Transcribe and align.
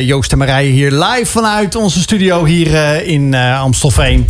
Joost 0.00 0.32
en 0.32 0.38
Marije 0.38 0.72
hier 0.72 0.90
live 0.90 1.26
vanuit 1.26 1.74
onze 1.74 2.00
studio 2.00 2.44
hier 2.44 2.66
uh, 2.66 3.08
in 3.08 3.32
uh, 3.32 3.60
Amstelveen. 3.60 4.26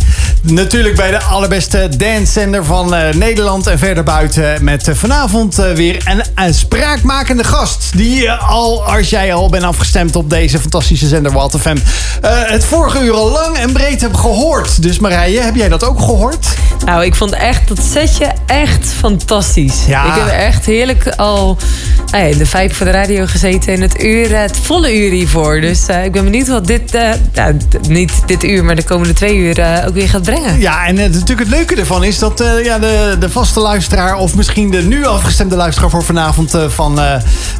Natuurlijk 0.51 0.95
bij 0.95 1.11
de 1.11 1.21
allerbeste 1.21 1.89
dancezender 1.97 2.65
van 2.65 2.93
uh, 2.93 3.09
Nederland 3.09 3.67
en 3.67 3.79
verder 3.79 4.03
buiten. 4.03 4.63
Met 4.63 4.89
vanavond 4.93 5.55
weer 5.55 6.01
een, 6.05 6.23
een, 6.35 6.53
spraakmakende 6.53 7.43
gast. 7.43 7.91
Die 7.95 8.31
al, 8.31 8.85
als 8.85 9.09
jij 9.09 9.33
al 9.33 9.49
bent 9.49 9.63
afgestemd 9.63 10.15
op 10.15 10.29
deze 10.29 10.59
fantastische 10.59 11.07
zender 11.07 11.31
Walter 11.31 11.59
FM... 11.59 11.77
het 12.27 12.65
vorige 12.65 13.03
uur 13.03 13.13
al 13.13 13.31
lang 13.31 13.57
en 13.57 13.73
breed 13.73 14.01
hebt 14.01 14.17
gehoord. 14.17 14.81
Dus 14.81 14.99
Marije, 14.99 15.39
heb 15.39 15.55
jij 15.55 15.69
dat 15.69 15.83
ook 15.83 15.99
gehoord? 15.99 16.47
Nou, 16.85 17.05
ik 17.05 17.15
vond 17.15 17.31
echt 17.31 17.67
dat 17.67 17.79
setje 17.91 18.31
echt 18.45 18.87
fantastisch. 18.87 19.85
Ja. 19.87 20.05
Ik 20.05 20.21
heb 20.21 20.27
echt 20.27 20.65
heerlijk 20.65 21.07
al 21.07 21.57
nou 22.11 22.25
ja, 22.25 22.37
de 22.37 22.45
vijf 22.45 22.77
voor 22.77 22.85
de 22.85 22.91
radio 22.91 23.25
gezeten... 23.25 23.73
in 23.73 23.81
het 23.81 24.03
uur, 24.03 24.37
het 24.37 24.57
volle 24.57 24.97
uur 24.97 25.11
hiervoor. 25.11 25.61
Dus 25.61 25.87
ik 26.03 26.11
ben 26.11 26.23
benieuwd 26.23 26.47
wat 26.47 26.67
dit, 26.67 26.91
nou, 27.33 27.57
niet 27.87 28.11
dit 28.25 28.43
uur, 28.43 28.63
maar 28.63 28.75
de 28.75 28.83
komende 28.83 29.13
twee 29.13 29.35
uur 29.35 29.83
ook 29.87 29.93
weer 29.93 30.09
gaat 30.09 30.21
brengen. 30.21 30.32
Ja, 30.57 30.85
en 30.85 30.95
natuurlijk 30.95 31.39
het 31.39 31.49
leuke 31.49 31.75
ervan 31.75 32.03
is 32.03 32.19
dat 32.19 32.43
ja, 32.63 32.79
de, 32.79 33.15
de 33.19 33.29
vaste 33.29 33.59
luisteraar, 33.59 34.17
of 34.17 34.35
misschien 34.35 34.71
de 34.71 34.81
nu 34.81 35.05
afgestemde 35.05 35.55
luisteraar 35.55 35.89
voor 35.89 36.03
vanavond 36.03 36.57
van 36.67 36.99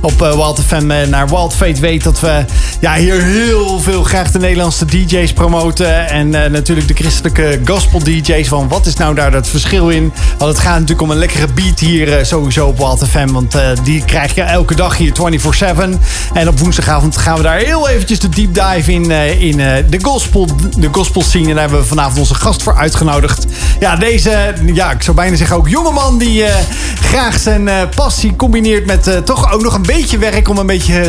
op 0.02 0.20
Wild 0.20 0.60
FM 0.68 1.10
naar 1.10 1.28
Wild 1.28 1.54
Fate 1.54 1.82
weet 1.82 2.04
dat 2.04 2.20
we 2.20 2.46
ja, 2.80 2.96
hier 2.96 3.22
heel 3.22 3.80
veel 3.80 4.04
graag 4.04 4.32
de 4.32 4.40
Nederlandse 4.40 4.86
DJ's 4.86 5.34
promoten. 5.34 6.10
En 6.10 6.30
natuurlijk 6.30 6.88
de 6.88 6.94
christelijke 6.94 7.60
gospel 7.66 8.00
DJ's. 8.04 8.48
Van 8.48 8.68
wat 8.68 8.86
is 8.86 8.96
nou 8.96 9.16
daar 9.16 9.34
het 9.34 9.48
verschil 9.48 9.90
in? 9.90 10.14
Want 10.38 10.52
het 10.52 10.60
gaat 10.60 10.74
natuurlijk 10.74 11.02
om 11.02 11.12
een 11.12 11.18
lekkere 11.18 11.48
beat 11.54 11.80
hier 11.80 12.26
sowieso 12.26 12.68
op 12.68 12.78
Wild 12.78 13.08
FM. 13.08 13.32
Want 13.32 13.56
die 13.84 14.06
krijg 14.06 14.36
je 14.36 14.42
elke 14.42 14.76
dag 14.76 14.98
hier 14.98 15.14
24-7. 15.14 16.00
En 16.34 16.48
op 16.48 16.60
woensdagavond 16.60 17.18
gaan 17.18 17.38
we 17.38 17.44
daar 17.44 17.58
heel 17.58 17.90
eventjes 17.90 18.20
de 18.20 18.30
deep 18.30 18.54
dive 18.54 18.92
in, 18.92 19.10
uh, 19.10 19.42
in 19.42 19.60
uh, 19.60 19.74
de, 19.90 20.00
gospel, 20.02 20.48
de 20.78 20.90
gospel 20.92 21.22
scene. 21.22 21.48
En 21.48 21.54
daar 21.54 21.60
hebben 21.60 21.80
we 21.80 21.86
vanavond 21.86 22.20
onze 22.20 22.36
gast 22.36 22.63
voor 22.64 22.76
uitgenodigd. 22.76 23.46
Ja, 23.80 23.96
deze, 23.96 24.54
ja, 24.66 24.92
ik 24.92 25.04
zou 25.04 25.16
bijna 25.16 25.36
zeggen 25.36 25.56
ook 25.56 25.70
jongeman 25.70 26.18
die 26.18 26.44
uh, 26.44 26.50
graag 26.96 27.40
zijn 27.40 27.70
passie 27.96 28.36
combineert 28.36 28.86
met 28.86 29.26
toch 29.26 29.54
ook 29.54 29.62
nog 29.62 29.74
een 29.74 29.82
beetje 29.82 30.18
werk 30.18 30.50
om 30.50 30.58
een 30.58 30.66
beetje 30.66 31.04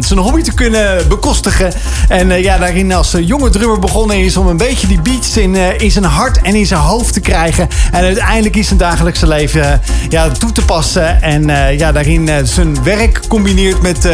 zijn 0.00 0.18
hobby 0.18 0.42
te 0.42 0.54
kunnen 0.54 1.08
bekostigen. 1.08 1.72
En 2.08 2.42
ja, 2.42 2.58
daarin 2.58 2.92
als 2.92 3.16
jonge 3.20 3.50
drummer 3.50 3.78
begonnen 3.78 4.16
is 4.16 4.36
om 4.36 4.46
een 4.46 4.56
beetje 4.56 4.86
die 4.86 5.00
beats 5.00 5.36
in, 5.36 5.54
in 5.54 5.90
zijn 5.90 6.04
hart 6.04 6.42
en 6.42 6.54
in 6.54 6.66
zijn 6.66 6.80
hoofd 6.80 7.12
te 7.12 7.20
krijgen. 7.20 7.68
En 7.92 8.04
uiteindelijk 8.04 8.56
is 8.56 8.66
zijn 8.66 8.78
dagelijkse 8.78 9.26
leven 9.26 9.80
ja, 10.08 10.28
toe 10.28 10.52
te 10.52 10.64
passen. 10.64 11.22
En 11.22 11.46
ja, 11.76 11.92
daarin 11.92 12.30
zijn 12.44 12.82
werk 12.82 13.20
combineert 13.28 13.82
met, 13.82 14.08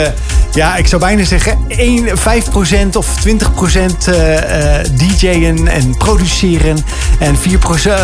ja, 0.52 0.76
ik 0.76 0.86
zou 0.86 1.00
bijna 1.00 1.24
zeggen 1.24 1.58
1, 1.68 2.08
5% 2.08 2.96
of 2.96 3.06
20% 3.26 3.30
uh, 4.08 4.76
DJ'en 4.96 5.68
en 5.68 5.96
produceren. 5.96 6.55
En 7.18 7.36
4%, 7.36 7.38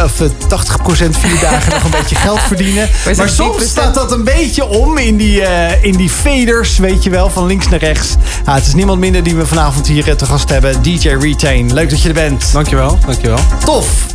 of 0.05 0.21
80% 0.21 1.11
vier 1.11 1.41
dagen 1.51 1.73
nog 1.73 1.85
een 1.85 1.91
beetje 1.91 2.15
geld 2.15 2.41
verdienen. 2.41 2.89
Maar 3.17 3.29
soms 3.29 3.65
staat 3.65 3.95
dat 3.95 4.13
een 4.13 4.25
beetje 4.25 4.65
om 4.65 4.99
in 4.99 5.17
die, 5.17 5.41
uh, 5.41 5.85
in 5.85 5.97
die 5.97 6.11
faders, 6.11 6.79
weet 6.79 7.03
je 7.03 7.11
wel, 7.11 7.31
van 7.31 7.47
links 7.47 7.69
naar 7.69 7.79
rechts. 7.79 8.17
Ah, 8.45 8.55
het 8.55 8.67
is 8.67 8.75
niemand 8.75 8.99
minder 8.99 9.23
die 9.23 9.37
we 9.37 9.47
vanavond 9.47 9.87
hier 9.87 10.17
te 10.17 10.27
gast 10.27 10.49
hebben. 10.49 10.83
DJ 10.83 11.09
Retain. 11.09 11.73
Leuk 11.73 11.91
dat 11.91 12.03
je 12.03 12.09
er 12.09 12.15
bent. 12.15 12.53
Dankjewel, 12.53 12.99
dankjewel. 13.07 13.39
Tof. 13.65 14.13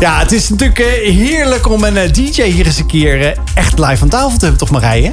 Ja, 0.00 0.18
het 0.18 0.32
is 0.32 0.48
natuurlijk 0.48 0.78
heerlijk 1.02 1.68
om 1.68 1.84
een 1.84 2.12
DJ 2.12 2.42
hier 2.42 2.66
eens 2.66 2.78
een 2.78 2.86
keer 2.86 3.36
echt 3.54 3.78
live 3.78 4.02
aan 4.02 4.08
tafel 4.08 4.38
te 4.38 4.44
hebben, 4.44 4.58
toch 4.58 4.70
Marije? 4.70 5.12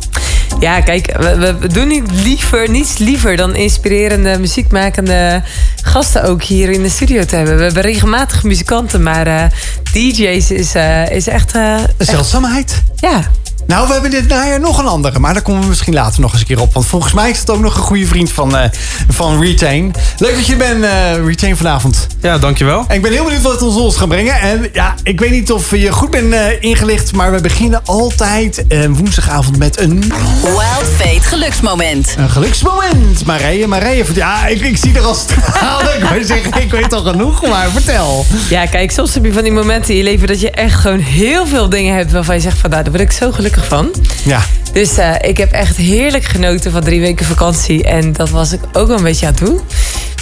Ja, 0.60 0.82
kijk, 0.82 1.18
we, 1.18 1.58
we, 1.60 1.68
doen 1.68 1.88
niet 1.88 2.12
liever, 2.12 2.70
niets 2.70 2.98
liever 2.98 3.36
dan 3.36 3.56
inspirerende, 3.56 4.40
muziekmakende 4.40 5.44
gasten 5.84 6.24
ook 6.24 6.44
hier 6.44 6.70
in 6.70 6.82
de 6.84 6.90
studio 6.90 7.26
te 7.26 7.36
hebben. 7.36 7.58
We 7.58 7.64
hebben 7.64 7.82
regelmatig 7.82 8.44
muzikanten, 8.44 9.04
maar 9.04 9.28
uh, 9.28 9.44
DJ's 9.92 10.52
is, 10.52 10.76
uh, 10.76 11.10
is 11.10 11.28
echt... 11.28 11.56
Uh, 11.56 11.78
een 11.98 12.06
zeldzaamheid. 12.06 12.84
Ja, 12.96 13.32
nou, 13.70 13.88
we 13.88 13.94
hebben 13.94 14.12
dit 14.12 14.28
najaar 14.28 14.60
nog 14.60 14.78
een 14.78 14.88
andere. 14.88 15.20
Maar 15.20 15.34
daar 15.34 15.42
komen 15.42 15.62
we 15.62 15.68
misschien 15.68 15.94
later 15.94 16.22
nog 16.22 16.32
eens 16.32 16.42
een 16.42 16.48
keer 16.48 16.60
op. 16.60 16.74
Want 16.74 16.86
volgens 16.86 17.14
mij 17.14 17.30
is 17.30 17.40
het 17.40 17.50
ook 17.50 17.60
nog 17.60 17.76
een 17.76 17.82
goede 17.82 18.06
vriend 18.06 18.32
van, 18.32 18.56
uh, 18.56 18.64
van 19.10 19.42
Retain. 19.42 19.94
Leuk 20.18 20.36
dat 20.36 20.46
je 20.46 20.56
bent, 20.56 20.84
uh, 20.84 21.26
Retain, 21.26 21.58
vanavond. 21.58 22.08
Ja, 22.22 22.38
dankjewel. 22.38 22.86
En 22.88 22.96
ik 22.96 23.02
ben 23.02 23.12
heel 23.12 23.24
benieuwd 23.24 23.42
wat 23.42 23.52
het 23.52 23.62
ons, 23.62 23.76
ons 23.76 23.98
gaat 23.98 24.08
brengen. 24.08 24.40
En 24.40 24.70
ja, 24.74 24.96
ik 25.04 25.20
weet 25.20 25.32
niet 25.32 25.52
of 25.52 25.72
je 25.76 25.92
goed 25.92 26.12
bent 26.12 26.34
uh, 26.34 26.46
ingelicht. 26.60 27.14
Maar 27.14 27.32
we 27.32 27.42
beginnen 27.42 27.82
altijd 27.86 28.66
woensdagavond 28.90 29.58
met 29.58 29.80
een... 29.80 30.00
Wild 30.42 30.90
Fate 30.98 31.22
geluksmoment. 31.22 32.16
Een 32.18 32.30
geluksmoment. 32.30 33.26
Marije, 33.26 33.68
Marije. 33.68 34.06
Ja, 34.14 34.48
ik, 34.48 34.62
ik 34.62 34.78
zie 34.78 34.96
er 34.96 35.04
al 35.04 35.16
stralen. 35.16 35.96
ik, 36.20 36.26
zeggen, 36.26 36.62
ik 36.62 36.72
weet 36.72 36.94
al 36.94 37.02
genoeg, 37.02 37.48
maar 37.48 37.70
vertel. 37.70 38.26
Ja, 38.50 38.66
kijk, 38.66 38.92
soms 38.92 39.14
heb 39.14 39.26
je 39.26 39.34
van 39.34 39.44
die 39.44 39.52
momenten 39.52 39.90
in 39.90 39.98
je 39.98 40.04
leven... 40.04 40.28
dat 40.28 40.42
je 40.42 40.52
echt 40.52 40.76
gewoon 40.76 41.00
heel 41.00 41.48
veel 41.48 41.70
dingen 41.70 41.96
hebt 41.96 42.12
waarvan 42.12 42.36
je 42.36 42.42
zegt... 42.42 42.58
van 42.58 42.70
nou, 42.70 42.84
daar 42.84 42.92
word 42.92 43.04
ik 43.04 43.12
zo 43.12 43.32
gelukkig 43.32 43.59
van. 43.64 43.92
Ja. 44.24 44.42
Dus 44.74 44.98
uh, 44.98 45.16
ik 45.22 45.38
heb 45.38 45.52
echt 45.52 45.76
heerlijk 45.76 46.24
genoten 46.24 46.72
van 46.72 46.82
drie 46.82 47.02
weken 47.02 47.26
vakantie. 47.26 47.84
En 47.84 48.14
dat 48.14 48.30
was 48.30 48.52
ik 48.52 48.60
ook 48.74 48.88
wel 48.88 48.98
een 48.98 49.04
beetje 49.04 49.28
aan 49.28 49.34
toe. 49.34 49.60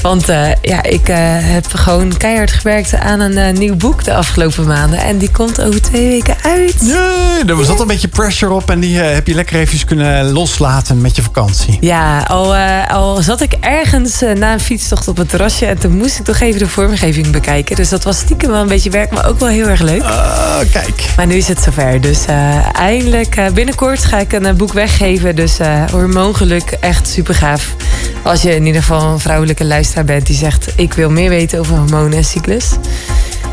Want 0.07 0.29
uh, 0.29 0.49
ja, 0.61 0.83
ik 0.83 1.09
uh, 1.09 1.15
heb 1.19 1.65
gewoon 1.73 2.17
keihard 2.17 2.51
gewerkt 2.51 2.95
aan 2.95 3.19
een 3.19 3.31
uh, 3.31 3.59
nieuw 3.59 3.75
boek 3.75 4.03
de 4.03 4.13
afgelopen 4.13 4.67
maanden. 4.67 4.99
En 4.99 5.17
die 5.17 5.31
komt 5.31 5.61
over 5.61 5.81
twee 5.81 6.07
weken 6.07 6.35
uit. 6.43 6.81
Nee, 6.81 7.57
er 7.57 7.65
zat 7.65 7.79
een 7.79 7.87
beetje 7.87 8.07
pressure 8.07 8.53
op. 8.53 8.69
En 8.69 8.79
die 8.79 8.97
heb 8.97 9.27
je 9.27 9.33
lekker 9.33 9.59
even 9.59 9.85
kunnen 9.85 10.31
loslaten 10.31 11.01
met 11.01 11.15
je 11.15 11.21
vakantie. 11.21 11.77
Ja, 11.79 12.21
al, 12.21 12.55
al 12.87 13.21
zat 13.21 13.41
ik 13.41 13.53
ergens 13.59 14.21
na 14.35 14.53
een 14.53 14.59
fietstocht 14.59 15.07
op 15.07 15.17
het 15.17 15.29
terrasje. 15.29 15.65
En 15.65 15.77
toen 15.77 15.97
moest 15.97 16.19
ik 16.19 16.25
toch 16.25 16.39
even 16.39 16.59
de 16.59 16.67
vormgeving 16.67 17.31
bekijken. 17.31 17.75
Dus 17.75 17.89
dat 17.89 18.03
was 18.03 18.17
stiekem 18.17 18.49
wel 18.49 18.61
een 18.61 18.67
beetje 18.67 18.89
werk, 18.89 19.11
maar 19.11 19.27
ook 19.27 19.39
wel 19.39 19.49
heel 19.49 19.67
erg 19.67 19.81
leuk. 19.81 20.03
kijk. 20.71 21.05
Maar 21.15 21.27
nu 21.27 21.35
is 21.35 21.47
het 21.47 21.61
zover. 21.61 22.01
Dus 22.01 22.25
eindelijk 22.73 23.51
binnenkort 23.53 24.05
ga 24.05 24.19
ik 24.19 24.33
een 24.33 24.57
boek 24.57 24.73
weggeven. 24.73 25.35
Dus 25.35 25.57
hormoongeluk, 25.91 26.77
echt 26.79 27.07
super 27.07 27.35
gaaf. 27.35 27.75
Als 28.23 28.41
je 28.41 28.55
in 28.55 28.65
ieder 28.65 28.81
geval 28.81 29.11
een 29.11 29.19
vrouwelijke 29.19 29.65
luisteraar 29.65 30.05
bent 30.05 30.25
die 30.25 30.35
zegt: 30.35 30.73
Ik 30.75 30.93
wil 30.93 31.09
meer 31.09 31.29
weten 31.29 31.59
over 31.59 31.75
hormonen 31.75 32.17
en 32.17 32.23
cyclus. 32.23 32.69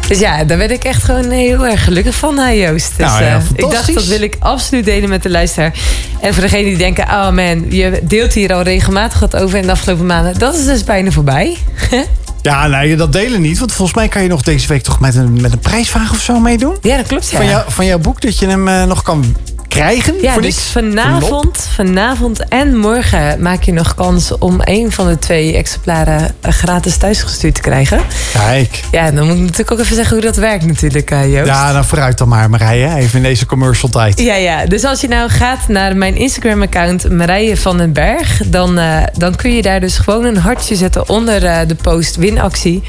Dus 0.08 0.18
ja, 0.18 0.44
daar 0.44 0.58
ben 0.58 0.70
ik 0.70 0.84
echt 0.84 1.02
gewoon 1.02 1.30
heel 1.30 1.66
erg 1.66 1.84
gelukkig 1.84 2.14
van, 2.14 2.38
hè, 2.38 2.48
Joost. 2.48 2.96
Dus, 2.96 3.06
nou, 3.06 3.24
ja, 3.24 3.36
uh, 3.36 3.42
ik 3.54 3.70
dacht, 3.70 3.94
dat 3.94 4.06
wil 4.06 4.20
ik 4.20 4.36
absoluut 4.38 4.84
delen 4.84 5.08
met 5.08 5.22
de 5.22 5.30
luisteraar. 5.30 5.74
En 6.20 6.34
voor 6.34 6.42
degenen 6.42 6.64
die 6.64 6.76
denken, 6.76 7.04
oh 7.04 7.30
man, 7.30 7.70
je 7.70 8.00
deelt 8.02 8.32
hier 8.32 8.54
al 8.54 8.62
regelmatig 8.62 9.18
wat 9.18 9.36
over 9.36 9.58
in 9.58 9.66
de 9.66 9.72
afgelopen 9.72 10.06
maanden. 10.06 10.38
Dat 10.38 10.54
is 10.54 10.64
dus 10.64 10.84
bijna 10.84 11.10
voorbij. 11.10 11.56
Ja, 12.42 12.66
nee, 12.66 12.96
dat 12.96 13.12
delen 13.12 13.40
niet. 13.40 13.58
Want 13.58 13.72
volgens 13.72 13.96
mij 13.96 14.08
kan 14.08 14.22
je 14.22 14.28
nog 14.28 14.42
deze 14.42 14.68
week 14.68 14.82
toch 14.82 15.00
met 15.00 15.14
een, 15.14 15.40
met 15.40 15.52
een 15.52 15.58
prijsvraag 15.58 16.10
of 16.10 16.20
zo 16.20 16.40
meedoen? 16.40 16.76
Ja, 16.80 16.96
dat 16.96 17.06
klopt. 17.06 17.30
Ja. 17.30 17.36
Van, 17.36 17.46
jou, 17.46 17.64
van 17.68 17.86
jouw 17.86 17.98
boek, 17.98 18.20
dat 18.20 18.38
je 18.38 18.46
hem 18.46 18.68
uh, 18.68 18.84
nog 18.84 19.02
kan 19.02 19.36
krijgen. 19.74 20.14
Ja, 20.20 20.38
dus 20.38 20.58
vanavond, 20.58 21.68
vanavond 21.74 22.48
en 22.48 22.76
morgen 22.76 23.42
maak 23.42 23.62
je 23.62 23.72
nog 23.72 23.94
kans 23.94 24.38
om 24.38 24.60
een 24.60 24.92
van 24.92 25.08
de 25.08 25.18
twee 25.18 25.56
exemplaren 25.56 26.34
gratis 26.40 26.96
thuisgestuurd 26.96 27.54
te 27.54 27.60
krijgen. 27.60 28.00
Kijk. 28.32 28.80
Ja, 28.90 29.10
dan 29.10 29.26
moet 29.26 29.34
ik 29.34 29.40
natuurlijk 29.40 29.70
ook 29.70 29.78
even 29.78 29.96
zeggen 29.96 30.16
hoe 30.16 30.24
dat 30.24 30.36
werkt 30.36 30.66
natuurlijk, 30.66 31.10
uh, 31.10 31.32
Joost. 31.32 31.46
Ja, 31.46 31.72
dan 31.72 31.84
vooruit 31.84 32.18
dan 32.18 32.28
maar 32.28 32.50
Marije, 32.50 32.94
even 32.94 33.16
in 33.16 33.22
deze 33.22 33.46
commercial 33.46 33.90
tijd. 33.90 34.20
Ja, 34.20 34.34
ja. 34.34 34.66
Dus 34.66 34.84
als 34.84 35.00
je 35.00 35.08
nou 35.08 35.30
gaat 35.30 35.68
naar 35.68 35.96
mijn 35.96 36.16
Instagram 36.16 36.62
account 36.62 37.10
Marije 37.10 37.56
van 37.56 37.78
den 37.78 37.92
Berg, 37.92 38.40
dan, 38.46 38.78
uh, 38.78 39.02
dan 39.16 39.36
kun 39.36 39.54
je 39.54 39.62
daar 39.62 39.80
dus 39.80 39.98
gewoon 39.98 40.24
een 40.24 40.36
hartje 40.36 40.76
zetten 40.76 41.08
onder 41.08 41.42
uh, 41.42 41.58
de 41.66 41.74
post 41.74 42.16
winactie. 42.16 42.82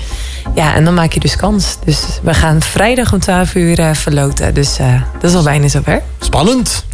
Ja, 0.54 0.76
en 0.76 0.86
dan 0.86 0.94
maak 0.94 1.12
je 1.12 1.20
dus 1.20 1.36
kans. 1.36 1.78
Dus 1.86 2.20
we 2.24 2.34
gaan 2.34 2.62
vrijdag 2.62 3.14
om 3.14 3.20
12 3.20 3.56
uur 3.56 3.96
verloten. 3.96 4.54
Dus 4.54 4.78
dat 5.20 5.30
is 5.30 5.36
al 5.36 5.44
bijna 5.44 5.68
zover. 5.68 6.02
Spannend. 6.20 6.86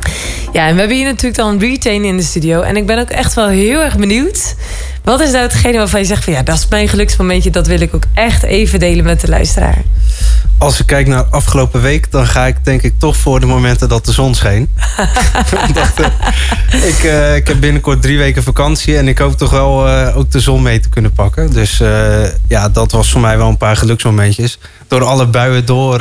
Ja, 0.53 0.67
en 0.67 0.73
we 0.73 0.79
hebben 0.79 0.97
hier 0.97 1.05
natuurlijk 1.05 1.35
dan 1.35 1.59
Retain 1.59 2.03
in 2.03 2.17
de 2.17 2.23
studio. 2.23 2.61
En 2.61 2.77
ik 2.77 2.85
ben 2.85 2.99
ook 2.99 3.09
echt 3.09 3.33
wel 3.33 3.47
heel 3.47 3.79
erg 3.79 3.97
benieuwd. 3.97 4.55
Wat 5.03 5.19
is 5.19 5.31
nou 5.31 5.43
hetgene 5.43 5.77
waarvan 5.77 5.99
je 5.99 6.05
zegt 6.05 6.23
van 6.23 6.33
ja, 6.33 6.43
dat 6.43 6.57
is 6.57 6.67
mijn 6.67 6.87
geluksmomentje. 6.87 7.49
Dat 7.49 7.67
wil 7.67 7.81
ik 7.81 7.95
ook 7.95 8.03
echt 8.13 8.43
even 8.43 8.79
delen 8.79 9.05
met 9.05 9.21
de 9.21 9.27
luisteraar. 9.27 9.77
Als 10.61 10.79
ik 10.79 10.85
kijk 10.85 11.07
naar 11.07 11.23
afgelopen 11.23 11.81
week, 11.81 12.11
dan 12.11 12.27
ga 12.27 12.47
ik 12.47 12.65
denk 12.65 12.81
ik 12.81 12.93
toch 12.97 13.17
voor 13.17 13.39
de 13.39 13.45
momenten 13.45 13.89
dat 13.89 14.05
de 14.05 14.11
zon 14.11 14.35
scheen. 14.35 14.69
ik, 16.91 17.03
uh, 17.03 17.35
ik 17.35 17.47
heb 17.47 17.59
binnenkort 17.59 18.01
drie 18.01 18.17
weken 18.17 18.43
vakantie 18.43 18.97
en 18.97 19.07
ik 19.07 19.17
hoop 19.17 19.37
toch 19.37 19.49
wel 19.49 19.87
uh, 19.87 20.17
ook 20.17 20.31
de 20.31 20.39
zon 20.39 20.61
mee 20.61 20.79
te 20.79 20.89
kunnen 20.89 21.11
pakken. 21.11 21.53
Dus 21.53 21.79
uh, 21.79 22.23
ja, 22.47 22.69
dat 22.69 22.91
was 22.91 23.11
voor 23.11 23.21
mij 23.21 23.37
wel 23.37 23.47
een 23.47 23.57
paar 23.57 23.75
geluksmomentjes. 23.75 24.59
Door 24.87 25.03
alle 25.03 25.27
buien 25.27 25.65
door 25.65 25.97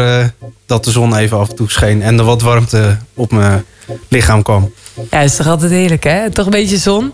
dat 0.66 0.84
de 0.84 0.90
zon 0.90 1.16
even 1.16 1.38
af 1.38 1.48
en 1.48 1.56
toe 1.56 1.70
scheen 1.70 2.02
en 2.02 2.18
er 2.18 2.24
wat 2.24 2.42
warmte 2.42 2.98
op 3.14 3.32
mijn 3.32 3.64
lichaam 4.08 4.42
kwam. 4.42 4.72
Ja, 5.10 5.20
is 5.20 5.36
toch 5.36 5.46
altijd 5.46 5.70
heerlijk, 5.70 6.04
hè? 6.04 6.30
Toch 6.30 6.44
een 6.44 6.50
beetje 6.50 6.78
zon. 6.78 7.12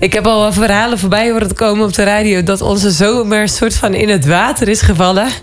Ik 0.00 0.12
heb 0.12 0.26
al 0.26 0.52
verhalen 0.52 0.98
voorbij 0.98 1.30
horen 1.30 1.54
komen 1.54 1.86
op 1.86 1.94
de 1.94 2.04
radio... 2.04 2.42
dat 2.42 2.60
onze 2.60 2.90
zomer 2.90 3.48
soort 3.48 3.74
van 3.74 3.94
in 3.94 4.08
het 4.08 4.26
water 4.26 4.68
is 4.68 4.80
gevallen. 4.80 5.28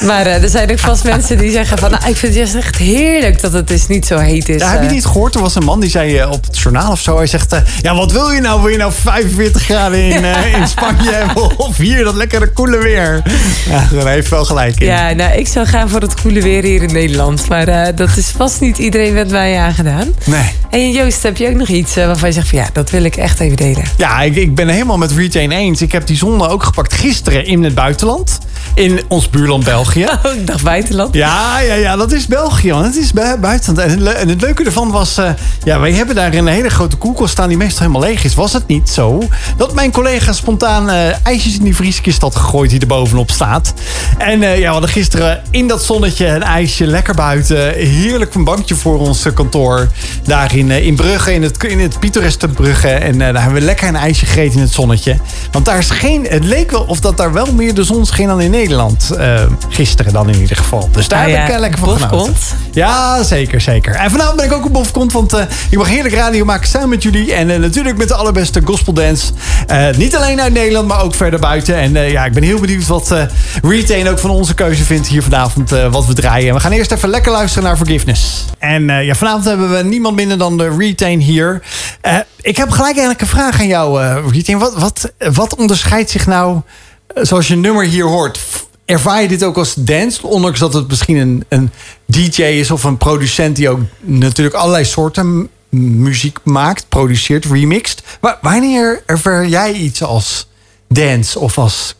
Maar 0.00 0.26
eh, 0.26 0.42
er 0.42 0.48
zijn 0.48 0.70
ook 0.70 0.78
vast 0.78 1.04
mensen 1.04 1.38
die 1.38 1.50
zeggen 1.50 1.78
van... 1.78 1.90
Nou, 1.90 2.08
ik 2.08 2.16
vind 2.16 2.34
het 2.34 2.34
juist 2.34 2.54
echt 2.54 2.76
heerlijk 2.76 3.40
dat 3.40 3.52
het 3.52 3.68
dus 3.68 3.86
niet 3.86 4.06
zo 4.06 4.18
heet 4.18 4.48
is. 4.48 4.60
Ja, 4.60 4.70
heb 4.70 4.80
je 4.80 4.86
eh. 4.86 4.92
niet 4.92 5.04
gehoord? 5.04 5.34
Er 5.34 5.40
was 5.40 5.54
een 5.54 5.64
man 5.64 5.80
die 5.80 5.90
zei 5.90 6.18
eh, 6.18 6.30
op 6.30 6.44
het 6.44 6.58
journaal 6.58 6.90
of 6.90 7.00
zo. 7.00 7.16
Hij 7.16 7.26
zegt, 7.26 7.56
ja, 7.80 7.94
wat 7.94 8.12
wil 8.12 8.30
je 8.30 8.40
nou? 8.40 8.60
Wil 8.60 8.70
je 8.70 8.76
nou 8.76 8.92
45 8.92 9.62
graden 9.62 9.98
in, 9.98 10.24
in 10.60 10.68
Spanje 10.68 11.10
hebben? 11.10 11.58
Of 11.58 11.76
hier 11.76 12.04
dat 12.04 12.14
lekkere 12.14 12.52
koele 12.52 12.78
weer? 12.78 13.22
Ja, 13.68 13.88
daar 13.92 14.08
heeft 14.08 14.28
wel 14.28 14.44
gelijk 14.44 14.80
in. 14.80 14.86
Ja, 14.86 15.12
nou, 15.12 15.32
ik 15.32 15.46
zou 15.46 15.66
gaan 15.66 15.88
voor 15.88 16.00
het 16.00 16.20
koele 16.20 16.40
weer 16.40 16.62
hier 16.62 16.82
in 16.82 16.92
Nederland. 16.92 17.48
Maar 17.48 17.94
dat 17.94 18.16
is 18.16 18.28
vast 18.36 18.60
niet 18.60 18.78
iedereen 18.78 19.14
met 19.14 19.30
mij 19.30 19.58
aangedaan. 19.58 20.14
Nee. 20.24 20.50
En 20.70 20.90
Joost, 20.90 21.22
heb 21.22 21.36
je 21.36 21.48
ook 21.48 21.54
nog 21.54 21.68
iets 21.68 21.94
waarvan 21.94 22.28
je 22.28 22.34
zegt 22.34 22.48
van... 22.48 22.58
Ja, 22.58 22.68
dat 22.72 22.90
wil 22.90 23.04
ik 23.04 23.16
echt 23.16 23.40
even 23.40 23.56
delen. 23.56 23.73
Ja, 23.96 24.20
ik, 24.22 24.36
ik 24.36 24.54
ben 24.54 24.68
helemaal 24.68 24.98
met 24.98 25.12
Retain 25.12 25.50
eens. 25.50 25.82
Ik 25.82 25.92
heb 25.92 26.06
die 26.06 26.16
zonde 26.16 26.48
ook 26.48 26.62
gepakt 26.62 26.94
gisteren 26.94 27.46
in 27.46 27.64
het 27.64 27.74
buitenland. 27.74 28.38
In 28.74 29.00
ons 29.08 29.30
buurland 29.30 29.64
België. 29.64 30.06
Oh, 30.26 30.34
ik 30.34 30.46
dacht 30.46 30.62
buitenland. 30.62 31.14
Ja, 31.14 31.60
ja, 31.60 31.74
ja, 31.74 31.96
dat 31.96 32.12
is 32.12 32.26
België, 32.26 32.72
want 32.72 32.84
het 32.86 32.96
is 32.96 33.12
bu- 33.12 33.36
buitenland. 33.40 33.78
En 33.78 33.90
het, 33.90 34.00
le- 34.00 34.10
en 34.10 34.28
het 34.28 34.40
leuke 34.40 34.64
ervan 34.64 34.90
was, 34.90 35.16
eh, 35.18 35.28
ja, 35.64 35.80
wij 35.80 35.92
hebben 35.92 36.14
daar 36.14 36.34
een 36.34 36.46
hele 36.46 36.68
grote 36.68 36.96
koelkast 36.96 37.30
staan 37.32 37.48
die 37.48 37.56
meestal 37.56 37.86
helemaal 37.86 38.08
leeg 38.08 38.24
is. 38.24 38.34
Was 38.34 38.52
het 38.52 38.66
niet 38.66 38.88
zo 38.88 39.22
dat 39.56 39.74
mijn 39.74 39.90
collega 39.92 40.32
spontaan 40.32 40.90
eh, 40.90 41.26
ijsjes 41.26 41.56
in 41.58 41.64
die 41.64 41.76
vrieskist 41.76 42.20
had 42.20 42.36
gegooid 42.36 42.70
die 42.70 42.80
er 42.80 42.86
bovenop 42.86 43.30
staat. 43.30 43.72
En 44.18 44.42
eh, 44.42 44.58
ja, 44.58 44.66
we 44.66 44.72
hadden 44.72 44.90
gisteren 44.90 45.42
in 45.50 45.68
dat 45.68 45.84
zonnetje 45.84 46.26
een 46.26 46.42
ijsje 46.42 46.86
lekker 46.86 47.14
buiten. 47.14 47.72
Heerlijk 47.74 48.34
een 48.34 48.44
bankje 48.44 48.74
voor 48.74 48.98
ons 48.98 49.26
kantoor. 49.34 49.88
Daar 50.24 50.56
in, 50.56 50.70
in 50.70 50.94
Brugge, 50.96 51.32
in 51.34 51.42
het, 51.42 51.64
in 51.64 51.80
het 51.80 51.98
pittoreske 52.00 52.48
Brugge. 52.48 52.88
En 52.88 53.18
daar 53.18 53.42
hebben 53.42 53.60
we 53.60 53.63
lekker 53.64 53.88
een 53.88 53.96
ijsje 53.96 54.26
gegeten 54.26 54.54
in 54.54 54.60
het 54.60 54.72
zonnetje. 54.72 55.16
Want 55.50 55.64
daar 55.64 55.82
scheen, 55.82 56.26
het 56.28 56.44
leek 56.44 56.70
wel 56.70 56.84
of 56.88 57.00
dat 57.00 57.16
daar 57.16 57.32
wel 57.32 57.52
meer 57.52 57.74
de 57.74 57.84
zon 57.84 58.06
scheen 58.06 58.26
dan 58.26 58.40
in 58.40 58.50
Nederland. 58.50 59.10
Eh, 59.10 59.42
gisteren 59.68 60.12
dan 60.12 60.28
in 60.28 60.40
ieder 60.40 60.56
geval. 60.56 60.88
Dus 60.92 61.08
daar 61.08 61.18
Ah 61.18 61.24
heb 61.24 61.36
ja, 61.36 61.44
ik 61.44 61.52
eh, 61.52 61.58
lekker 61.58 61.78
van 61.78 61.88
genoten. 61.88 62.16
Bofkont. 62.16 62.54
Ja, 62.72 63.22
zeker, 63.22 63.60
zeker. 63.60 63.94
En 63.94 64.10
vanavond 64.10 64.36
ben 64.36 64.44
ik 64.44 64.52
ook 64.52 64.64
op 64.64 64.72
Bofkont, 64.72 65.12
want 65.12 65.32
eh, 65.32 65.44
ik 65.70 65.78
mag 65.78 65.88
heerlijk 65.88 66.14
radio 66.14 66.44
maken 66.44 66.68
samen 66.68 66.88
met 66.88 67.02
jullie. 67.02 67.34
En 67.34 67.50
eh, 67.50 67.58
natuurlijk 67.58 67.96
met 67.96 68.08
de 68.08 68.14
allerbeste 68.14 68.60
gospeldance. 68.64 69.32
Eh 69.66 69.88
niet 69.96 70.16
alleen 70.16 70.40
uit 70.40 70.52
Nederland, 70.52 70.88
maar 70.88 71.02
ook 71.02 71.14
verder 71.14 71.40
buiten. 71.40 71.76
En 71.76 71.96
eh, 71.96 72.10
ja, 72.10 72.24
ik 72.24 72.32
ben 72.32 72.42
heel 72.42 72.60
benieuwd 72.60 72.86
wat 72.86 73.10
eh 73.10 73.22
Retain 73.62 74.08
ook 74.08 74.18
van 74.18 74.30
onze 74.30 74.54
keuze 74.54 74.84
vindt 74.84 75.08
hier 75.08 75.22
vanavond, 75.22 75.72
eh, 75.72 75.92
wat 75.92 76.06
we 76.06 76.12
draaien. 76.12 76.54
We 76.54 76.60
gaan 76.60 76.72
eerst 76.72 76.92
even 76.92 77.08
lekker 77.08 77.32
luisteren 77.32 77.64
naar 77.64 77.76
Forgiveness. 77.76 78.44
En 78.58 78.90
eh, 78.90 79.06
ja, 79.06 79.14
vanavond 79.14 79.44
hebben 79.44 79.70
we 79.70 79.82
niemand 79.82 80.16
minder 80.16 80.38
dan 80.38 80.56
de 80.56 80.76
Retain 80.78 81.20
hier. 81.20 81.62
Eh, 82.00 82.16
ik 82.40 82.56
heb 82.56 82.70
gelijk 82.70 82.92
eigenlijk 82.96 83.20
een 83.20 83.26
vraag 83.26 83.53
aan 83.58 83.66
jou, 83.66 84.00
Retain. 84.30 84.58
Wat, 84.58 84.74
wat, 84.74 85.12
wat 85.18 85.56
onderscheidt 85.56 86.10
zich 86.10 86.26
nou, 86.26 86.60
eh, 87.06 87.24
zoals 87.24 87.48
je 87.48 87.56
nummer 87.56 87.84
hier 87.84 88.04
hoort... 88.04 88.40
Ervaar 88.84 89.22
je 89.22 89.28
dit 89.28 89.42
ook 89.44 89.56
als 89.56 89.74
dance? 89.74 90.26
Ondanks 90.26 90.58
dat 90.58 90.74
het 90.74 90.88
misschien 90.88 91.16
een, 91.16 91.44
een 91.48 91.70
DJ 92.06 92.42
is 92.42 92.70
of 92.70 92.84
een 92.84 92.96
producent 92.96 93.56
die 93.56 93.68
ook 93.68 93.80
natuurlijk 94.00 94.56
allerlei 94.56 94.84
soorten 94.84 95.48
muziek 95.68 96.38
maakt, 96.42 96.86
produceert, 96.88 97.44
remixt. 97.44 98.02
Maar 98.20 98.38
wanneer 98.40 99.02
ervaar 99.06 99.46
jij 99.46 99.72
iets 99.72 100.02
als 100.02 100.48
dance 100.88 101.38
of 101.38 101.58
als, 101.58 101.94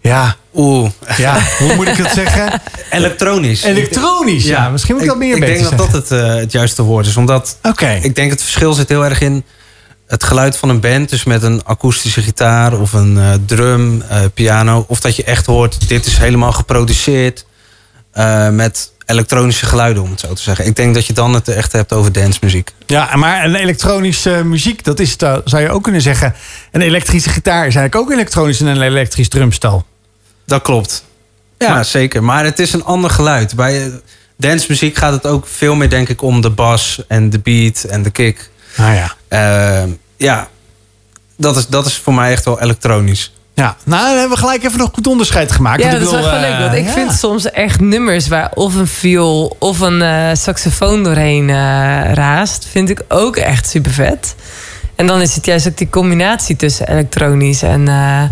ja, 0.00 0.36
Oeh, 0.54 0.90
ja 1.16 1.40
hoe 1.58 1.74
moet 1.74 1.88
ik 1.88 1.96
het 1.96 2.12
zeggen? 2.24 2.62
elektronisch. 2.90 3.62
Elektronisch, 3.62 4.44
ja. 4.44 4.68
Misschien 4.68 4.94
moet 4.94 5.02
ik 5.04 5.10
dat 5.10 5.18
meer 5.18 5.34
Ik 5.36 5.40
denk 5.40 5.58
dat 5.60 5.68
zeggen. 5.68 5.90
dat 5.90 6.08
het, 6.08 6.10
eh, 6.10 6.34
het 6.34 6.52
juiste 6.52 6.82
woord 6.82 7.06
is. 7.06 7.16
Omdat 7.16 7.58
Oké. 7.62 7.98
ik 8.02 8.14
denk 8.14 8.30
het 8.30 8.42
verschil 8.42 8.72
zit 8.72 8.88
heel 8.88 9.04
erg 9.04 9.20
in 9.20 9.44
het 10.06 10.24
geluid 10.24 10.56
van 10.56 10.68
een 10.68 10.80
band. 10.80 11.08
Dus 11.08 11.24
met 11.24 11.42
een 11.42 11.64
akoestische 11.64 12.22
gitaar 12.22 12.80
of 12.80 12.92
een 12.92 13.18
eh, 13.18 13.32
drum, 13.46 14.02
eh, 14.02 14.20
piano. 14.34 14.84
Of 14.88 15.00
dat 15.00 15.16
je 15.16 15.24
echt 15.24 15.46
hoort, 15.46 15.88
dit 15.88 16.06
is 16.06 16.16
helemaal 16.18 16.52
geproduceerd 16.52 17.46
eh, 18.12 18.48
met 18.48 18.92
elektronische 19.06 19.66
geluiden, 19.66 20.02
om 20.02 20.10
het 20.10 20.20
zo 20.20 20.32
te 20.32 20.42
zeggen. 20.42 20.66
Ik 20.66 20.76
denk 20.76 20.94
dat 20.94 21.06
je 21.06 21.12
dan 21.12 21.34
het 21.34 21.48
echt 21.48 21.72
hebt 21.72 21.92
over 21.92 22.12
dancemuziek. 22.12 22.70
Ja, 22.86 23.16
maar 23.16 23.44
een 23.44 23.54
elektronische 23.54 24.30
muziek, 24.44 24.84
dat 24.84 25.00
is, 25.00 25.16
eh, 25.16 25.36
zou 25.44 25.62
je 25.62 25.70
ook 25.70 25.82
kunnen 25.82 26.00
zeggen. 26.02 26.34
Een 26.72 26.80
elektrische 26.80 27.28
gitaar 27.30 27.66
is 27.66 27.74
eigenlijk 27.74 27.94
ook 27.94 28.10
elektronisch 28.10 28.60
en 28.60 28.66
een 28.66 28.82
elektrisch 28.82 29.28
drumstel. 29.28 29.86
Dat 30.46 30.62
klopt. 30.62 31.04
Ja, 31.58 31.68
Maar- 31.74 31.84
zeker. 31.84 32.24
Maar 32.24 32.44
het 32.44 32.58
is 32.58 32.72
een 32.72 32.84
ander 32.84 33.10
geluid. 33.10 33.54
Bij 33.54 34.00
dancemuziek 34.36 34.96
gaat 34.96 35.12
het 35.12 35.26
ook 35.26 35.46
veel 35.46 35.74
meer, 35.74 35.90
denk 35.90 36.08
ik, 36.08 36.22
om 36.22 36.40
de 36.40 36.50
bas 36.50 37.02
en 37.08 37.30
de 37.30 37.38
beat 37.38 37.82
en 37.82 38.02
de 38.02 38.10
kick. 38.10 38.50
Nou 38.76 38.94
ja. 38.94 39.14
Eh, 39.28 39.82
ja, 40.16 40.48
dat 41.36 41.56
is, 41.56 41.66
dat 41.66 41.86
is 41.86 41.96
voor 41.96 42.14
mij 42.14 42.30
echt 42.32 42.44
wel 42.44 42.60
elektronisch. 42.60 43.30
Ja, 43.54 43.76
nou, 43.84 44.02
dan 44.08 44.18
hebben 44.18 44.36
we 44.36 44.42
gelijk 44.42 44.64
even 44.64 44.78
nog 44.78 44.90
goed 44.92 45.06
onderscheid 45.06 45.52
gemaakt. 45.52 45.82
Ja, 45.82 45.90
dat 45.90 46.00
ik 46.00 46.06
is 46.06 46.12
wel 46.12 46.22
bedoel, 46.22 46.40
leuk. 46.40 46.52
eh, 46.52 46.60
Want 46.60 46.74
ik 46.74 46.84
ja. 46.86 46.92
vind 46.92 47.12
soms 47.12 47.50
echt 47.50 47.80
nummers 47.80 48.28
waar 48.28 48.50
of 48.54 48.74
een 48.74 48.86
viool 48.86 49.56
of 49.58 49.80
een 49.80 50.02
eh, 50.02 50.28
saxofoon 50.32 51.02
doorheen 51.02 51.50
eh, 51.50 51.56
raast, 52.12 52.66
vind 52.70 52.90
ik 52.90 53.02
ook 53.08 53.36
echt 53.36 53.68
super 53.68 53.92
vet. 53.92 54.34
En 54.94 55.06
dan 55.06 55.20
is 55.20 55.34
het 55.34 55.46
juist 55.46 55.66
ook 55.68 55.76
die 55.76 55.88
combinatie 55.90 56.56
tussen 56.56 56.88
elektronisch 56.88 57.62
en 57.62 57.88
eh, 57.88 58.22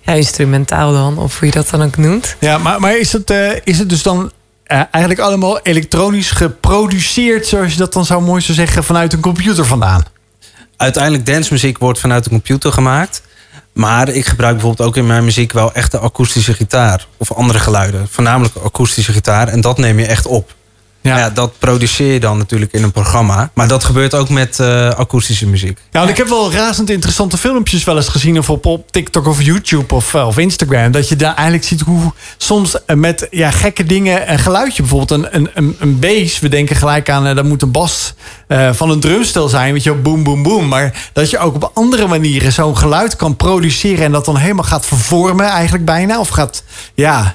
ja, 0.00 0.12
instrumentaal 0.12 0.92
dan, 0.92 1.18
of 1.18 1.38
hoe 1.38 1.48
je 1.48 1.54
dat 1.54 1.70
dan 1.70 1.82
ook 1.82 1.96
noemt. 1.96 2.36
Ja, 2.40 2.58
maar, 2.58 2.80
maar 2.80 2.98
is, 2.98 3.12
het, 3.12 3.30
eh, 3.30 3.50
is 3.64 3.78
het 3.78 3.88
dus 3.88 4.02
dan 4.02 4.32
eigenlijk 4.66 5.18
allemaal 5.20 5.60
elektronisch 5.60 6.30
geproduceerd, 6.30 7.46
zoals 7.46 7.72
je 7.72 7.78
dat 7.78 7.92
dan 7.92 8.04
zo 8.04 8.20
mooi 8.20 8.40
zou 8.40 8.56
zeggen, 8.58 8.84
vanuit 8.84 9.12
een 9.12 9.20
computer 9.20 9.66
vandaan? 9.66 10.04
Uiteindelijk 10.76 11.26
dancemuziek 11.26 11.78
wordt 11.78 11.98
vanuit 11.98 12.24
de 12.24 12.30
computer 12.30 12.72
gemaakt. 12.72 13.22
Maar 13.72 14.08
ik 14.08 14.26
gebruik 14.26 14.54
bijvoorbeeld 14.54 14.88
ook 14.88 14.96
in 14.96 15.06
mijn 15.06 15.24
muziek 15.24 15.52
wel 15.52 15.72
echte 15.72 15.98
akoestische 15.98 16.54
gitaar. 16.54 17.06
Of 17.16 17.32
andere 17.32 17.58
geluiden. 17.58 18.08
Voornamelijk 18.08 18.56
akoestische 18.56 19.12
gitaar. 19.12 19.48
En 19.48 19.60
dat 19.60 19.78
neem 19.78 19.98
je 19.98 20.06
echt 20.06 20.26
op. 20.26 20.54
Ja. 21.04 21.18
Ja. 21.18 21.30
dat 21.30 21.58
produceer 21.58 22.12
je 22.12 22.20
dan 22.20 22.38
natuurlijk 22.38 22.72
in 22.72 22.82
een 22.82 22.92
programma. 22.92 23.50
Maar 23.54 23.68
dat 23.68 23.84
gebeurt 23.84 24.14
ook 24.14 24.28
met 24.28 24.60
eh, 24.60 24.88
akoestische 24.90 25.46
muziek. 25.46 25.78
Ja, 25.90 25.98
want 25.98 26.10
ik 26.10 26.16
heb 26.16 26.28
wel 26.28 26.52
razend 26.52 26.90
interessante 26.90 27.36
filmpjes 27.36 27.84
wel 27.84 27.96
eens 27.96 28.08
gezien. 28.08 28.38
Of 28.38 28.50
op, 28.50 28.66
op 28.66 28.92
TikTok 28.92 29.26
of 29.26 29.42
YouTube 29.42 29.94
of, 29.94 30.14
eh, 30.14 30.26
of 30.26 30.38
Instagram. 30.38 30.90
Dat 30.90 31.08
je 31.08 31.16
daar 31.16 31.34
eigenlijk 31.34 31.64
ziet 31.64 31.80
hoe 31.80 32.12
soms 32.36 32.84
eh, 32.84 32.96
met 32.96 33.26
ja, 33.30 33.50
gekke 33.50 33.84
dingen 33.84 34.32
een 34.32 34.38
geluidje. 34.38 34.82
Bijvoorbeeld 34.82 35.10
een, 35.10 35.36
een, 35.36 35.50
een, 35.54 35.76
een 35.78 35.98
bass. 35.98 36.40
We 36.40 36.48
denken 36.48 36.76
gelijk 36.76 37.10
aan 37.10 37.34
dat 37.36 37.44
moet 37.44 37.62
een 37.62 37.70
bas 37.70 38.14
van 38.72 38.90
een 38.90 39.00
drumstel 39.00 39.48
zijn. 39.48 39.72
Weet 39.72 39.82
je, 39.82 39.92
boom, 39.92 40.22
boom, 40.22 40.42
boom. 40.42 40.68
Maar 40.68 41.10
dat 41.12 41.30
je 41.30 41.38
ook 41.38 41.54
op 41.54 41.70
andere 41.74 42.06
manieren 42.06 42.52
zo'n 42.52 42.76
geluid 42.76 43.16
kan 43.16 43.36
produceren. 43.36 44.04
En 44.04 44.12
dat 44.12 44.24
dan 44.24 44.36
helemaal 44.36 44.64
gaat 44.64 44.86
vervormen 44.86 45.46
eigenlijk 45.46 45.84
bijna. 45.84 46.18
Of 46.18 46.28
gaat 46.28 46.64
ja, 46.94 47.34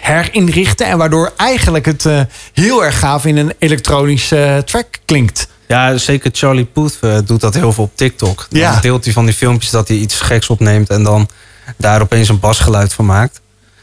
herinrichten. 0.00 0.86
En 0.86 0.98
waardoor 0.98 1.32
eigenlijk 1.36 1.86
het 1.86 2.04
heel 2.52 2.84
erg 2.84 2.97
gaaf 2.98 3.24
in 3.26 3.36
een 3.36 3.52
elektronische 3.58 4.42
eh, 4.44 4.56
track 4.58 4.86
klinkt. 5.04 5.48
Ja, 5.68 5.96
zeker 5.96 6.30
Charlie 6.34 6.64
Puth 6.64 6.98
eh, 7.00 7.18
doet 7.24 7.40
dat 7.40 7.54
heel 7.54 7.72
veel 7.72 7.84
op 7.84 7.90
TikTok. 7.94 8.46
Dan 8.50 8.60
Ja. 8.60 8.78
deelt 8.80 9.04
hij 9.04 9.12
van 9.12 9.24
die 9.24 9.34
filmpjes 9.34 9.70
dat 9.70 9.88
hij 9.88 9.96
iets 9.96 10.20
geks 10.20 10.48
opneemt... 10.48 10.88
en 10.90 11.02
dan 11.02 11.28
daar 11.76 12.00
opeens 12.02 12.28
een 12.28 12.40
basgeluid 12.40 12.92
van 12.92 13.06
maakt. 13.06 13.40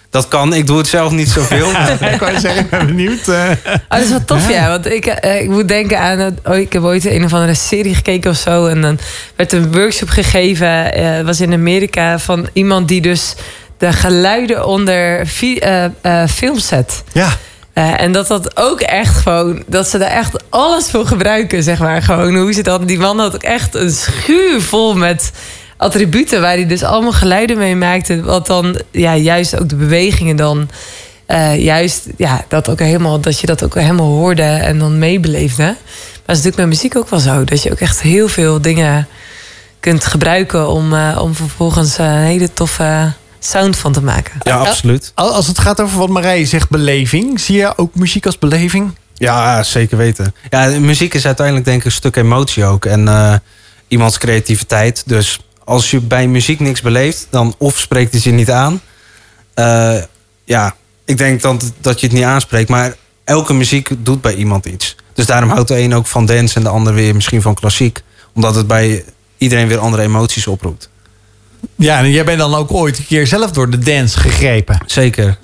Dat 0.10 0.28
kan, 0.28 0.54
ik 0.54 0.68
doe 0.68 0.78
het 0.78 0.88
zelf 0.88 1.12
niet 1.12 1.30
zoveel. 1.30 1.70
ik 2.14 2.20
wou 2.20 2.40
zeggen, 2.40 2.62
ik 2.64 2.70
ben 2.70 2.86
benieuwd. 2.86 3.28
eh. 3.28 3.50
Oh, 3.66 3.74
dat 3.90 4.00
is 4.02 4.10
wel 4.10 4.26
tof, 4.26 4.50
ja. 4.50 4.68
Want 4.70 4.86
ik, 4.92 5.06
ik 5.42 5.50
moet 5.50 5.68
denken 5.68 6.00
aan... 6.00 6.20
het- 6.20 6.40
Oh, 6.44 6.56
ik 6.58 6.74
heb 6.74 6.84
ooit 6.84 7.06
een 7.06 7.24
of 7.24 7.34
andere 7.34 7.54
serie 7.54 7.96
gekeken 7.96 8.32
of 8.32 8.38
zo. 8.38 8.66
En 8.68 8.82
dan 8.82 9.00
werd 9.36 9.52
een 9.54 9.72
workshop 9.72 10.10
gegeven. 10.10 10.94
eh 10.94 11.22
was 11.26 11.42
in 11.42 11.54
Amerika 11.54 12.20
van 12.20 12.48
iemand 12.54 12.88
die 12.88 13.02
dus 13.02 13.34
de 13.78 13.94
geluiden 13.94 14.66
onder 14.68 15.26
fi- 15.26 15.58
eh, 15.58 15.86
eh, 16.02 16.28
film 16.30 16.60
zet. 16.60 17.04
Ja, 17.12 17.38
Eh, 17.76 18.02
en 18.02 18.12
dat 18.12 18.28
dat 18.28 18.58
ook 18.58 18.82
echt 18.82 19.18
gewoon... 19.18 19.64
Dat 19.68 19.88
ze 19.88 19.98
daar 19.98 20.12
echt 20.12 20.44
alles 20.50 20.90
voor 20.90 21.08
gebruiken, 21.08 21.64
zeg 21.64 21.80
maar. 21.80 22.02
Gewoon 22.02 22.36
hoe 22.36 22.54
ze 22.54 22.64
dan... 22.64 22.86
Die 22.86 23.00
man 23.00 23.20
had 23.20 23.36
echt 23.36 23.76
een 23.76 23.92
schuur 23.92 24.62
vol 24.62 24.96
met 24.96 25.32
attributen... 25.78 26.42
waar 26.42 26.54
hij 26.54 26.68
dus 26.68 26.84
allemaal 26.84 27.12
geluiden 27.12 27.58
mee 27.58 27.76
maakte. 27.76 28.22
Wat 28.24 28.48
dan 28.48 28.82
ja, 28.92 29.16
juist 29.16 29.60
ook 29.60 29.70
de 29.70 29.76
bewegingen 29.76 30.36
dan... 30.36 30.70
eh, 31.26 31.64
juist 31.64 32.08
ja, 32.18 32.46
dat, 32.48 32.70
ook 32.70 32.80
helemaal, 32.80 33.20
dat 33.20 33.40
je 33.40 33.48
dat 33.48 33.64
ook 33.64 33.76
helemaal 33.76 34.12
hoorde 34.12 34.44
en 34.44 34.80
dan 34.80 35.00
meebeleefde. 35.00 35.64
Maar 35.64 35.76
dat 36.26 36.36
is 36.36 36.44
natuurlijk 36.44 36.58
met 36.58 36.68
muziek 36.68 36.98
ook 36.98 37.10
wel 37.10 37.20
zo. 37.20 37.44
Dat 37.44 37.64
je 37.64 37.72
ook 37.72 37.80
echt 37.80 38.02
heel 38.02 38.28
veel 38.28 38.62
dingen 38.62 39.08
kunt 39.80 40.06
gebruiken... 40.06 40.70
om, 40.70 40.94
eh, 40.94 41.20
om 41.22 41.36
vervolgens 41.36 41.98
een 41.98 42.06
hele 42.06 42.54
toffe 42.54 43.14
sound 43.46 43.78
van 43.78 43.94
te 43.94 44.02
maken. 44.02 44.34
ja, 44.42 44.58
absoluut. 44.58 45.12
Al- 45.16 45.34
als 45.34 45.48
het 45.48 45.60
gaat 45.60 45.82
over 45.82 45.98
wat 45.98 46.10
Marije 46.10 46.46
zegt, 46.46 46.70
beleving. 46.70 47.40
Zie 47.40 47.58
je 47.58 47.78
ook 47.78 47.96
muziek 47.96 48.26
als 48.26 48.40
beleving? 48.40 48.92
Ja, 49.14 49.64
zeker 49.64 49.98
weten. 49.98 50.36
Ja, 50.50 50.80
muziek 50.80 51.14
is 51.14 51.26
uiteindelijk 51.26 51.66
denk 51.66 51.80
ik 51.80 51.86
een 51.86 51.92
stuk 51.92 52.16
emotie 52.16 52.66
ook. 52.66 52.86
En 52.86 53.08
eh, 53.08 53.34
iemands 53.88 54.18
creativiteit. 54.18 55.04
Dus 55.06 55.40
als 55.64 55.92
je 55.92 56.00
bij 56.02 56.28
muziek 56.28 56.60
niks 56.60 56.82
beleeft, 56.82 57.28
dan 57.30 57.56
of 57.58 57.78
spreekt 57.80 58.14
het 58.14 58.24
je 58.24 58.32
niet 58.32 58.52
aan. 58.52 58.82
Eh, 59.54 59.98
ja, 60.44 60.76
ik 61.06 61.18
denk 61.18 61.42
dan 61.42 61.62
dat 61.82 62.00
je 62.00 62.06
het 62.08 62.16
niet 62.16 62.26
aanspreekt. 62.26 62.70
Maar 62.70 62.96
elke 63.24 63.54
muziek 63.54 63.90
doet 63.98 64.22
bij 64.22 64.36
iemand 64.36 64.66
iets. 64.66 64.96
Dus 65.14 65.26
daarom 65.26 65.50
houdt 65.50 65.68
de 65.68 65.80
een 65.80 65.94
ook 65.96 66.08
van 66.08 66.26
dance 66.26 66.56
en 66.56 66.64
de 66.64 66.70
ander 66.70 66.94
weer 66.94 67.16
misschien 67.16 67.42
van 67.42 67.54
klassiek. 67.54 68.02
Omdat 68.34 68.56
het 68.56 68.68
bij 68.68 69.04
iedereen 69.38 69.68
weer 69.68 69.78
andere 69.80 70.04
emoties 70.04 70.48
oproept. 70.48 70.90
Ja, 71.76 71.98
en 72.00 72.12
jij 72.12 72.24
bent 72.26 72.40
dan 72.40 72.56
ook 72.56 72.72
ooit 72.72 72.98
een 72.98 73.06
keer 73.06 73.28
zelf 73.28 73.52
door 73.52 73.70
de 73.70 73.78
dance 73.78 74.20
gegrepen. 74.20 74.80
Zeker. 74.86 75.38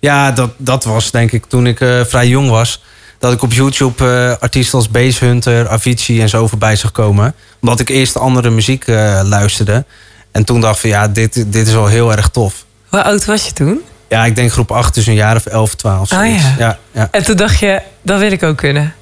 Ja, 0.00 0.32
dat, 0.32 0.50
dat 0.56 0.84
was 0.84 1.10
denk 1.10 1.32
ik 1.32 1.44
toen 1.44 1.66
ik 1.66 1.80
eh, 1.80 2.00
vrij 2.04 2.28
jong 2.28 2.50
was. 2.50 2.82
Dat 3.18 3.32
ik 3.32 3.42
op 3.42 3.52
YouTube 3.52 4.04
eh, 4.04 4.42
artiesten 4.42 4.78
als 4.78 4.90
Base 4.90 5.24
Hunter, 5.24 5.68
Avicii 5.68 6.20
en 6.20 6.28
zo 6.28 6.46
voorbij 6.46 6.76
zag 6.76 6.92
komen. 6.92 7.34
Omdat 7.60 7.80
ik 7.80 7.88
eerst 7.88 8.18
andere 8.18 8.50
muziek 8.50 8.86
eh, 8.86 9.20
luisterde. 9.24 9.84
En 10.32 10.44
toen 10.44 10.60
dacht 10.60 10.74
ik 10.74 10.80
van 10.80 10.90
ja, 10.90 11.08
dit, 11.08 11.52
dit 11.52 11.66
is 11.66 11.72
wel 11.72 11.86
heel 11.86 12.12
erg 12.12 12.28
tof. 12.28 12.64
Hoe 12.88 13.02
oud 13.02 13.24
was 13.24 13.46
je 13.46 13.52
toen? 13.52 13.80
Ja, 14.08 14.24
ik 14.24 14.36
denk 14.36 14.52
groep 14.52 14.70
8, 14.70 14.94
dus 14.94 15.06
een 15.06 15.14
jaar 15.14 15.36
of 15.36 15.46
11, 15.46 15.74
12. 15.74 16.12
Oh, 16.12 16.18
zoiets. 16.18 16.42
ja. 16.42 16.54
Ja, 16.58 16.78
ja. 16.92 17.08
En 17.10 17.24
toen 17.24 17.36
dacht 17.36 17.58
je, 17.58 17.80
dat 18.02 18.18
wil 18.18 18.32
ik 18.32 18.42
ook 18.42 18.56
kunnen. 18.56 18.94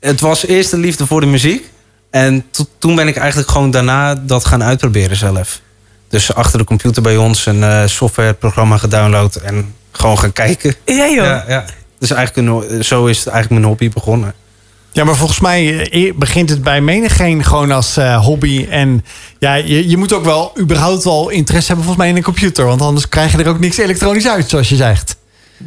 Het 0.00 0.20
was 0.20 0.46
eerst 0.46 0.70
de 0.70 0.78
liefde 0.78 1.06
voor 1.06 1.20
de 1.20 1.26
muziek. 1.26 1.70
En 2.12 2.44
to- 2.50 2.66
toen 2.78 2.94
ben 2.94 3.08
ik 3.08 3.16
eigenlijk 3.16 3.50
gewoon 3.50 3.70
daarna 3.70 4.14
dat 4.14 4.44
gaan 4.44 4.62
uitproberen 4.62 5.16
zelf. 5.16 5.60
Dus 6.08 6.34
achter 6.34 6.58
de 6.58 6.64
computer 6.64 7.02
bij 7.02 7.16
ons 7.16 7.46
een 7.46 7.62
eh, 7.62 7.82
softwareprogramma 7.86 8.76
gedownload 8.76 9.34
en 9.36 9.74
gewoon 9.92 10.18
gaan 10.18 10.32
kijken. 10.32 10.74
Ja 10.84 10.94
joh. 11.08 11.14
Ja, 11.24 11.44
ja. 11.48 11.64
Dus 11.98 12.10
eigenlijk 12.10 12.48
een, 12.70 12.84
zo 12.84 13.06
is 13.06 13.18
het 13.18 13.26
eigenlijk 13.26 13.50
mijn 13.60 13.72
hobby 13.72 13.90
begonnen. 13.94 14.34
Ja, 14.92 15.04
maar 15.04 15.16
volgens 15.16 15.40
mij 15.40 15.90
eh, 15.90 16.12
begint 16.14 16.50
het 16.50 16.62
bij 16.62 16.80
menigeen 16.80 17.44
gewoon 17.44 17.70
als 17.70 17.96
eh, 17.96 18.24
hobby. 18.24 18.66
En 18.70 19.04
ja, 19.38 19.54
je, 19.54 19.88
je 19.88 19.96
moet 19.96 20.12
ook 20.12 20.24
wel 20.24 20.52
überhaupt 20.60 21.04
wel 21.04 21.28
interesse 21.28 21.66
hebben 21.66 21.84
volgens 21.84 22.04
mij 22.04 22.08
in 22.12 22.16
een 22.16 22.32
computer. 22.32 22.64
Want 22.64 22.80
anders 22.80 23.08
krijg 23.08 23.32
je 23.32 23.38
er 23.38 23.48
ook 23.48 23.58
niks 23.60 23.76
elektronisch 23.76 24.28
uit, 24.28 24.48
zoals 24.50 24.68
je 24.68 24.76
zegt. 24.76 25.16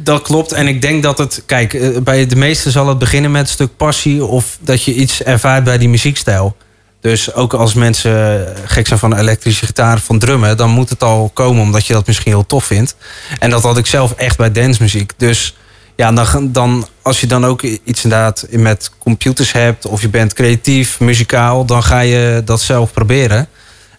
Dat 0.02 0.22
klopt. 0.22 0.52
En 0.52 0.66
ik 0.68 0.80
denk 0.82 1.02
dat 1.02 1.18
het... 1.18 1.42
Kijk, 1.46 1.74
eh, 1.74 1.98
bij 1.98 2.26
de 2.26 2.36
meesten 2.36 2.72
zal 2.72 2.88
het 2.88 2.98
beginnen 2.98 3.30
met 3.30 3.42
een 3.42 3.48
stuk 3.48 3.76
passie... 3.76 4.24
of 4.24 4.58
dat 4.60 4.82
je 4.82 4.94
iets 4.94 5.22
ervaart 5.22 5.64
bij 5.64 5.78
die 5.78 5.88
muziekstijl. 5.88 6.56
Dus 7.00 7.34
ook 7.34 7.54
als 7.54 7.74
mensen 7.74 8.46
eh, 8.46 8.62
gek 8.64 8.86
zijn 8.86 8.98
van 8.98 9.16
elektrische 9.16 9.66
gitaar, 9.66 10.00
van 10.00 10.18
drummen... 10.18 10.56
dan 10.56 10.70
moet 10.70 10.90
het 10.90 11.02
al 11.02 11.30
komen 11.34 11.62
omdat 11.62 11.86
je 11.86 11.92
dat 11.92 12.06
misschien 12.06 12.32
heel 12.32 12.46
tof 12.46 12.64
vindt. 12.64 12.96
En 13.38 13.50
dat 13.50 13.62
had 13.62 13.78
ik 13.78 13.86
zelf 13.86 14.12
echt 14.12 14.36
bij 14.36 14.52
dancemuziek. 14.52 15.12
Dus 15.16 15.56
ja, 15.96 16.12
dan, 16.12 16.52
dan, 16.52 16.86
als 17.02 17.20
je 17.20 17.26
dan 17.26 17.46
ook 17.46 17.62
iets 17.62 18.04
inderdaad 18.04 18.46
met 18.50 18.90
computers 18.98 19.52
hebt... 19.52 19.86
of 19.86 20.00
je 20.00 20.08
bent 20.08 20.32
creatief, 20.32 21.00
muzikaal... 21.00 21.64
dan 21.64 21.82
ga 21.82 22.00
je 22.00 22.42
dat 22.44 22.60
zelf 22.60 22.92
proberen. 22.92 23.48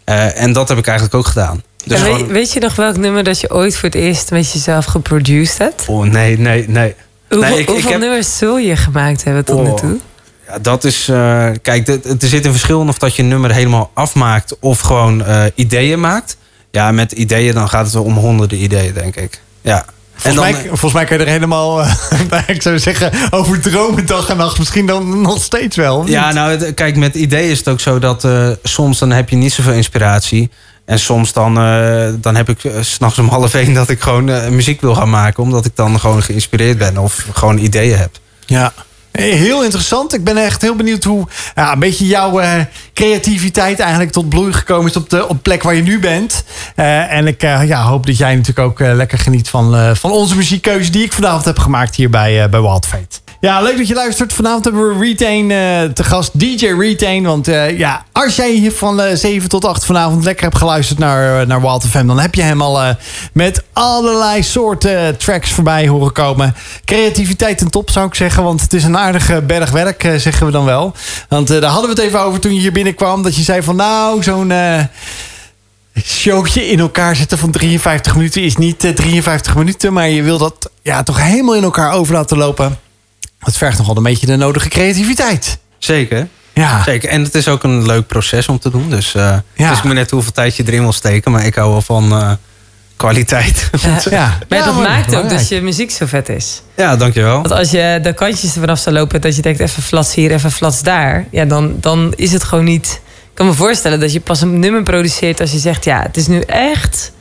Eh, 0.03 0.41
en 0.41 0.53
dat 0.53 0.69
heb 0.69 0.77
ik 0.77 0.87
eigenlijk 0.87 1.17
ook 1.17 1.27
gedaan. 1.27 1.61
Dus 1.87 2.01
en 2.01 2.27
weet, 2.27 2.53
je 2.53 2.59
nog 2.59 2.75
welk 2.75 2.97
nummer 2.97 3.23
dat 3.23 3.39
je 3.39 3.53
ooit 3.53 3.75
voor 3.75 3.89
het 3.89 3.97
eerst 3.97 4.31
met 4.31 4.51
jezelf 4.51 4.85
geproduced 4.85 5.57
hebt? 5.57 5.83
Oh, 5.87 6.05
nee, 6.05 6.39
nee, 6.39 6.69
nee. 6.69 6.95
Hoeveel, 7.29 7.49
Nee, 7.49 7.53
ik- 7.59 7.63
ik 7.63 7.69
hoeveel 7.69 7.91
heb- 7.91 7.99
nummers 7.99 8.37
zul 8.37 8.57
je 8.57 8.75
gemaakt 8.75 9.23
hebben 9.23 9.45
tot 9.45 9.63
nu 9.63 9.69
Oh. 9.69 9.75
toe? 9.75 9.97
Ja, 10.47 10.59
dat 10.59 10.83
is. 10.83 11.09
eh, 11.09 11.47
kijk, 11.61 11.87
er 11.87 11.99
zit 12.17 12.45
een 12.45 12.51
verschil 12.51 12.81
in 12.81 12.87
of 12.89 12.97
dat 12.97 13.15
je 13.15 13.21
een 13.21 13.27
nummer 13.27 13.53
helemaal 13.53 13.91
afmaakt 13.93 14.59
of 14.59 14.79
gewoon 14.79 15.25
eh, 15.25 15.43
ideeën 15.55 15.99
maakt. 15.99 16.37
Ja, 16.71 16.91
met 16.91 17.11
ideeën 17.11 17.53
dan 17.53 17.69
gaat 17.69 17.85
het 17.85 17.93
wel 17.93 18.03
om 18.03 18.13
honderden 18.17 18.61
ideeën, 18.63 18.93
denk 18.93 19.15
ik. 19.15 19.41
Ja. 19.61 19.85
Volgens, 20.15 20.43
dan, 20.43 20.51
mij, 20.53 20.63
volgens 20.67 20.93
mij 20.93 21.05
kan 21.05 21.17
je 21.17 21.23
er 21.23 21.29
helemaal, 21.29 21.81
eh, 21.81 21.93
ik 22.55 22.61
zou 22.61 22.79
zeggen, 22.79 23.11
over 23.29 23.59
dromen 23.61 24.05
dag 24.05 24.29
en 24.29 24.37
nacht. 24.37 24.57
Misschien 24.59 24.85
dan 24.85 25.21
nog 25.21 25.43
steeds 25.43 25.75
wel. 25.75 26.07
ja, 26.07 26.31
nou, 26.33 26.71
kijk, 26.71 26.95
met 26.95 27.15
ideeën 27.15 27.49
is 27.49 27.57
het 27.57 27.67
ook 27.67 27.79
zo 27.79 27.99
dat 27.99 28.23
eh, 28.23 28.49
soms 28.63 28.99
dan 28.99 29.11
heb 29.11 29.29
je 29.29 29.35
niet 29.35 29.53
zoveel 29.53 29.73
inspiratie. 29.73 30.49
En 30.87 30.99
soms 30.99 31.33
dan, 31.33 31.57
eh, 31.57 32.07
dan 32.21 32.35
heb 32.35 32.49
ik 32.49 32.59
s 32.81 32.93
s'nachts 32.93 33.19
om 33.19 33.27
half 33.27 33.53
één 33.53 33.73
dat 33.73 33.89
ik 33.89 34.01
gewoon 34.01 34.29
eh, 34.29 34.47
muziek 34.47 34.81
wil 34.81 34.95
gaan 34.95 35.09
maken. 35.09 35.43
Omdat 35.43 35.65
ik 35.65 35.75
dan 35.75 35.99
gewoon 35.99 36.23
geïnspireerd 36.23 36.77
ben 36.77 36.97
of 36.97 37.25
gewoon 37.33 37.57
ideeën 37.57 37.97
heb. 37.97 38.19
Ja. 38.45 38.73
Heel 39.11 39.63
interessant. 39.63 40.13
Ik 40.13 40.23
ben 40.23 40.37
echt 40.37 40.61
heel 40.61 40.75
benieuwd 40.75 41.03
hoe 41.03 41.27
ja, 41.55 41.73
een 41.73 41.79
beetje 41.79 42.05
jouw 42.05 42.39
eh, 42.39 42.51
creativiteit 42.93 43.79
eigenlijk 43.79 44.11
tot 44.11 44.29
bloei 44.29 44.53
gekomen 44.53 44.89
is 44.89 44.95
op 44.95 45.09
de 45.09 45.27
op 45.27 45.43
plek 45.43 45.63
waar 45.63 45.75
je 45.75 45.81
nu 45.81 45.99
bent. 45.99 46.43
Eh, 46.75 47.13
en 47.13 47.27
ik 47.27 47.43
eh, 47.43 47.67
ja, 47.67 47.83
hoop 47.83 48.05
dat 48.05 48.17
jij 48.17 48.35
natuurlijk 48.35 48.67
ook 48.67 48.79
eh, 48.79 48.93
lekker 48.95 49.17
geniet 49.17 49.49
van, 49.49 49.75
eh, 49.75 49.91
van 49.93 50.11
onze 50.11 50.35
muziekkeuze 50.35 50.91
die 50.91 51.03
ik 51.03 51.13
vanavond 51.13 51.45
heb 51.45 51.59
gemaakt 51.59 51.95
hier 51.95 52.09
bij, 52.09 52.43
eh, 52.43 52.49
bij 52.49 52.61
Wild 52.61 52.85
Fate. 52.85 53.26
Ja, 53.39 53.61
leuk 53.61 53.77
dat 53.77 53.87
je 53.87 53.93
luistert. 53.93 54.33
Vanavond 54.33 54.63
hebben 54.63 54.97
we 54.97 55.05
Retain 55.05 55.51
eh, 55.51 55.93
te 55.93 56.03
gast, 56.03 56.39
DJ 56.39 56.65
Retain. 56.65 57.23
Want 57.23 57.47
eh, 57.47 57.77
ja, 57.77 58.05
als 58.11 58.35
jij 58.35 58.51
hier 58.51 58.71
van 58.71 59.01
eh 59.01 59.15
7 59.15 59.49
tot 59.49 59.65
8 59.65 59.85
vanavond 59.85 60.23
lekker 60.23 60.43
hebt 60.43 60.57
geluisterd 60.57 60.99
naar, 60.99 61.47
naar 61.47 61.61
Wild 61.61 61.85
FM... 61.85 62.07
dan 62.07 62.19
heb 62.19 62.35
je 62.35 62.41
hem 62.41 62.61
al 62.61 62.95
met 63.33 63.63
allerlei 63.73 64.43
soorten 64.43 65.17
tracks 65.17 65.51
voorbij 65.51 65.87
horen 65.87 66.11
komen. 66.11 66.55
Creativiteit 66.85 67.57
ten 67.57 67.69
top, 67.69 67.89
zou 67.89 68.07
ik 68.07 68.15
zeggen. 68.15 68.43
Want 68.43 68.61
het 68.61 68.73
is 68.73 68.83
een 68.83 68.97
aardige 68.97 69.41
berg 69.41 69.71
werk, 69.71 70.01
zeggen 70.17 70.45
we 70.45 70.51
dan 70.51 70.65
wel. 70.65 70.93
Want 71.29 71.47
daar 71.47 71.63
hadden 71.63 71.95
we 71.95 72.01
het 72.01 72.05
even 72.05 72.21
over 72.21 72.39
toen 72.39 72.53
je 72.53 72.59
hier 72.59 72.71
binnenkwam. 72.71 73.23
Dat 73.23 73.35
je 73.35 73.41
zei 73.41 73.61
van 73.61 73.75
nou, 73.75 74.23
zo'n... 74.23 74.53
showtje 76.03 76.67
in 76.67 76.79
elkaar 76.79 77.15
zetten 77.15 77.37
van 77.37 77.51
53 77.51 78.15
minuten 78.15 78.41
is 78.41 78.55
niet 78.57 78.83
eh, 78.83 78.91
53 78.91 79.55
minuten, 79.55 79.93
maar 79.93 80.09
je 80.09 80.23
wil 80.23 80.37
dat 80.37 80.69
ja, 80.81 81.03
toch 81.03 81.21
helemaal 81.21 81.55
in 81.55 81.63
elkaar 81.63 81.93
over 81.93 82.13
laten 82.13 82.37
lopen. 82.37 82.86
Dat 83.39 83.57
vergt 83.57 83.77
nogal 83.77 83.97
een 83.97 84.03
beetje 84.03 84.25
de 84.25 84.35
nodige 84.35 84.69
creativiteit. 84.69 85.57
Zeker. 85.77 86.27
Ja, 86.53 86.83
Zeker. 86.83 87.09
En 87.09 87.23
het 87.23 87.35
is 87.35 87.47
ook 87.47 87.63
een 87.63 87.85
leuk 87.85 88.07
proces 88.07 88.47
om 88.47 88.59
te 88.59 88.69
doen. 88.69 88.89
Dus 88.89 89.15
eh 89.15 89.37
Ja. 89.53 89.67
het 89.67 89.77
is 89.77 89.83
maar 89.83 89.93
net 89.93 90.11
hoeveel 90.11 90.31
tijd 90.31 90.55
je 90.55 90.63
erin 90.67 90.81
wil 90.81 90.91
steken. 90.93 91.31
Maar 91.31 91.45
ik 91.45 91.55
hou 91.55 91.71
wel 91.71 91.81
van 91.81 92.11
eh, 92.11 92.31
kwaliteit. 92.95 93.69
Ja. 93.81 93.99
ja. 94.09 94.37
Maar 94.49 94.59
Ja, 94.59 94.65
dat 94.65 94.75
maakt 94.75 94.99
ook 94.99 95.05
belangrijk. 95.05 95.29
dat 95.29 95.47
je 95.47 95.61
muziek 95.61 95.91
zo 95.91 96.05
vet 96.05 96.29
is. 96.29 96.61
ja, 96.75 96.95
dankjewel. 96.95 97.35
Want 97.35 97.51
als 97.51 97.71
je 97.71 97.99
de 98.01 98.13
kantjes 98.13 98.53
er 98.53 98.59
vanaf 98.59 98.79
zou 98.79 98.95
lopen... 98.95 99.21
dat 99.21 99.35
je 99.35 99.41
denkt 99.41 99.59
even 99.59 99.83
flats 99.83 100.13
hier, 100.15 100.31
even 100.31 100.51
flats 100.51 100.81
daar... 100.81 101.25
Ja, 101.31 101.45
dan, 101.45 101.75
dan 101.79 102.13
is 102.15 102.31
het 102.33 102.43
gewoon 102.43 102.63
niet... 102.65 103.01
Ik 103.05 103.43
kan 103.43 103.45
me 103.45 103.53
voorstellen 103.53 103.99
dat 103.99 104.13
je 104.13 104.19
pas 104.19 104.41
een 104.41 104.59
nummer 104.59 104.83
produceert... 104.83 105.39
als 105.41 105.51
je 105.51 105.57
zegt, 105.59 105.83
ja, 105.85 106.01
het 106.01 106.17
is 106.17 106.27
nu 106.27 106.39
echt... 106.41 107.11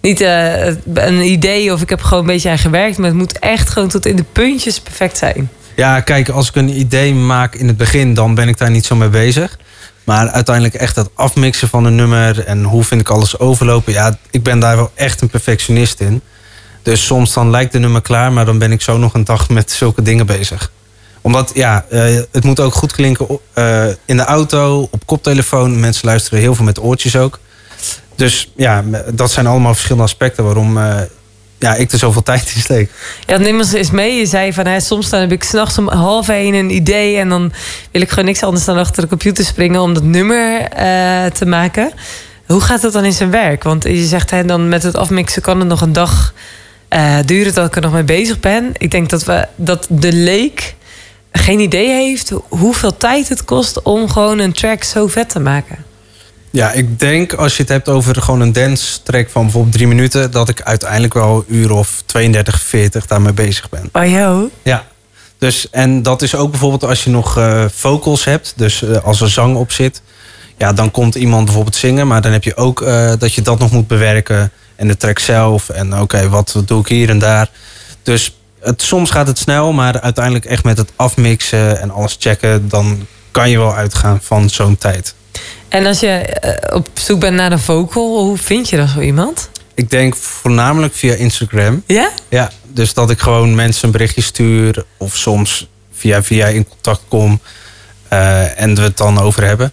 Niet 0.00 0.20
eh, 0.20 0.66
een 0.94 1.20
idee 1.20 1.72
of 1.72 1.82
ik 1.82 1.88
heb 1.88 2.02
gewoon 2.02 2.22
een 2.22 2.30
beetje 2.30 2.50
aan 2.50 2.58
gewerkt... 2.58 2.98
maar 2.98 3.08
het 3.08 3.18
moet 3.18 3.38
echt 3.38 3.68
gewoon 3.68 3.88
tot 3.88 4.06
in 4.06 4.16
de 4.16 4.24
puntjes 4.32 4.80
perfect 4.80 5.18
zijn. 5.18 5.50
Ja, 5.76 6.00
kijk, 6.00 6.28
als 6.28 6.48
ik 6.48 6.54
een 6.54 6.78
idee 6.78 7.14
maak 7.14 7.54
in 7.54 7.66
het 7.66 7.76
begin, 7.76 8.14
dan 8.14 8.34
ben 8.34 8.48
ik 8.48 8.58
daar 8.58 8.70
niet 8.70 8.86
zo 8.86 8.96
mee 8.96 9.08
bezig. 9.08 9.58
Maar 10.04 10.28
uiteindelijk 10.28 10.74
echt 10.74 10.96
het 10.96 11.08
afmixen 11.14 11.68
van 11.68 11.84
een 11.84 11.94
nummer 11.94 12.44
en 12.44 12.64
hoe 12.64 12.84
vind 12.84 13.00
ik 13.00 13.08
alles 13.08 13.38
overlopen. 13.38 13.92
Ja, 13.92 14.18
ik 14.30 14.42
ben 14.42 14.60
daar 14.60 14.76
wel 14.76 14.90
echt 14.94 15.20
een 15.20 15.28
perfectionist 15.28 16.00
in. 16.00 16.20
Dus 16.82 17.06
soms 17.06 17.32
dan 17.32 17.50
lijkt 17.50 17.72
de 17.72 17.78
nummer 17.78 18.02
klaar, 18.02 18.32
maar 18.32 18.44
dan 18.44 18.58
ben 18.58 18.72
ik 18.72 18.82
zo 18.82 18.98
nog 18.98 19.14
een 19.14 19.24
dag 19.24 19.48
met 19.48 19.70
zulke 19.70 20.02
dingen 20.02 20.26
bezig. 20.26 20.72
Omdat, 21.20 21.50
ja, 21.54 21.84
eh, 21.90 22.16
het 22.32 22.44
moet 22.44 22.60
ook 22.60 22.74
goed 22.74 22.92
klinken 22.92 23.26
eh, 23.52 23.86
in 24.04 24.16
de 24.16 24.24
auto, 24.24 24.88
op 24.90 25.06
koptelefoon. 25.06 25.80
Mensen 25.80 26.06
luisteren 26.06 26.40
heel 26.40 26.54
veel 26.54 26.64
met 26.64 26.80
oortjes 26.80 27.16
ook. 27.16 27.38
Dus 28.14 28.52
ja, 28.56 28.84
dat 29.14 29.30
zijn 29.30 29.46
allemaal 29.46 29.72
verschillende 29.72 30.04
aspecten 30.04 30.44
waarom 30.44 30.78
eh, 30.78 31.00
ja, 31.60 31.74
ik 31.74 31.92
er 31.92 31.98
zoveel 31.98 32.22
tijd 32.32 32.52
in 32.54 32.60
steek. 32.60 32.90
Ja, 33.26 33.36
neem 33.36 33.58
ons 33.58 33.72
eens 33.72 33.90
mee. 33.90 34.18
Je 34.18 34.26
zei 34.26 34.52
van, 34.52 34.66
hè, 34.66 34.80
soms 34.80 35.10
dan 35.10 35.20
heb 35.20 35.32
ik 35.32 35.44
s'nachts 35.44 35.78
om 35.78 35.88
half 35.88 36.28
één 36.28 36.54
een 36.54 36.70
idee... 36.70 37.16
en 37.16 37.28
dan 37.28 37.52
wil 37.90 38.02
ik 38.02 38.08
gewoon 38.08 38.24
niks 38.24 38.42
anders 38.42 38.64
dan 38.64 38.78
achter 38.78 39.02
de 39.02 39.08
computer 39.08 39.44
springen... 39.44 39.80
om 39.80 39.94
dat 39.94 40.02
nummer 40.02 40.62
eh, 40.62 41.26
te 41.26 41.46
maken. 41.46 41.92
Hoe 42.46 42.60
gaat 42.60 42.80
dat 42.80 42.92
dan 42.92 43.04
in 43.04 43.12
zijn 43.12 43.30
werk? 43.30 43.62
Want 43.62 43.84
je 43.84 44.04
zegt, 44.04 44.30
hè, 44.30 44.44
dan 44.44 44.68
met 44.68 44.82
het 44.82 44.96
afmixen 44.96 45.42
kan 45.42 45.58
het 45.58 45.68
nog 45.68 45.80
een 45.80 45.92
dag 45.92 46.34
eh, 46.88 47.18
duren... 47.24 47.54
dat 47.54 47.66
ik 47.66 47.76
er 47.76 47.82
nog 47.82 47.92
mee 47.92 48.02
bezig 48.02 48.40
ben. 48.40 48.70
Ik 48.72 48.90
denk 48.90 49.10
dat, 49.10 49.24
we, 49.24 49.48
dat 49.56 49.86
de 49.90 50.12
leek 50.12 50.74
geen 51.32 51.60
idee 51.60 51.88
heeft... 51.88 52.32
hoeveel 52.48 52.96
tijd 52.96 53.28
het 53.28 53.44
kost 53.44 53.82
om 53.82 54.08
gewoon 54.08 54.38
een 54.38 54.52
track 54.52 54.84
zo 54.84 55.06
vet 55.06 55.28
te 55.28 55.40
maken. 55.40 55.89
Ja, 56.50 56.72
ik 56.72 56.98
denk 56.98 57.32
als 57.32 57.56
je 57.56 57.62
het 57.62 57.72
hebt 57.72 57.88
over 57.88 58.22
gewoon 58.22 58.40
een 58.40 58.52
dance 58.52 59.02
track 59.02 59.30
van 59.30 59.42
bijvoorbeeld 59.42 59.74
drie 59.74 59.86
minuten, 59.86 60.30
dat 60.30 60.48
ik 60.48 60.62
uiteindelijk 60.62 61.14
wel 61.14 61.44
een 61.48 61.54
uur 61.56 61.72
of 61.72 62.02
32, 62.06 62.60
40 62.60 63.06
daarmee 63.06 63.32
bezig 63.32 63.68
ben. 63.68 63.88
Oh, 63.92 64.10
joh. 64.10 64.50
Ja. 64.62 64.84
Dus, 65.38 65.70
en 65.70 66.02
dat 66.02 66.22
is 66.22 66.34
ook 66.34 66.50
bijvoorbeeld 66.50 66.84
als 66.84 67.04
je 67.04 67.10
nog 67.10 67.38
eh, 67.38 67.64
vocals 67.72 68.24
hebt, 68.24 68.52
dus 68.56 68.82
eh, 68.82 69.04
als 69.04 69.20
er 69.20 69.30
zang 69.30 69.56
op 69.56 69.72
zit, 69.72 70.02
ja, 70.56 70.72
dan 70.72 70.90
komt 70.90 71.14
iemand 71.14 71.44
bijvoorbeeld 71.44 71.76
zingen, 71.76 72.06
maar 72.06 72.22
dan 72.22 72.32
heb 72.32 72.44
je 72.44 72.56
ook 72.56 72.82
eh, 72.82 73.12
dat 73.18 73.34
je 73.34 73.42
dat 73.42 73.58
nog 73.58 73.70
moet 73.70 73.86
bewerken 73.86 74.52
en 74.76 74.88
de 74.88 74.96
track 74.96 75.18
zelf 75.18 75.68
en 75.68 76.00
oké, 76.00 76.28
wat 76.28 76.62
doe 76.64 76.80
ik 76.80 76.86
hier 76.86 77.08
en 77.08 77.18
daar. 77.18 77.50
Dus 78.02 78.36
het, 78.60 78.82
soms 78.82 79.10
gaat 79.10 79.26
het 79.26 79.38
snel, 79.38 79.72
maar 79.72 80.00
uiteindelijk 80.00 80.44
echt 80.44 80.64
met 80.64 80.78
het 80.78 80.92
afmixen 80.96 81.80
en 81.80 81.90
alles 81.90 82.16
checken, 82.18 82.68
dan 82.68 83.06
kan 83.30 83.50
je 83.50 83.58
wel 83.58 83.74
uitgaan 83.74 84.18
van 84.22 84.50
zo'n 84.50 84.78
tijd. 84.78 85.14
En 85.68 85.86
als 85.86 86.00
je 86.00 86.08
eh, 86.08 86.76
op 86.76 86.88
zoek 86.94 87.20
bent 87.20 87.36
naar 87.36 87.52
een 87.52 87.58
vocal... 87.58 88.18
hoe 88.24 88.36
vind 88.38 88.68
je 88.68 88.76
dan 88.76 88.88
zo 88.88 89.00
iemand? 89.00 89.50
Ik 89.74 89.90
denk 89.90 90.16
voornamelijk 90.16 90.94
via 90.94 91.14
Instagram. 91.14 91.82
Ja? 91.86 92.10
Ja, 92.28 92.50
dus 92.72 92.94
dat 92.94 93.10
ik 93.10 93.18
gewoon 93.20 93.54
mensen 93.54 93.84
een 93.86 93.90
berichtje 93.92 94.22
stuur. 94.22 94.84
Of 94.96 95.16
soms 95.16 95.68
via 95.92 96.22
via 96.22 96.46
in 96.46 96.68
contact 96.68 97.00
kom. 97.08 97.40
eh, 98.08 98.60
en 98.60 98.74
we 98.74 98.80
het 98.82 98.96
dan 98.96 99.18
over 99.20 99.44
hebben. 99.44 99.72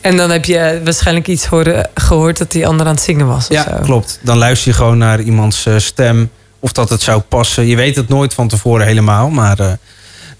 En 0.00 0.16
dan 0.16 0.30
heb 0.30 0.44
je 0.44 0.80
waarschijnlijk 0.84 1.28
iets 1.28 1.44
horen, 1.46 1.90
gehoord 1.94 2.38
dat 2.38 2.50
die 2.52 2.66
ander 2.66 2.86
aan 2.86 2.94
het 2.94 3.02
zingen 3.02 3.26
was. 3.26 3.44
Of 3.48 3.52
Ja, 3.56 3.62
zo. 3.62 3.82
klopt. 3.82 4.18
Dan 4.22 4.36
luister 4.38 4.68
je 4.70 4.76
gewoon 4.76 4.98
naar 4.98 5.20
iemands 5.20 5.66
eh, 5.66 5.74
stem. 5.78 6.30
Of 6.60 6.72
dat 6.72 6.88
het 6.88 7.02
zou 7.02 7.20
passen. 7.20 7.66
Je 7.66 7.76
weet 7.76 7.96
het 7.96 8.08
nooit 8.08 8.34
van 8.34 8.48
tevoren 8.48 8.86
helemaal. 8.86 9.28
Maar 9.30 9.78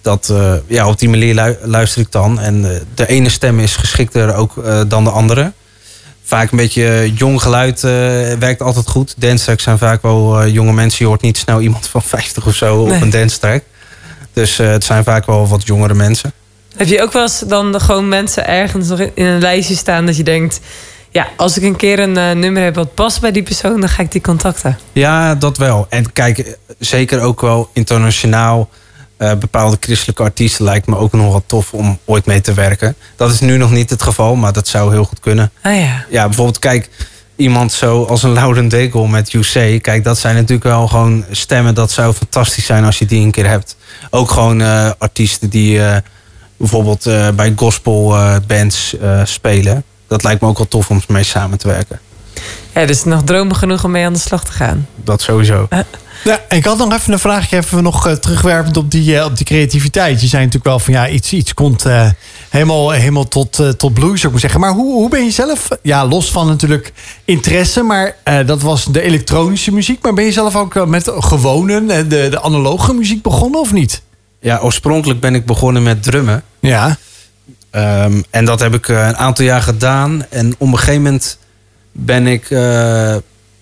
dat, 0.03 0.29
eh, 0.29 0.53
ja, 0.67 0.89
op 0.89 0.99
die 0.99 1.09
manier 1.09 1.35
lu- 1.35 1.57
luister 1.63 2.01
ik 2.01 2.13
dan. 2.13 2.41
En 2.41 2.65
eh, 2.75 2.81
de 2.95 3.07
ene 3.07 3.29
stem 3.29 3.61
is 3.61 3.77
geschikter 3.77 4.35
ook 4.35 4.57
eh, 4.65 4.81
dan 4.89 5.05
de 5.05 5.11
andere. 5.11 5.53
vaak 6.25 6.51
een 6.51 6.57
beetje 6.59 7.13
jong 7.15 7.43
geluid 7.43 7.81
werkt 8.39 8.63
altijd 8.63 8.89
goed. 8.89 9.15
Dance 9.19 9.55
zijn 9.57 9.79
vaak 9.79 10.03
wel 10.03 10.47
jonge 10.47 10.73
mensen. 10.73 10.99
Je 10.99 11.07
hoort 11.07 11.23
niet 11.23 11.39
snel 11.39 11.61
iemand 11.61 11.87
van 11.89 12.03
50 12.17 12.47
of 12.47 12.55
zo 12.55 12.85
Nee. 12.87 12.95
op 12.97 13.03
een 13.03 13.11
dance 13.11 13.39
track. 13.39 13.63
Dus 14.33 14.57
het 14.57 14.85
zijn 14.85 15.05
vaak 15.05 15.27
wel 15.27 15.49
wat 15.49 15.67
jongere 15.67 15.95
mensen. 15.95 16.33
Heb 16.77 16.87
je 16.87 17.03
ook 17.03 17.13
wel 17.13 17.23
eens 17.23 17.39
dan 17.47 17.81
gewoon 17.81 18.09
mensen 18.09 18.47
ergens 18.47 18.89
nog 18.89 19.01
in 19.01 19.25
een 19.25 19.41
lijstje 19.41 19.77
staan 19.77 20.07
dat 20.07 20.17
je 20.17 20.23
denkt... 20.23 20.61
Ja, 21.11 21.29
als 21.37 21.57
ik 21.57 21.63
een 21.63 21.77
keer 21.77 21.99
een 21.99 22.39
nummer 22.39 22.63
heb 22.63 22.75
wat 22.75 22.95
past 22.95 23.21
bij 23.21 23.33
die 23.33 23.43
persoon, 23.43 23.81
dan 23.81 23.89
ga 23.89 24.03
ik 24.03 24.13
die 24.13 24.21
contacten. 24.21 24.79
Ja, 24.93 25.35
dat 25.35 25.57
wel. 25.57 25.87
En 25.89 26.13
kijk, 26.13 26.57
zeker 26.79 27.21
ook 27.21 27.41
wel 27.41 27.71
internationaal. 27.73 28.69
Eh, 29.19 29.35
bepaalde 29.35 29.77
christelijke 29.81 30.23
artiesten 30.23 30.65
lijkt 30.65 30.87
me 30.87 30.97
ook 30.97 31.13
nog 31.13 31.31
wel 31.31 31.43
tof 31.47 31.73
om 31.73 31.99
ooit 32.05 32.27
mee 32.27 32.41
te 32.41 32.55
werken. 32.55 32.97
Dat 33.17 33.33
is 33.33 33.41
nu 33.41 33.57
nog 33.57 33.71
niet 33.71 33.91
het 33.91 34.03
geval, 34.03 34.35
maar 34.35 34.53
dat 34.53 34.69
zou 34.69 34.93
heel 34.93 35.05
goed 35.05 35.21
kunnen. 35.21 35.51
Ah 35.63 35.77
ja. 35.77 36.05
Ja, 36.11 36.27
bijvoorbeeld 36.27 36.59
kijk, 36.59 36.89
iemand 37.39 37.73
zo 37.73 38.05
als 38.05 38.23
een 38.23 38.33
Lauren 38.33 38.69
Daigle 38.69 39.09
met 39.09 39.33
UC. 39.33 39.83
Kijk, 39.83 40.05
dat 40.05 40.19
zijn 40.19 40.35
natuurlijk 40.35 40.63
wel 40.63 40.89
gewoon 40.89 41.25
stemmen. 41.31 41.75
Dat 41.75 41.91
zou 41.91 42.15
fantastisch 42.15 42.67
zijn 42.67 42.85
als 42.85 42.99
je 42.99 43.07
die 43.07 43.21
een 43.25 43.31
keer 43.31 43.49
hebt. 43.49 43.77
Ook 44.11 44.31
gewoon 44.31 44.61
eh, 44.61 44.91
artiesten 44.99 45.49
die 45.49 45.83
eh, 45.85 45.97
bijvoorbeeld 46.57 47.05
bij 47.37 47.53
gospel 47.57 48.17
eh, 48.17 48.37
bands 48.47 48.97
spelen. 49.25 49.85
Dat 50.09 50.23
lijkt 50.23 50.41
me 50.41 50.49
ook 50.49 50.59
wel 50.59 50.69
tof 50.69 50.91
om 50.91 51.03
mee 51.09 51.23
samen 51.23 51.59
te 51.59 51.69
werken. 51.69 52.01
Ja, 52.75 52.87
dus 52.87 53.05
nog 53.05 53.23
dromen 53.25 53.57
genoeg 53.57 53.85
om 53.85 53.91
mee 53.91 54.05
aan 54.05 54.13
de 54.13 54.19
slag 54.19 54.45
te 54.45 54.53
gaan. 54.53 54.87
Dat 54.95 55.23
sowieso. 55.23 55.69
Ja, 56.25 56.41
ik 56.49 56.65
had 56.65 56.79
nog 56.79 56.93
even 56.93 57.13
een 57.13 57.19
vraagje, 57.19 57.57
even 57.57 57.83
nog 57.83 58.07
eh, 58.07 58.13
terugwerpend 58.13 58.77
op 58.77 58.91
die, 58.91 59.19
eh, 59.19 59.25
op 59.25 59.37
die 59.37 59.47
creativiteit. 59.47 60.21
Je 60.21 60.27
zei 60.27 60.45
natuurlijk 60.45 60.71
wel 60.71 60.79
van 60.79 60.95
ja, 60.95 61.09
iets, 61.09 61.33
iets 61.33 61.55
komt 61.55 61.85
eh, 61.85 62.11
helemaal, 62.49 62.91
helemaal 62.91 63.29
tot, 63.29 63.63
tot 63.77 63.95
bloei, 63.95 64.17
zou 64.17 64.27
ik 64.27 64.31
maar 64.31 64.41
zeggen. 64.41 64.61
Maar 64.61 64.73
hoe, 64.73 64.93
hoe 64.93 65.09
ben 65.09 65.25
je 65.25 65.31
zelf, 65.31 65.69
ja, 65.83 66.07
los 66.07 66.31
van 66.31 66.47
natuurlijk 66.47 66.93
interesse, 67.25 67.83
maar 67.83 68.17
dat 68.47 68.63
was 68.63 68.85
de 68.85 69.03
elektronische 69.03 69.73
muziek. 69.73 70.03
Maar 70.03 70.15
ben 70.15 70.25
je 70.25 70.33
zelf 70.33 70.57
ook 70.57 70.87
met 70.87 71.11
gewone, 71.19 72.07
de, 72.07 72.29
de 72.29 72.43
analoge 72.43 72.95
muziek 72.95 73.23
begonnen 73.23 73.61
of 73.61 73.73
niet? 73.73 74.03
Ja, 74.41 74.59
oorspronkelijk 74.59 75.21
ben 75.21 75.35
ik 75.35 75.47
begonnen 75.47 75.83
met 75.83 76.03
drummen. 76.03 76.43
Ja, 76.61 76.99
Ehm, 77.71 78.23
en 78.31 78.45
dat 78.45 78.61
heb 78.61 78.75
ik 78.75 78.89
een 78.89 79.17
aantal 79.17 79.45
jaar 79.45 79.63
gedaan. 79.63 80.25
En 80.31 80.55
op 80.59 80.69
een 80.69 80.79
gegeven 80.79 81.03
moment 81.03 81.39
ben 81.93 82.27
ik, 82.27 82.49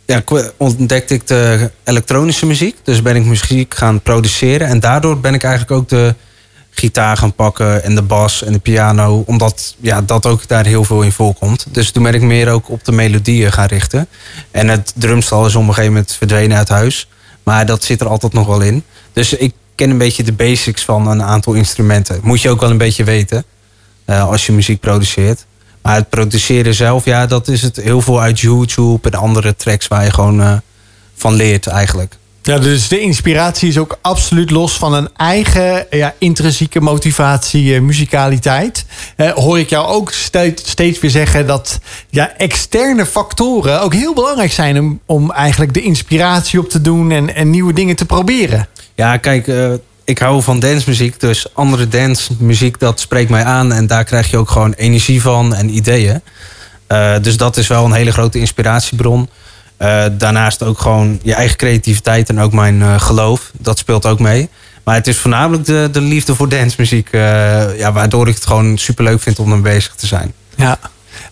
ja, 0.07 0.21
kwa- 0.21 0.51
ontdekte 0.57 1.15
ik 1.15 1.27
de 1.27 1.71
elektronische 1.85 2.47
muziek. 2.47 2.77
Dus 2.83 3.03
ben 3.03 3.17
ik 3.17 3.25
muziek 3.25 3.75
gaan 3.75 4.01
produceren. 4.01 4.67
En 4.69 4.81
daardoor 4.81 5.21
ben 5.21 5.35
ik 5.35 5.43
eigenlijk 5.43 5.81
ook 5.81 5.89
de 5.89 6.15
gitaar 6.71 7.17
gaan 7.17 7.33
pakken 7.35 7.85
en 7.85 7.95
de 7.95 8.03
bas 8.03 8.43
en 8.45 8.53
de 8.53 8.59
piano. 8.59 9.23
Omdat 9.27 9.75
ja, 9.81 10.03
dat 10.03 10.27
ook 10.27 10.49
daar 10.49 10.67
heel 10.67 10.85
veel 10.85 11.03
in 11.03 11.13
voorkomt. 11.13 11.67
Dus 11.71 11.91
toen 11.91 12.03
ben 12.03 12.15
ik 12.15 12.23
meer 12.23 12.49
ook 12.51 12.71
op 12.71 12.85
de 12.85 12.93
melodieën 12.93 13.53
gaan 13.53 13.67
richten. 13.67 14.09
En 14.51 14.69
het 14.69 14.93
drumstal 14.97 15.47
is 15.47 15.55
op 15.55 15.61
een 15.63 15.69
gegeven 15.69 15.93
moment 15.93 16.13
verdwenen 16.13 16.57
uit 16.57 16.69
huis. 16.69 17.09
Maar 17.43 17.67
dat 17.67 17.85
zit 17.85 18.01
er 18.01 18.09
altijd 18.09 18.33
nog 18.33 18.47
wel 18.47 18.61
in. 18.61 18.83
Dus 19.13 19.33
ik 19.33 19.53
ken 19.75 19.91
een 19.91 19.99
beetje 19.99 20.23
de 20.23 20.33
basics 20.33 20.85
van 20.85 21.09
een 21.09 21.23
aantal 21.23 21.53
instrumenten. 21.53 22.21
Moet 22.23 22.43
je 22.43 22.51
ook 22.51 22.61
wel 22.61 22.71
een 22.71 22.79
beetje 22.79 23.05
weten 23.05 23.45
eh, 24.05 24.29
als 24.29 24.47
je 24.47 24.53
muziek 24.53 24.81
produceert. 24.81 25.47
Maar 25.87 25.95
het 25.95 26.09
produceren 26.09 26.75
zelf, 26.75 27.05
ja, 27.05 27.27
dat 27.27 27.49
is 27.49 27.63
het 27.63 27.77
heel 27.77 28.01
veel 28.01 28.21
uit 28.21 28.41
YouTube 28.41 29.11
en 29.11 29.19
andere 29.19 29.57
tracks 29.57 29.89
waar 29.89 30.05
je 30.05 30.11
gewoon 30.11 30.41
eh, 30.41 30.57
van 31.15 31.35
leert 31.35 31.67
eigenlijk. 31.67 32.17
Ja, 32.43 32.59
dus 32.59 32.89
de 32.89 33.01
inspiratie 33.01 33.69
is 33.69 33.79
ook 33.79 33.99
absoluut 34.01 34.51
los 34.51 34.73
van 34.73 34.95
een 34.95 35.09
eigen 35.17 35.87
ja, 35.91 36.15
intrinsieke 36.19 36.81
motivatie, 36.81 37.75
eh, 37.75 37.81
muzikaliteit. 37.81 38.85
Eh, 39.17 39.31
hoor 39.31 39.59
ik 39.59 39.69
jou 39.69 39.87
ook 39.87 40.13
steeds, 40.13 40.71
steeds 40.71 41.01
weer 41.01 41.11
zeggen 41.11 41.47
dat 41.47 41.79
ja, 42.11 42.37
externe 42.37 43.07
factoren 43.07 43.81
ook 43.81 43.95
heel 43.95 44.15
belangrijk 44.15 44.53
zijn 44.53 44.79
om, 44.79 45.01
om 45.07 45.31
eigenlijk 45.33 45.75
de 45.75 45.83
inspiratie 45.83 46.59
op 46.59 46.69
te 46.69 46.81
doen 46.81 47.11
en, 47.11 47.35
en 47.35 47.51
nieuwe 47.51 47.73
dingen 47.73 47.97
te 47.97 48.07
proberen. 48.07 48.69
Ja, 48.95 49.17
kijk, 49.17 49.47
ik 50.07 50.19
hou 50.19 50.43
van 50.43 50.59
dancemuziek, 50.59 51.21
dus 51.21 51.55
andere 51.55 51.89
dancemuziek, 51.89 52.79
dat 52.79 53.01
spreekt 53.01 53.31
mij 53.31 53.45
aan. 53.45 53.73
En 53.73 53.87
daar 53.87 54.05
krijg 54.05 54.31
je 54.31 54.37
ook 54.37 54.51
gewoon 54.51 54.73
energie 54.73 55.23
van 55.23 55.55
en 55.55 55.77
ideeën. 55.77 56.21
Eh, 56.87 57.15
dus 57.23 57.37
dat 57.37 57.57
is 57.57 57.67
wel 57.67 57.85
een 57.85 57.93
hele 57.93 58.13
grote 58.13 58.39
inspiratiebron. 58.39 59.29
Eh, 59.77 60.05
daarnaast 60.13 60.63
ook 60.63 60.79
gewoon 60.79 61.19
je 61.23 61.35
eigen 61.35 61.57
creativiteit 61.57 62.29
en 62.29 62.41
ook 62.41 62.53
mijn 62.53 62.83
eh, 62.83 63.01
geloof. 63.01 63.51
Dat 63.59 63.79
speelt 63.79 64.07
ook 64.07 64.21
mee. 64.21 64.49
Maar 64.85 64.95
het 64.95 65.07
is 65.07 65.19
voornamelijk 65.19 65.65
de, 65.65 65.89
de 65.93 66.01
liefde 66.01 66.35
voor 66.35 66.49
dancemuziek. 66.49 67.09
ja, 67.77 67.93
waardoor 67.93 68.29
ik 68.29 68.35
het 68.35 68.47
gewoon 68.47 68.79
superleuk 68.79 69.21
vind 69.21 69.39
om 69.39 69.53
ermee 69.53 69.73
bezig 69.73 69.95
te 69.95 70.07
zijn. 70.07 70.33
Ja. 70.57 70.79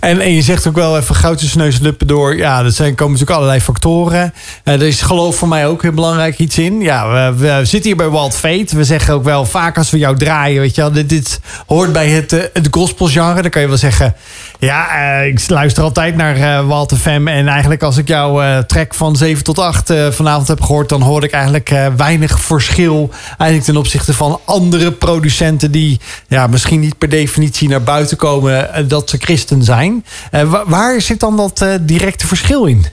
En, 0.00 0.20
en 0.20 0.32
je 0.32 0.42
zegt 0.42 0.66
ook 0.66 0.74
wel 0.74 0.98
even 0.98 1.14
goud 1.14 1.38
tussen 1.38 1.58
neus 1.58 1.80
en 1.80 1.96
door. 2.06 2.36
Ja, 2.36 2.64
er 2.64 2.72
zijn, 2.72 2.94
komen 2.94 3.12
natuurlijk 3.12 3.38
allerlei 3.38 3.60
factoren. 3.60 4.34
Eh, 4.64 4.74
er 4.74 4.82
is 4.82 5.02
geloof 5.02 5.36
voor 5.36 5.48
mij 5.48 5.66
ook 5.66 5.82
heel 5.82 5.92
belangrijk 5.92 6.38
iets 6.38 6.58
in. 6.58 6.80
Ja, 6.80 7.32
we, 7.34 7.60
zitten 7.62 7.82
hier 7.82 7.96
bij 7.96 8.10
Wild 8.10 8.36
Fate. 8.36 8.76
We 8.76 8.84
zeggen 8.84 9.14
ook 9.14 9.24
wel 9.24 9.46
vaak 9.46 9.78
als 9.78 9.90
we 9.90 9.98
jou 9.98 10.16
draaien, 10.16 10.60
weet 10.60 10.74
je 10.74 10.80
wel, 10.80 11.06
dit, 11.06 11.40
hoort 11.66 11.92
bij 11.92 12.08
het, 12.08 12.32
eh, 12.32 12.42
het 12.52 12.68
gospelgenre. 12.70 13.42
Dan 13.42 13.50
kan 13.50 13.62
je 13.62 13.68
wel 13.68 13.76
zeggen, 13.76 14.14
ja, 14.58 14.88
eh, 14.88 15.26
ik 15.26 15.48
luister 15.48 15.82
altijd 15.82 16.16
naar 16.16 16.36
eh 16.36 16.66
Wild 16.66 16.92
FM. 16.96 17.28
En 17.28 17.48
eigenlijk 17.48 17.82
als 17.82 17.96
ik 17.96 18.08
jouw 18.08 18.62
track 18.66 18.94
van 18.94 19.16
7 19.16 19.44
tot 19.44 19.58
8 19.58 19.90
eh, 19.90 20.10
vanavond 20.10 20.48
heb 20.48 20.60
gehoord, 20.60 20.88
dan 20.88 21.02
hoor 21.02 21.24
ik 21.24 21.32
eigenlijk 21.32 21.74
weinig 21.96 22.40
verschil 22.40 23.10
eigenlijk 23.28 23.62
ten 23.62 23.76
opzichte 23.76 24.14
van 24.14 24.40
andere 24.44 24.92
producenten 24.92 25.70
die 25.70 26.00
ja, 26.28 26.46
misschien 26.46 26.80
niet 26.80 26.98
per 26.98 27.08
definitie 27.08 27.68
naar 27.68 27.82
buiten 27.82 28.16
komen 28.16 28.88
dat 28.88 29.10
ze 29.10 29.16
christen 29.16 29.62
zijn. 29.62 29.83
Eh, 30.30 30.42
wa- 30.50 30.64
waar 30.66 31.00
zit 31.00 31.20
dan 31.20 31.36
dat 31.36 31.60
eh, 31.60 31.74
directe 31.80 32.26
verschil 32.26 32.64
in? 32.64 32.84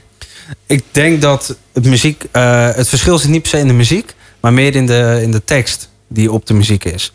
Ik 0.66 0.84
denk 0.90 1.22
dat 1.22 1.56
het 1.72 1.84
muziek, 1.84 2.24
eh, 2.30 2.68
het 2.74 2.88
verschil 2.88 3.18
zit 3.18 3.30
niet 3.30 3.40
per 3.42 3.50
se 3.50 3.58
in 3.58 3.66
de 3.66 3.72
muziek, 3.72 4.14
maar 4.40 4.52
meer 4.52 4.74
in 4.74 4.86
de, 4.86 5.18
in 5.22 5.30
de 5.30 5.44
tekst 5.44 5.88
die 6.08 6.32
op 6.32 6.46
de 6.46 6.54
muziek 6.54 6.84
is. 6.84 7.12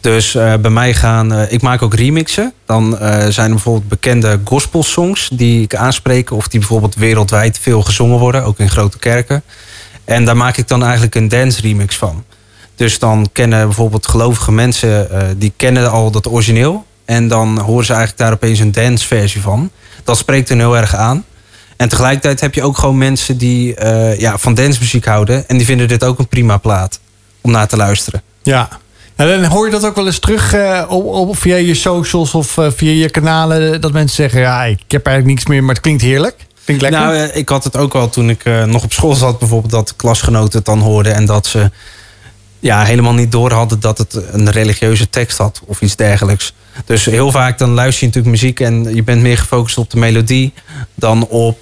Dus 0.00 0.32
bij 0.32 0.70
mij 0.70 0.94
gaan, 0.94 1.32
ik 1.48 1.62
maak 1.62 1.82
ook 1.82 1.94
remixen. 1.94 2.52
Dan 2.66 2.96
zijn 3.28 3.46
er 3.46 3.50
bijvoorbeeld 3.54 3.88
bekende 3.88 4.40
gospelsongs 4.44 5.28
die 5.32 5.62
ik 5.62 5.74
aanspreek, 5.74 6.30
of 6.30 6.48
die 6.48 6.60
bijvoorbeeld 6.60 6.94
wereldwijd 6.94 7.58
veel 7.58 7.82
gezongen 7.82 8.18
worden, 8.18 8.44
ook 8.44 8.58
in 8.58 8.70
grote 8.70 8.98
kerken. 8.98 9.42
En 10.04 10.24
daar 10.24 10.36
maak 10.36 10.56
ik 10.56 10.68
dan 10.68 10.82
eigenlijk 10.82 11.14
een 11.14 11.28
dance 11.28 11.60
remix 11.60 11.96
van. 11.96 12.24
Dus 12.74 12.98
dan 12.98 13.28
kennen 13.32 13.66
bijvoorbeeld 13.66 14.06
gelovige 14.08 14.52
mensen, 14.52 15.08
die 15.38 15.52
kennen 15.56 15.90
al 15.90 16.10
dat 16.10 16.26
origineel. 16.28 16.84
En 17.10 17.28
dan 17.28 17.58
horen 17.58 17.84
ze 17.84 17.92
eigenlijk 17.92 18.22
daar 18.22 18.32
opeens 18.32 18.58
een 18.58 18.72
dance 18.72 19.06
versie 19.06 19.40
van. 19.40 19.70
Dat 20.04 20.16
spreekt 20.16 20.48
hen 20.48 20.58
heel 20.58 20.76
erg 20.76 20.94
aan. 20.94 21.24
En 21.76 21.88
tegelijkertijd 21.88 22.40
heb 22.40 22.54
je 22.54 22.62
ook 22.62 22.78
gewoon 22.78 22.98
mensen 22.98 23.36
die 23.36 23.74
eh, 23.74 24.18
ja, 24.18 24.38
van 24.38 24.54
dancemuziek 24.54 25.04
houden. 25.04 25.48
En 25.48 25.56
die 25.56 25.66
vinden 25.66 25.88
dit 25.88 26.04
ook 26.04 26.18
een 26.18 26.28
prima 26.28 26.56
plaat 26.56 27.00
om 27.40 27.50
naar 27.50 27.68
te 27.68 27.76
luisteren. 27.76 28.22
Ja. 28.42 28.68
En 29.16 29.28
dan 29.28 29.44
hoor 29.44 29.66
je 29.66 29.72
dat 29.72 29.84
ook 29.84 29.94
wel 29.94 30.06
eens 30.06 30.18
terug 30.18 30.54
eh, 30.54 30.84
op, 30.88 31.04
op, 31.04 31.38
via 31.38 31.56
je 31.56 31.74
socials 31.74 32.34
of 32.34 32.58
eh, 32.58 32.66
via 32.76 32.90
je 32.90 33.10
kanalen. 33.10 33.80
Dat 33.80 33.92
mensen 33.92 34.16
zeggen, 34.16 34.40
ja, 34.40 34.64
ik 34.64 34.80
heb 34.88 35.06
eigenlijk 35.06 35.36
niks 35.36 35.48
meer, 35.48 35.64
maar 35.64 35.74
het 35.74 35.82
klinkt 35.82 36.02
heerlijk. 36.02 36.36
Klinkt 36.64 36.82
lekker. 36.82 37.00
Nou, 37.00 37.16
ik 37.16 37.48
had 37.48 37.64
het 37.64 37.76
ook 37.76 37.94
al 37.94 38.08
toen 38.08 38.30
ik 38.30 38.44
nog 38.66 38.84
op 38.84 38.92
school 38.92 39.14
zat, 39.14 39.38
bijvoorbeeld, 39.38 39.72
dat 39.72 39.96
klasgenoten 39.96 40.56
het 40.56 40.66
dan 40.66 40.78
hoorden. 40.78 41.14
En 41.14 41.26
dat 41.26 41.46
ze 41.46 41.70
ja, 42.58 42.84
helemaal 42.84 43.14
niet 43.14 43.32
door 43.32 43.52
hadden 43.52 43.80
dat 43.80 43.98
het 43.98 44.20
een 44.30 44.50
religieuze 44.50 45.10
tekst 45.10 45.38
had 45.38 45.60
of 45.66 45.80
iets 45.80 45.96
dergelijks. 45.96 46.54
Dus 46.84 47.04
heel 47.04 47.30
vaak 47.30 47.58
dan 47.58 47.70
luister 47.70 48.00
je 48.00 48.06
natuurlijk 48.06 48.42
muziek 48.42 48.60
en 48.60 48.94
je 48.94 49.02
bent 49.02 49.22
meer 49.22 49.38
gefocust 49.38 49.78
op 49.78 49.90
de 49.90 49.98
melodie 49.98 50.52
dan 50.94 51.26
op 51.26 51.58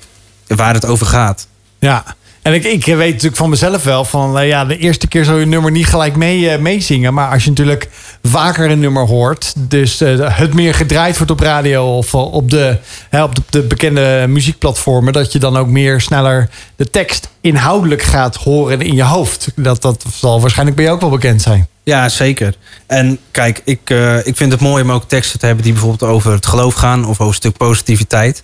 waar 0.47 0.75
het 0.75 0.87
over 0.87 1.07
gaat. 1.07 1.47
Ja, 1.79 2.17
en 2.49 2.55
ik, 2.55 2.65
ik 2.65 2.85
weet 2.85 3.11
natuurlijk 3.13 3.37
van 3.37 3.51
mezelf 3.51 3.85
wel 3.85 4.05
van 4.05 4.39
eh, 4.39 4.49
ja, 4.49 4.65
de 4.65 4.79
eerste 4.79 5.09
keer 5.09 5.25
zou 5.25 5.41
je 5.41 5.47
nummer 5.47 5.71
niet 5.71 5.87
gelijk 5.87 6.17
mee, 6.17 6.51
eh, 6.51 6.59
meezingen. 6.59 7.15
Maar 7.15 7.31
als 7.31 7.45
je 7.45 7.49
natuurlijk 7.49 7.89
vaker 8.23 8.71
een 8.71 8.81
nummer 8.81 9.07
hoort, 9.07 9.53
dus 9.57 10.01
eh, 10.01 10.37
het 10.37 10.55
meer 10.55 10.75
gedraaid 10.75 11.17
wordt 11.17 11.33
op 11.33 11.41
radio 11.41 11.97
of 11.97 12.15
op, 12.15 12.51
de, 12.51 12.79
op 13.11 13.35
de, 13.35 13.43
de 13.51 13.63
bekende 13.63 14.25
muziekplatformen, 14.29 15.13
dat 15.13 15.33
je 15.33 15.39
dan 15.39 15.57
ook 15.57 15.69
meer 15.69 16.01
sneller 16.01 16.49
de 16.77 16.91
tekst 16.91 17.29
inhoudelijk 17.41 18.03
gaat 18.03 18.37
horen 18.37 18.81
in 18.81 18.95
je 18.95 19.05
hoofd. 19.05 19.53
Dat, 19.57 19.83
dat 19.83 20.05
zal 20.15 20.41
waarschijnlijk 20.41 20.77
bij 20.77 20.85
jou 20.87 20.97
ook 20.97 21.03
wel 21.03 21.19
bekend 21.19 21.43
zijn. 21.43 21.69
Ja, 21.89 22.09
zeker. 22.09 22.55
En 22.87 23.19
kijk, 23.31 23.61
ik, 23.65 23.91
eh, 23.91 24.27
ik 24.27 24.37
vind 24.37 24.53
het 24.53 24.61
mooi 24.61 24.83
om 24.83 24.93
ook 24.93 25.09
teksten 25.09 25.39
te 25.39 25.47
hebben 25.47 25.65
die 25.65 25.73
bijvoorbeeld 25.73 26.11
over 26.11 26.33
het 26.33 26.47
geloof 26.47 26.75
gaan 26.75 27.05
of 27.05 27.11
over 27.11 27.27
een 27.27 27.35
stuk 27.35 27.57
positiviteit. 27.57 28.43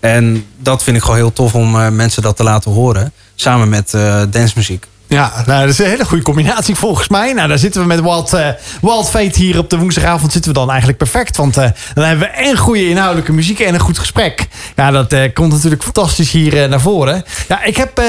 En 0.00 0.46
dat 0.56 0.82
vind 0.82 0.96
ik 0.96 1.02
gewoon 1.02 1.16
heel 1.16 1.32
tof 1.32 1.54
om 1.54 1.80
eh, 1.80 1.88
mensen 1.88 2.22
dat 2.22 2.36
te 2.36 2.42
laten 2.42 2.70
horen. 2.70 3.12
Samen 3.34 3.68
met 3.68 3.94
eh 3.94 4.22
dancemuziek. 4.30 4.86
Ja, 5.08 5.32
nou, 5.46 5.60
dat 5.60 5.70
is 5.70 5.78
een 5.78 5.86
hele 5.86 6.04
goede 6.04 6.22
combinatie 6.22 6.74
volgens 6.74 7.08
mij. 7.08 7.32
Nou, 7.32 7.48
daar 7.48 7.58
zitten 7.58 7.80
we 7.80 7.86
met 7.86 8.00
Wild, 8.00 8.34
uh, 8.34 8.48
Wild 8.80 9.10
Fate 9.10 9.38
hier 9.38 9.58
op 9.58 9.70
de 9.70 9.78
woensdagavond 9.78 10.32
zitten 10.32 10.52
we 10.52 10.58
dan 10.58 10.68
eigenlijk 10.68 10.98
perfect. 10.98 11.36
Want 11.36 11.58
uh, 11.58 11.64
dan 11.94 12.04
hebben 12.04 12.28
we 12.28 12.34
en 12.34 12.56
goede 12.56 12.88
inhoudelijke 12.88 13.32
muziek 13.32 13.60
en 13.60 13.74
een 13.74 13.80
goed 13.80 13.98
gesprek. 13.98 14.46
Ja, 14.76 14.90
dat 14.90 15.12
uh, 15.12 15.20
komt 15.34 15.52
natuurlijk 15.52 15.82
fantastisch 15.82 16.30
hier 16.30 16.68
naar 16.68 16.80
voren. 16.80 17.24
Ja, 17.48 17.62
ik 17.64 17.76
heb 17.76 18.02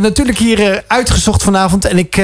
natuurlijk 0.00 0.38
hier 0.38 0.84
uitgezocht 0.86 1.42
vanavond. 1.42 1.84
En 1.84 1.98
ik 1.98 2.22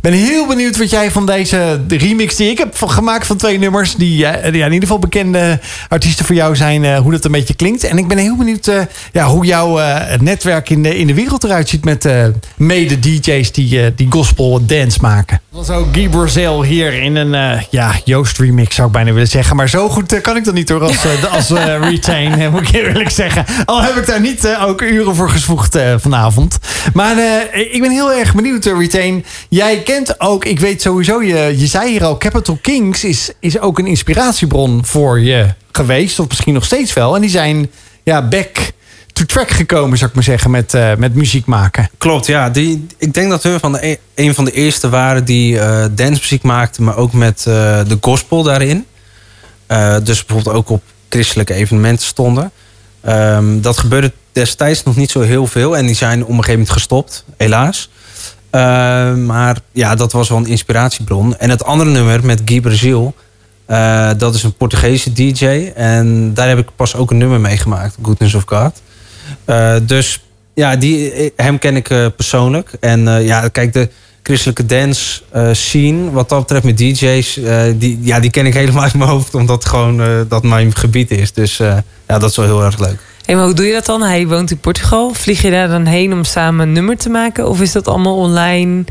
ben 0.00 0.12
heel 0.12 0.46
benieuwd 0.46 0.76
wat 0.76 0.90
jij 0.90 1.10
van 1.10 1.26
deze 1.26 1.80
remix 1.88 2.36
die 2.36 2.50
ik 2.50 2.58
heb 2.58 2.82
gemaakt 2.82 3.26
van 3.26 3.36
twee 3.36 3.58
nummers. 3.58 3.94
Die 3.96 4.26
in 4.26 4.54
ieder 4.54 4.80
geval 4.80 4.98
bekende 4.98 5.60
artiesten 5.88 6.24
voor 6.24 6.34
jou 6.34 6.56
zijn. 6.56 6.96
hoe 6.96 7.12
dat 7.12 7.24
een 7.24 7.32
beetje 7.32 7.54
klinkt. 7.54 7.84
En 7.84 7.98
ik 7.98 8.08
ben 8.08 8.18
heel 8.18 8.36
benieuwd 8.36 8.70
ja, 9.12 9.26
hoe 9.26 9.44
jouw 9.44 9.80
netwerk 10.20 10.70
in 10.70 10.82
de, 10.82 10.98
in 10.98 11.06
de 11.06 11.14
wereld 11.14 11.44
eruit 11.44 11.68
ziet 11.68 11.84
met 11.84 12.08
mede 12.56 12.98
DJ's 12.98 13.52
die 13.52 13.63
die, 13.68 13.80
uh, 13.80 13.86
die 13.96 14.06
gospel 14.10 14.66
dance 14.66 14.98
maken. 15.00 15.40
Dat 15.50 15.66
was 15.66 15.76
ook 15.76 15.86
Guy 15.92 16.08
Brazil 16.08 16.62
hier 16.62 17.02
in 17.02 17.16
een 17.16 17.54
uh, 17.56 17.62
ja, 17.70 17.92
Joost 18.04 18.38
remix 18.38 18.74
zou 18.74 18.86
ik 18.86 18.92
bijna 18.92 19.12
willen 19.12 19.28
zeggen. 19.28 19.56
Maar 19.56 19.68
zo 19.68 19.88
goed 19.88 20.12
uh, 20.12 20.20
kan 20.20 20.36
ik 20.36 20.44
dat 20.44 20.54
niet 20.54 20.68
hoor 20.68 20.82
als, 20.82 21.06
als 21.30 21.48
retain, 21.90 22.50
moet 22.50 22.68
ik 22.68 22.74
eerlijk 22.74 23.10
zeggen. 23.10 23.44
Al 23.64 23.82
heb 23.82 23.96
ik 23.96 24.06
daar 24.06 24.20
niet 24.20 24.56
ook 24.60 24.82
uren 24.82 25.14
voor 25.14 25.30
gesvoegd 25.30 25.78
vanavond. 25.96 26.58
Maar 26.92 27.16
ik 27.52 27.80
ben 27.80 27.90
heel 27.90 28.12
erg 28.12 28.34
benieuwd, 28.34 28.64
retain. 28.64 29.24
Jij 29.48 29.82
kent 29.82 30.20
ook, 30.20 30.44
ik 30.44 30.60
weet 30.60 30.82
sowieso, 30.82 31.22
je, 31.22 31.54
je 31.56 31.66
zei 31.66 31.90
hier 31.90 32.04
al, 32.04 32.16
Capital 32.16 32.58
Kings 32.60 33.04
is, 33.04 33.30
is 33.40 33.58
ook 33.58 33.78
een 33.78 33.86
inspiratiebron 33.86 34.84
voor 34.84 35.20
je 35.20 35.54
geweest. 35.72 36.18
Of 36.18 36.28
misschien 36.28 36.54
nog 36.54 36.64
steeds 36.64 36.92
wel. 36.92 37.14
En 37.14 37.20
die 37.20 37.30
zijn 37.30 37.70
ja, 38.02 38.28
back 38.28 38.72
to 39.14 39.24
track 39.24 39.50
gekomen, 39.50 39.98
zou 39.98 40.10
ik 40.10 40.16
maar 40.16 40.24
zeggen, 40.24 40.50
met, 40.50 40.74
uh, 40.74 40.94
met 40.94 41.14
muziek 41.14 41.46
maken. 41.46 41.90
Klopt, 41.98 42.26
ja. 42.26 42.50
Die, 42.50 42.86
ik 42.98 43.14
denk 43.14 43.30
dat 43.30 43.42
hun 43.42 43.60
van 43.60 43.72
de, 43.72 43.86
e-, 43.86 43.96
een 44.14 44.34
van 44.34 44.44
de 44.44 44.50
eerste 44.50 44.88
waren 44.88 45.24
die 45.24 45.54
uh, 45.54 45.84
dancemuziek 45.90 46.42
maakten, 46.42 46.84
maar 46.84 46.96
ook 46.96 47.12
met 47.12 47.44
uh, 47.48 47.54
de 47.86 47.98
gospel 48.00 48.42
daarin. 48.42 48.86
dus 50.02 50.24
bijvoorbeeld 50.24 50.56
ook 50.56 50.70
op 50.70 50.82
christelijke 51.08 51.54
evenementen 51.54 52.06
stonden. 52.06 52.50
Um, 53.08 53.60
dat 53.60 53.78
gebeurde 53.78 54.12
destijds 54.32 54.82
nog 54.82 54.96
niet 54.96 55.10
zo 55.10 55.20
heel 55.20 55.46
veel 55.46 55.76
en 55.76 55.86
die 55.86 55.94
zijn 55.94 56.22
op 56.22 56.28
een 56.28 56.34
gegeven 56.34 56.52
moment 56.52 56.70
gestopt, 56.70 57.24
helaas. 57.36 57.90
Ehm, 58.50 59.26
maar 59.26 59.58
ja, 59.72 59.94
dat 59.94 60.12
was 60.12 60.28
wel 60.28 60.38
een 60.38 60.46
inspiratiebron. 60.46 61.36
En 61.36 61.50
het 61.50 61.64
andere 61.64 61.90
nummer 61.90 62.24
met 62.24 62.42
Guy 62.44 62.60
Brazil, 62.60 63.14
dat 64.16 64.34
is 64.34 64.42
een 64.42 64.54
Portugese 64.54 65.12
DJ. 65.12 65.72
En 65.74 66.34
daar 66.34 66.48
heb 66.48 66.58
ik 66.58 66.68
pas 66.76 66.96
ook 66.96 67.10
een 67.10 67.18
nummer 67.18 67.40
mee 67.40 67.56
gemaakt, 67.56 67.96
Goodness 68.02 68.34
of 68.34 68.42
God. 68.46 68.82
Uh, 69.46 69.76
dus 69.82 70.24
ja, 70.54 70.76
die, 70.76 71.32
hem 71.36 71.58
ken 71.58 71.76
ik 71.76 71.90
uh, 71.90 72.06
persoonlijk. 72.16 72.70
En 72.80 73.00
uh, 73.00 73.26
ja, 73.26 73.48
kijk, 73.48 73.72
de 73.72 73.88
christelijke 74.22 74.66
dance 74.66 75.22
scene, 75.52 76.10
wat 76.10 76.28
dat 76.28 76.40
betreft 76.40 76.64
met 76.64 76.78
DJ's, 76.78 77.40
die, 77.76 77.98
ja, 78.02 78.20
die 78.20 78.30
ken 78.30 78.46
ik 78.46 78.54
helemaal 78.54 78.82
uit 78.88 78.94
mijn 78.94 79.10
hoofd, 79.10 79.34
omdat 79.34 79.64
gewoon 79.64 80.26
dat 80.28 80.42
mijn 80.42 80.76
gebied 80.76 81.10
is. 81.10 81.32
Dus 81.32 81.56
ja, 81.56 81.84
dat 82.06 82.30
is 82.30 82.36
wel 82.36 82.46
heel 82.46 82.64
erg 82.64 82.78
leuk. 82.78 82.98
Hey, 83.24 83.34
maar 83.34 83.44
hoe 83.44 83.54
doe 83.54 83.66
je 83.66 83.72
dat 83.72 83.86
dan? 83.86 84.02
Hij 84.02 84.26
woont 84.26 84.50
in 84.50 84.58
Portugal. 84.58 85.14
Vlieg 85.14 85.42
je 85.42 85.50
daar 85.50 85.68
dan 85.68 85.86
heen 85.86 86.12
om 86.12 86.24
samen 86.24 86.66
een 86.66 86.72
nummer 86.72 86.96
te 86.96 87.08
maken? 87.08 87.48
Of 87.48 87.60
is 87.60 87.72
dat 87.72 87.88
allemaal 87.88 88.16
online 88.16 88.84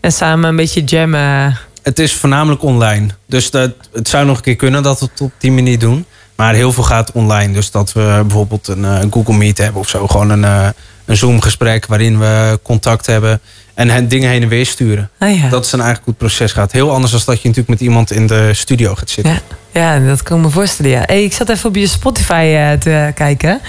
en 0.00 0.12
samen 0.12 0.48
een 0.48 0.56
beetje 0.56 0.84
jammen? 0.84 1.58
Het 1.82 1.98
is 1.98 2.14
voornamelijk 2.14 2.62
online. 2.62 3.06
Dus 3.26 3.50
dat, 3.50 3.72
het 3.92 4.08
zou 4.08 4.26
nog 4.26 4.36
een 4.36 4.42
keer 4.42 4.56
kunnen 4.56 4.82
dat 4.82 5.00
we 5.00 5.06
het 5.10 5.20
op 5.20 5.32
die 5.38 5.52
manier 5.52 5.78
doen. 5.78 6.04
Maar 6.36 6.54
heel 6.54 6.72
veel 6.72 6.82
gaat 6.82 7.12
online. 7.12 7.52
Dus 7.52 7.70
dat 7.70 7.92
we 7.92 8.18
bijvoorbeeld 8.26 8.68
een, 8.68 8.84
eh, 8.84 8.98
een 9.00 9.12
Google 9.12 9.34
Meet 9.34 9.58
hebben 9.58 9.80
of 9.80 9.88
zo. 9.88 10.06
Gewoon 10.06 10.30
een, 10.30 10.44
eh, 10.44 10.68
een 11.04 11.16
Zoom 11.16 11.40
gesprek 11.40 11.86
waarin 11.86 12.18
we 12.18 12.58
contact 12.62 13.06
hebben. 13.06 13.40
En 13.74 14.08
dingen 14.08 14.30
heen 14.30 14.42
en 14.42 14.48
weer 14.48 14.66
sturen. 14.66 15.10
Ah, 15.18 15.40
ja. 15.40 15.48
Dat 15.48 15.64
is 15.64 15.72
een 15.72 15.80
eigenlijk 15.80 16.08
goed 16.08 16.18
proces 16.18 16.52
gaat. 16.52 16.72
Heel 16.72 16.90
anders 16.90 17.12
dan 17.12 17.24
dat 17.24 17.42
je 17.42 17.48
natuurlijk 17.48 17.68
met 17.68 17.80
iemand 17.80 18.10
in 18.10 18.26
de 18.26 18.54
studio 18.54 18.94
gaat 18.94 19.10
zitten. 19.10 19.40
Ja, 19.72 19.80
ja 19.80 20.06
dat 20.06 20.22
kan 20.22 20.36
ik 20.38 20.44
me 20.44 20.50
voorstellen. 20.50 20.90
Ja. 20.90 21.02
Hey, 21.06 21.24
ik 21.24 21.32
zat 21.32 21.48
even 21.48 21.68
op 21.68 21.76
je 21.76 21.86
Spotify 21.86 22.52
uh, 22.54 22.72
te 22.72 23.12
kijken. 23.14 23.60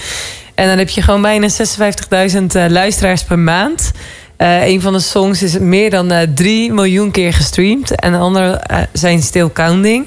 En 0.55 0.67
dan 0.67 0.77
heb 0.77 0.89
je 0.89 1.01
gewoon 1.01 1.21
bijna 1.21 1.49
56.000 1.49 2.55
uh, 2.55 2.65
luisteraars 2.67 3.23
per 3.23 3.39
maand. 3.39 3.91
Uh, 4.37 4.67
een 4.67 4.81
van 4.81 4.93
de 4.93 4.99
songs 4.99 5.43
is 5.43 5.59
meer 5.59 5.89
dan 5.89 6.11
uh, 6.11 6.19
3 6.35 6.73
miljoen 6.73 7.11
keer 7.11 7.33
gestreamd. 7.33 7.95
En 7.95 8.11
de 8.11 8.17
andere 8.17 8.61
zijn 8.93 9.21
still 9.21 9.49
counting. 9.53 10.05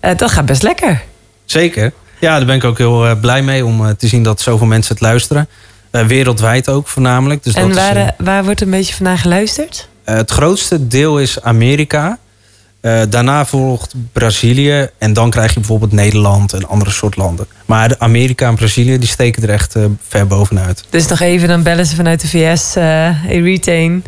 dat 0.00 0.30
gaat 0.30 0.46
best 0.46 0.62
lekker. 0.62 1.02
Zeker. 1.50 1.92
Ja, 2.18 2.36
daar 2.36 2.46
ben 2.46 2.56
ik 2.56 2.64
ook 2.64 2.78
heel 2.78 3.06
uh, 3.06 3.20
blij 3.20 3.42
mee 3.42 3.64
om 3.64 3.80
uh, 3.80 3.90
te 3.90 4.06
zien 4.06 4.22
dat 4.22 4.40
zoveel 4.40 4.66
mensen 4.66 4.92
het 4.92 5.02
luisteren. 5.02 5.48
Uh, 5.92 6.06
wereldwijd 6.06 6.68
ook 6.68 6.88
voornamelijk. 6.88 7.42
Dus 7.44 7.54
en 7.54 7.68
dat 7.68 7.76
waar, 7.76 7.96
is, 7.96 8.10
waar 8.18 8.44
wordt 8.44 8.60
een 8.60 8.70
beetje 8.70 8.94
vandaan 8.94 9.18
geluisterd? 9.18 9.88
het 10.04 10.30
grootste 10.30 10.86
deel 10.86 11.20
is 11.20 11.42
Amerika. 11.42 12.18
daarna 13.08 13.46
volgt 13.46 13.94
Brazilië. 14.12 14.88
En 14.98 15.12
dan 15.12 15.30
krijg 15.30 15.54
je 15.54 15.58
bijvoorbeeld 15.58 15.92
Nederland 15.92 16.52
en 16.52 16.68
andere 16.68 16.90
soort 16.90 17.16
landen. 17.16 17.46
Maar 17.66 17.94
Amerika 17.98 18.48
en 18.48 18.54
Brazilië 18.54 18.98
die 18.98 19.08
steken 19.08 19.42
er 19.42 19.50
echt 19.50 19.76
ver 20.08 20.26
bovenuit. 20.26 20.84
Dus 20.90 21.06
nog 21.06 21.20
even, 21.20 21.48
dan 21.48 21.62
bellen 21.62 21.86
ze 21.86 21.94
vanuit 21.94 22.20
de 22.20 22.28
VS. 22.28 22.76
Uh, 22.76 23.42
retain. 23.44 24.04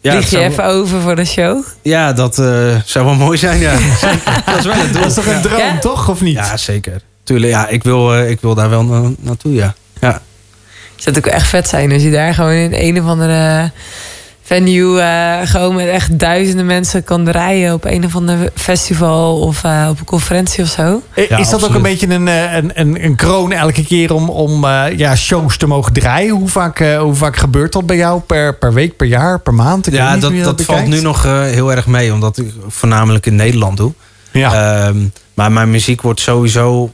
Ja, 0.00 0.12
Vlieg 0.12 0.30
je 0.30 0.38
even 0.38 0.64
over 0.64 1.00
voor 1.00 1.16
de 1.16 1.24
show? 1.24 1.64
Ja, 1.82 2.12
dat 2.12 2.38
uh, 2.38 2.76
zou 2.84 3.04
wel 3.04 3.14
mooi 3.14 3.38
zijn, 3.38 3.60
ja. 3.60 3.72
dat 4.46 4.58
is 4.58 4.64
wel 4.64 4.74
een, 4.74 4.92
dat 4.92 5.04
is 5.04 5.14
toch 5.14 5.26
een 5.26 5.42
droom, 5.42 5.58
ja? 5.58 5.78
toch? 5.78 6.08
Of 6.08 6.20
niet? 6.20 6.34
Ja, 6.34 6.56
zeker. 6.56 7.00
Tuurlijk, 7.22 7.52
ja, 7.52 7.68
ik 7.68 7.82
wil, 7.82 8.16
uh, 8.16 8.30
ik 8.30 8.40
wil 8.40 8.54
daar 8.54 8.70
wel 8.70 8.84
na 8.84 9.10
naartoe, 9.18 9.54
ja. 9.54 9.74
ja. 10.00 10.22
Het 10.94 11.02
zou 11.04 11.16
ook 11.16 11.26
echt 11.26 11.48
vet 11.48 11.68
zijn 11.68 11.92
als 11.92 12.02
je 12.02 12.10
daar 12.10 12.34
gewoon 12.34 12.52
in 12.52 12.74
een 12.74 13.02
of 13.02 13.08
andere 13.08 13.70
venue 14.46 15.00
uh, 15.00 15.38
gewoon 15.44 15.74
met 15.74 15.88
echt 15.88 16.18
duizenden 16.18 16.66
mensen 16.66 17.04
kan 17.04 17.24
draaien 17.24 17.74
op 17.74 17.84
een 17.84 18.04
of 18.04 18.16
ander 18.16 18.50
festival 18.54 19.40
of 19.40 19.64
uh, 19.64 19.86
op 19.90 19.98
een 19.98 20.04
conferentie 20.04 20.62
of 20.62 20.68
zo. 20.68 21.02
Ja, 21.28 21.36
is 21.36 21.50
dat 21.50 21.64
ook 21.64 21.74
een 21.74 21.82
beetje 21.82 22.08
een, 22.08 22.26
een, 22.26 22.70
een, 22.74 23.04
een 23.04 23.16
kroon 23.16 23.52
elke 23.52 23.84
keer 23.84 24.14
om, 24.14 24.30
om 24.30 24.64
uh, 24.64 24.84
ja, 24.96 25.16
shows 25.16 25.56
te 25.56 25.66
mogen 25.66 25.92
draaien? 25.92 26.34
Hoe 26.34 26.48
vaak, 26.48 26.78
hoe 26.78 27.14
vaak 27.14 27.36
gebeurt 27.36 27.72
dat 27.72 27.86
bij 27.86 27.96
jou? 27.96 28.20
Per, 28.20 28.54
per 28.54 28.72
week, 28.72 28.96
per 28.96 29.06
jaar, 29.06 29.40
per 29.40 29.54
maand? 29.54 29.86
Ik 29.86 29.92
ja, 29.92 30.16
dat, 30.16 30.32
dat, 30.32 30.44
dat 30.44 30.62
valt 30.62 30.86
nu 30.86 31.00
nog 31.00 31.22
heel 31.22 31.72
erg 31.72 31.86
mee, 31.86 32.12
omdat 32.12 32.38
ik 32.38 32.52
voornamelijk 32.68 33.26
in 33.26 33.36
Nederland 33.36 33.76
doe. 33.76 33.92
Ja. 34.32 34.86
Um, 34.86 35.12
maar 35.34 35.52
mijn 35.52 35.70
muziek 35.70 36.02
wordt 36.02 36.20
sowieso 36.20 36.92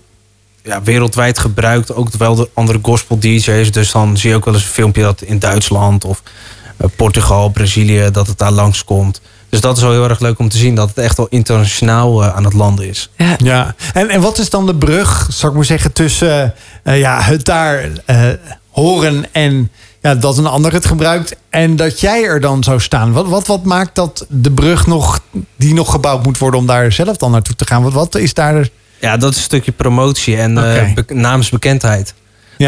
ja, 0.63 0.83
wereldwijd 0.83 1.39
gebruikt. 1.39 1.95
Ook 1.95 2.09
wel 2.19 2.35
de 2.35 2.49
andere 2.55 2.79
gospel 2.83 3.19
DJ's. 3.19 3.73
Dus 3.73 3.93
dan 3.93 4.17
zie 4.17 4.31
je 4.31 4.37
ook 4.37 4.45
wel 4.45 4.55
eens 4.55 4.63
een 4.63 4.69
filmpje 4.69 5.03
dat 5.03 5.23
in 5.23 5.39
Duitsland 5.39 6.05
of 6.05 6.23
eh, 6.25 6.62
Portugal, 6.97 7.49
Brazilië, 7.49 8.09
dat 8.13 8.27
het 8.27 8.39
daar 8.39 8.53
langskomt. 8.53 9.21
Dus 9.49 9.61
dat 9.61 9.77
is 9.77 9.83
wel 9.83 9.93
heel 9.93 10.09
erg 10.09 10.21
leuk 10.21 10.39
om 10.39 10.49
te 10.49 10.57
zien 10.57 10.75
dat 10.75 10.89
het 10.89 10.99
echt 10.99 11.17
wel 11.17 11.27
internationaal 11.31 12.23
uh, 12.23 12.35
aan 12.35 12.45
het 12.45 12.53
landen 12.53 12.89
is. 12.89 13.11
Ja. 13.17 13.37
ja. 13.45 13.75
En, 13.93 14.09
en 14.09 14.21
wat 14.21 14.39
is 14.39 14.51
dan 14.51 14.67
de 14.67 14.75
brug, 14.75 15.27
zou 15.31 15.53
ik 15.53 15.57
maar 15.59 15.67
zeggen, 15.67 15.93
tussen 15.93 16.55
uh, 16.85 16.99
ja, 16.99 17.21
het 17.21 17.45
daar 17.45 17.89
uh, 18.07 18.27
horen 18.71 19.25
en 19.33 19.71
ja, 20.03 20.15
dat 20.15 20.39
een 20.39 20.47
ander 20.47 20.73
het 20.73 20.87
gebruikt 20.87 21.37
en 21.51 21.77
dat 21.77 22.01
jij 22.01 22.25
er 22.25 22.41
dan 22.41 22.63
zou 22.63 22.81
staan? 22.81 23.13
Wat, 23.13 23.29
wat, 23.29 23.47
wat 23.47 23.65
maakt 23.65 23.95
dat 23.95 24.27
de 24.29 24.51
brug 24.51 24.87
nog, 24.87 25.21
die 25.57 25.75
nog 25.75 25.91
gebouwd 25.91 26.25
moet 26.25 26.39
worden 26.39 26.61
om 26.61 26.67
daar 26.67 26.93
zelf 26.93 27.17
dan 27.17 27.31
naartoe 27.31 27.57
te 27.57 27.67
gaan? 27.67 27.83
Wat, 27.83 27.93
wat 27.93 28.15
is 28.15 28.35
daar. 28.35 28.69
Ja, 29.01 29.17
dat 29.17 29.31
is 29.31 29.37
een 29.37 29.43
stukje 29.43 29.73
promotie 29.73 30.37
en 30.37 30.59
okay. 30.59 30.95
be 30.95 31.15
namensbekendheid. 31.15 32.15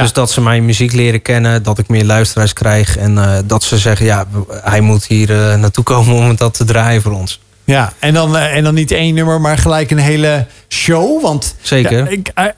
Dus 0.01 0.13
dat 0.13 0.31
ze 0.31 0.41
mijn 0.41 0.65
muziek 0.65 0.93
leren 0.93 1.23
kennen, 1.23 1.63
dat 1.63 1.79
ik 1.79 1.89
meer 1.89 2.05
luisteraars 2.05 2.53
krijg. 2.53 2.97
En 2.97 3.13
uh, 3.13 3.39
dat 3.45 3.63
ze 3.63 3.79
zeggen, 3.79 4.07
ja, 4.07 4.27
hij 4.49 4.81
moet 4.81 5.07
hier 5.07 5.31
uh, 5.31 5.55
naartoe 5.55 5.85
komen 5.85 6.15
om 6.15 6.37
dat 6.37 6.55
te 6.55 6.65
draaien 6.65 7.03
voor 7.03 7.13
ons. 7.13 7.41
Ja, 7.65 7.93
en 7.99 8.15
dan, 8.15 8.37
uh, 8.37 8.57
en 8.57 8.65
dan 8.65 8.75
niet 8.75 8.91
één 8.91 9.15
nummer, 9.15 9.41
maar 9.41 9.59
gelijk 9.59 9.91
een 9.91 9.99
hele 9.99 10.47
show. 10.69 11.23
Want 11.23 11.55
Zeker. 11.61 11.99
Ja, 11.99 12.07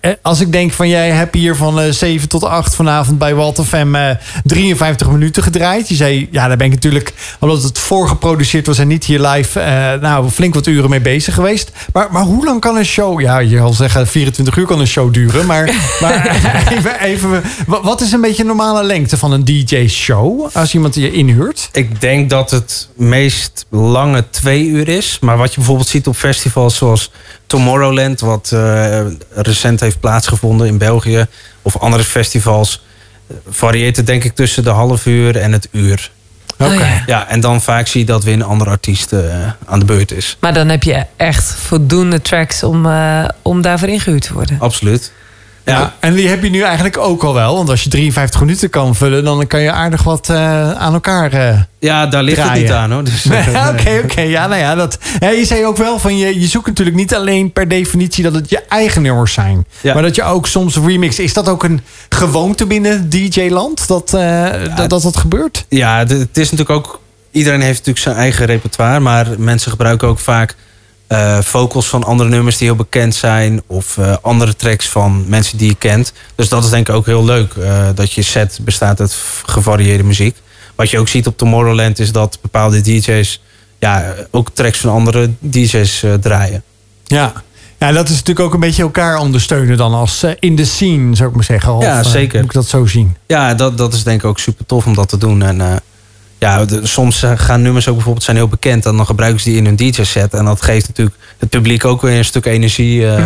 ik, 0.01 0.19
als 0.23 0.41
ik 0.41 0.53
denk 0.53 0.73
van 0.73 0.89
jij 0.89 1.11
hebt 1.11 1.35
hier 1.35 1.57
van 1.57 1.81
uh, 1.81 1.91
7 1.91 2.29
tot 2.29 2.45
8 2.45 2.75
vanavond 2.75 3.19
bij 3.19 3.35
Walter 3.35 3.65
Fem 3.65 3.95
uh, 3.95 4.11
53 4.45 5.11
minuten 5.11 5.43
gedraaid. 5.43 5.89
Je 5.89 5.95
zei, 5.95 6.29
ja, 6.31 6.49
daar 6.49 6.57
ben 6.57 6.67
ik 6.67 6.73
natuurlijk, 6.73 7.13
omdat 7.41 7.63
het 7.63 7.79
voorgeproduceerd 7.79 8.67
was 8.67 8.79
en 8.79 8.89
niet 8.89 9.05
hier 9.05 9.21
live, 9.21 9.61
uh, 9.61 10.01
nou 10.03 10.31
flink 10.31 10.55
wat 10.55 10.67
uren 10.67 10.91
mee 10.91 11.01
bezig 11.01 11.35
geweest. 11.35 11.71
Maar, 11.93 12.09
maar 12.11 12.23
hoe 12.23 12.45
lang 12.45 12.61
kan 12.61 12.77
een 12.77 12.85
show, 12.85 13.21
ja, 13.21 13.39
je 13.39 13.57
zal 13.57 13.73
zeggen 13.73 14.07
24 14.07 14.57
uur 14.57 14.67
kan 14.67 14.81
een 14.81 14.87
show 14.87 15.13
duren. 15.13 15.47
Maar, 15.47 15.75
maar 16.01 16.47
even, 16.71 17.01
even, 17.01 17.43
wat 17.67 18.01
is 18.01 18.13
een 18.13 18.21
beetje 18.21 18.43
een 18.43 18.49
normale 18.49 18.85
lengte 18.85 19.17
van 19.17 19.33
een 19.33 19.45
DJ-show 19.45 20.49
als 20.53 20.75
iemand 20.75 20.95
je 20.95 21.13
inhuurt? 21.13 21.69
Ik 21.73 22.01
denk 22.01 22.31
dat 22.31 22.51
het 22.51 22.89
meest 22.95 23.67
lange 23.71 24.25
twee 24.31 24.67
uur 24.67 24.89
is. 24.89 24.96
Maar 25.21 25.37
wat 25.37 25.51
je 25.51 25.57
bijvoorbeeld 25.57 25.89
ziet 25.89 26.07
op 26.07 26.17
festivals 26.17 26.77
zoals 26.77 27.11
Tomorrowland, 27.47 28.21
wat 28.21 28.51
uh, 28.55 29.01
recent 29.31 29.81
heeft 29.81 30.01
plaatsgevonden 30.01 30.67
in 30.67 30.79
België, 30.79 31.27
of 31.63 31.79
andere 31.79 32.05
festivals, 32.05 32.85
varieert 33.49 33.97
het 33.97 34.07
denk 34.07 34.25
ik 34.25 34.35
tussen 34.35 34.65
de 34.65 34.71
half 34.71 35.07
uur 35.07 35.37
en 35.37 35.53
het 35.53 35.69
uur. 35.73 36.11
Oké. 36.59 36.73
Okay. 36.73 36.77
Oh, 36.77 36.89
ja. 36.89 37.03
ja. 37.07 37.29
en 37.29 37.41
dan 37.41 37.63
vaak 37.63 37.87
zie 37.87 38.01
je 38.01 38.07
dat 38.07 38.25
weer 38.25 38.35
een 38.35 38.43
andere 38.43 38.71
artiest 38.71 39.13
uh, 39.13 39.21
aan 39.67 39.79
de 39.79 39.85
beurt 39.85 40.13
is. 40.13 40.37
Maar 40.41 40.55
dan 40.55 40.69
heb 40.69 40.83
je 40.83 41.05
echt 41.17 41.55
voldoende 41.55 42.23
tracks 42.23 42.63
om, 42.63 42.87
uh, 42.87 43.29
om 43.43 43.63
daarvoor 43.63 43.89
ingehuurd 43.89 44.23
te 44.23 44.33
worden. 44.33 44.57
Absoluut. 44.61 45.13
Ja. 45.75 45.95
En 46.01 46.15
die 46.15 46.29
heb 46.29 46.43
je 46.43 46.51
nu 46.51 46.61
eigenlijk 46.63 46.99
ook 46.99 47.23
al 47.23 47.35
wel. 47.35 47.55
Want 47.57 47.69
als 47.69 47.83
je 47.83 47.89
53 47.91 48.41
minuten 48.41 48.71
kan 48.71 48.95
vullen, 48.95 49.25
dan 49.25 49.47
kan 49.47 49.61
je 49.61 49.71
aardig 49.73 50.03
wat 50.03 50.29
eh, 50.29 50.71
aan 50.73 50.93
elkaar. 50.93 51.33
eh, 51.33 51.61
Ja, 51.79 52.07
daar 52.07 52.23
ligt 52.23 52.37
het 52.37 52.47
Draaien. 52.47 52.63
niet 52.65 52.73
aan 52.73 52.93
hoor. 52.93 53.05
Dus, 53.05 53.27
Oké, 53.73 54.01
oké. 54.05 54.21
Ja, 54.21 54.47
nou 54.47 54.61
ja, 54.61 54.75
dat. 54.75 54.99
Je 55.21 55.45
zei 55.45 55.65
ook 55.67 55.77
wel 55.77 55.99
van 55.99 56.17
je, 56.19 56.41
je 56.41 56.47
zoekt 56.47 56.67
natuurlijk 56.67 56.97
niet 56.97 57.15
alleen 57.15 57.53
per 57.53 57.69
definitie 57.69 58.25
dat 58.25 58.35
het 58.35 58.51
je 58.51 58.63
eigen 58.69 59.03
nummers 59.03 59.33
zijn. 59.33 59.67
Ja. 59.81 59.95
Maar 59.95 60.03
dat 60.03 60.15
je 60.15 60.23
ook 60.23 60.47
soms 60.47 60.77
remix. 60.77 61.19
Is 61.19 61.33
dat 61.33 61.49
ook 61.49 61.63
een 61.65 61.81
gewoonte 62.09 62.67
binnen 62.67 63.09
DJ-land? 63.11 63.89
Dat, 63.89 64.15
eh, 64.15 64.47
dat, 64.77 64.91
dat 64.91 65.03
dat 65.03 65.17
gebeurt? 65.17 65.65
Ja, 65.69 65.99
het 65.99 66.11
is 66.39 66.51
natuurlijk 66.51 66.71
ook. 66.71 67.01
Iedereen 67.31 67.61
heeft 67.61 67.79
natuurlijk 67.79 68.05
zijn 68.05 68.17
eigen 68.17 68.47
repertoire. 68.47 69.01
Maar 69.01 69.27
mensen 69.39 69.71
gebruiken 69.71 70.09
ook 70.09 70.19
vaak 70.19 70.55
eh, 71.07 71.39
vocals 71.41 71.87
van 71.89 72.05
andere 72.05 72.29
nummers 72.29 72.57
die 72.57 72.67
heel 72.67 72.77
bekend 72.77 73.15
zijn. 73.15 73.63
Of 73.67 73.99
eh, 73.99 74.17
andere 74.23 74.57
tracks 74.57 74.89
van 74.89 75.25
mensen 75.29 75.59
die 75.59 75.69
je 75.69 75.75
kent. 75.75 76.13
Dus 76.35 76.49
dat 76.49 76.65
is 76.65 76.71
denk 76.71 76.89
ik 76.89 76.95
ook 76.95 77.07
heel 77.07 77.25
leuk. 77.25 77.53
eh, 77.55 77.89
dat 77.95 78.13
je 78.13 78.23
set 78.23 78.59
bestaat 78.63 79.01
uit 79.01 79.17
gevarieerde 79.47 80.03
muziek. 80.05 80.37
Wat 80.75 80.91
je 80.91 80.99
ook 80.99 81.09
ziet 81.09 81.27
op 81.27 81.37
Tomorrowland 81.37 81.99
is 81.99 82.13
dat 82.13 82.39
bepaalde 82.43 82.81
DJ's. 82.81 83.43
Ja, 83.79 84.15
ook 84.31 84.51
tracks 84.53 84.79
van 84.79 84.91
andere 84.91 85.31
DJ's 85.39 86.05
draaien. 86.21 86.63
Ja. 87.05 87.33
Ja, 87.79 87.93
dat 87.93 88.09
is 88.09 88.15
natuurlijk 88.15 88.47
ook 88.47 88.55
een 88.55 88.61
beetje 88.61 88.83
elkaar 88.83 89.19
ondersteunen 89.19 89.77
dan 89.77 89.95
als 89.95 90.25
in 90.39 90.57
de 90.57 90.65
scene, 90.65 91.17
zou 91.17 91.29
ik 91.29 91.35
maar 91.35 91.45
zeggen. 91.45 91.73
Of, 91.75 91.83
Ja, 91.83 92.03
zeker. 92.03 92.37
moet 92.37 92.49
ik 92.49 92.53
dat 92.55 92.67
zo 92.67 92.87
zien? 92.87 93.17
Ja, 93.27 93.55
dat, 93.55 93.79
dat 93.79 93.95
is 93.95 94.03
denk 94.03 94.21
ik 94.23 94.27
ook 94.27 94.39
super 94.39 94.67
tof 94.67 94.87
om 94.87 94.95
dat 94.95 95.09
te 95.09 95.19
doen. 95.19 95.43
En 95.43 95.81
ja, 96.39 96.65
soms 96.83 97.23
eh, 97.23 97.33
gaan 97.37 97.63
nummers 97.63 97.89
ook 97.89 97.95
bijvoorbeeld 97.95 98.25
zijn 98.25 98.37
heel 98.37 98.49
bekend. 98.49 98.87
En 98.87 98.97
dan 98.97 99.07
gebruiken 99.07 99.41
ze 99.41 99.49
die 99.49 99.59
in 99.59 99.65
hun 99.65 99.77
DJ-set. 99.77 100.35
En 100.35 100.45
dat 100.45 100.63
geeft 100.63 100.89
natuurlijk 100.89 101.17
het 101.39 101.49
publiek 101.49 101.85
ook 101.85 102.03
weer 102.03 102.19
een 102.19 102.25
stuk 102.25 102.47
energie. 102.47 103.07
eh, 103.07 103.25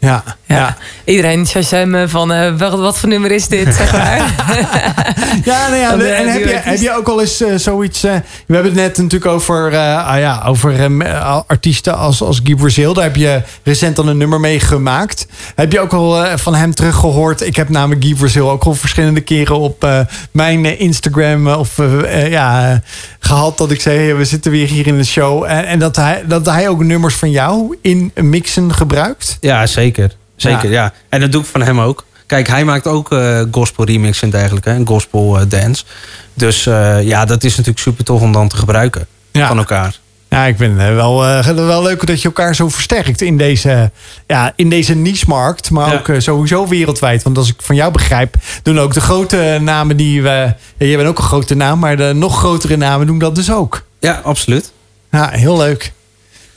Ja. 0.00 0.22
Ja. 0.46 0.56
Ja. 0.56 0.76
Iedereen 1.04 1.46
shazam 1.46 2.08
van 2.08 2.32
eh, 2.32 2.58
wat, 2.58 2.78
wat 2.78 2.98
voor 2.98 3.08
nummer 3.08 3.30
is 3.30 3.48
dit, 3.48 3.74
zeg 3.74 3.92
maar. 3.92 4.16
Ja, 5.44 5.68
nou 5.68 6.02
en 6.02 6.26
eh, 6.26 6.32
heb 6.32 6.44
je, 6.44 6.54
heb 6.62 6.78
je 6.80 6.96
ook 6.96 7.08
al 7.08 7.20
eens 7.20 7.40
eh, 7.40 7.54
zoiets... 7.56 8.04
eh, 8.04 8.12
we 8.46 8.54
hebben 8.54 8.72
het 8.72 8.80
net 8.80 8.96
natuurlijk 8.96 9.30
over, 9.30 9.72
eh, 9.72 10.06
ah 10.08 10.18
ja, 10.18 10.42
over 10.46 11.00
eh, 11.00 11.38
artiesten 11.46 11.96
als, 11.96 12.22
als 12.22 12.40
Guy 12.44 12.54
Brazil. 12.54 12.94
Daar 12.94 13.04
heb 13.04 13.16
je 13.16 13.42
recent 13.62 13.96
dan 13.96 14.08
een 14.08 14.16
nummer 14.16 14.40
mee 14.40 14.60
gemaakt. 14.60 15.26
Heb 15.54 15.72
je 15.72 15.80
ook 15.80 15.92
al 15.92 16.24
eh, 16.24 16.36
van 16.36 16.54
hem 16.54 16.74
teruggehoord? 16.74 17.40
Ik 17.40 17.56
heb 17.56 17.68
namelijk 17.68 18.04
Guy 18.04 18.14
Brazil 18.14 18.50
ook 18.50 18.64
al 18.64 18.74
verschillende 18.74 19.20
keren 19.20 19.58
op 19.58 19.84
eh, 19.84 20.00
mijn 20.30 20.64
eh, 20.64 20.80
Instagram 20.80 21.46
eh, 21.48 21.58
of, 21.58 21.78
eh, 21.78 22.22
eh, 22.24 22.30
ja, 22.30 22.70
eh, 22.70 22.76
gehad. 23.18 23.58
Dat 23.58 23.70
ik 23.70 23.80
zei, 23.80 23.98
hey, 23.98 24.16
we 24.16 24.24
zitten 24.24 24.50
weer 24.50 24.66
hier 24.68 24.86
in 24.86 24.96
de 24.96 25.04
show. 25.04 25.44
En, 25.44 25.66
en 25.66 25.78
dat, 25.78 25.96
hij, 25.96 26.22
dat 26.26 26.46
hij 26.46 26.68
ook 26.68 26.82
nummers 26.82 27.14
van 27.14 27.30
jou 27.30 27.76
in 27.82 28.12
mixen 28.14 28.74
gebruikt. 28.74 29.36
ja, 29.40 29.66
zeker. 29.66 29.86
Zeker, 30.36 30.70
ja. 30.70 30.92
En 31.08 31.20
dat 31.20 31.32
doe 31.32 31.40
ik 31.40 31.46
van 31.46 31.62
hem 31.62 31.80
ook. 31.80 32.04
Kijk, 32.26 32.48
hij 32.48 32.64
maakt 32.64 32.86
ook 32.86 33.12
eh, 33.12 33.40
gospel 33.50 33.84
remix 33.84 34.22
en 34.22 34.30
dergelijke. 34.30 34.70
En 34.70 34.86
gospel 34.86 35.38
eh, 35.38 35.44
dance. 35.48 35.84
Dus 36.34 36.66
eh, 36.66 37.02
ja, 37.02 37.24
dat 37.24 37.44
is 37.44 37.50
natuurlijk 37.50 37.78
super 37.78 38.04
tof 38.04 38.20
om 38.20 38.32
dan 38.32 38.48
te 38.48 38.56
gebruiken. 38.56 39.06
Ja. 39.32 39.48
Van 39.48 39.58
elkaar. 39.58 39.98
Ja, 40.28 40.44
ik 40.44 40.56
vind 40.56 40.80
het 40.80 40.94
wel, 40.94 41.24
wel 41.54 41.82
leuk 41.82 42.06
dat 42.06 42.22
je 42.22 42.28
elkaar 42.28 42.54
zo 42.54 42.68
versterkt 42.68 43.20
in 43.20 43.36
deze, 43.36 43.90
ja, 44.26 44.52
in 44.56 44.68
deze 44.70 44.94
niche-markt. 44.94 45.70
Maar 45.70 45.92
Ja. 45.92 45.98
ook 45.98 46.20
sowieso 46.20 46.66
wereldwijd. 46.66 47.22
Want 47.22 47.36
als 47.38 47.48
ik 47.48 47.54
van 47.58 47.76
jou 47.76 47.92
begrijp, 47.92 48.34
doen 48.62 48.80
ook 48.80 48.94
de 48.94 49.00
grote 49.00 49.58
namen 49.60 49.96
die 49.96 50.22
we... 50.22 50.52
Ja, 50.78 50.86
jij 50.86 50.96
bent 50.96 51.08
ook 51.08 51.18
een 51.18 51.24
grote 51.24 51.54
naam, 51.54 51.78
maar 51.78 51.96
de 51.96 52.12
nog 52.14 52.38
grotere 52.38 52.76
namen 52.76 53.06
doen 53.06 53.18
dat 53.18 53.34
dus 53.34 53.52
ook. 53.52 53.82
Ja, 54.00 54.20
absoluut. 54.24 54.72
Ja, 55.10 55.28
heel 55.30 55.56
leuk. 55.56 55.92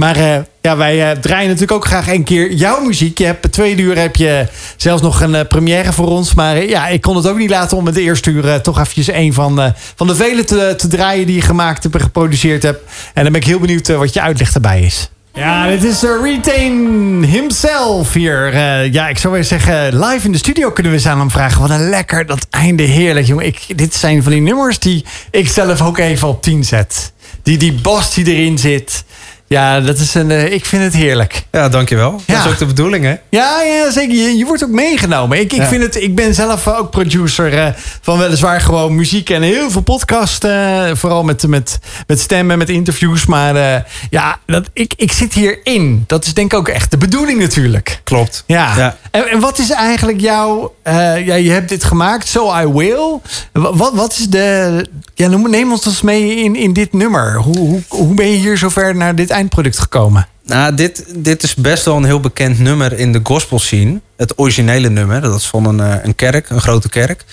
Maar 0.01 0.15
eh, 0.15 0.37
ja, 0.61 0.77
wij 0.77 1.11
eh, 1.11 1.17
draaien 1.17 1.45
natuurlijk 1.45 1.71
ook 1.71 1.85
graag 1.85 2.07
een 2.07 2.23
keer 2.23 2.53
jouw 2.53 2.81
muziek. 2.81 3.17
Je 3.17 3.25
hebt 3.25 3.51
twee 3.51 3.77
uur 3.77 3.97
heb 3.97 4.15
je 4.15 4.47
zelfs 4.77 5.01
nog 5.01 5.21
een 5.21 5.35
eh, 5.35 5.47
première 5.47 5.93
voor 5.93 6.07
ons. 6.07 6.33
Maar 6.33 6.55
eh, 6.55 6.69
ja, 6.69 6.87
ik 6.87 7.01
kon 7.01 7.15
het 7.15 7.27
ook 7.27 7.37
niet 7.37 7.49
laten 7.49 7.77
om 7.77 7.85
het 7.85 7.95
eerste 7.95 8.29
uur 8.29 8.47
eh, 8.49 8.55
toch 8.55 8.79
eventjes 8.79 9.07
een 9.07 9.33
van, 9.33 9.61
eh, 9.61 9.71
van 9.95 10.07
de 10.07 10.15
vele 10.15 10.43
te, 10.43 10.73
te 10.77 10.87
draaien 10.87 11.25
die 11.25 11.35
je 11.35 11.41
gemaakt 11.41 11.83
hebt 11.83 11.95
en 11.95 12.01
geproduceerd 12.01 12.63
hebt. 12.63 12.81
En 13.13 13.23
dan 13.23 13.31
ben 13.31 13.41
ik 13.41 13.47
heel 13.47 13.59
benieuwd 13.59 13.89
eh, 13.89 13.97
wat 13.97 14.13
je 14.13 14.21
uitleg 14.21 14.53
erbij 14.53 14.81
is. 14.81 15.09
Ja, 15.33 15.67
dit 15.67 15.83
is 15.83 16.01
Retain 16.01 17.23
himself 17.23 18.13
hier. 18.13 18.53
Eh, 18.53 18.93
ja, 18.93 19.07
ik 19.07 19.17
zou 19.17 19.33
weer 19.33 19.43
zeggen, 19.43 19.99
live 20.05 20.25
in 20.25 20.31
de 20.31 20.37
studio 20.37 20.71
kunnen 20.71 20.91
we 20.91 20.97
eens 20.97 21.07
aan 21.07 21.19
hem 21.19 21.31
vragen. 21.31 21.61
Wat 21.61 21.69
een 21.69 21.89
lekker, 21.89 22.25
dat 22.25 22.47
einde 22.49 22.83
heerlijk, 22.83 23.27
jongen. 23.27 23.45
Ik, 23.45 23.77
dit 23.77 23.95
zijn 23.95 24.23
van 24.23 24.31
die 24.31 24.41
nummers 24.41 24.79
die 24.79 25.05
ik 25.31 25.49
zelf 25.49 25.81
ook 25.81 25.97
even 25.97 26.27
op 26.27 26.41
10 26.41 26.63
zet. 26.63 27.11
Die, 27.43 27.57
die 27.57 27.73
bas 27.73 28.13
die 28.13 28.25
erin 28.25 28.57
zit. 28.57 29.03
Ja, 29.51 29.79
dat 29.79 29.97
is 29.99 30.13
een, 30.13 30.31
eh, 30.31 30.53
ik 30.53 30.65
vind 30.65 30.83
het 30.83 30.93
heerlijk. 30.93 31.43
Ja, 31.51 31.69
dankjewel. 31.69 32.11
Dat 32.11 32.21
Ja. 32.25 32.43
is 32.45 32.51
ook 32.51 32.57
de 32.57 32.65
bedoeling, 32.65 33.03
hè? 33.05 33.15
Ja, 33.29 33.61
ja 33.61 33.91
zeker. 33.91 34.15
Je, 34.15 34.37
je 34.37 34.45
wordt 34.45 34.63
ook 34.63 34.69
meegenomen. 34.69 35.39
Ik, 35.39 35.53
ik, 35.53 35.59
Ja. 35.59 35.65
vind 35.67 35.83
het, 35.83 35.95
ik 35.95 36.15
ben 36.15 36.33
zelf 36.33 36.67
ook 36.67 36.89
producer 36.91 37.57
eh, 37.57 37.67
van 38.01 38.17
weliswaar 38.17 38.61
gewoon 38.61 38.95
muziek 38.95 39.29
en 39.29 39.41
heel 39.41 39.71
veel 39.71 39.81
podcast. 39.81 40.43
eh, 40.43 40.83
vooral 40.93 41.23
met, 41.23 41.47
met, 41.47 41.79
met 42.07 42.19
stemmen, 42.19 42.57
met 42.57 42.69
interviews. 42.69 43.25
Maar 43.25 43.85
ja, 44.09 44.37
dat, 44.45 44.69
ik, 44.73 44.93
ik 44.97 45.11
zit 45.11 45.33
hierin. 45.33 46.03
Dat 46.07 46.25
is 46.25 46.33
denk 46.33 46.51
ik 46.53 46.57
ook 46.59 46.67
echt 46.67 46.91
de 46.91 46.97
bedoeling 46.97 47.39
natuurlijk. 47.39 48.01
Klopt. 48.03 48.43
Ja. 48.47 48.73
Ja. 48.77 48.97
En, 49.11 49.29
en 49.29 49.39
wat 49.39 49.59
is 49.59 49.69
eigenlijk 49.69 50.19
jouw... 50.21 50.73
ja, 50.83 51.13
je 51.35 51.51
hebt 51.51 51.69
dit 51.69 51.83
gemaakt, 51.83 52.27
So 52.27 52.55
I 52.59 52.67
Will. 52.67 53.19
Wa- 53.51 53.73
Wat, 53.75 53.93
wat 53.93 54.11
is 54.11 54.27
de... 54.29 54.85
Ja, 55.13 55.27
noem- 55.27 55.49
neem 55.49 55.71
ons 55.71 55.85
eens 55.85 56.01
mee 56.01 56.35
in, 56.35 56.55
in 56.55 56.73
dit 56.73 56.93
nummer. 56.93 57.35
Hoe, 57.35 57.57
hoe, 57.57 57.81
hoe 57.87 58.13
ben 58.13 58.31
je 58.31 58.37
hier 58.37 58.57
zover 58.57 58.95
naar 58.95 59.15
dit 59.15 59.29
eindproduct 59.41 59.79
gekomen? 59.79 60.27
Nou, 60.45 60.75
dit, 60.75 61.05
dit 61.15 61.43
is 61.43 61.55
best 61.55 61.85
wel 61.85 61.97
een 61.97 62.05
heel 62.05 62.19
bekend 62.19 62.59
nummer 62.59 62.93
in 62.93 63.11
de 63.11 63.19
gospel 63.23 63.59
scene. 63.59 64.01
Het 64.17 64.39
originele 64.39 64.89
nummer, 64.89 65.21
dat 65.21 65.35
is 65.35 65.47
van 65.47 65.65
een, 65.65 65.79
eh, 65.79 66.03
een 66.03 66.15
kerk, 66.15 66.49
een 66.49 66.61
grote 66.61 66.89
kerk. 66.89 67.25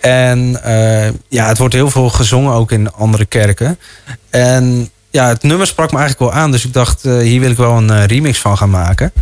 En 0.00 0.62
eh, 0.62 1.12
ja, 1.28 1.48
het 1.48 1.58
wordt 1.58 1.74
heel 1.74 1.90
veel 1.90 2.08
gezongen 2.08 2.52
ook 2.52 2.72
in 2.72 2.92
andere 2.92 3.24
kerken. 3.24 3.78
En 4.30 4.90
ja, 5.10 5.28
het 5.28 5.42
nummer 5.42 5.66
sprak 5.66 5.92
me 5.92 5.98
eigenlijk 5.98 6.32
wel 6.32 6.42
aan. 6.42 6.50
Dus 6.50 6.64
ik 6.64 6.72
dacht, 6.72 7.04
eh, 7.04 7.18
hier 7.18 7.40
wil 7.40 7.50
ik 7.50 7.56
wel 7.56 7.76
een 7.76 8.06
remix 8.06 8.38
van 8.38 8.56
gaan 8.56 8.70
maken. 8.70 9.12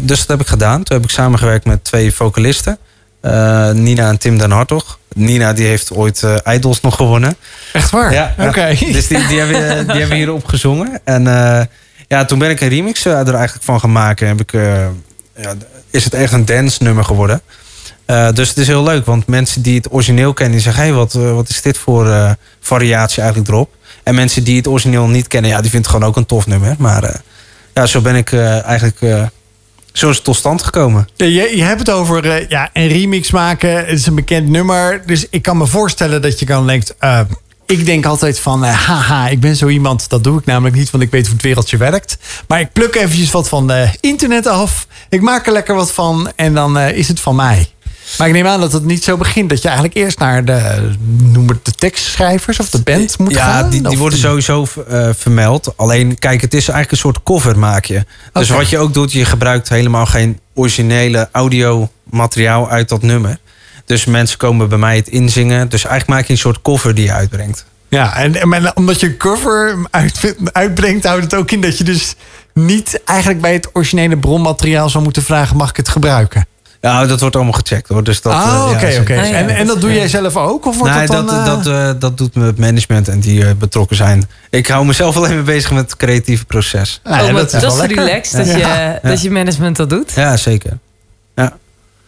Dus 0.00 0.18
dat 0.18 0.26
heb 0.26 0.40
ik 0.40 0.46
gedaan. 0.46 0.82
Toen 0.82 0.96
heb 0.96 1.06
ik 1.06 1.12
samengewerkt 1.12 1.64
met 1.64 1.84
twee 1.84 2.14
vocalisten. 2.14 2.78
Eh, 3.20 3.70
Nina 3.70 4.08
en 4.08 4.18
Tim 4.18 4.38
den 4.38 4.50
Hartog. 4.50 4.98
Nina 5.14 5.52
die 5.52 5.66
heeft 5.66 5.92
ooit 5.92 6.22
eh, 6.22 6.54
Idols 6.54 6.80
nog 6.80 6.96
gewonnen. 6.96 7.36
Echt 7.72 7.90
waar? 7.90 8.12
Ja, 8.12 8.34
ja. 8.38 8.48
Oké. 8.48 8.74
Dus 8.92 9.06
die, 9.06 9.26
die, 9.26 9.38
hebben, 9.38 9.86
die 9.86 9.98
hebben 9.98 10.16
hierop 10.16 10.44
gezongen. 10.44 11.00
En 11.04 11.26
eh, 11.26 11.64
ja, 12.08 12.24
toen 12.24 12.38
ben 12.38 12.50
ik 12.50 12.60
een 12.60 12.68
remix 12.68 13.04
eh, 13.04 13.12
er 13.12 13.34
eigenlijk 13.34 13.64
van 13.64 13.80
gaan 13.80 13.92
maken. 13.92 14.28
Heb 14.28 14.40
ik, 14.40 14.52
eh, 14.52 14.86
ja, 15.36 15.54
is 15.90 16.04
het 16.04 16.14
echt 16.14 16.32
een 16.32 16.44
dance 16.44 16.82
nummer 16.82 17.04
geworden. 17.04 17.40
Eh, 18.04 18.32
dus 18.32 18.48
het 18.48 18.58
is 18.58 18.66
heel 18.66 18.82
leuk, 18.82 19.06
want 19.06 19.26
mensen 19.26 19.62
die 19.62 19.76
het 19.76 19.92
origineel 19.92 20.32
kennen, 20.32 20.54
die 20.54 20.62
zeggen: 20.64 20.82
hé, 20.82 20.88
hey, 20.88 20.98
wat, 20.98 21.14
eh, 21.14 21.32
wat 21.34 21.48
is 21.48 21.62
dit 21.62 21.78
voor 21.78 22.08
eh, 22.10 22.30
variatie 22.60 23.20
eigenlijk 23.22 23.50
erop? 23.50 23.70
En 24.02 24.14
mensen 24.14 24.44
die 24.44 24.56
het 24.56 24.66
origineel 24.66 25.06
niet 25.06 25.26
kennen, 25.26 25.50
ja, 25.50 25.60
die 25.60 25.70
vinden 25.70 25.90
het 25.90 25.96
gewoon 25.96 26.10
ook 26.10 26.16
een 26.16 26.26
tof 26.26 26.46
nummer. 26.46 26.74
Maar 26.78 27.04
eh, 27.04 27.14
ja, 27.74 27.86
zo 27.86 28.00
ben 28.00 28.14
ik 28.14 28.32
eh, 28.32 28.64
eigenlijk. 28.64 29.30
Zo 29.98 30.08
is 30.10 30.16
het 30.16 30.24
tot 30.24 30.36
stand 30.36 30.62
gekomen. 30.62 31.08
Je, 31.16 31.26
je 31.30 31.62
hebt 31.62 31.78
het 31.78 31.90
over 31.90 32.30
eh, 32.30 32.48
ja, 32.48 32.70
een 32.72 32.88
remix 32.88 33.30
maken. 33.30 33.76
Het 33.76 33.98
is 33.98 34.06
een 34.06 34.14
bekend 34.14 34.48
nummer. 34.48 35.02
Dus 35.06 35.26
ik 35.30 35.42
kan 35.42 35.56
me 35.56 35.66
voorstellen 35.66 36.22
dat 36.22 36.38
je 36.38 36.46
dan 36.46 36.66
denkt... 36.66 36.94
eh, 36.98 37.20
ik 37.66 37.86
denk 37.86 38.06
altijd 38.06 38.40
van, 38.40 38.64
eh, 38.64 38.86
haha, 38.86 39.28
ik 39.28 39.40
ben 39.40 39.56
zo 39.56 39.68
iemand. 39.68 40.08
Dat 40.08 40.24
doe 40.24 40.38
ik 40.38 40.44
namelijk 40.44 40.76
niet, 40.76 40.90
want 40.90 41.02
ik 41.02 41.10
weet 41.10 41.24
hoe 41.24 41.34
het 41.34 41.42
wereldje 41.42 41.76
werkt. 41.76 42.18
Maar 42.48 42.60
ik 42.60 42.72
pluk 42.72 42.94
eventjes 42.94 43.30
wat 43.30 43.48
van 43.48 43.72
internet 44.00 44.46
af. 44.46 44.86
Ik 45.08 45.20
maak 45.20 45.46
er 45.46 45.52
lekker 45.52 45.74
wat 45.74 45.92
van 45.92 46.32
en 46.36 46.54
dan 46.54 46.78
is 46.78 47.08
het 47.08 47.20
van 47.20 47.36
mij. 47.36 47.68
Maar 48.18 48.26
ik 48.26 48.32
neem 48.32 48.46
aan 48.46 48.60
dat 48.60 48.72
het 48.72 48.84
niet 48.84 49.04
zo 49.04 49.16
begint. 49.16 49.48
Dat 49.48 49.62
je 49.62 49.68
eigenlijk 49.68 49.96
eerst 49.96 50.18
naar 50.18 50.44
de, 50.44 50.90
noem 51.22 51.48
het 51.48 51.64
de 51.64 51.72
tekstschrijvers 51.72 52.60
of 52.60 52.70
de 52.70 52.82
band 52.82 53.18
moet 53.18 53.34
ja, 53.34 53.44
gaan. 53.44 53.70
die, 53.70 53.82
die 53.82 53.90
Of 53.90 53.98
worden 53.98 54.18
sowieso 54.18 54.66
eh, 54.88 55.08
vermeld. 55.16 55.72
Alleen, 55.76 56.18
kijk, 56.18 56.40
het 56.40 56.54
is 56.54 56.68
eigenlijk 56.68 56.90
een 56.90 56.98
soort 56.98 57.22
cover 57.22 57.58
maak 57.58 57.84
je. 57.84 58.04
Dus 58.32 58.48
wat 58.48 58.68
je 58.68 58.78
ook 58.78 58.94
doet, 58.94 59.12
je 59.12 59.24
gebruikt 59.24 59.68
helemaal 59.68 60.06
geen 60.06 60.40
originele 60.54 61.28
audio 61.32 61.90
materiaal 62.10 62.70
uit 62.70 62.88
dat 62.88 63.02
nummer. 63.02 63.38
Dus 63.84 64.04
mensen 64.04 64.38
komen 64.38 64.68
bij 64.68 64.78
mij 64.78 64.96
het 64.96 65.08
inzingen. 65.08 65.68
Dus 65.68 65.84
eigenlijk 65.84 66.18
maak 66.18 66.26
je 66.26 66.32
een 66.32 66.38
soort 66.38 66.62
cover 66.62 66.94
die 66.94 67.04
je 67.04 67.12
uitbrengt. 67.12 67.64
Ja, 67.88 68.16
en, 68.16 68.76
omdat 68.76 69.00
je 69.00 69.06
een 69.06 69.16
cover 69.16 69.76
uit, 69.90 70.34
uitbrengt, 70.52 71.04
houdt 71.04 71.22
het 71.22 71.34
ook 71.34 71.50
in 71.50 71.60
dat 71.60 71.78
je 71.78 71.84
dus 71.84 72.14
niet 72.54 73.00
eigenlijk 73.04 73.40
bij 73.40 73.52
het 73.52 73.68
originele 73.72 74.16
bronmateriaal 74.16 74.88
zou 74.88 75.04
moeten 75.04 75.22
vragen: 75.22 75.56
mag 75.56 75.70
ik 75.70 75.76
het 75.76 75.88
gebruiken? 75.88 76.46
Ja, 76.80 77.06
dat 77.06 77.20
wordt 77.20 77.34
allemaal 77.36 77.52
gecheckt 77.52 77.88
hoor. 77.88 78.04
Dus 78.04 78.20
dat, 78.22 78.32
ah, 78.32 78.40
eh, 78.40 78.80
ja, 78.80 78.88
oké, 78.88 79.00
oké. 79.00 79.20
Ah, 79.20 79.28
ja, 79.28 79.34
En, 79.36 79.48
en 79.48 79.56
dat 79.56 79.66
dat 79.66 79.80
doe 79.80 79.90
is, 79.90 79.96
jij 79.96 80.04
ja. 80.04 80.10
zelf 80.10 80.36
ook? 80.36 80.66
Of 80.66 80.78
wordt 80.78 80.94
Nee, 80.94 81.06
dat 81.06 81.28
dan... 81.28 81.44
dat, 81.44 81.56
eh, 81.58 81.64
dat, 81.64 81.66
eh, 81.94 82.00
dat 82.00 82.18
doet 82.18 82.34
het 82.34 82.58
management 82.58 83.08
en 83.08 83.20
die 83.20 83.44
eh, 83.46 83.50
betrokken 83.58 83.96
zijn. 83.96 84.28
Ik 84.50 84.66
hou 84.66 84.86
mezelf 84.86 85.16
alleen 85.16 85.34
maar 85.34 85.44
bezig 85.44 85.70
met 85.70 85.80
het 85.84 85.96
creatieve 85.96 86.44
proces. 86.44 87.00
ja, 87.04 87.10
Oh, 87.10 87.16
maar 87.24 87.32
dat 87.32 87.44
is 87.46 87.52
dat 87.52 87.60
wel 87.62 87.70
is 87.72 87.78
lekker. 87.78 88.04
relaxed 88.04 88.46
dat, 88.46 88.56
Ja. 88.56 88.90
je, 89.02 89.08
dat 89.08 89.22
je 89.22 89.30
management 89.30 89.76
dat 89.76 89.90
doet. 89.90 90.12
Ja, 90.12 90.36
zeker. 90.36 90.78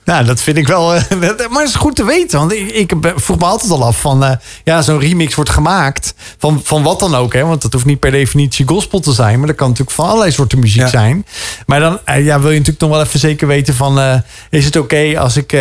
Nou, 0.04 0.24
dat 0.24 0.40
vind 0.40 0.56
ik 0.56 0.66
wel. 0.66 0.94
eh, 0.94 1.02
maar 1.50 1.60
het 1.60 1.68
is 1.68 1.74
goed 1.74 1.96
te 1.96 2.04
weten. 2.04 2.38
Want 2.38 2.52
ik, 2.52 2.92
vroeg 3.16 3.38
me 3.38 3.44
altijd 3.44 3.70
al 3.70 3.84
af 3.84 4.00
van. 4.00 4.24
eh, 4.24 4.30
ja, 4.64 4.82
zo'n 4.82 4.98
remix 5.00 5.34
wordt 5.34 5.50
gemaakt. 5.50 6.14
Van, 6.38 6.60
van 6.64 6.82
wat 6.82 7.00
dan 7.00 7.14
ook. 7.14 7.32
Hè? 7.32 7.44
Want 7.44 7.62
dat 7.62 7.72
hoeft 7.72 7.84
niet 7.84 8.00
per 8.00 8.10
definitie 8.10 8.66
gospel 8.68 9.00
te 9.00 9.12
zijn. 9.12 9.38
Maar 9.38 9.46
dat 9.46 9.56
kan 9.56 9.68
natuurlijk 9.68 9.96
van 9.96 10.06
allerlei 10.06 10.32
soorten 10.32 10.58
muziek 10.58 10.80
Ja. 10.82 10.88
zijn. 10.88 11.26
Maar 11.66 11.80
dan 11.80 11.98
eh, 12.04 12.24
ja, 12.24 12.40
wil 12.40 12.50
je 12.50 12.58
natuurlijk 12.58 12.80
nog 12.84 12.90
wel 12.90 13.02
even 13.02 13.20
zeker 13.20 13.46
weten 13.46 13.74
van. 13.74 14.22
is 14.50 14.64
het 14.64 14.76
oké 14.76 15.18
als 15.18 15.36
ik 15.36 15.52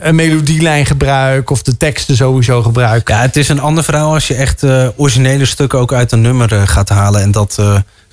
een 0.00 0.14
melodielijn 0.14 0.86
gebruik. 0.86 1.50
Of 1.50 1.62
de 1.62 1.76
teksten 1.76 2.16
sowieso 2.16 2.62
gebruik. 2.62 3.08
Ja, 3.08 3.20
het 3.20 3.36
is 3.36 3.48
een 3.48 3.60
ander 3.60 3.84
verhaal 3.84 4.12
als 4.12 4.28
je 4.28 4.34
echt 4.34 4.62
originele 4.96 5.44
stukken 5.44 5.78
ook 5.78 5.92
uit 5.92 6.12
een 6.12 6.20
nummer 6.20 6.68
gaat 6.68 6.88
halen 6.88 7.20
en 7.22 7.30
dat 7.30 7.58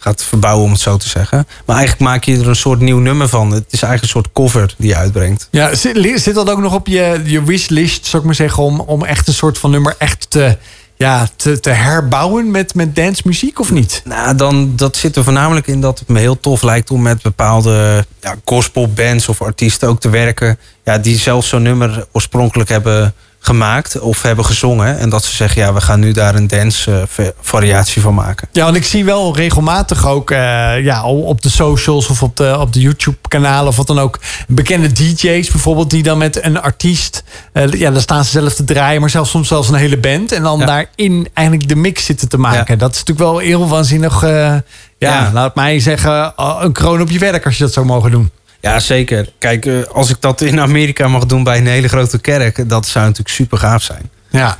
gaat 0.07 0.23
verbouwen, 0.23 0.65
om 0.65 0.71
het 0.71 0.81
zo 0.81 0.97
te 0.97 1.09
zeggen. 1.09 1.47
Maar 1.65 1.75
eigenlijk 1.75 2.09
maak 2.09 2.23
je 2.23 2.37
er 2.37 2.47
een 2.47 2.55
soort 2.55 2.79
nieuw 2.79 2.99
nummer 2.99 3.27
van. 3.27 3.51
Het 3.51 3.65
is 3.69 3.81
eigenlijk 3.81 4.03
een 4.03 4.21
soort 4.21 4.31
cover 4.33 4.75
die 4.77 4.87
je 4.87 4.95
uitbrengt. 4.95 5.47
Ja, 5.51 5.75
zit, 5.75 6.21
zit 6.21 6.35
dat 6.35 6.49
ook 6.49 6.59
nog 6.59 6.73
op 6.73 6.87
je, 6.87 7.21
je 7.25 7.43
wishlist, 7.43 8.05
zou 8.05 8.17
ik 8.21 8.25
maar 8.25 8.35
zeggen, 8.35 8.63
om, 8.63 8.79
om 8.79 9.03
echt 9.03 9.27
een 9.27 9.33
soort 9.33 9.57
van 9.57 9.71
nummer 9.71 9.95
echt 9.97 10.29
te, 10.29 10.57
ja, 10.95 11.27
te, 11.35 11.59
te 11.59 11.69
herbouwen 11.69 12.51
met, 12.51 12.75
met 12.75 12.95
dancemuziek 12.95 13.59
of 13.59 13.71
niet? 13.71 14.01
Nou, 14.05 14.35
dan, 14.35 14.75
dat 14.75 14.97
zit 14.97 15.15
er 15.15 15.23
voornamelijk 15.23 15.67
in 15.67 15.81
dat 15.81 15.99
het 15.99 16.07
me 16.07 16.19
heel 16.19 16.39
tof 16.39 16.61
lijkt 16.61 16.91
om 16.91 17.01
met 17.01 17.21
bepaalde 17.21 18.05
ja, 18.21 18.35
gospelbands 18.45 19.29
of 19.29 19.41
artiesten 19.41 19.89
ook 19.89 19.99
te 19.99 20.09
werken. 20.09 20.59
Ja, 20.83 20.97
die 20.97 21.17
zelf 21.17 21.45
zo'n 21.45 21.61
nummer 21.61 22.07
oorspronkelijk 22.11 22.69
hebben 22.69 23.13
gemaakt 23.47 23.99
of 23.99 24.21
hebben 24.21 24.45
gezongen. 24.45 24.97
En 24.99 25.09
dat 25.09 25.23
ze 25.23 25.35
zeggen, 25.35 25.61
ja, 25.61 25.73
we 25.73 25.81
gaan 25.81 25.99
nu 25.99 26.11
daar 26.11 26.35
een 26.35 26.47
dance 26.47 26.91
eh, 26.91 27.01
va- 27.07 27.31
variatie 27.41 28.01
van 28.01 28.13
maken. 28.13 28.47
Ja, 28.51 28.63
want 28.63 28.75
ik 28.75 28.85
zie 28.85 29.05
wel 29.05 29.35
regelmatig 29.35 30.07
ook 30.07 30.31
eh, 30.31 30.37
ja, 30.83 31.03
op 31.05 31.41
de 31.41 31.49
socials 31.49 32.07
of 32.07 32.23
op 32.23 32.35
de, 32.37 32.57
op 32.59 32.73
de 32.73 32.79
YouTube-kanalen 32.79 33.67
of 33.67 33.75
wat 33.75 33.87
dan 33.87 33.99
ook. 33.99 34.19
Bekende 34.47 34.91
DJ's 34.91 35.51
bijvoorbeeld, 35.51 35.89
die 35.89 36.03
dan 36.03 36.17
met 36.17 36.43
een 36.43 36.61
artiest, 36.61 37.23
eh, 37.53 37.71
ja, 37.71 37.91
daar 37.91 38.01
staan 38.01 38.23
ze 38.25 38.29
zelf 38.31 38.53
te 38.53 38.63
draaien, 38.63 39.01
maar 39.01 39.09
zelfs 39.09 39.29
soms 39.29 39.47
zelfs 39.47 39.69
een 39.69 39.75
hele 39.75 39.97
band. 39.97 40.31
En 40.31 40.43
dan 40.43 40.59
Ja. 40.59 40.65
daarin 40.65 41.27
eigenlijk 41.33 41.69
de 41.69 41.75
mix 41.75 42.05
zitten 42.05 42.29
te 42.29 42.37
maken. 42.37 42.65
Ja. 42.73 42.75
Dat 42.75 42.91
is 42.91 42.97
natuurlijk 43.03 43.29
wel 43.29 43.37
heel 43.37 43.67
waanzinnig. 43.67 44.21
ja, 44.21 44.63
Ja. 44.99 45.29
laat 45.33 45.55
mij 45.55 45.79
zeggen, 45.79 46.33
een 46.59 46.71
kroon 46.71 47.01
op 47.01 47.09
je 47.09 47.19
werk 47.19 47.45
als 47.45 47.57
je 47.57 47.63
dat 47.63 47.73
zou 47.73 47.85
mogen 47.85 48.11
doen. 48.11 48.31
Ja, 48.61 48.79
zeker. 48.79 49.29
Kijk, 49.37 49.65
eh, 49.65 49.73
als 49.91 50.09
ik 50.09 50.17
dat 50.19 50.41
in 50.41 50.59
Amerika 50.59 51.07
mag 51.07 51.25
doen 51.25 51.43
bij 51.43 51.57
een 51.57 51.67
hele 51.67 51.87
grote 51.87 52.19
kerk, 52.19 52.69
dat 52.69 52.85
zou 52.87 53.03
natuurlijk 53.05 53.35
super 53.35 53.57
gaaf 53.57 53.83
zijn. 53.83 54.09
Ja. 54.29 54.57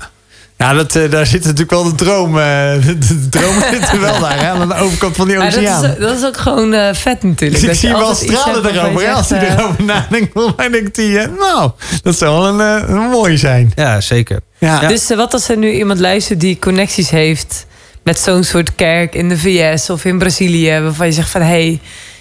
Ja, 0.58 0.74
dat, 0.74 0.96
eh, 0.96 1.12
daar 1.12 1.26
zit 1.26 1.42
natuurlijk 1.44 1.72
wel 1.72 1.84
de 1.84 1.96
droom. 1.96 2.38
eh, 2.40 2.44
de, 2.86 2.98
de 2.98 3.30
droom 3.30 3.56
zit 3.72 3.90
er 3.90 4.00
wel 4.00 4.20
daar, 4.20 4.40
hè, 4.40 4.50
aan 4.50 4.68
de 4.68 4.76
overkant 4.76 5.16
van 5.16 5.28
die 5.28 5.38
Maar 5.38 5.50
dat, 5.52 5.60
oceaan. 5.60 5.84
is, 5.86 5.98
dat 6.00 6.18
is 6.18 6.26
ook 6.26 6.38
gewoon 6.38 6.74
eh, 6.74 6.94
vet 6.94 7.24
natuurlijk. 7.24 7.52
Dus 7.52 7.62
ik 7.62 7.68
Dat 7.68 7.78
zie 7.78 7.90
wel 7.90 8.16
stralen 8.16 8.66
erover. 8.76 9.08
als 9.12 9.30
hij 9.30 9.50
erover 9.50 9.84
nadenkt, 9.84 10.34
mij 10.58 10.70
denkt 10.70 10.96
hij... 10.98 11.30
nou, 11.40 11.72
dat 12.04 12.18
zou 12.18 12.42
wel 12.42 12.60
een, 12.62 12.92
een 12.92 13.10
mooi 13.10 13.38
zijn. 13.38 13.72
Ja, 13.76 14.02
zeker. 14.02 14.40
Ja. 14.58 14.82
Ja. 14.82 14.88
Dus 14.88 15.08
wat 15.16 15.34
als 15.34 15.50
er 15.50 15.58
nu 15.58 15.72
iemand 15.72 16.00
luistert 16.00 16.40
die 16.40 16.60
connecties 16.60 17.10
heeft 17.10 17.66
met 18.04 18.20
zo'n 18.20 18.44
soort 18.44 18.76
kerk 18.76 19.16
in 19.16 19.30
de 19.30 19.38
VS 19.38 19.90
of 19.90 20.06
in 20.06 20.18
Brazilië, 20.18 20.80
waarvan 20.80 21.06
je 21.06 21.12
zegt 21.14 21.30
van 21.30 21.42
hé, 21.42 21.48
hey, 21.48 21.80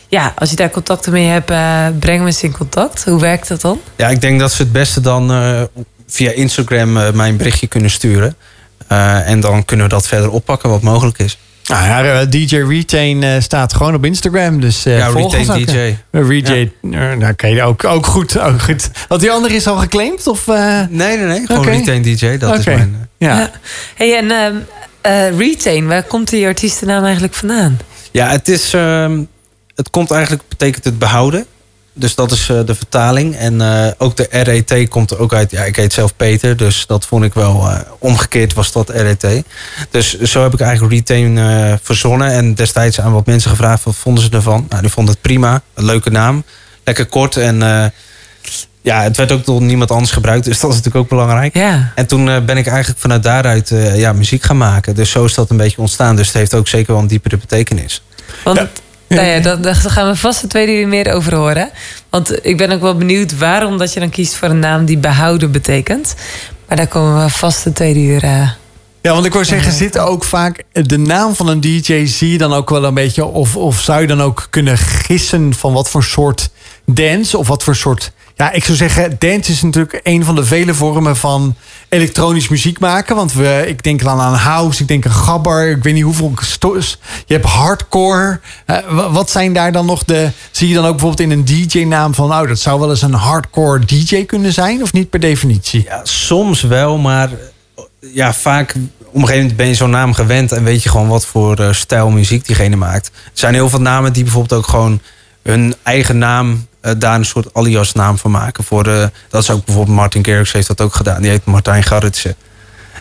ja, 0.09 0.33
als 0.38 0.51
je 0.51 0.57
daar 0.57 0.71
contacten 0.71 1.12
mee 1.12 1.27
hebt, 1.27 1.51
eh, 1.51 1.87
breng 1.99 2.21
me 2.21 2.27
eens 2.27 2.42
in 2.42 2.53
contact. 2.53 3.05
Hoe 3.05 3.21
werkt 3.21 3.49
dat 3.49 3.61
dan? 3.61 3.81
Ja, 3.97 4.09
ik 4.09 4.21
denk 4.21 4.40
dat 4.40 4.53
ze 4.53 4.62
het 4.62 4.73
beste 4.73 5.01
dan 5.01 5.31
eh, 5.33 5.62
via 6.07 6.31
Instagram 6.31 6.97
eh, 6.97 7.12
mij 7.12 7.29
een 7.29 7.37
berichtje 7.37 7.66
kunnen 7.66 7.90
sturen. 7.90 8.37
Eh, 8.88 9.29
en 9.29 9.40
dan 9.40 9.64
kunnen 9.64 9.87
we 9.87 9.92
dat 9.92 10.07
verder 10.07 10.31
oppakken 10.31 10.71
wat 10.71 10.83
mogelijk 10.83 11.19
is. 11.19 11.38
Nou 11.66 11.85
ja, 11.87 12.21
eh, 12.21 12.27
DJ 12.31 12.57
Retain 12.57 13.23
eh, 13.23 13.40
staat 13.40 13.75
gewoon 13.75 13.95
op 13.95 14.05
Instagram. 14.05 14.61
Dus 14.61 14.85
eh 14.87 14.99
ja, 14.99 15.11
volg 15.11 15.25
ons 15.38 15.49
Retain 15.49 15.64
DJ. 16.11 16.19
Retain, 16.29 16.73
eh, 16.83 16.90
nou, 16.90 17.31
oké, 17.33 17.64
ook, 17.64 17.85
ook 17.85 18.07
goed. 18.07 18.38
Ook 18.38 18.62
goed. 18.62 18.90
Want 19.09 19.21
die 19.21 19.31
andere 19.31 19.55
is 19.55 19.66
al 19.66 19.77
geclaimd? 19.77 20.27
Of, 20.27 20.49
eh? 20.49 20.81
Nee, 20.88 21.16
nee, 21.16 21.27
nee. 21.27 21.47
Gewoon. 21.47 21.64
Retain 21.64 22.03
DJ. 22.03 22.37
Dat 22.37 22.59
is 22.59 22.64
mijn... 22.64 23.09
eh, 23.19 23.29
ja. 23.29 23.51
Hey, 23.95 24.16
en 24.16 24.31
ehm, 24.31 24.55
eh, 25.01 25.38
Retain, 25.38 25.87
waar 25.87 26.03
komt 26.03 26.29
die 26.31 26.47
artiestennaam 26.47 27.05
eigenlijk 27.05 27.35
vandaan? 27.35 27.79
Ja, 28.11 28.29
het 28.29 28.49
is... 28.49 28.75
ehm, 28.75 29.21
het 29.77 29.91
komt 29.91 30.11
eigenlijk, 30.11 30.43
betekent 30.49 30.85
het 30.85 30.99
behouden. 30.99 31.47
Dus 31.93 32.15
dat 32.15 32.31
is 32.31 32.49
eh, 32.49 32.61
de 32.65 32.75
vertaling. 32.75 33.37
En 33.37 33.61
eh, 33.61 33.93
ook 33.99 34.17
de 34.17 34.27
RET 34.31 34.89
komt 34.89 35.11
er 35.11 35.19
ook 35.19 35.35
uit. 35.35 35.51
Ja, 35.51 35.62
ik 35.65 35.77
heet 35.77 35.93
zelf 35.93 36.17
Peter, 36.17 36.57
dus 36.57 36.87
dat 36.87 37.07
vond 37.07 37.25
ik 37.25 37.35
wel 37.35 37.71
eh, 37.71 37.79
omgekeerd 37.99 38.55
was 38.55 38.73
dat 38.73 38.91
RET. 38.91 39.43
Dus 39.91 40.21
zo 40.21 40.43
heb 40.43 40.53
ik 40.55 40.61
eigenlijk 40.61 40.93
Retain 40.93 41.39
eh, 41.39 41.75
verzonnen. 41.83 42.31
En 42.31 42.55
destijds 42.55 43.01
aan 43.01 43.12
wat 43.12 43.27
mensen 43.27 43.51
gevraagd 43.51 43.85
wat 43.85 43.97
vonden 43.97 44.25
ze 44.25 44.31
ervan. 44.31 44.67
Nou, 44.69 44.83
die 44.83 44.91
vonden 44.91 45.12
het 45.12 45.23
prima. 45.23 45.62
Een 45.75 45.85
leuke 45.85 46.11
naam. 46.11 46.45
Lekker 46.85 47.07
kort. 47.07 47.37
En 47.37 47.62
eh, 47.62 47.87
ja, 48.87 49.03
het 49.03 49.17
werd 49.17 49.33
ook 49.33 49.45
door 49.45 49.62
niemand 49.62 49.91
anders 49.91 50.11
gebruikt. 50.12 50.45
Dus 50.45 50.61
dat 50.61 50.71
is 50.71 50.77
natuurlijk 50.77 51.05
ook 51.05 51.11
belangrijk. 51.11 51.55
Ja. 51.57 51.93
En 51.95 52.07
toen 52.07 52.29
eh, 52.29 52.41
ben 52.45 52.57
ik 52.57 52.67
eigenlijk 52.67 53.01
vanuit 53.01 53.23
daaruit 53.23 53.71
eh, 53.71 53.99
ja, 53.99 54.12
muziek 54.12 54.43
gaan 54.43 54.57
maken. 54.57 54.95
Dus 54.95 55.11
zo 55.11 55.25
is 55.25 55.35
dat 55.35 55.51
een 55.51 55.57
beetje 55.57 55.79
ontstaan. 55.81 56.17
Dus 56.17 56.27
het 56.27 56.37
heeft 56.37 56.55
ook 56.55 56.69
zeker 56.69 56.93
wel 56.93 57.03
een 57.03 57.09
diepere 57.09 57.37
betekenis. 57.37 58.03
Want 58.45 58.59
Ja. 58.59 58.69
Nou 59.09 59.27
ja, 59.27 59.57
daar, 59.57 59.75
gaan 59.75 60.09
we 60.09 60.16
vast 60.16 60.40
de 60.40 60.47
tweede 60.47 60.73
uur 60.73 60.88
meer 60.88 61.12
over 61.12 61.35
horen. 61.35 61.71
Want 62.11 62.47
ik 62.47 62.57
ben 62.57 62.71
ook 62.71 62.81
wel 62.81 62.97
benieuwd 62.97 63.38
waarom 63.38 63.79
dat 63.79 63.92
je 63.92 64.01
dan 64.01 64.11
kiest 64.11 64.35
voor 64.35 64.49
een 64.49 64.59
naam 64.59 64.85
die 64.85 64.99
behouden 64.99 65.51
betekent. 65.53 66.14
Maar 66.69 66.77
daar 66.77 66.87
komen 66.87 67.25
we 67.25 67.31
vast 67.31 67.64
de 67.64 67.73
tweede 67.73 68.01
uur. 68.01 68.23
eh, 68.23 68.51
Ja, 69.03 69.12
want 69.12 69.25
ik 69.25 69.33
wou 69.33 69.45
zeggen, 69.45 69.73
zit 69.73 69.99
ook 69.99 70.25
vaak 70.25 70.62
de 70.73 70.99
naam 70.99 71.35
van 71.35 71.49
een 71.49 71.61
DJ 71.61 72.05
zie 72.07 72.31
je 72.33 72.38
dan 72.38 72.53
ook 72.53 72.71
wel 72.71 72.85
een 72.85 72.95
beetje 72.95 73.25
of, 73.25 73.57
of 73.57 73.81
zou 73.81 74.01
je 74.01 74.07
dan 74.07 74.23
ook 74.23 74.47
kunnen 74.51 74.79
gissen 74.79 75.55
van 75.55 75.73
wat 75.73 75.90
voor 75.90 76.05
soort 76.05 76.51
dance 76.85 77.38
of 77.38 77.49
wat 77.49 77.62
voor 77.62 77.77
soort 77.77 78.12
ja, 78.38 78.53
ik 78.53 78.64
zou 78.64 78.77
zeggen, 78.77 79.16
dance 79.18 79.53
is 79.53 79.62
natuurlijk 79.62 80.01
een 80.03 80.25
van 80.25 80.35
de 80.35 80.44
vele 80.44 80.75
vormen 80.75 81.16
van 81.16 81.55
elektronisch 81.88 82.49
muziek 82.49 82.79
maken. 82.79 83.16
Want 83.16 83.33
we, 83.33 83.64
ik 83.68 83.83
denk 83.83 84.03
dan 84.03 84.20
aan 84.20 84.35
house, 84.35 84.83
ik 84.83 84.88
denk 84.88 85.07
aan 85.07 85.12
gabber, 85.12 85.70
ik 85.70 85.83
weet 85.83 85.94
niet 85.94 86.03
hoeveel. 86.03 86.33
Je 87.27 87.35
hebt 87.35 87.44
hardcore. 87.46 88.40
Eh, 88.66 88.77
wa- 88.88 89.11
wat 89.11 89.31
zijn 89.31 89.53
daar 89.53 89.72
dan 89.72 89.87
nog 89.87 90.05
de. 90.05 90.31
Zie 90.51 90.68
je 90.68 90.75
dan 90.75 90.85
ook 90.85 90.90
bijvoorbeeld 90.96 91.31
in 91.31 91.31
een 91.31 91.44
DJ-naam 91.44 92.14
van, 92.14 92.29
nou, 92.29 92.46
dat 92.46 92.59
zou 92.59 92.81
wel 92.81 92.90
eens 92.90 93.03
een 93.03 93.12
hardcore 93.12 93.85
DJ 93.85 94.25
kunnen 94.25 94.53
zijn, 94.53 94.83
of 94.83 94.92
niet 94.92 95.11
per 95.11 95.20
definitie? 95.20 95.83
Ja, 95.85 96.01
soms 96.03 96.62
wel, 96.62 96.99
maar 96.99 97.31
ja, 98.01 98.35
vaak 98.35 98.70
op 98.70 98.75
een 99.14 99.20
gegeven 99.20 99.37
moment 99.40 99.57
ben 99.57 99.66
je 99.66 99.75
zo'n 99.75 99.90
naam 99.90 100.12
gewend 100.12 100.53
en 100.53 100.64
weet 100.64 100.83
je 100.83 100.88
gewoon 100.88 101.09
wat 101.09 101.27
voor 101.27 101.57
eh, 101.59 101.72
stijl 101.72 102.11
muziek 102.11 102.46
diegene 102.46 102.77
maakt. 102.77 103.07
Er 103.07 103.31
zijn 103.33 103.55
heel 103.55 103.68
veel 103.68 103.81
namen 103.81 104.12
die 104.12 104.22
bijvoorbeeld 104.22 104.61
ook 104.61 104.68
gewoon 104.68 105.01
hun 105.42 105.75
eigen 105.83 106.18
naam 106.18 106.66
daar 106.99 107.14
een 107.14 107.25
soort 107.25 107.55
alias 107.55 107.92
naam 107.92 108.18
van 108.18 108.31
maken. 108.31 108.64
Voor, 108.64 108.87
eh, 108.87 109.07
dat 109.29 109.42
is 109.42 109.51
ook 109.51 109.64
bijvoorbeeld 109.64 109.96
Martin 109.96 110.25
Garrix 110.25 110.53
heeft 110.53 110.66
dat 110.66 110.81
ook 110.81 110.94
gedaan. 110.94 111.22
Die 111.22 111.31
heet 111.31 111.44
Martijn 111.44 111.83
Garritsen. 111.83 112.37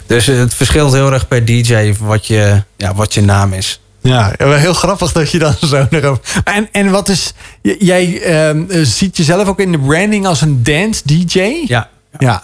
Dus 0.06 0.28
eh, 0.28 0.38
het 0.38 0.54
verschilt 0.54 0.93
heel 0.93 1.12
erg 1.12 1.28
per 1.28 1.45
DJ 1.45 1.93
wat 2.00 2.28
je, 2.28 2.63
ja, 2.78 2.93
wat 2.93 3.13
je 3.13 3.21
naam 3.21 3.54
is. 3.54 3.80
Ja, 4.02 4.34
wel 4.38 4.52
heel 4.54 4.74
grappig 4.74 5.12
dat 5.12 5.32
je 5.32 5.39
dan 5.39 5.56
zo 5.69 5.88
erover. 5.89 6.41
En, 6.43 6.69
en 6.71 6.91
wat 6.91 7.10
is. 7.10 7.34
Jij 7.62 8.21
ehm, 8.21 8.63
eh, 8.69 8.82
ziet 8.84 9.17
jezelf 9.17 9.48
ook 9.48 9.60
in 9.60 9.71
de 9.71 9.80
branding 9.80 10.28
als 10.28 10.41
een 10.41 10.63
dance 10.63 11.02
DJ? 11.06 11.39
Ja, 11.67 11.89
Ja. 12.17 12.43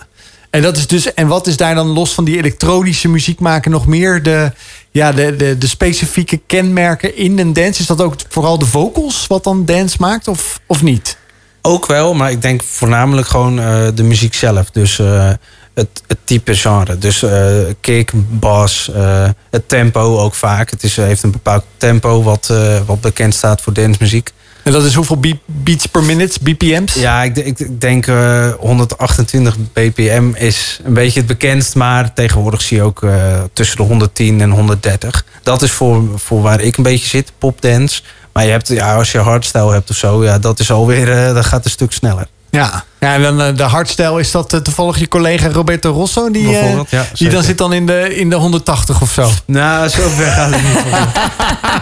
En, 0.49 0.61
dat 0.61 0.77
is 0.77 0.87
dus, 0.87 1.13
en 1.13 1.27
wat 1.27 1.47
is 1.47 1.57
daar 1.57 1.75
dan 1.75 1.87
los 1.87 2.13
van 2.13 2.23
die 2.23 2.37
elektronische 2.37 3.07
muziek 3.07 3.39
maken 3.39 3.71
nog 3.71 3.87
meer 3.87 4.23
de, 4.23 4.51
ja, 4.91 5.11
de, 5.11 5.35
de, 5.35 5.57
de 5.57 5.67
specifieke 5.67 6.37
kenmerken 6.47 7.17
in 7.17 7.39
een 7.39 7.53
dance? 7.53 7.81
Is 7.81 7.87
dat 7.87 8.01
ook 8.01 8.15
vooral 8.29 8.59
de 8.59 8.65
vocals 8.65 9.27
wat 9.27 9.43
dan 9.43 9.65
dance 9.65 9.97
maakt 9.99 10.27
of, 10.27 10.59
of 10.65 10.81
niet? 10.81 11.17
Ook 11.61 11.85
wel, 11.85 12.13
maar 12.13 12.31
ik 12.31 12.41
denk 12.41 12.63
voornamelijk 12.63 13.27
gewoon 13.27 13.59
eh, 13.59 13.87
de 13.93 14.03
muziek 14.03 14.33
zelf. 14.33 14.69
Dus 14.71 14.99
eh, 14.99 15.29
het, 15.73 16.03
het 16.07 16.17
type 16.23 16.55
genre. 16.55 16.97
Dus 16.97 17.23
eh 17.23 17.63
kick, 17.81 18.11
bas, 18.13 18.91
eh, 18.93 19.29
het 19.49 19.67
tempo 19.67 20.17
ook 20.17 20.33
vaak. 20.33 20.69
Het 20.69 20.83
is, 20.83 20.95
heeft 20.95 21.23
een 21.23 21.31
bepaald 21.31 21.63
tempo 21.77 22.23
wat, 22.23 22.53
wat 22.85 23.01
bekend 23.01 23.33
staat 23.33 23.61
voor 23.61 23.73
dancemuziek. 23.73 24.31
En 24.63 24.71
dat 24.71 24.83
is 24.83 24.93
hoeveel 24.93 25.19
beat- 25.19 25.39
beats 25.45 25.85
per 25.85 26.03
minute, 26.03 26.39
BPM's? 26.41 26.93
Ja, 26.93 27.23
ik, 27.23 27.35
ik, 27.37 27.81
denk 27.81 28.07
eh 28.07 28.49
128 28.59 29.57
bpm 29.73 30.31
is 30.35 30.79
een 30.83 30.93
beetje 30.93 31.19
het 31.19 31.27
bekendst. 31.27 31.75
Maar 31.75 32.13
tegenwoordig 32.13 32.61
zie 32.61 32.77
je 32.77 32.83
ook 32.83 33.03
eh, 33.03 33.41
tussen 33.53 33.77
de 33.77 33.83
110 33.83 34.41
en 34.41 34.49
130. 34.51 35.25
Dat 35.43 35.61
is 35.61 35.71
voor, 35.71 36.03
voor 36.15 36.41
waar 36.41 36.61
ik 36.61 36.77
een 36.77 36.83
beetje 36.83 37.07
zit, 37.07 37.31
popdance. 37.37 38.01
Maar 38.33 38.45
je 38.45 38.51
hebt, 38.51 38.67
ja, 38.67 38.95
als 38.95 39.11
je 39.11 39.17
hardstyle 39.17 39.71
hebt 39.71 39.89
of 39.89 39.95
zo, 39.95 40.23
ja, 40.23 40.39
dat 40.39 40.59
is 40.59 40.71
alweer, 40.71 41.11
eh, 41.11 41.33
dat 41.33 41.45
gaat 41.45 41.65
een 41.65 41.71
stuk 41.71 41.91
sneller. 41.91 42.27
Ja, 42.51 42.83
ja 42.99 43.13
en 43.13 43.21
dan 43.21 43.41
eh, 43.41 43.55
de 43.55 43.63
hardstyle 43.63 44.19
is 44.19 44.31
dat 44.31 44.53
eh, 44.53 44.59
toevallig 44.59 44.99
je 44.99 45.07
collega 45.07 45.49
Roberto 45.49 45.91
Rosso, 45.91 46.31
die, 46.31 46.57
eh, 46.57 46.79
ja, 46.89 47.05
die 47.13 47.29
dan 47.29 47.43
zit 47.43 47.57
dan 47.57 47.73
in 47.73 47.85
de, 47.85 48.15
in 48.15 48.29
de 48.29 48.35
180 48.35 49.01
of 49.01 49.11
zo. 49.11 49.29
Nou, 49.45 49.89
zo 49.89 50.09
ver 50.09 50.31
gaat 50.31 50.49
het 50.53 50.63
niet. 50.63 50.83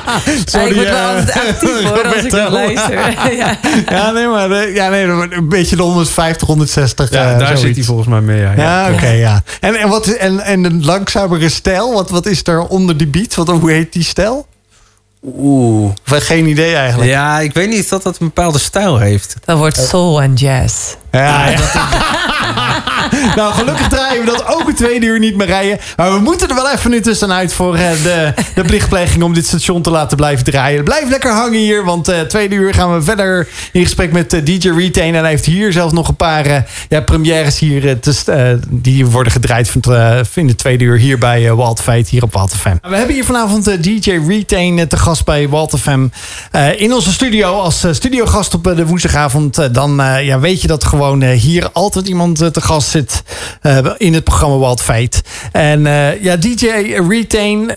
ja, 0.52 0.62
ik 0.62 0.74
word 0.74 0.90
wel 0.90 1.08
altijd 1.08 1.32
actief 1.32 1.84
hoor 1.84 2.06
als 2.06 2.24
ik 2.24 2.32
dat 2.32 2.52
luister. 2.52 2.96
ja. 3.38 3.58
Ja, 3.90 4.12
nee, 4.12 4.28
maar, 4.28 4.50
de, 4.50 4.72
ja, 4.74 4.90
nee, 4.90 5.06
maar 5.08 5.32
een 5.32 5.50
beetje 5.50 5.76
de 5.76 5.82
150, 5.82 6.48
160. 6.48 7.12
Ja, 7.12 7.38
daar 7.38 7.58
zit 7.58 7.76
hij 7.76 7.86
volgens 7.86 8.08
mij 8.08 8.22
mee. 8.22 8.40
Ja, 8.40 8.54
Ja, 8.56 8.92
oké, 8.92 9.10
ja. 9.10 9.44
En, 9.60 9.76
en, 9.76 9.90
wat, 9.90 10.08
en, 10.08 10.40
en 10.40 10.64
een 10.64 10.86
langzamere 10.86 11.50
stijl, 11.50 11.94
wat, 11.94 12.10
wat 12.10 12.26
is 12.26 12.42
er 12.44 12.68
onder 12.68 12.98
die 12.98 13.08
beat? 13.08 13.36
Wat, 13.36 13.48
hoe 13.48 13.72
heet 13.72 13.94
die 13.94 14.04
stijl? 14.04 14.48
Oeh. 15.24 15.92
Geen 16.04 16.46
idee 16.48 16.76
eigenlijk. 16.76 17.10
Ja, 17.10 17.40
ik 17.40 17.54
weet 17.54 17.70
niet 17.70 17.90
dat 17.90 18.04
dat 18.04 18.20
een 18.20 18.28
bepaalde 18.28 18.60
stijl 18.60 18.98
heeft. 18.98 19.36
Dat 19.46 19.58
wordt 19.58 19.78
soul 19.78 20.22
en 20.22 20.34
jazz. 20.34 20.96
Ja, 21.12 21.50
ja. 21.50 21.58
nou, 23.36 23.54
gelukkig 23.54 23.88
draaien 23.88 24.26
we 24.26 24.32
dat 24.32 24.48
ook 24.48 24.68
een 24.68 24.76
tweede 24.76 25.06
uur 25.06 25.20
niet 25.20 25.36
meer 25.36 25.48
rijden. 25.48 25.80
Maar 25.96 26.14
we 26.14 26.20
moeten 26.20 26.50
er 26.50 26.56
wel 26.56 26.72
even 26.72 26.90
nu 26.90 27.02
tussenuit 27.02 27.54
voor 27.54 27.76
eh, 27.76 27.92
de, 28.04 28.34
de 28.56 28.64
plichtpleging 28.64 29.24
om 29.24 29.34
dit 29.34 29.48
station 29.48 29.82
te 29.82 29.90
laten 29.90 30.18
blijven 30.18 30.46
draaien. 30.46 30.84
Blijf 30.84 31.10
lekker 31.10 31.32
hangen 31.32 31.60
hier, 31.60 31.84
want 31.84 32.10
uh, 32.10 32.20
tweede 32.20 32.56
uur 32.56 32.74
gaan 32.74 32.94
we 32.94 33.02
verder 33.02 33.48
in 33.72 33.84
gesprek 33.84 34.12
met 34.12 34.34
uh, 34.34 34.46
DJ 34.46 34.70
Retain. 34.70 35.16
En 35.16 35.22
hij 35.22 35.30
heeft 35.30 35.46
hier 35.46 35.72
zelfs 35.72 35.94
nog 35.94 36.08
een 36.08 36.16
paar 36.16 36.48
uh, 36.48 36.58
ja, 36.90 37.02
premières 37.02 37.60
hier 37.60 38.00
te, 38.00 38.60
die 38.70 39.06
worden 39.06 39.32
gedraaid 39.32 39.70
van 39.70 39.82
in 40.34 40.48
de 40.48 40.56
tweede 40.56 40.84
uur 40.84 40.98
hier 40.98 41.18
bij 41.18 41.54
Walt 41.54 41.82
Feit, 41.82 42.10
hier 42.10 42.24
op 42.24 42.34
Walt 42.34 42.56
FM. 42.56 42.76
We 42.82 42.96
hebben 42.96 43.16
hier 43.16 43.26
vanavond 43.26 43.84
DJ 43.84 44.20
Retain 44.28 44.88
te 44.88 44.98
gast 44.98 45.26
bij 45.26 45.50
Walt 45.50 45.80
FM 45.80 46.08
in 46.78 46.94
onze 46.94 47.12
studio. 47.12 47.60
Als 47.60 47.86
studiogast 47.92 48.54
op 48.54 48.64
de 48.64 48.86
woensdagavond, 48.86 49.74
dan 49.74 49.96
ja, 50.22 50.40
weet 50.40 50.62
je 50.62 50.68
dat 50.68 50.84
gewoon 50.84 51.24
hier 51.24 51.72
altijd 51.72 52.08
iemand 52.08 52.38
te 52.38 52.62
gast 52.62 52.90
zit 52.90 52.99
in 53.98 54.14
het 54.14 54.24
programma 54.24 54.58
Walt 54.58 54.82
Feit. 54.82 55.22
En 55.52 55.82
ja, 56.22 56.38
DJ 56.38 56.68
Retain, 57.10 57.76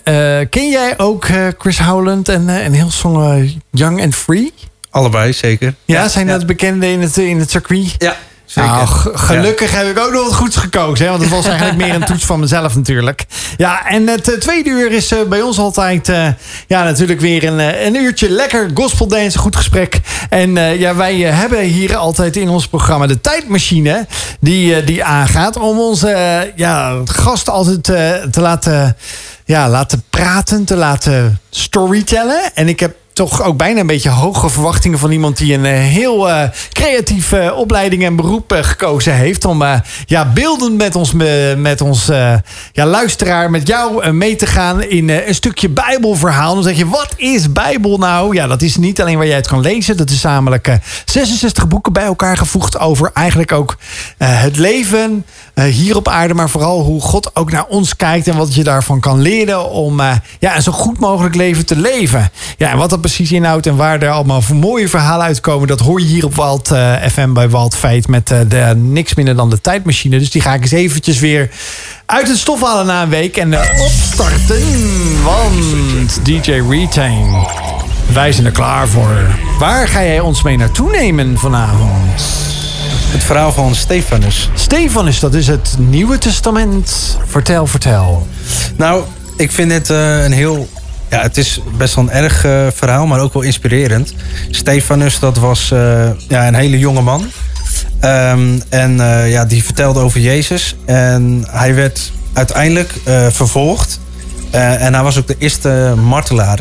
ken 0.49 0.69
jij 0.69 0.93
ook 0.97 1.27
Chris 1.57 1.79
Howland 1.79 2.29
en, 2.29 2.49
en 2.49 2.73
heel 2.73 2.91
song 2.91 3.49
Young 3.71 4.01
and 4.01 4.15
Free? 4.15 4.53
Allebei, 4.89 5.33
zeker. 5.33 5.73
Ja, 5.85 6.07
zijn 6.07 6.27
dat 6.27 6.45
bekende 6.45 6.87
in 6.87 7.01
het, 7.01 7.17
in 7.17 7.39
het 7.39 7.51
circuit? 7.51 7.95
Ja. 7.97 8.15
Zeker. 8.53 8.71
Nou, 8.71 9.17
gelukkig 9.17 9.71
heb 9.71 9.87
ik 9.87 9.99
ook 9.99 10.11
nog 10.11 10.23
wat 10.23 10.33
goeds 10.33 10.55
gekozen. 10.55 11.05
Hè? 11.05 11.11
Want 11.11 11.23
het 11.23 11.31
was 11.31 11.45
eigenlijk 11.45 11.77
meer 11.77 11.93
een 11.93 12.05
toets 12.05 12.25
van 12.25 12.39
mezelf 12.39 12.75
natuurlijk. 12.75 13.25
Ja, 13.57 13.87
en 13.87 14.07
het 14.07 14.29
uh, 14.29 14.37
tweede 14.37 14.69
uur 14.69 14.91
is 14.91 15.11
uh, 15.11 15.21
bij 15.23 15.41
ons 15.41 15.57
altijd... 15.57 16.09
Uh, 16.09 16.27
ja, 16.67 16.83
natuurlijk 16.83 17.19
weer 17.19 17.43
een, 17.43 17.85
een 17.85 17.95
uurtje 17.95 18.29
lekker 18.29 18.69
gospel 18.73 19.07
dance, 19.07 19.37
goed 19.37 19.55
gesprek. 19.55 20.01
En 20.29 20.55
ja, 20.77 20.95
wij 20.95 21.15
hebben 21.19 21.59
hier 21.59 21.95
altijd 21.95 22.35
in 22.35 22.49
ons 22.49 22.67
programma 22.67 23.07
de 23.07 23.21
tijdmachine... 23.21 24.07
die, 24.39 24.83
die 24.83 25.03
aangaat 25.03 25.57
om 25.57 25.79
onze 25.79 26.51
ja, 26.55 26.97
gasten 27.05 27.53
altijd 27.53 27.83
te 28.33 28.41
laten, 28.41 28.97
ja, 29.45 29.69
laten 29.69 30.03
praten, 30.09 30.65
te 30.65 30.75
laten 30.75 31.39
storytellen. 31.49 32.41
En 32.53 32.67
ik 32.67 32.79
heb 32.79 32.95
toch 33.13 33.43
ook 33.43 33.57
bijna 33.57 33.79
een 33.79 33.87
beetje 33.87 34.09
hoge 34.09 34.49
verwachtingen 34.49 34.99
van 34.99 35.11
iemand 35.11 35.37
die 35.37 35.53
een 35.53 35.65
heel 35.65 36.29
uh, 36.29 36.43
creatieve 36.71 37.53
opleiding 37.55 38.03
en 38.03 38.15
beroep 38.15 38.59
gekozen 38.61 39.13
heeft. 39.13 39.45
Om 39.45 39.61
uh, 39.61 39.73
ja, 40.05 40.25
beeldend 40.25 40.77
met 40.77 40.95
ons, 40.95 41.13
met 41.57 41.81
ons 41.81 42.05
ja, 42.71 42.85
luisteraar, 42.85 43.49
met 43.49 43.67
jou 43.67 44.11
mee 44.11 44.35
te 44.35 44.45
gaan 44.45 44.83
in 44.83 45.09
een 45.09 45.35
stukje 45.35 45.69
Bijbelverhaal. 45.69 46.53
Dan 46.53 46.63
zeg 46.63 46.77
je, 46.77 46.87
wat 46.87 47.13
is 47.15 47.51
Bijbel 47.51 47.97
nou? 47.97 48.35
Ja, 48.35 48.47
dat 48.47 48.61
is 48.61 48.77
niet 48.77 49.01
alleen 49.01 49.17
waar 49.17 49.27
jij 49.27 49.35
het 49.35 49.47
kan 49.47 49.59
lezen. 49.59 49.97
Dat 49.97 50.09
is 50.09 50.21
namelijk 50.21 50.77
66 51.05 51.67
boeken 51.67 51.93
bij 51.93 52.03
elkaar 52.03 52.37
gevoegd 52.37 52.79
over 52.79 53.11
eigenlijk 53.13 53.51
ook 53.51 53.77
het 54.17 54.57
leven 54.57 55.25
hier 55.53 55.95
op 55.95 56.07
aarde. 56.07 56.33
Maar 56.33 56.49
vooral 56.49 56.83
hoe 56.83 57.01
God 57.01 57.35
ook 57.35 57.51
naar 57.51 57.65
ons 57.65 57.95
kijkt 57.95 58.27
en 58.27 58.37
wat 58.37 58.55
je 58.55 58.63
daarvan 58.63 58.99
kan 58.99 59.21
leren 59.21 59.69
om 59.69 60.01
ja, 60.39 60.55
een 60.55 60.61
zo 60.61 60.71
goed 60.71 60.99
mogelijk 60.99 61.35
leven 61.35 61.65
te 61.65 61.75
leven. 61.75 62.31
Ja, 62.57 62.71
en 62.71 62.77
wat 62.77 62.89
dat 62.89 63.01
precies 63.01 63.31
inhoudt 63.31 63.67
en 63.67 63.75
waar 63.75 64.01
er 64.01 64.09
allemaal 64.09 64.41
mooie 64.53 64.89
verhalen 64.89 65.25
uitkomen, 65.25 65.67
dat 65.67 65.79
hoor 65.79 65.99
je 65.99 66.05
hier 66.05 66.25
op 66.25 66.35
Walt 66.35 66.71
uh, 66.71 66.93
FM 67.11 67.33
bij 67.33 67.49
Walt 67.49 67.75
Feit 67.75 68.07
met 68.07 68.27
de, 68.27 68.73
niks 68.75 69.13
minder 69.13 69.35
dan 69.35 69.49
de 69.49 69.61
tijdmachine. 69.61 70.19
Dus 70.19 70.31
die 70.31 70.41
ga 70.41 70.53
ik 70.53 70.61
eens 70.61 70.71
eventjes 70.71 71.19
weer 71.19 71.49
uit 72.05 72.27
het 72.27 72.37
stof 72.37 72.61
halen 72.61 72.85
na 72.85 73.01
een 73.01 73.09
week 73.09 73.37
en 73.37 73.53
opstarten. 73.79 74.63
Want 75.23 76.25
DJ 76.25 76.51
Retain, 76.69 77.47
wij 78.13 78.31
zijn 78.31 78.45
er 78.45 78.51
klaar 78.51 78.87
voor. 78.87 79.35
Waar 79.59 79.87
ga 79.87 80.03
jij 80.03 80.19
ons 80.19 80.43
mee 80.43 80.57
naartoe 80.57 80.91
nemen 80.91 81.37
vanavond? 81.37 82.52
Het 83.13 83.23
verhaal 83.23 83.51
van 83.51 83.75
Stefanus. 83.75 84.49
Stefanus, 84.53 85.19
dat 85.19 85.33
is 85.33 85.47
het 85.47 85.75
Nieuwe 85.77 86.17
Testament. 86.17 87.17
Vertel, 87.25 87.67
vertel. 87.67 88.27
Nou, 88.75 89.03
ik 89.37 89.51
vind 89.51 89.71
het 89.71 89.89
een 89.89 90.31
heel 90.31 90.67
ja, 91.09 91.21
het 91.21 91.37
is 91.37 91.59
best 91.77 91.95
wel 91.95 92.03
een 92.03 92.11
erg 92.11 92.45
uh, 92.45 92.67
verhaal, 92.73 93.05
maar 93.05 93.19
ook 93.19 93.33
wel 93.33 93.41
inspirerend. 93.41 94.13
Stefanus, 94.49 95.19
dat 95.19 95.37
was 95.37 95.71
uh, 95.73 96.09
ja, 96.27 96.47
een 96.47 96.55
hele 96.55 96.79
jonge 96.79 97.01
man. 97.01 97.31
Um, 98.01 98.61
en 98.69 98.95
ja, 99.27 99.45
die 99.45 99.63
vertelde 99.63 99.99
over 99.99 100.19
Jezus. 100.19 100.75
En 100.85 101.45
hij 101.49 101.75
werd 101.75 102.11
uiteindelijk 102.33 102.93
vervolgd. 103.29 103.99
en 104.51 104.93
hij 104.93 105.03
was 105.03 105.17
ook 105.17 105.27
de 105.27 105.35
eerste 105.37 105.93
martelaar 106.03 106.59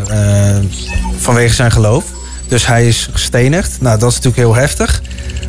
vanwege 1.18 1.54
zijn 1.54 1.72
geloof. 1.72 2.04
Dus 2.52 2.66
hij 2.66 2.86
is 2.86 3.08
gestenigd. 3.12 3.80
Nou, 3.80 3.98
dat 3.98 4.10
is 4.10 4.14
natuurlijk 4.14 4.42
heel 4.42 4.54
heftig. 4.54 5.02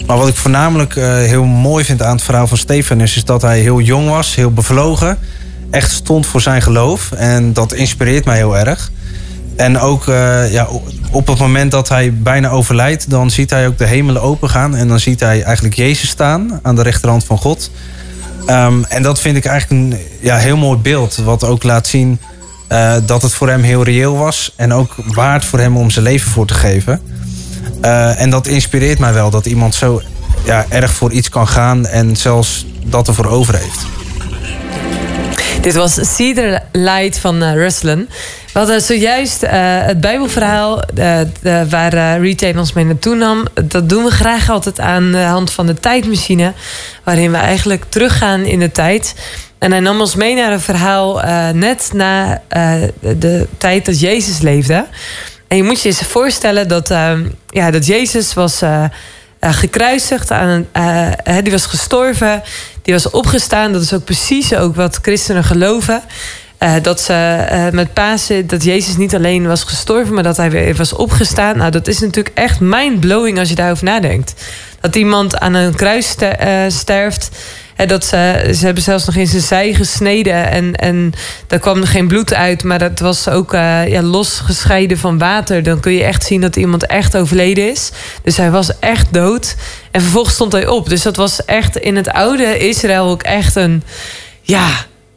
Maar 0.05 0.17
wat 0.17 0.27
ik 0.27 0.35
voornamelijk 0.35 0.95
heel 0.95 1.43
mooi 1.43 1.85
vind 1.85 2.01
aan 2.01 2.15
het 2.15 2.23
verhaal 2.23 2.47
van 2.47 2.57
Stefanus... 2.57 3.15
is 3.15 3.25
dat 3.25 3.41
hij 3.41 3.59
heel 3.59 3.79
jong 3.81 4.09
was, 4.09 4.35
heel 4.35 4.51
bevlogen 4.51 5.17
echt 5.69 5.91
stond 5.91 6.25
voor 6.25 6.41
zijn 6.41 6.61
geloof. 6.61 7.11
En 7.11 7.53
dat 7.53 7.73
inspireert 7.73 8.25
mij 8.25 8.37
heel 8.37 8.57
erg. 8.57 8.91
En 9.55 9.79
ook 9.79 10.07
uh, 10.07 10.51
ja, 10.51 10.67
op 11.11 11.27
het 11.27 11.39
moment 11.39 11.71
dat 11.71 11.89
hij 11.89 12.13
bijna 12.13 12.49
overlijdt, 12.49 13.09
dan 13.09 13.31
ziet 13.31 13.49
hij 13.49 13.67
ook 13.67 13.77
de 13.77 13.85
hemelen 13.85 14.21
opengaan. 14.21 14.75
En 14.75 14.87
dan 14.87 14.99
ziet 14.99 15.19
hij 15.19 15.43
eigenlijk 15.43 15.75
Jezus 15.75 16.09
staan 16.09 16.59
aan 16.61 16.75
de 16.75 16.81
rechterhand 16.81 17.23
van 17.23 17.37
God. 17.37 17.71
Um, 18.47 18.83
en 18.83 19.03
dat 19.03 19.19
vind 19.19 19.37
ik 19.37 19.45
eigenlijk 19.45 19.81
een 19.81 19.99
ja, 20.19 20.37
heel 20.37 20.57
mooi 20.57 20.77
beeld. 20.77 21.15
Wat 21.15 21.43
ook 21.43 21.63
laat 21.63 21.87
zien 21.87 22.19
uh, 22.73 22.95
dat 23.05 23.21
het 23.21 23.33
voor 23.33 23.49
hem 23.49 23.61
heel 23.61 23.83
reëel 23.83 24.17
was. 24.17 24.53
En 24.55 24.73
ook 24.73 24.95
waard 24.97 25.45
voor 25.45 25.59
hem 25.59 25.77
om 25.77 25.89
zijn 25.89 26.05
leven 26.05 26.31
voor 26.31 26.45
te 26.45 26.53
geven. 26.53 27.01
Uh, 27.81 28.21
en 28.21 28.29
dat 28.29 28.47
inspireert 28.47 28.99
mij 28.99 29.13
wel. 29.13 29.29
Dat 29.29 29.45
iemand 29.45 29.75
zo 29.75 30.01
ja, 30.45 30.65
erg 30.69 30.91
voor 30.91 31.11
iets 31.11 31.29
kan 31.29 31.47
gaan. 31.47 31.85
En 31.85 32.15
zelfs 32.15 32.65
dat 32.85 33.07
ervoor 33.07 33.27
over 33.27 33.55
heeft. 33.55 33.79
Dit 35.61 35.75
was 35.75 36.15
Cedar 36.15 36.61
Light 36.71 37.19
van 37.19 37.43
uh, 37.43 37.53
Ruslan. 37.53 38.07
We 38.53 38.59
hadden 38.59 38.81
zojuist 38.81 39.41
het 39.47 40.01
Bijbelverhaal 40.01 40.83
waar 41.69 41.93
uh, 41.93 42.19
Retain 42.19 42.59
ons 42.59 42.73
mee 42.73 42.85
naartoe 42.85 43.15
nam. 43.15 43.45
Dat 43.63 43.89
doen 43.89 44.03
we 44.03 44.11
graag 44.11 44.49
altijd 44.49 44.79
aan 44.79 45.11
de 45.11 45.17
hand 45.17 45.51
van 45.51 45.65
de 45.65 45.73
tijdmachine. 45.73 46.53
Waarin 47.03 47.31
we 47.31 47.37
eigenlijk 47.37 47.83
teruggaan 47.89 48.41
in 48.41 48.59
de 48.59 48.71
tijd. 48.71 49.15
En 49.63 49.71
hij 49.71 49.79
nam 49.79 49.99
ons 49.99 50.15
mee 50.15 50.35
naar 50.35 50.51
een 50.51 50.61
verhaal 50.61 51.21
net 51.53 51.89
na 51.93 52.41
de 52.99 53.47
tijd 53.57 53.85
dat 53.85 53.99
Jezus 53.99 54.39
leefde. 54.39 54.85
En 55.47 55.57
je 55.57 55.63
moet 55.63 55.81
je 55.81 55.89
eens 55.89 56.01
voorstellen 56.01 56.67
dat, 56.67 56.87
ja, 57.47 57.71
dat 57.71 57.85
Jezus 57.85 58.33
was 58.33 58.61
gekruisigd. 59.39 60.31
Aan, 60.31 60.67
die 61.43 61.51
was 61.51 61.65
gestorven. 61.65 62.43
Die 62.81 62.93
was 62.93 63.09
opgestaan. 63.09 63.73
Dat 63.73 63.81
is 63.81 63.93
ook 63.93 64.03
precies 64.03 64.55
ook 64.55 64.75
wat 64.75 64.99
christenen 65.01 65.43
geloven. 65.43 66.01
Dat 66.81 67.01
ze 67.01 67.69
met 67.71 67.93
Pasen, 67.93 68.47
dat 68.47 68.63
Jezus 68.63 68.97
niet 68.97 69.15
alleen 69.15 69.47
was 69.47 69.63
gestorven, 69.63 70.13
maar 70.13 70.23
dat 70.23 70.37
hij 70.37 70.51
weer 70.51 70.75
was 70.75 70.93
opgestaan. 70.93 71.57
Nou, 71.57 71.71
dat 71.71 71.87
is 71.87 71.99
natuurlijk 71.99 72.37
echt 72.37 72.59
mind-blowing 72.59 73.39
als 73.39 73.49
je 73.49 73.55
daarover 73.55 73.83
nadenkt. 73.83 74.33
Dat 74.79 74.95
iemand 74.95 75.39
aan 75.39 75.53
een 75.53 75.75
kruis 75.75 76.07
ster, 76.07 76.71
sterft. 76.71 77.29
Dat 77.75 78.05
ze, 78.05 78.51
ze 78.57 78.65
hebben 78.65 78.83
zelfs 78.83 79.05
nog 79.05 79.15
in 79.15 79.27
zijn 79.27 79.41
zij 79.41 79.73
gesneden. 79.73 80.51
En, 80.51 80.75
en 80.75 81.13
daar 81.47 81.59
kwam 81.59 81.81
er 81.81 81.87
geen 81.87 82.07
bloed 82.07 82.33
uit. 82.33 82.63
Maar 82.63 82.79
dat 82.79 82.99
was 82.99 83.29
ook 83.29 83.51
ja, 83.51 84.01
losgescheiden 84.01 84.97
van 84.97 85.17
water. 85.17 85.63
Dan 85.63 85.79
kun 85.79 85.91
je 85.91 86.03
echt 86.03 86.23
zien 86.23 86.41
dat 86.41 86.55
iemand 86.55 86.85
echt 86.85 87.17
overleden 87.17 87.71
is. 87.71 87.91
Dus 88.23 88.37
hij 88.37 88.51
was 88.51 88.79
echt 88.79 89.13
dood. 89.13 89.55
En 89.91 90.01
vervolgens 90.01 90.33
stond 90.33 90.51
hij 90.51 90.67
op. 90.67 90.89
Dus 90.89 91.01
dat 91.01 91.15
was 91.15 91.45
echt 91.45 91.77
in 91.77 91.95
het 91.95 92.09
oude 92.09 92.57
Israël 92.57 93.09
ook 93.09 93.23
echt 93.23 93.55
een. 93.55 93.83
Ja, 94.41 94.69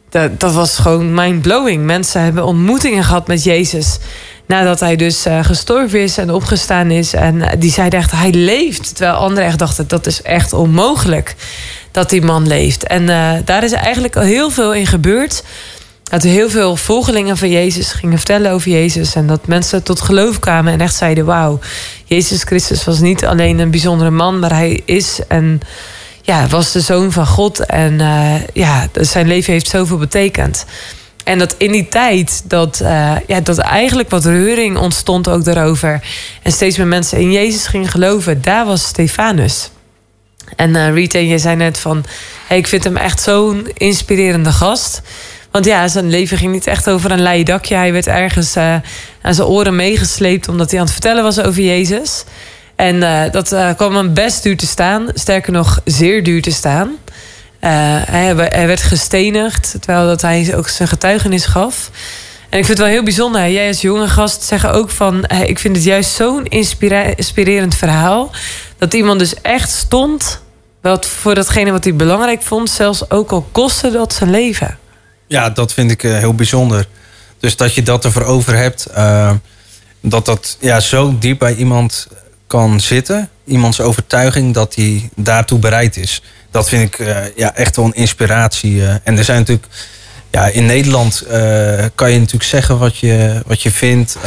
dat, 0.09 0.39
dat 0.39 0.53
was 0.53 0.77
gewoon 0.77 1.13
mind-blowing. 1.13 1.83
Mensen 1.85 2.21
hebben 2.21 2.45
ontmoetingen 2.45 3.03
gehad 3.03 3.27
met 3.27 3.43
Jezus. 3.43 3.97
Nadat 4.45 4.79
hij 4.79 4.95
dus 4.95 5.25
uh, 5.25 5.43
gestorven 5.43 6.01
is 6.01 6.17
en 6.17 6.31
opgestaan 6.31 6.91
is. 6.91 7.13
En 7.13 7.35
uh, 7.35 7.47
die 7.59 7.71
zeiden 7.71 7.99
echt, 7.99 8.11
hij 8.11 8.31
leeft. 8.31 8.95
Terwijl 8.95 9.17
anderen 9.17 9.45
echt 9.45 9.59
dachten, 9.59 9.87
dat 9.87 10.05
is 10.05 10.21
echt 10.21 10.53
onmogelijk 10.53 11.35
dat 11.97 12.09
die 12.09 12.21
man 12.21 12.47
leeft. 12.47 12.83
En 12.83 13.01
uh, 13.01 13.31
daar 13.45 13.63
is 13.63 13.71
eigenlijk 13.71 14.15
al 14.15 14.21
heel 14.21 14.49
veel 14.49 14.73
in 14.73 14.87
gebeurd. 14.87 15.43
Dat 16.03 16.23
heel 16.23 16.49
veel 16.49 16.75
volgelingen 16.75 17.37
van 17.37 17.49
Jezus 17.49 17.91
gingen 17.91 18.17
vertellen 18.17 18.51
over 18.51 18.71
Jezus. 18.71 19.15
En 19.15 19.27
dat 19.27 19.47
mensen 19.47 19.83
tot 19.83 20.01
geloof 20.01 20.39
kwamen 20.39 20.73
en 20.73 20.81
echt 20.81 20.95
zeiden: 20.95 21.25
Wauw, 21.25 21.59
Jezus 22.05 22.43
Christus 22.43 22.83
was 22.83 22.99
niet 22.99 23.25
alleen 23.25 23.59
een 23.59 23.71
bijzondere 23.71 24.09
man, 24.09 24.39
maar 24.39 24.51
hij 24.51 24.81
is 24.85 25.19
en 25.27 25.59
ja, 26.21 26.47
was 26.47 26.71
de 26.71 26.81
zoon 26.81 27.11
van 27.11 27.27
God. 27.27 27.65
En 27.65 27.93
uh, 27.93 28.33
ja, 28.53 28.87
zijn 28.93 29.27
leven 29.27 29.53
heeft 29.53 29.69
zoveel 29.69 29.97
betekend. 29.97 30.65
En 31.23 31.37
dat 31.39 31.55
in 31.57 31.71
die 31.71 31.87
tijd 31.87 32.41
dat, 32.45 32.79
uh, 32.83 33.15
ja, 33.27 33.39
dat 33.41 33.57
eigenlijk 33.57 34.09
wat 34.09 34.25
reuring 34.25 34.77
ontstond 34.77 35.29
ook 35.29 35.43
daarover. 35.43 36.01
En 36.43 36.51
steeds 36.51 36.77
meer 36.77 36.87
mensen 36.87 37.19
in 37.19 37.31
Jezus 37.31 37.67
gingen 37.67 37.89
geloven. 37.89 38.41
Daar 38.41 38.65
was 38.65 38.83
Stefanus. 38.83 39.69
En 40.55 40.75
uh, 40.75 40.93
Rita, 40.93 41.19
je 41.19 41.37
zei 41.37 41.55
net 41.55 41.79
van... 41.79 42.05
Ik 42.49 42.67
vind 42.67 42.83
hem 42.83 42.97
echt 42.97 43.21
zo'n 43.21 43.67
inspirerende 43.73 44.51
gast. 44.51 45.01
Want 45.51 45.65
ja, 45.65 45.87
zijn 45.87 46.09
leven 46.09 46.37
ging 46.37 46.51
niet 46.51 46.67
echt 46.67 46.89
over 46.89 47.11
een 47.11 47.21
leien 47.21 47.45
dakje. 47.45 47.75
Hij 47.75 47.91
werd 47.91 48.07
ergens 48.07 48.57
uh, 48.57 48.75
aan 49.21 49.33
zijn 49.33 49.47
oren 49.47 49.75
meegesleept 49.75 50.47
omdat 50.47 50.69
hij 50.69 50.79
aan 50.79 50.85
het 50.85 50.93
vertellen 50.93 51.23
was 51.23 51.39
over 51.39 51.61
Jezus. 51.61 52.23
En 52.75 52.95
uh, 52.95 53.21
dat 53.31 53.55
kwam 53.75 53.95
hem 53.95 54.13
best 54.13 54.43
duur 54.43 54.57
te 54.57 54.67
staan. 54.67 55.07
Sterker 55.13 55.51
nog, 55.51 55.81
zeer 55.85 56.23
duur 56.23 56.41
te 56.41 56.51
staan. 56.51 56.91
Hij, 57.59 58.35
hij, 58.35 58.67
werd 58.67 58.81
gestenigd, 58.81 59.75
terwijl 59.79 60.07
dat 60.07 60.21
hij 60.21 60.55
ook 60.55 60.67
zijn 60.67 60.87
getuigenis 60.87 61.45
gaf. 61.45 61.91
En 62.49 62.59
ik 62.59 62.65
vind 62.65 62.77
het 62.77 62.87
wel 62.87 62.95
heel 62.95 63.03
bijzonder. 63.03 63.49
Jij 63.49 63.67
als 63.67 63.81
jonge 63.81 64.07
gast 64.07 64.43
zeggen 64.43 64.71
ook 64.73 64.89
van... 64.89 65.25
ik 65.45 65.59
vind 65.59 65.75
het 65.75 65.85
juist 65.85 66.11
zo'n 66.11 66.45
inspirerend 67.15 67.75
verhaal... 67.75 68.31
dat 68.77 68.93
iemand 68.93 69.19
dus 69.19 69.41
echt 69.41 69.69
stond... 69.69 70.41
wat 70.81 71.05
voor 71.05 71.35
datgene 71.35 71.71
wat 71.71 71.83
hij 71.83 71.95
belangrijk 71.95 72.41
vond... 72.41 72.69
zelfs 72.69 73.09
ook 73.09 73.31
al 73.31 73.47
kostte 73.51 73.91
dat 73.91 74.13
zijn 74.13 74.29
leven. 74.29 74.77
Ja, 75.27 75.49
dat 75.49 75.73
vind 75.73 75.91
ik 75.91 76.01
heel 76.01 76.33
bijzonder. 76.33 76.87
Dus 77.39 77.55
dat 77.55 77.73
je 77.73 77.83
dat 77.83 78.05
ervoor 78.05 78.23
over 78.23 78.55
hebt... 78.55 78.87
dat 80.01 80.25
dat 80.25 80.57
ja, 80.59 80.79
zo 80.79 81.17
diep 81.19 81.39
bij 81.39 81.55
iemand 81.55 82.07
kan 82.47 82.79
zitten. 82.79 83.29
Iemands 83.45 83.81
overtuiging 83.81 84.53
dat 84.53 84.75
hij 84.75 85.09
daartoe 85.15 85.59
bereid 85.59 85.97
is. 85.97 86.21
Dat 86.51 86.69
vind 86.69 86.83
ik 86.83 86.99
uh, 86.99 87.35
ja, 87.35 87.55
echt 87.55 87.75
wel 87.75 87.85
een 87.85 87.93
inspiratie. 87.93 88.85
En 89.03 89.17
er 89.17 89.23
zijn 89.23 89.37
natuurlijk... 89.39 89.67
Ja, 90.31 90.45
in 90.47 90.65
Nederland 90.65 91.23
kan 91.95 92.11
je 92.11 92.19
natuurlijk 92.19 92.43
zeggen 92.43 92.77
wat 92.77 92.97
je, 92.97 93.41
wat 93.45 93.61
je 93.61 93.71
vindt. 93.71 94.17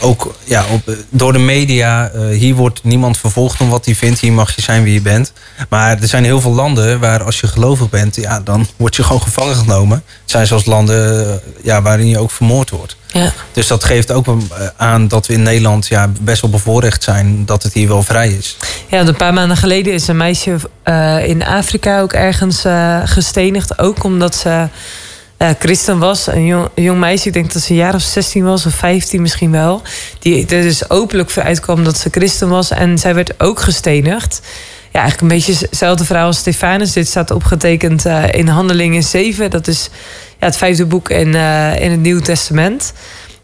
Ook 0.00 0.34
ja, 0.44 0.64
op, 0.72 0.96
door 1.08 1.32
de 1.32 1.38
media. 1.38 2.10
hier 2.30 2.54
wordt 2.54 2.84
niemand 2.84 3.18
vervolgd 3.18 3.60
om 3.60 3.68
wat 3.68 3.84
hij 3.84 3.94
vindt. 3.94 4.20
Hier 4.20 4.32
mag 4.32 4.56
je 4.56 4.62
zijn 4.62 4.82
wie 4.82 4.92
je 4.92 5.00
bent. 5.00 5.32
Maar 5.68 6.00
er 6.00 6.08
zijn 6.08 6.24
heel 6.24 6.40
veel 6.40 6.54
landen 6.54 7.00
waar 7.00 7.22
als 7.22 7.40
je 7.40 7.46
gelovig 7.46 7.88
bent... 7.88 8.16
Ja, 8.16 8.40
dan 8.40 8.66
word 8.76 8.96
je 8.96 9.02
gewoon 9.02 9.22
gevangen 9.22 9.56
genomen. 9.56 10.02
Het 10.22 10.30
zijn 10.30 10.46
zelfs 10.46 10.64
landen 10.64 11.40
ja, 11.62 11.82
waarin 11.82 12.08
je 12.08 12.18
ook 12.18 12.30
vermoord 12.30 12.70
wordt. 12.70 12.96
Ja. 13.12 13.32
Dus 13.52 13.66
dat 13.66 13.84
geeft 13.84 14.12
ook 14.12 14.26
aan 14.76 15.08
dat 15.08 15.26
we 15.26 15.32
in 15.32 15.42
Nederland 15.42 15.86
ja, 15.86 16.10
best 16.20 16.40
wel 16.40 16.50
bevoorrecht 16.50 17.02
zijn 17.02 17.44
dat 17.46 17.62
het 17.62 17.72
hier 17.72 17.88
wel 17.88 18.02
vrij 18.02 18.28
is. 18.28 18.56
Ja, 18.88 19.00
een 19.00 19.16
paar 19.16 19.32
maanden 19.32 19.56
geleden 19.56 19.92
is 19.92 20.08
een 20.08 20.16
meisje 20.16 20.56
in 21.26 21.44
Afrika 21.44 22.00
ook 22.00 22.12
ergens 22.12 22.64
gestenigd. 23.04 23.78
Ook 23.78 24.04
omdat 24.04 24.34
ze 24.34 24.68
uh, 25.38 25.48
christen 25.58 25.98
was. 25.98 26.26
Een 26.26 26.46
jong, 26.46 26.68
jong, 26.74 26.98
meisje, 26.98 27.26
ik 27.26 27.32
denk 27.32 27.52
dat 27.52 27.62
ze 27.62 27.70
een 27.70 27.76
jaar 27.76 27.94
of 27.94 28.02
16 28.02 28.44
was, 28.44 28.66
of 28.66 28.74
15 28.74 29.22
misschien 29.22 29.50
wel. 29.50 29.82
Die 30.18 30.40
er 30.40 30.62
dus 30.62 30.90
openlijk 30.90 31.30
voor 31.30 31.42
uitkwam 31.42 31.84
dat 31.84 31.98
ze 31.98 32.08
christen 32.10 32.48
was. 32.48 32.70
En 32.70 32.98
zij 32.98 33.14
werd 33.14 33.40
ook 33.40 33.60
gestenigd. 33.60 34.40
Ja, 34.92 35.00
eigenlijk 35.00 35.20
een 35.20 35.38
beetje 35.38 35.66
hetzelfde 35.66 36.04
verhaal 36.04 36.26
als 36.26 36.38
Stefanus. 36.38 36.92
Dit 36.92 37.08
staat 37.08 37.30
opgetekend 37.30 38.04
in 38.30 38.48
Handelingen 38.48 39.02
7. 39.02 39.50
Dat 39.50 39.66
is 39.66 39.90
ja, 40.38 40.46
het 40.46 40.56
vijfde 40.56 40.86
boek 40.86 41.10
in, 41.10 41.28
uh, 41.34 41.80
in 41.80 41.90
het 41.90 42.00
Nieuwe 42.00 42.22
Testament. 42.22 42.92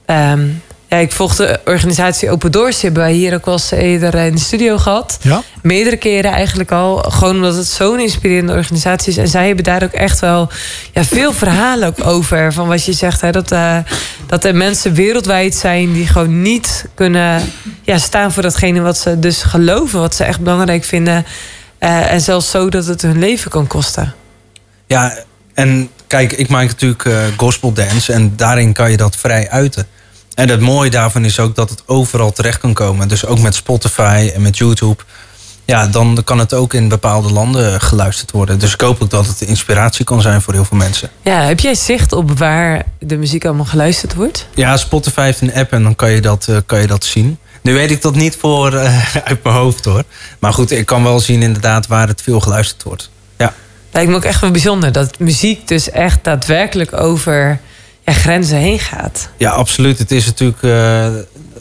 Um, 0.07 0.62
ja, 0.95 1.01
ik 1.01 1.12
volg 1.12 1.36
de 1.36 1.61
organisatie 1.64 2.30
Open 2.30 2.53
Doors. 2.53 2.74
Die 2.74 2.84
hebben 2.84 3.03
wij 3.03 3.12
hier 3.12 3.34
ook 3.34 3.45
wel 3.45 3.55
eens 3.55 3.70
eerder 3.70 4.14
in 4.14 4.34
de 4.34 4.40
studio 4.40 4.78
gehad. 4.78 5.18
Ja? 5.20 5.42
Meerdere 5.62 5.97
keren 5.97 6.32
eigenlijk 6.32 6.72
al. 6.72 6.97
Gewoon 6.97 7.34
omdat 7.34 7.57
het 7.57 7.66
zo'n 7.66 8.01
inspirerende 8.01 8.53
organisatie 8.53 9.12
is. 9.12 9.18
En 9.18 9.28
zij 9.28 9.47
hebben 9.47 9.64
daar 9.64 9.82
ook 9.82 9.92
echt 9.92 10.20
wel 10.20 10.51
ja, 10.92 11.05
veel 11.05 11.32
verhalen 11.32 11.88
ook 11.88 12.07
over. 12.14 12.53
Van 12.53 12.68
wat 12.68 12.84
je 12.84 12.92
zegt, 12.92 13.20
hè, 13.20 13.30
dat, 13.30 13.53
uh, 13.53 13.78
dat 14.26 14.45
er 14.45 14.55
mensen 14.55 14.95
wereldwijd 14.95 15.55
zijn... 15.55 15.92
die 15.92 16.07
gewoon 16.07 16.42
niet 16.42 16.86
kunnen 16.95 17.42
ja, 17.82 17.99
staan 17.99 18.32
voor 18.32 18.42
datgene 18.42 18.80
wat 18.80 18.99
ze 18.99 19.18
dus 19.18 19.42
geloven. 19.42 20.01
Wat 20.01 20.14
ze 20.14 20.24
echt 20.24 20.40
belangrijk 20.40 20.84
vinden. 20.84 21.26
Uh, 21.80 22.12
en 22.12 22.20
zelfs 22.20 22.51
zo 22.51 22.68
dat 22.68 22.86
het 22.86 23.03
hun 23.03 23.18
leven 23.18 23.51
kan 23.51 23.66
kosten. 23.66 24.14
Ja, 24.86 25.16
en 25.55 25.90
kijk, 26.07 26.32
ik 26.32 26.49
maak 26.49 26.66
natuurlijk 26.66 27.05
uh, 27.05 27.16
gospel 27.36 27.72
dance 27.72 28.12
en 28.12 28.32
daarin 28.36 28.72
kan 28.72 28.90
je 28.90 28.97
dat 28.97 29.16
vrij 29.16 29.51
uiten. 29.51 29.86
En 30.35 30.49
het 30.49 30.61
mooie 30.61 30.91
daarvan 30.91 31.24
is 31.24 31.39
ook 31.39 31.55
dat 31.55 31.70
het 31.70 31.82
overal 31.87 32.32
terecht 32.32 32.59
kan 32.59 32.72
komen. 32.72 33.09
Dus 33.09 33.26
ook 33.26 33.39
met 33.39 33.55
Spotify 33.55 34.30
en 34.35 34.43
met 34.43 34.57
YouTube. 34.59 35.03
Ja, 35.64 35.87
dan 35.87 36.18
kan 36.24 36.39
het 36.39 36.55
ook 36.55 36.74
in 36.74 36.89
bepaalde 36.89 37.32
landen 37.32 37.80
geluisterd 37.80 38.30
worden. 38.30 38.59
Dus 38.59 38.72
ik 38.72 38.80
hoop 38.80 39.03
ook 39.03 39.11
dat 39.11 39.26
het 39.26 39.41
inspiratie 39.41 40.05
kan 40.05 40.22
zijn 40.22 40.43
voor 40.43 40.55
heel 40.55 40.64
veel 40.64 40.76
mensen. 40.76 41.11
Ja, 41.22 41.41
heb 41.41 41.61
jij 41.61 41.74
zicht 41.74 42.12
op 42.12 42.39
waar 42.39 42.82
de 42.99 43.16
muziek 43.16 43.45
allemaal 43.45 43.64
geluisterd 43.64 44.14
wordt? 44.14 44.47
Ja, 44.55 44.76
Spotify 44.76 45.20
heeft 45.20 45.41
een 45.41 45.55
app 45.55 45.72
en 45.72 45.82
dan 45.82 45.97
kan 45.97 46.11
je 46.11 46.20
dat, 46.20 46.47
uh, 46.51 46.57
kan 46.66 46.80
je 46.80 46.87
dat 46.87 47.05
zien. 47.05 47.39
Nu 47.62 47.74
weet 47.74 47.91
ik 47.91 48.03
dat 48.03 48.14
niet 48.14 48.37
voor 48.37 48.72
uh, 48.72 49.14
uit 49.24 49.43
mijn 49.43 49.55
hoofd 49.57 49.85
hoor. 49.85 50.03
Maar 50.39 50.53
goed, 50.53 50.70
ik 50.70 50.87
kan 50.87 51.03
wel 51.03 51.20
zien 51.20 51.43
inderdaad 51.43 51.87
waar 51.87 52.09
het 52.09 52.22
veel 52.22 52.41
geluisterd 52.41 52.82
wordt. 52.82 53.11
Ja. 53.39 53.55
Lijkt 53.93 54.11
me 54.11 54.16
ook 54.16 54.24
echt 54.24 54.41
wel 54.41 54.51
bijzonder 54.51 54.93
dat 54.93 55.18
muziek 55.18 55.68
dus 55.68 55.91
echt 55.91 56.24
daadwerkelijk 56.24 56.93
over 56.93 57.61
ja, 58.05 58.12
grenzen 58.12 58.59
heen 58.59 58.78
gaat. 58.78 59.28
Ja, 59.36 59.50
absoluut. 59.50 59.98
Het 59.98 60.11
is 60.11 60.26
natuurlijk 60.26 60.62
uh, 60.62 61.09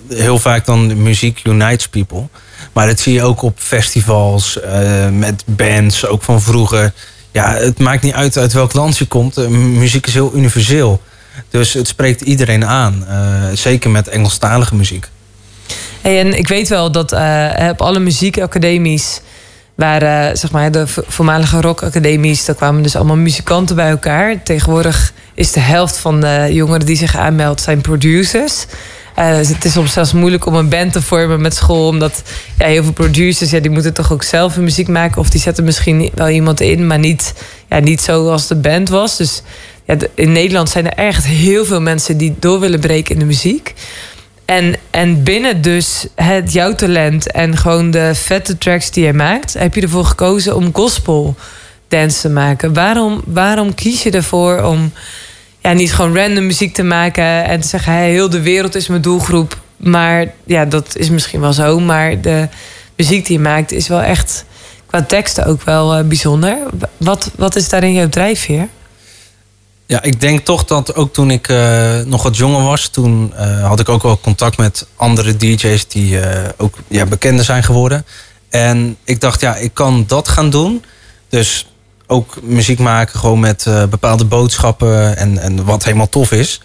heel 0.09 0.39
vaak 0.39 0.65
dan 0.65 1.03
muziek 1.03 1.39
unites 1.43 1.87
people. 1.87 2.27
Maar 2.73 2.87
dat 2.87 2.99
zie 2.99 3.13
je 3.13 3.23
ook 3.23 3.41
op 3.41 3.59
festivals, 3.59 4.57
uh, 4.65 5.09
met 5.09 5.43
bands, 5.45 6.05
ook 6.05 6.23
van 6.23 6.41
vroeger. 6.41 6.93
Ja, 7.31 7.53
het 7.53 7.79
maakt 7.79 8.03
niet 8.03 8.13
uit 8.13 8.37
uit 8.37 8.53
welk 8.53 8.73
land 8.73 8.97
je 8.97 9.05
komt. 9.05 9.37
Uh, 9.37 9.47
muziek 9.47 10.07
is 10.07 10.13
heel 10.13 10.31
universeel. 10.35 11.01
Dus 11.49 11.73
het 11.73 11.87
spreekt 11.87 12.21
iedereen 12.21 12.65
aan. 12.65 13.05
zeker 13.53 13.89
met 13.89 14.07
Engelstalige 14.07 14.75
muziek. 14.75 15.07
Hey, 16.01 16.19
en 16.19 16.37
ik 16.37 16.47
weet 16.47 16.67
wel 16.67 16.91
dat 16.91 17.11
op 17.69 17.81
alle 17.81 17.99
muziekacademies 17.99 19.21
waren 19.76 20.38
zeg 20.38 20.51
maar 20.51 20.71
de 20.71 20.84
voormalige 20.88 21.61
rockacademies. 21.61 22.45
Daar 22.45 22.55
kwamen 22.55 22.84
dus 22.84 22.95
allemaal 22.95 23.15
muzikanten 23.15 23.76
bij 23.76 23.89
elkaar. 23.89 24.43
Tegenwoordig 24.43 25.13
is 25.34 25.51
de 25.51 25.59
helft 25.59 25.97
van 25.97 26.21
de 26.21 26.49
jongeren 26.51 26.86
die 26.86 26.95
zich 26.95 27.17
aanmeldt 27.17 27.61
zijn 27.61 27.82
producers. 27.82 28.65
Uh, 29.19 29.36
dus 29.36 29.47
het 29.47 29.65
is 29.65 29.71
soms 29.71 29.93
zelfs 29.93 30.13
moeilijk 30.13 30.45
om 30.45 30.55
een 30.55 30.69
band 30.69 30.93
te 30.93 31.01
vormen 31.01 31.41
met 31.41 31.55
school. 31.55 31.88
Omdat 31.88 32.21
ja, 32.57 32.65
heel 32.65 32.84
veel 32.84 32.93
producers, 32.93 33.49
ja, 33.49 33.59
die 33.59 33.71
moeten 33.71 33.93
toch 33.93 34.11
ook 34.11 34.24
zelf 34.24 34.55
hun 34.55 34.63
muziek 34.63 34.88
maken. 34.88 35.21
Of 35.21 35.30
die 35.30 35.41
zetten 35.41 35.63
misschien 35.63 36.11
wel 36.13 36.30
iemand 36.30 36.61
in, 36.61 36.88
maar 36.88 36.99
niet, 36.99 37.34
ja, 37.69 37.80
niet 37.80 38.01
zoals 38.01 38.47
de 38.47 38.55
band 38.55 38.89
was. 38.89 39.17
Dus 39.17 39.41
ja, 39.86 39.95
in 40.15 40.32
Nederland 40.32 40.69
zijn 40.69 40.91
er 40.91 41.05
echt 41.05 41.26
heel 41.26 41.65
veel 41.65 41.82
mensen 41.82 42.17
die 42.17 42.36
door 42.39 42.59
willen 42.59 42.80
breken 42.80 43.13
in 43.13 43.19
de 43.19 43.26
muziek. 43.26 43.74
En, 44.54 44.76
en 44.91 45.24
binnen 45.24 45.62
dus 45.62 46.08
het 46.16 46.54
jouw 46.54 46.76
talent 46.76 47.32
en 47.32 47.58
gewoon 47.58 47.91
de 47.91 48.16
vette 48.16 48.58
tracks 48.58 48.91
die 48.91 49.06
je 49.06 49.14
maakt, 49.14 49.54
heb 49.54 49.76
je 49.76 49.82
ervoor 49.82 50.06
gekozen 50.06 50.56
om 50.56 50.74
gospel 50.74 51.36
dance 51.88 52.22
te 52.22 52.30
maken. 52.30 52.74
Waarom, 52.74 53.22
waarom 53.26 53.74
kies 53.74 54.04
je 54.04 54.12
ervoor 54.12 54.62
om 54.62 54.93
ja, 55.60 55.74
niet 55.74 55.93
gewoon 55.93 56.18
random 56.18 56.45
muziek 56.45 56.74
te 56.74 56.84
maken 56.84 57.45
en 57.45 57.62
te 57.62 57.68
zeggen: 57.68 57.93
heel 57.93 58.30
de 58.30 58.41
wereld 58.41 58.76
is 58.76 58.88
mijn 58.88 59.01
doelgroep. 59.01 59.58
Maar 59.78 60.28
ja, 60.45 60.66
dat 60.66 60.95
is 60.95 61.10
misschien 61.10 61.39
wel 61.39 61.54
zo. 61.54 61.80
Maar 61.80 62.22
de 62.22 62.47
muziek 62.95 63.26
die 63.26 63.38
je 63.38 63.43
maakt 63.43 63.72
is 63.72 63.88
wel 63.88 64.01
echt 64.01 64.45
qua 64.86 65.04
teksten 65.04 65.45
ook 65.45 65.64
wel 65.64 65.97
uh, 65.97 66.06
bijzonder. 66.06 66.58
Wat, 66.97 67.32
wat 67.36 67.56
is 67.56 67.70
daarin 67.70 67.93
jouw 67.93 68.10
drijfveer? 68.10 68.68
Ja, 69.86 70.01
ik 70.01 70.21
denk 70.21 70.45
toch 70.45 70.65
dat 70.65 70.95
ook 70.95 71.13
toen 71.13 71.31
ik 71.31 71.47
uh, 71.47 71.99
nog 71.99 72.23
wat 72.23 72.38
jonger 72.38 72.63
was, 72.63 72.88
toen 72.88 73.34
uh, 73.39 73.67
had 73.67 73.79
ik 73.79 73.89
ook 73.89 74.03
wel 74.03 74.19
contact 74.19 74.57
met 74.57 74.88
andere 74.95 75.38
DJ's 75.38 75.88
die 75.88 76.19
uh, 76.19 76.27
ook 76.57 76.75
ja, 76.88 77.05
bekender 77.05 77.45
zijn 77.45 77.63
geworden. 77.63 78.05
En 78.49 78.97
ik 79.03 79.21
dacht, 79.21 79.41
ja, 79.41 79.55
ik 79.55 79.73
kan 79.73 80.03
dat 80.07 80.27
gaan 80.27 80.49
doen. 80.49 80.84
Dus 81.29 81.67
ook 82.07 82.41
muziek 82.41 82.79
maken, 82.79 83.19
gewoon 83.19 83.39
met 83.39 83.67
bepaalde 83.89 84.25
boodschappen 84.25 85.17
en, 85.17 85.38
en 85.38 85.65
wat 85.65 85.84
helemaal 85.84 86.09
tof 86.09 86.31
is. 86.31 86.61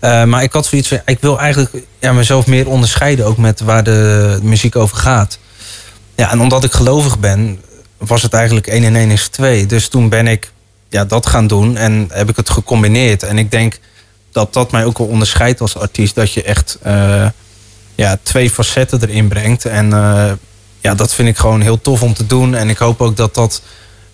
maar 0.00 0.42
ik 0.42 0.52
had 0.52 0.66
zoiets 0.66 0.88
van, 0.88 1.00
ik 1.04 1.18
wil 1.20 1.38
eigenlijk 1.38 1.84
ja, 1.98 2.12
mezelf 2.12 2.46
meer 2.46 2.68
onderscheiden, 2.68 3.26
ook 3.26 3.36
met 3.36 3.60
waar 3.60 3.84
de 3.84 4.38
muziek 4.42 4.76
over 4.76 4.96
gaat. 4.96 5.38
Ja, 6.14 6.30
en 6.30 6.40
omdat 6.40 6.64
ik 6.64 6.72
gelovig 6.72 7.18
ben, 7.18 7.60
was 7.98 8.22
het 8.22 8.32
eigenlijk 8.32 8.66
1 8.66 8.84
en 8.84 8.96
1 8.96 9.10
is 9.10 9.28
2. 9.28 9.66
Dus 9.66 9.88
toen 9.88 10.08
ben 10.08 10.26
ik 10.26 10.52
ja, 10.88 11.04
dat 11.04 11.26
gaan 11.26 11.46
doen. 11.46 11.76
En 11.76 12.08
heb 12.12 12.28
ik 12.28 12.36
het 12.36 12.50
gecombineerd. 12.50 13.22
En 13.22 13.38
ik 13.38 13.50
denk 13.50 13.78
dat 14.32 14.52
dat 14.52 14.70
mij 14.70 14.84
ook 14.84 14.98
wel 14.98 15.06
onderscheidt 15.06 15.60
als 15.60 15.76
artiest. 15.76 16.14
Dat 16.14 16.32
je 16.32 16.42
echt 16.42 16.78
uh, 16.86 17.26
ja, 17.94 18.18
twee 18.22 18.50
facetten 18.50 19.00
erin 19.02 19.28
brengt. 19.28 19.64
En 19.64 19.86
uh, 19.86 20.30
ja, 20.80 20.94
dat 20.94 21.14
vind 21.14 21.28
ik 21.28 21.36
gewoon 21.36 21.60
heel 21.60 21.80
tof 21.80 22.02
om 22.02 22.14
te 22.14 22.26
doen. 22.26 22.54
En 22.54 22.68
ik 22.68 22.78
hoop 22.78 23.00
ook 23.00 23.16
dat 23.16 23.34
dat 23.34 23.62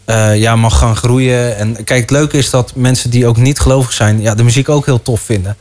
uh, 0.06 0.36
ja, 0.36 0.56
mag 0.56 0.78
gaan 0.78 0.96
groeien. 0.96 1.56
En 1.56 1.84
kijk, 1.84 2.00
het 2.00 2.10
leuke 2.10 2.38
is 2.38 2.50
dat 2.50 2.74
mensen 2.74 3.10
die 3.10 3.26
ook 3.26 3.36
niet 3.36 3.60
gelovig 3.60 3.92
zijn... 3.92 4.20
Ja, 4.20 4.34
de 4.34 4.44
muziek 4.44 4.68
ook 4.68 4.86
heel 4.86 5.02
tof 5.02 5.20
vinden. 5.20 5.56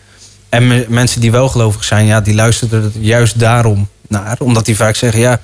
En 0.50 0.68
me 0.68 0.86
mensen 0.90 1.22
die 1.22 1.32
wel 1.32 1.50
gelovig 1.50 1.84
zijn, 1.84 2.06
ja, 2.06 2.22
die 2.22 2.36
luisteren 2.36 2.84
er 2.84 3.02
juist 3.02 3.40
daarom 3.40 3.88
naar. 4.08 4.38
Omdat 4.40 4.66
die 4.66 4.76
vaak 4.76 4.96
zeggen, 4.96 5.20
ja, 5.20 5.40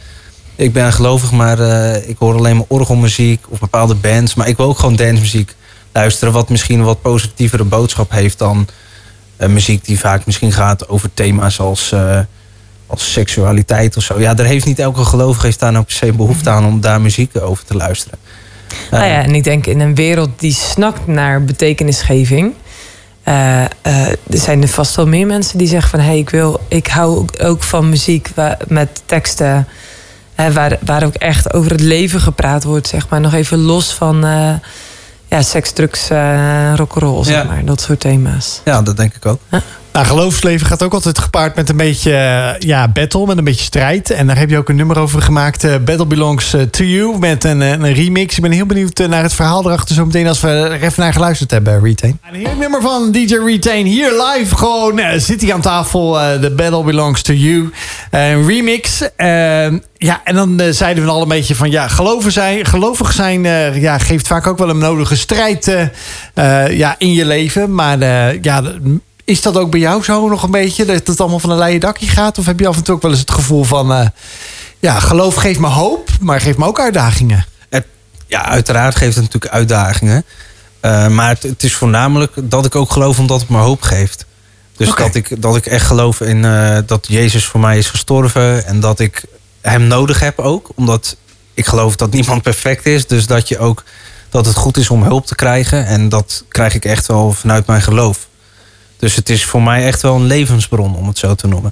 ik 0.56 0.74
ben 0.74 0.94
gelovig, 0.94 1.32
maar 1.32 1.60
ik 1.96 2.18
hoor 2.18 2.36
alleen 2.36 2.58
maar 2.58 2.66
orgelmuziek 2.68 3.46
of 3.50 3.60
bepaalde 3.60 3.96
bands. 3.96 4.34
Maar 4.34 4.48
ik 4.48 4.58
wil 4.58 4.66
ook 4.66 4.80
gewoon 4.80 4.96
dancemuziek 4.96 5.56
luisteren, 5.92 6.34
wat 6.34 6.50
misschien 6.50 6.80
een 6.80 6.86
wat 6.86 7.02
positievere 7.02 7.64
boodschap 7.64 8.12
heeft 8.12 8.38
dan 8.38 8.68
uh, 9.38 9.48
muziek 9.48 9.86
die 9.86 10.00
vaak 10.00 10.26
misschien 10.26 10.52
gaat 10.52 10.90
over 10.90 11.10
thema's 11.14 11.60
als, 11.60 11.92
uh, 11.94 12.20
als 12.88 13.12
seksualiteit 13.12 13.98
of 13.98 14.04
zo. 14.04 14.20
Ja, 14.20 14.34
daar 14.34 14.46
heeft 14.46 14.66
niet 14.66 14.80
elke 14.80 15.04
gelovige 15.06 15.46
heeft 15.46 15.60
daar 15.60 15.72
nou 15.72 15.84
per 15.84 15.94
se 15.94 16.12
behoefte 16.14 16.50
aan 16.50 16.66
om 16.66 16.82
daar 16.82 17.02
muziek 17.02 17.42
over 17.42 17.66
te 17.66 17.76
luisteren. 17.76 18.18
Nou 18.92 19.06
ja, 19.06 19.22
en 19.24 19.36
ik 19.36 19.44
denk 19.44 19.66
in 19.66 19.80
een 19.80 19.96
wereld 19.96 20.30
die 20.40 20.54
snakt 20.54 21.08
naar 21.08 21.44
betekenisgeving. 21.44 22.54
eh, 23.24 23.64
eh, 23.64 23.68
er 24.08 24.18
zijn 24.38 24.62
er 24.62 24.68
vast 24.68 24.96
wel 24.96 25.08
meer 25.08 25.26
mensen 25.26 25.58
die 25.58 25.68
zeggen 25.68 25.90
van... 25.90 26.00
hé, 26.00 26.06
hey, 26.06 26.18
ik, 26.18 26.30
wil, 26.30 26.62
ik 26.68 26.88
hou 26.88 27.26
ook- 27.42 27.64
van 27.64 27.90
muziek 27.90 28.30
wa- 28.36 28.58
met 28.68 29.02
teksten... 29.06 29.68
hè, 30.36 30.52
waar, 30.54 30.78
waar 30.86 31.04
ook 31.06 31.14
echt 31.14 31.54
over 31.54 31.72
het 31.72 31.82
leven 31.82 32.20
gepraat 32.20 32.64
wordt, 32.64 32.88
zeg 32.88 33.10
maar. 33.10 33.22
Nog 33.22 33.34
even 33.34 33.58
los 33.58 33.94
van 33.94 34.26
eh, 34.26 34.54
ja, 35.30 35.42
seks, 35.42 35.72
drugs, 35.72 36.10
eh 36.10 36.74
rock'n'roll, 36.76 37.24
zeg 37.24 37.48
maar. 37.48 37.66
Dat 37.66 37.82
soort 37.82 38.00
thema's. 38.00 38.62
Ja, 38.66 38.82
dat 38.82 38.98
denk 38.98 39.14
ik 39.16 39.26
ook. 39.26 39.40
Nou, 40.00 40.12
geloofsleven 40.12 40.68
gaat 40.68 40.84
ook 40.84 40.94
altijd 40.94 41.20
gepaard 41.20 41.56
met 41.56 41.70
een 41.70 41.78
beetje 41.78 42.14
eh, 42.14 42.60
ja, 42.60 42.88
battle, 42.88 43.26
met 43.26 43.38
een 43.38 43.44
beetje 43.44 43.64
strijd. 43.64 44.10
En 44.10 44.28
daar 44.28 44.38
heb 44.38 44.50
je 44.50 44.58
ook 44.58 44.70
een 44.70 44.76
nummer 44.76 45.00
over 45.00 45.22
gemaakt. 45.22 45.64
eh, 45.64 45.76
battle 45.86 46.06
Belongs 46.06 46.54
eh, 46.54 46.62
to 46.62 46.84
You, 46.84 47.18
met 47.18 47.44
een, 47.44 47.62
een 47.62 47.94
remix. 47.94 48.36
Ik 48.36 48.42
ben 48.42 48.52
heel 48.52 48.66
benieuwd 48.66 48.98
naar 48.98 49.24
het 49.24 49.34
verhaal 49.34 49.66
erachter 49.66 49.96
zo 49.96 50.06
meteen 50.06 50.28
als 50.28 50.42
we 50.42 50.48
er 50.48 50.84
even 50.84 51.04
naar 51.04 51.14
geluisterd 51.14 51.52
hebben, 51.52 51.84
Retain. 51.84 52.20
Een 52.30 52.36
heerlijk 52.36 52.60
nummer 52.60 52.82
van 52.82 53.12
DJ 53.12 53.36
Retain. 53.46 53.86
Hier 53.86 54.12
live 54.12 54.56
gewoon 54.56 55.02
zit 55.18 55.42
hij 55.42 55.54
aan 55.54 55.62
tafel. 55.62 56.14
The 56.42 56.54
Battle 56.56 56.84
Belongs 56.84 57.22
to 57.22 57.34
You. 57.34 57.72
Een 58.12 58.48
remix. 58.48 59.04
Ja, 59.98 60.22
en 60.24 60.36
dan 60.36 60.62
zeiden 60.70 61.04
we 61.04 61.10
al 61.10 61.22
een 61.22 61.28
beetje 61.28 61.56
van 61.56 61.72
ja, 61.72 61.88
geloven 61.88 62.32
zijn, 62.32 62.66
gelovig 62.66 63.12
zijn 63.12 63.44
ja, 63.80 63.98
geeft 63.98 64.28
vaak 64.28 64.48
ook 64.48 64.58
wel 64.58 64.70
een 64.70 64.78
nodige 64.78 65.16
strijd 65.18 65.90
ja, 66.70 66.96
in 66.98 67.14
je 67.14 67.26
leven. 67.26 67.76
Maar 67.76 68.00
ja, 68.42 68.62
is 69.30 69.42
dat 69.42 69.58
ook 69.58 69.72
bij 69.72 69.80
jou 69.80 70.04
zo 70.04 70.28
nog 70.28 70.44
een 70.44 70.52
beetje? 70.52 70.86
Dat 70.86 71.08
het 71.08 71.20
allemaal 71.20 71.40
van 71.40 71.50
een 71.50 71.58
leien 71.58 71.80
dakje 71.80 72.08
gaat? 72.08 72.38
Of 72.38 72.46
heb 72.46 72.60
je 72.60 72.68
af 72.68 72.78
en 72.78 72.84
toe 72.84 72.96
ook 72.96 73.02
wel 73.02 73.12
eens 73.12 73.20
het 73.20 73.32
gevoel 73.32 73.64
van... 73.64 73.94
eh, 73.94 74.08
ja, 74.80 75.00
geloof 75.00 75.36
geeft 75.36 75.60
me 75.60 75.68
hoop, 75.68 76.10
maar 76.22 76.42
geeft 76.42 76.58
me 76.58 76.66
ook 76.66 76.80
uitdagingen. 76.80 77.46
Ja, 78.28 78.46
uiteraard 78.46 78.96
geeft 78.96 79.16
het 79.16 79.24
natuurlijk 79.24 79.54
uitdagingen. 79.54 80.26
Eh, 80.80 81.08
maar 81.08 81.30
het, 81.30 81.44
het 81.44 81.64
is 81.64 81.74
voornamelijk 81.74 82.32
dat 82.36 82.66
ik 82.66 82.76
ook 82.76 82.92
geloof 82.92 83.20
omdat 83.20 83.40
het 83.40 83.50
me 83.50 83.58
hoop 83.58 83.82
geeft. 83.82 84.26
Dus 84.78 84.96
dat, 84.96 85.16
ik, 85.16 85.42
dat 85.42 85.56
ik 85.56 85.66
echt 85.66 85.86
geloof 85.86 86.22
in 86.22 86.46
eh, 86.46 86.78
dat 86.86 87.08
Jezus 87.08 87.46
voor 87.46 87.60
mij 87.60 87.78
is 87.78 87.90
gestorven. 87.90 88.66
En 88.66 88.80
dat 88.80 89.00
ik 89.00 89.24
hem 89.62 89.88
nodig 89.88 90.20
heb 90.20 90.40
ook. 90.40 90.70
Omdat 90.76 91.16
ik 91.54 91.66
geloof 91.66 91.96
dat 91.96 92.12
niemand 92.12 92.42
perfect 92.42 92.86
is. 92.86 93.08
Dus 93.08 93.28
dat 93.28 93.48
je 93.48 93.60
ook 93.60 93.84
dat 94.30 94.46
het 94.46 94.56
goed 94.56 94.78
is 94.78 94.90
om 94.90 95.04
hulp 95.04 95.26
te 95.26 95.36
krijgen. 95.36 95.86
En 95.86 96.10
dat 96.10 96.44
krijg 96.48 96.74
ik 96.74 96.86
echt 96.86 97.08
wel 97.08 97.32
vanuit 97.32 97.68
mijn 97.68 97.82
geloof. 97.82 98.29
Dus 99.00 99.16
het 99.16 99.30
is 99.30 99.46
voor 99.46 99.62
mij 99.64 99.86
echt 99.86 100.02
wel 100.02 100.16
een 100.16 100.26
levensbron, 100.26 100.96
om 100.96 101.08
het 101.08 101.18
zo 101.18 101.36
te 101.36 101.48
noemen. 101.48 101.72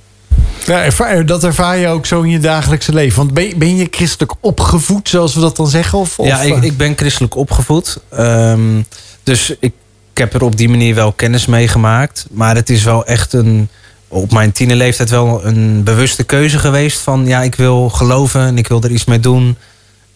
Ja, 0.65 0.83
ervaar- 0.83 1.25
dat 1.25 1.43
ervaar 1.43 1.77
je 1.77 1.87
ook 1.87 2.05
zo 2.05 2.21
in 2.21 2.29
je 2.29 2.39
dagelijkse 2.39 2.93
leven. 2.93 3.17
Want 3.17 3.33
ben, 3.33 3.57
ben 3.57 3.75
je 3.75 3.87
christelijk 3.91 4.33
opgevoed, 4.41 5.09
zoals 5.09 5.33
we 5.33 5.39
dat 5.41 5.55
dan 5.55 5.67
zeggen? 5.67 5.99
Of, 5.99 6.19
of, 6.19 6.27
ja, 6.27 6.41
ik, 6.41 6.55
eh, 6.55 6.63
ik 6.63 6.77
ben 6.77 6.93
christelijk 6.95 7.35
opgevoed. 7.35 7.97
Ehm, 8.09 8.81
dus 9.23 9.49
ik, 9.49 9.73
ik 10.11 10.17
heb 10.17 10.33
er 10.33 10.43
op 10.43 10.57
die 10.57 10.69
manier 10.69 10.95
wel 10.95 11.11
kennis 11.11 11.45
mee 11.45 11.67
gemaakt. 11.67 12.25
Maar 12.31 12.55
het 12.55 12.69
is 12.69 12.83
wel 12.83 13.05
echt 13.05 13.33
een, 13.33 13.69
op 14.07 14.31
mijn 14.31 14.51
tienerleeftijd 14.51 15.09
wel 15.09 15.45
een 15.45 15.83
bewuste 15.83 16.23
keuze 16.23 16.59
geweest. 16.59 16.99
Van 16.99 17.25
ja, 17.25 17.41
ik 17.41 17.55
wil 17.55 17.89
geloven 17.89 18.41
en 18.41 18.57
ik 18.57 18.67
wil 18.67 18.81
er 18.83 18.91
iets 18.91 19.05
mee 19.05 19.19
doen. 19.19 19.57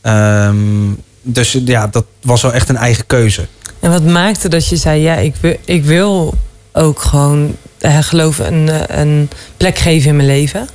Ehm, 0.02 0.56
dus 1.22 1.58
ja, 1.66 1.88
dat 1.88 2.06
was 2.22 2.42
wel 2.42 2.54
echt 2.54 2.70
een 2.70 2.78
eigen 2.78 3.06
keuze. 3.06 3.48
En 3.80 3.92
wat 3.92 4.04
maakte 4.04 4.50
dat 4.50 4.68
je 4.68 4.76
zei, 4.76 5.02
ja, 5.02 5.16
ik 5.16 5.36
wil, 5.42 5.56
ik 5.66 5.84
wil 5.86 6.34
ook 6.74 7.00
gewoon 7.02 7.56
eh, 7.80 7.98
geloven 8.02 8.54
een, 8.54 8.70
eh, 8.70 9.00
een 9.00 9.30
plek 9.58 9.78
geven 9.78 10.10
in 10.10 10.16
mijn 10.16 10.28
leven? 10.28 10.68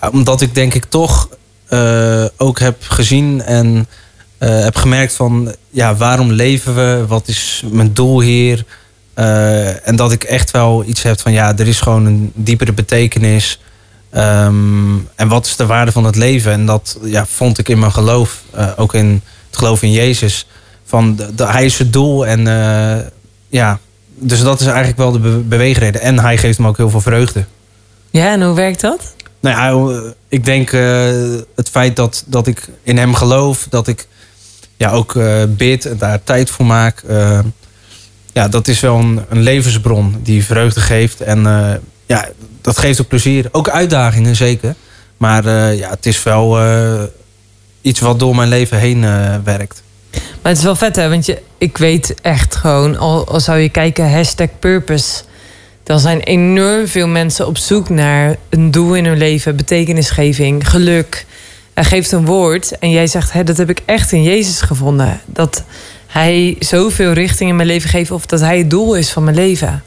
Ja, 0.00 0.08
omdat 0.08 0.40
ik 0.40 0.54
denk 0.54 0.74
ik 0.74 0.84
toch 0.84 1.28
eh, 1.68 2.24
ook 2.36 2.58
heb 2.58 2.76
gezien 2.88 3.42
en 3.42 3.86
heb 4.38 4.76
gemerkt 4.76 5.12
van 5.12 5.54
ja, 5.70 5.96
waarom 5.96 6.32
leven 6.32 6.74
we? 6.74 7.04
Wat 7.06 7.28
is 7.28 7.62
mijn 7.70 7.92
doel 7.92 8.20
hier? 8.20 8.64
En 9.84 9.96
dat 9.96 10.12
ik 10.12 10.24
echt 10.24 10.50
wel 10.50 10.84
iets 10.86 11.02
heb 11.02 11.20
van 11.20 11.32
ja, 11.32 11.56
er 11.56 11.66
is 11.68 11.80
gewoon 11.80 12.06
een 12.06 12.32
diepere 12.34 12.72
betekenis. 12.72 13.60
Ehm, 14.10 14.96
en 15.14 15.28
wat 15.28 15.46
is 15.46 15.56
de 15.56 15.66
waarde 15.66 15.92
van 15.92 16.04
het 16.04 16.16
leven? 16.16 16.52
En 16.52 16.66
dat 16.66 16.98
ja, 17.02 17.26
vond 17.26 17.58
ik 17.58 17.68
in 17.68 17.78
mijn 17.78 17.92
geloof, 17.92 18.42
ook 18.76 18.94
in 18.94 19.22
het 19.46 19.56
geloof 19.58 19.82
in 19.82 19.92
Jezus. 19.92 20.46
Van 20.84 21.16
de, 21.16 21.34
de- 21.34 21.46
hij 21.46 21.64
is 21.64 21.78
het 21.78 21.92
doel 21.92 22.26
en 22.26 22.40
ja, 23.48 23.78
dus 24.18 24.40
dat 24.42 24.60
is 24.60 24.66
eigenlijk 24.66 24.96
wel 24.98 25.12
de 25.12 25.18
be- 25.18 25.28
beweegreden. 25.38 26.00
En 26.00 26.18
hij 26.18 26.38
geeft 26.38 26.58
me 26.58 26.68
ook 26.68 26.76
heel 26.76 26.90
veel 26.90 27.00
vreugde. 27.00 27.44
Ja, 28.10 28.32
en 28.32 28.42
hoe 28.42 28.54
werkt 28.54 28.80
dat? 28.80 29.14
Nou 29.40 29.56
ja, 29.56 30.12
ik 30.28 30.44
denk 30.44 30.72
eh, 30.72 31.10
het 31.54 31.68
feit 31.70 31.96
dat, 31.96 32.24
dat 32.26 32.46
ik 32.46 32.68
in 32.82 32.96
hem 32.98 33.14
geloof, 33.14 33.66
dat 33.70 33.86
ik 33.88 34.06
ja, 34.76 34.90
ook 34.90 35.16
eh, 35.16 35.42
bid 35.48 35.86
en 35.86 35.96
daar 35.98 36.24
tijd 36.24 36.50
voor 36.50 36.66
maak. 36.66 37.02
eh, 37.06 37.38
ja, 38.32 38.48
dat 38.48 38.68
is 38.68 38.80
wel 38.80 38.98
een, 38.98 39.24
een 39.28 39.40
levensbron 39.42 40.16
die 40.22 40.44
vreugde 40.44 40.80
geeft. 40.80 41.20
En 41.20 41.42
ja, 42.06 42.28
dat 42.60 42.78
geeft 42.78 43.00
ook 43.00 43.08
plezier. 43.08 43.48
Ook 43.52 43.68
uitdagingen, 43.68 44.36
zeker. 44.36 44.74
Maar 45.16 45.48
ja, 45.74 45.90
het 45.90 46.06
is 46.06 46.22
wel 46.22 46.58
iets 47.80 48.00
wat 48.00 48.18
door 48.18 48.34
mijn 48.36 48.48
leven 48.48 48.78
heen 48.78 49.00
werkt. 49.44 49.82
Maar 50.48 50.56
het 50.56 50.66
is 50.66 50.72
wel 50.72 50.88
vet, 50.88 50.96
hè? 50.96 51.08
Want 51.08 51.26
je, 51.26 51.42
ik 51.58 51.78
weet 51.78 52.14
echt 52.22 52.54
gewoon, 52.54 52.96
al, 52.96 53.40
zou 53.40 53.58
je 53.58 53.68
kijken, 53.68 54.12
hashtag 54.12 54.48
purpose. 54.58 55.22
Dan 55.82 56.00
zijn 56.00 56.20
enorm 56.20 56.86
veel 56.86 57.08
mensen 57.08 57.46
op 57.46 57.58
zoek 57.58 57.88
naar 57.88 58.36
een 58.48 58.70
doel 58.70 58.94
in 58.94 59.04
hun 59.04 59.18
leven, 59.18 59.56
betekenisgeving, 59.56 60.68
geluk. 60.68 61.26
Hij 61.74 61.84
geeft 61.84 62.12
een 62.12 62.24
woord 62.24 62.78
en 62.78 62.90
jij 62.90 63.06
zegt, 63.06 63.32
hè, 63.32 63.44
dat 63.44 63.56
heb 63.56 63.70
ik 63.70 63.80
echt 63.84 64.12
in 64.12 64.22
Jezus 64.22 64.60
gevonden. 64.60 65.20
Dat 65.26 65.64
hij 66.06 66.56
zoveel 66.58 67.12
richting 67.12 67.50
in 67.50 67.56
mijn 67.56 67.68
leven 67.68 67.90
geeft 67.90 68.10
of 68.10 68.26
dat 68.26 68.40
hij 68.40 68.58
het 68.58 68.70
doel 68.70 68.94
is 68.94 69.10
van 69.10 69.24
mijn 69.24 69.36
leven. 69.36 69.82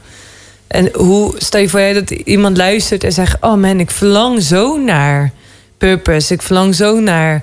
En 0.66 0.88
hoe 0.94 1.34
stel 1.36 1.60
je 1.60 1.68
voor 1.68 1.80
je 1.80 1.94
dat 1.94 2.10
iemand 2.10 2.56
luistert 2.56 3.04
en 3.04 3.12
zegt: 3.12 3.36
Oh 3.40 3.54
man, 3.54 3.80
ik 3.80 3.90
verlang 3.90 4.42
zo 4.42 4.78
naar 4.78 5.32
purpose. 5.78 6.34
Ik 6.34 6.42
verlang 6.42 6.74
zo 6.74 7.00
naar 7.00 7.42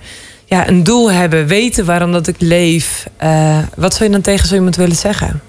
ja, 0.50 0.68
een 0.68 0.84
doel 0.84 1.12
hebben, 1.12 1.48
weten 1.48 1.86
waarom 1.86 2.12
dat 2.12 2.28
ik 2.28 2.36
leef. 2.40 3.08
Eh, 3.18 3.60
wat 3.76 3.94
zou 3.94 4.06
je 4.06 4.12
dan 4.12 4.22
tegen 4.22 4.48
zo 4.48 4.56
iemand 4.56 4.76
willen 4.76 4.96
zeggen? 4.96 5.42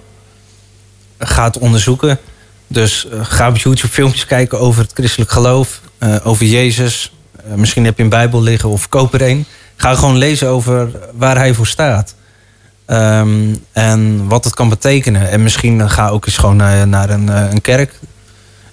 ga 1.21 1.45
het 1.45 1.59
onderzoeken. 1.59 2.19
Dus 2.67 3.09
eh, 3.09 3.21
ga 3.23 3.49
op 3.49 3.57
YouTube 3.57 3.93
filmpjes 3.93 4.27
kijken 4.27 4.61
over 4.61 4.83
het 4.83 4.93
christelijk 4.93 5.31
geloof, 5.31 5.81
eh, 5.99 6.17
over 6.25 6.47
Jezus. 6.47 7.13
Misschien 7.55 7.85
heb 7.85 7.97
je 7.97 8.03
een 8.03 8.09
Bijbel 8.09 8.43
liggen 8.43 8.69
of 8.69 8.89
koop 8.89 9.15
er 9.15 9.23
een. 9.23 9.45
Ga 9.77 9.95
gewoon 9.95 10.17
lezen 10.17 10.49
over 10.49 10.91
waar 11.15 11.37
hij 11.37 11.55
voor 11.55 11.67
staat. 11.67 12.15
Ehm, 12.87 13.55
en 13.73 14.29
wat 14.29 14.45
het 14.45 14.55
kan 14.55 14.69
betekenen. 14.69 15.31
En 15.31 15.43
misschien 15.43 15.91
ga 15.91 16.09
ook 16.09 16.27
eens 16.27 16.37
gewoon 16.37 16.57
naar, 16.57 16.89
naar 16.89 17.11
een, 17.11 17.29
een 17.29 17.61
kerk. 17.61 17.93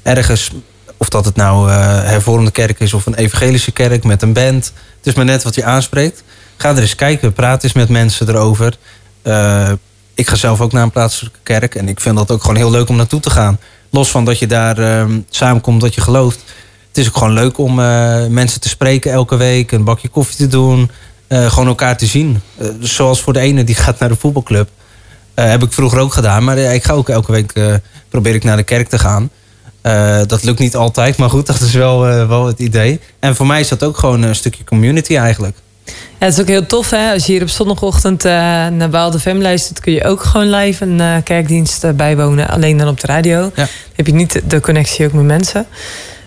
Ergens, 0.01 0.51
of 0.97 1.09
dat 1.09 1.25
het 1.25 1.35
nou 1.35 1.69
eh 1.69 2.03
hervormde 2.03 2.51
kerk 2.51 2.79
is 2.79 2.93
of 2.93 3.05
een 3.05 3.15
evangelische 3.15 3.71
kerk 3.71 4.03
met 4.03 4.21
een 4.21 4.33
band. 4.33 4.65
Het 4.97 5.07
is 5.07 5.13
maar 5.13 5.25
net 5.25 5.43
wat 5.43 5.55
je 5.55 5.63
aanspreekt. 5.63 6.23
Ga 6.57 6.69
er 6.69 6.81
eens 6.81 6.95
kijken, 6.95 7.33
praat 7.33 7.63
eens 7.63 7.73
met 7.73 7.89
mensen 7.89 8.29
erover. 8.29 8.77
Eh, 9.21 9.71
ik 10.13 10.27
ga 10.27 10.35
zelf 10.35 10.61
ook 10.61 10.71
naar 10.71 10.83
een 10.83 10.91
plaatselijke 10.91 11.39
kerk. 11.43 11.75
En 11.75 11.87
ik 11.87 11.99
vind 11.99 12.17
dat 12.17 12.31
ook 12.31 12.41
gewoon 12.41 12.55
heel 12.55 12.71
leuk 12.71 12.89
om 12.89 12.95
naartoe 12.95 13.19
te 13.19 13.29
gaan. 13.29 13.59
Los 13.89 14.09
van 14.09 14.25
dat 14.25 14.39
je 14.39 14.47
daar 14.47 14.77
ehm, 14.77 15.19
samenkomt, 15.29 15.81
dat 15.81 15.95
je 15.95 16.01
gelooft. 16.01 16.43
Het 16.87 16.97
is 16.97 17.07
ook 17.07 17.17
gewoon 17.17 17.33
leuk 17.33 17.57
om 17.57 17.79
eh, 17.79 18.25
mensen 18.25 18.61
te 18.61 18.69
spreken 18.69 19.11
elke 19.11 19.35
week. 19.35 19.71
Een 19.71 19.83
bakje 19.83 20.07
koffie 20.07 20.37
te 20.37 20.47
doen. 20.47 20.91
gewoon 21.29 21.67
elkaar 21.67 21.97
te 21.97 22.05
zien. 22.05 22.41
Zoals 22.79 23.21
voor 23.21 23.33
de 23.33 23.39
ene 23.39 23.63
die 23.63 23.75
gaat 23.75 23.99
naar 23.99 24.09
de 24.09 24.15
voetbalclub. 24.15 24.69
Heb 25.33 25.63
ik 25.63 25.73
vroeger 25.73 25.99
ook 25.99 26.13
gedaan. 26.13 26.43
Maar 26.43 26.57
ik 26.57 26.83
ga 26.83 26.93
ook 26.93 27.09
elke 27.09 27.31
week 27.31 27.53
probeer 28.09 28.35
ik 28.35 28.43
naar 28.43 28.57
de 28.57 28.63
kerk 28.63 28.89
te 28.89 28.99
gaan. 28.99 29.29
Eh, 29.81 30.21
dat 30.27 30.43
lukt 30.43 30.59
niet 30.59 30.75
altijd. 30.75 31.17
Maar 31.17 31.29
goed, 31.29 31.45
dat 31.51 31.59
is 31.59 31.73
wel, 31.73 32.07
eh, 32.07 32.27
wel 32.27 32.45
het 32.45 32.59
idee. 32.59 32.99
En 33.19 33.35
voor 33.35 33.47
mij 33.47 33.59
is 33.59 33.67
dat 33.67 33.83
ook 33.83 33.97
gewoon 33.97 34.21
een 34.21 34.35
stukje 34.35 34.63
community 34.63 35.15
eigenlijk. 35.15 35.55
Ja, 35.85 36.25
het 36.25 36.33
is 36.33 36.39
ook 36.39 36.47
heel 36.47 36.65
tof, 36.65 36.89
hè? 36.89 37.11
Als 37.11 37.25
je 37.25 37.31
hier 37.31 37.41
op 37.41 37.49
zondagochtend 37.49 38.25
eh, 38.25 38.31
naar 38.67 38.89
Baalde 38.89 39.19
Fem 39.19 39.41
luistert... 39.41 39.79
kun 39.79 39.93
je 39.93 40.03
ook 40.03 40.23
gewoon 40.23 40.49
live 40.49 40.85
een 40.85 41.23
kerkdienst 41.23 41.95
bijwonen. 41.95 42.47
Alleen 42.47 42.77
dan 42.77 42.87
op 42.87 42.99
de 42.99 43.07
radio. 43.07 43.39
Ja. 43.39 43.49
Dan 43.55 43.67
heb 43.95 44.07
je 44.07 44.13
niet 44.13 44.41
de 44.47 44.59
connectie 44.59 45.05
ook 45.05 45.13
met 45.13 45.25
mensen. 45.25 45.65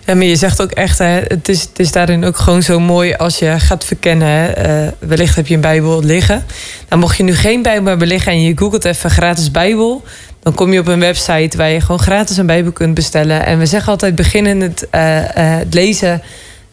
Ja, 0.05 0.15
maar 0.15 0.25
je 0.25 0.35
zegt 0.35 0.61
ook 0.61 0.71
echt, 0.71 0.97
hè, 0.97 1.21
het, 1.27 1.49
is, 1.49 1.61
het 1.61 1.79
is 1.79 1.91
daarin 1.91 2.23
ook 2.23 2.37
gewoon 2.37 2.63
zo 2.63 2.79
mooi 2.79 3.13
als 3.13 3.39
je 3.39 3.59
gaat 3.59 3.85
verkennen. 3.85 4.27
Hè, 4.27 4.89
wellicht 4.99 5.35
heb 5.35 5.47
je 5.47 5.55
een 5.55 5.61
Bijbel 5.61 6.03
liggen. 6.03 6.45
Nou, 6.89 7.01
mocht 7.01 7.17
je 7.17 7.23
nu 7.23 7.35
geen 7.35 7.61
Bijbel 7.61 7.87
hebben 7.87 8.07
liggen 8.07 8.31
en 8.31 8.41
je 8.41 8.57
googelt 8.57 8.85
even 8.85 9.09
gratis 9.09 9.51
Bijbel, 9.51 10.03
dan 10.41 10.53
kom 10.53 10.73
je 10.73 10.79
op 10.79 10.87
een 10.87 10.99
website 10.99 11.57
waar 11.57 11.69
je 11.69 11.81
gewoon 11.81 11.99
gratis 11.99 12.37
een 12.37 12.45
Bijbel 12.45 12.71
kunt 12.71 12.93
bestellen. 12.93 13.45
En 13.45 13.59
we 13.59 13.65
zeggen 13.65 13.91
altijd: 13.91 14.15
beginnen 14.15 14.59
het, 14.59 14.89
eh, 14.89 15.19
eh, 15.19 15.59
het 15.59 15.73
lezen 15.73 16.21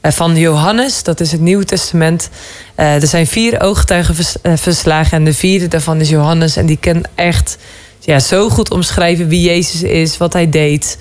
eh, 0.00 0.12
van 0.12 0.36
Johannes, 0.36 1.02
dat 1.02 1.20
is 1.20 1.32
het 1.32 1.40
Nieuwe 1.40 1.64
Testament. 1.64 2.28
Er 2.74 3.06
zijn 3.06 3.26
vier 3.26 3.60
ooggetuigenverslagen 3.60 5.18
en 5.18 5.24
de 5.24 5.34
vierde 5.34 5.68
daarvan 5.68 6.00
is 6.00 6.08
Johannes. 6.08 6.56
En 6.56 6.66
die 6.66 6.76
kan 6.76 7.04
echt 7.14 7.58
ja, 8.00 8.18
zo 8.18 8.48
goed 8.48 8.70
omschrijven 8.70 9.28
wie 9.28 9.40
Jezus 9.40 9.82
is, 9.82 10.16
wat 10.16 10.32
hij 10.32 10.50
deed. 10.50 10.98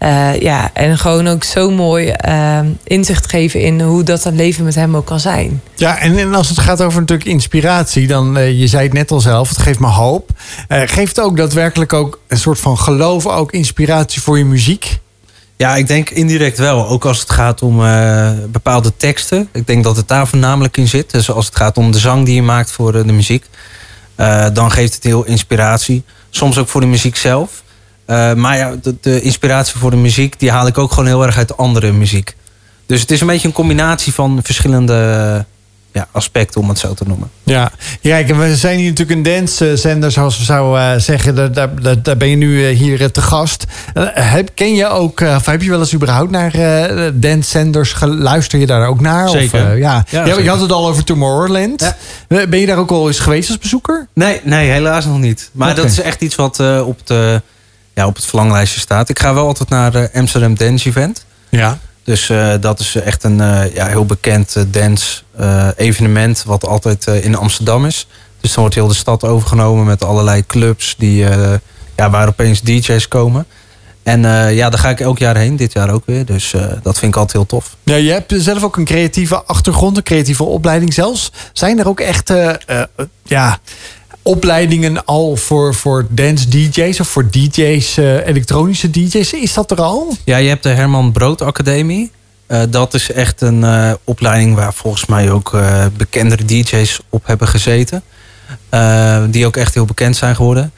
Eh, 0.00 0.40
ja, 0.40 0.70
en 0.72 0.98
gewoon 0.98 1.26
ook 1.28 1.44
zo 1.44 1.70
mooi 1.70 2.08
eh, 2.08 2.58
inzicht 2.84 3.30
geven 3.30 3.60
in 3.60 3.80
hoe 3.80 4.02
dat 4.02 4.24
een 4.24 4.36
leven 4.36 4.64
met 4.64 4.74
hem 4.74 4.96
ook 4.96 5.06
kan 5.06 5.20
zijn. 5.20 5.62
Ja, 5.76 5.98
en, 5.98 6.18
en 6.18 6.34
als 6.34 6.48
het 6.48 6.58
gaat 6.58 6.82
over 6.82 7.00
natuurlijk 7.00 7.28
inspiratie, 7.28 8.06
dan, 8.06 8.36
eh, 8.36 8.58
je 8.60 8.66
zei 8.66 8.82
het 8.84 8.92
net 8.92 9.10
al 9.10 9.20
zelf, 9.20 9.48
het 9.48 9.58
geeft 9.58 9.78
me 9.78 9.86
hoop. 9.86 10.30
Eh, 10.68 10.82
geeft 10.84 11.20
ook 11.20 11.36
daadwerkelijk 11.36 11.92
ook 11.92 12.20
een 12.28 12.38
soort 12.38 12.58
van 12.58 12.78
geloof, 12.78 13.26
ook 13.26 13.52
inspiratie 13.52 14.22
voor 14.22 14.38
je 14.38 14.44
muziek? 14.44 14.98
Ja, 15.56 15.76
ik 15.76 15.86
denk 15.86 16.10
indirect 16.10 16.58
wel. 16.58 16.88
Ook 16.88 17.04
als 17.04 17.20
het 17.20 17.30
gaat 17.30 17.62
om 17.62 17.84
eh, 17.84 18.30
bepaalde 18.48 18.92
teksten. 18.96 19.48
Ik 19.52 19.66
denk 19.66 19.84
dat 19.84 19.96
het 19.96 20.08
daar 20.08 20.26
voornamelijk 20.28 20.76
in 20.76 20.88
zit. 20.88 21.10
Dus 21.10 21.30
als 21.30 21.46
het 21.46 21.56
gaat 21.56 21.76
om 21.76 21.90
de 21.92 21.98
zang 21.98 22.24
die 22.24 22.34
je 22.34 22.42
maakt 22.42 22.70
voor 22.70 22.92
de 22.92 23.04
muziek. 23.12 23.44
eh, 24.14 24.46
dan 24.52 24.70
geeft 24.70 24.94
het 24.94 25.04
heel 25.04 25.24
inspiratie. 25.24 26.04
Soms 26.30 26.58
ook 26.58 26.68
voor 26.68 26.80
de 26.80 26.86
muziek 26.86 27.16
zelf. 27.16 27.62
Eh, 28.10 28.34
maar 28.34 28.56
ja, 28.56 28.74
de, 28.82 28.94
de 29.00 29.20
inspiratie 29.20 29.78
voor 29.78 29.90
de 29.90 29.96
muziek... 29.96 30.38
die 30.38 30.50
haal 30.50 30.66
ik 30.66 30.78
ook 30.78 30.90
gewoon 30.90 31.06
heel 31.06 31.26
erg 31.26 31.36
uit 31.36 31.56
andere 31.56 31.92
muziek. 31.92 32.36
Dus 32.86 33.00
het 33.00 33.10
is 33.10 33.20
een 33.20 33.26
beetje 33.26 33.48
een 33.48 33.54
combinatie 33.54 34.14
van 34.14 34.40
verschillende 34.42 34.92
eh, 35.36 35.40
ja, 35.92 36.08
aspecten... 36.12 36.60
om 36.60 36.68
het 36.68 36.78
zo 36.78 36.94
te 36.94 37.04
noemen. 37.06 37.30
Ja, 37.42 37.70
kijk, 38.02 38.28
en 38.30 38.38
we 38.38 38.56
zijn 38.56 38.78
hier 38.78 38.88
natuurlijk 38.88 39.18
een 39.18 39.34
dancezender, 39.36 40.10
zoals 40.10 40.38
we 40.38 40.44
zouden 40.44 40.92
eh, 40.94 41.00
zeggen. 41.00 41.34
Daar, 41.34 41.52
daar, 41.52 41.82
daar- 41.82 42.02
daar 42.02 42.16
ben 42.16 42.28
je 42.28 42.36
nu 42.36 42.66
hier 42.68 43.10
te 43.10 43.22
gast. 43.22 43.64
Heb, 44.14 44.50
ken 44.54 44.74
je 44.74 44.86
ook, 44.86 45.20
eh, 45.20 45.34
of 45.36 45.46
heb 45.46 45.62
je 45.62 45.70
wel 45.70 45.78
eens 45.80 45.94
überhaupt 45.94 46.30
naar 46.30 46.54
eh 46.54 47.10
dancezenders 47.14 47.92
geluisterd? 47.92 48.60
je 48.60 48.66
daar 48.66 48.86
ook 48.86 49.00
naar? 49.00 49.28
Zeker. 49.28 49.70
Of, 49.72 49.78
ja. 49.78 50.04
Ja, 50.10 50.24
je 50.24 50.48
had 50.48 50.60
het 50.60 50.72
al 50.72 50.88
over 50.88 51.04
Tomorrowland. 51.04 51.80
Ja. 52.28 52.46
Ben 52.46 52.58
je 52.60 52.66
daar 52.66 52.78
ook 52.78 52.90
al 52.90 53.06
eens 53.06 53.18
geweest 53.18 53.48
als 53.48 53.58
bezoeker? 53.58 54.08
Nee, 54.14 54.40
nee, 54.44 54.70
helaas 54.70 55.04
nog 55.04 55.18
niet. 55.18 55.50
Maar 55.52 55.74
dat 55.74 55.84
is 55.84 56.00
echt 56.00 56.20
iets 56.20 56.34
wat 56.34 56.60
eh, 56.60 56.86
op, 56.86 57.06
de, 57.06 57.42
ja, 57.94 58.06
op 58.06 58.16
het 58.16 58.24
verlanglijstje 58.24 58.80
staat. 58.80 59.08
Ik 59.08 59.18
ga 59.18 59.34
wel 59.34 59.46
altijd 59.46 59.68
naar 59.68 59.90
de 59.90 60.10
Amsterdam 60.14 60.54
Dance 60.54 60.88
Event. 60.88 61.24
Ja. 61.48 61.78
Dus 62.04 62.28
eh, 62.28 62.54
dat 62.60 62.80
is 62.80 62.94
echt 62.94 63.24
een 63.24 63.40
eh, 63.40 63.74
ja, 63.74 63.86
heel 63.86 64.06
bekend 64.06 64.56
eh, 64.56 64.62
dance 64.70 65.22
eh, 65.36 65.68
evenement... 65.76 66.42
wat 66.46 66.66
altijd 66.66 67.06
eh, 67.06 67.24
in 67.24 67.36
Amsterdam 67.36 67.86
is. 67.86 68.06
Dus 68.40 68.50
dan 68.50 68.60
wordt 68.60 68.74
heel 68.74 68.88
de 68.88 68.94
stad 68.94 69.24
overgenomen 69.24 69.84
met 69.84 70.04
allerlei 70.04 70.46
clubs... 70.46 70.94
Die, 70.98 71.26
eh, 71.28 71.52
ja, 71.96 72.10
waar 72.10 72.28
opeens 72.28 72.60
DJ's 72.62 73.08
komen. 73.08 73.46
En 74.02 74.24
eh, 74.24 74.54
ja, 74.56 74.70
daar 74.70 74.78
ga 74.78 74.88
ik 74.88 75.00
elk 75.00 75.18
jaar 75.18 75.36
heen. 75.36 75.56
Dit 75.56 75.72
jaar 75.72 75.90
ook 75.90 76.02
weer. 76.06 76.24
Dus 76.24 76.52
eh, 76.52 76.60
dat 76.82 76.98
vind 76.98 77.12
ik 77.12 77.18
altijd 77.20 77.32
heel 77.32 77.46
tof. 77.46 77.76
Ja, 77.82 77.94
je 77.94 78.10
hebt 78.12 78.32
zelf 78.36 78.62
ook 78.62 78.76
een 78.76 78.84
creatieve 78.84 79.42
achtergrond, 79.44 79.96
een 79.96 80.02
creatieve 80.02 80.44
opleiding 80.44 80.94
zelfs. 80.94 81.32
Zijn 81.52 81.78
er 81.78 81.88
ook 81.88 82.00
echt 82.00 82.30
eh, 82.30 82.48
eh, 82.66 82.82
ja, 83.22 83.58
opleidingen 84.22 85.04
al 85.04 85.36
voor, 85.36 85.74
voor 85.74 86.06
dance 86.10 86.48
DJ's 86.48 87.00
of 87.00 87.08
voor 87.08 87.30
DJ's, 87.30 87.96
eh, 87.96 88.26
elektronische 88.26 88.90
DJ's? 88.90 89.32
Is 89.32 89.54
dat 89.54 89.70
er 89.70 89.80
al? 89.80 90.16
Ja, 90.24 90.36
je 90.36 90.48
hebt 90.48 90.62
de 90.62 90.68
Herman 90.68 91.12
Brood 91.12 91.42
Academie. 91.42 92.10
Eh, 92.46 92.62
dat 92.68 92.94
is 92.94 93.12
echt 93.12 93.40
een 93.40 93.64
eh, 93.64 93.92
opleiding 94.04 94.54
waar 94.54 94.74
volgens 94.74 95.06
mij 95.06 95.30
ook 95.30 95.58
bekendere 95.96 96.44
DJ's 96.44 97.00
op 97.08 97.26
hebben 97.26 97.48
gezeten. 97.48 98.02
Die 99.30 99.46
ook 99.46 99.56
echt 99.56 99.74
heel 99.74 99.84
bekend 99.84 100.16
zijn 100.16 100.36
geworden. 100.36 100.72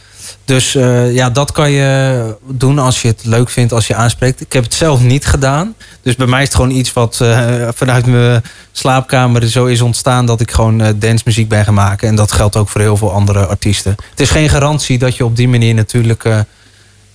Dus 0.45 0.75
eh, 0.75 1.15
ja, 1.15 1.31
dat 1.31 1.53
kan 1.53 1.71
je 1.71 2.37
doen 2.49 2.79
als 2.79 3.03
je 3.03 3.09
het 3.09 3.25
leuk 3.25 3.49
vindt, 3.49 3.73
als 3.73 3.87
je 3.87 3.95
aanspreekt. 3.95 4.41
Ik 4.41 4.53
heb 4.53 4.63
het 4.65 4.75
zelf 4.75 5.01
niet 5.01 5.27
gedaan. 5.27 5.75
Dus 6.03 6.17
bij 6.17 6.27
mij 6.27 6.41
is 6.41 6.47
het 6.47 6.57
gewoon 6.57 6.71
iets 6.71 6.93
wat 6.93 7.19
eh, 7.21 7.69
vanuit 7.75 8.07
mijn 8.07 8.43
slaapkamer 8.73 9.49
zo 9.49 9.65
is 9.65 9.81
ontstaan... 9.81 10.27
dat 10.27 10.41
ik 10.41 10.51
gewoon 10.51 10.81
eh 10.81 10.93
dancemuziek 10.97 11.49
ben 11.49 11.65
gaan 11.65 11.75
maken. 11.75 12.09
En 12.09 12.17
dat 12.17 12.33
geldt 12.33 12.57
ook 12.57 12.69
voor 12.69 12.81
heel 12.81 12.97
veel 12.97 13.13
andere 13.13 13.47
artiesten. 13.47 13.97
Het 14.11 14.21
is 14.21 14.31
geen 14.31 14.49
garantie 14.49 14.99
dat 14.99 15.17
je 15.17 15.25
op 15.25 15.37
die 15.37 15.49
manier 15.49 15.75
natuurlijk... 15.75 16.25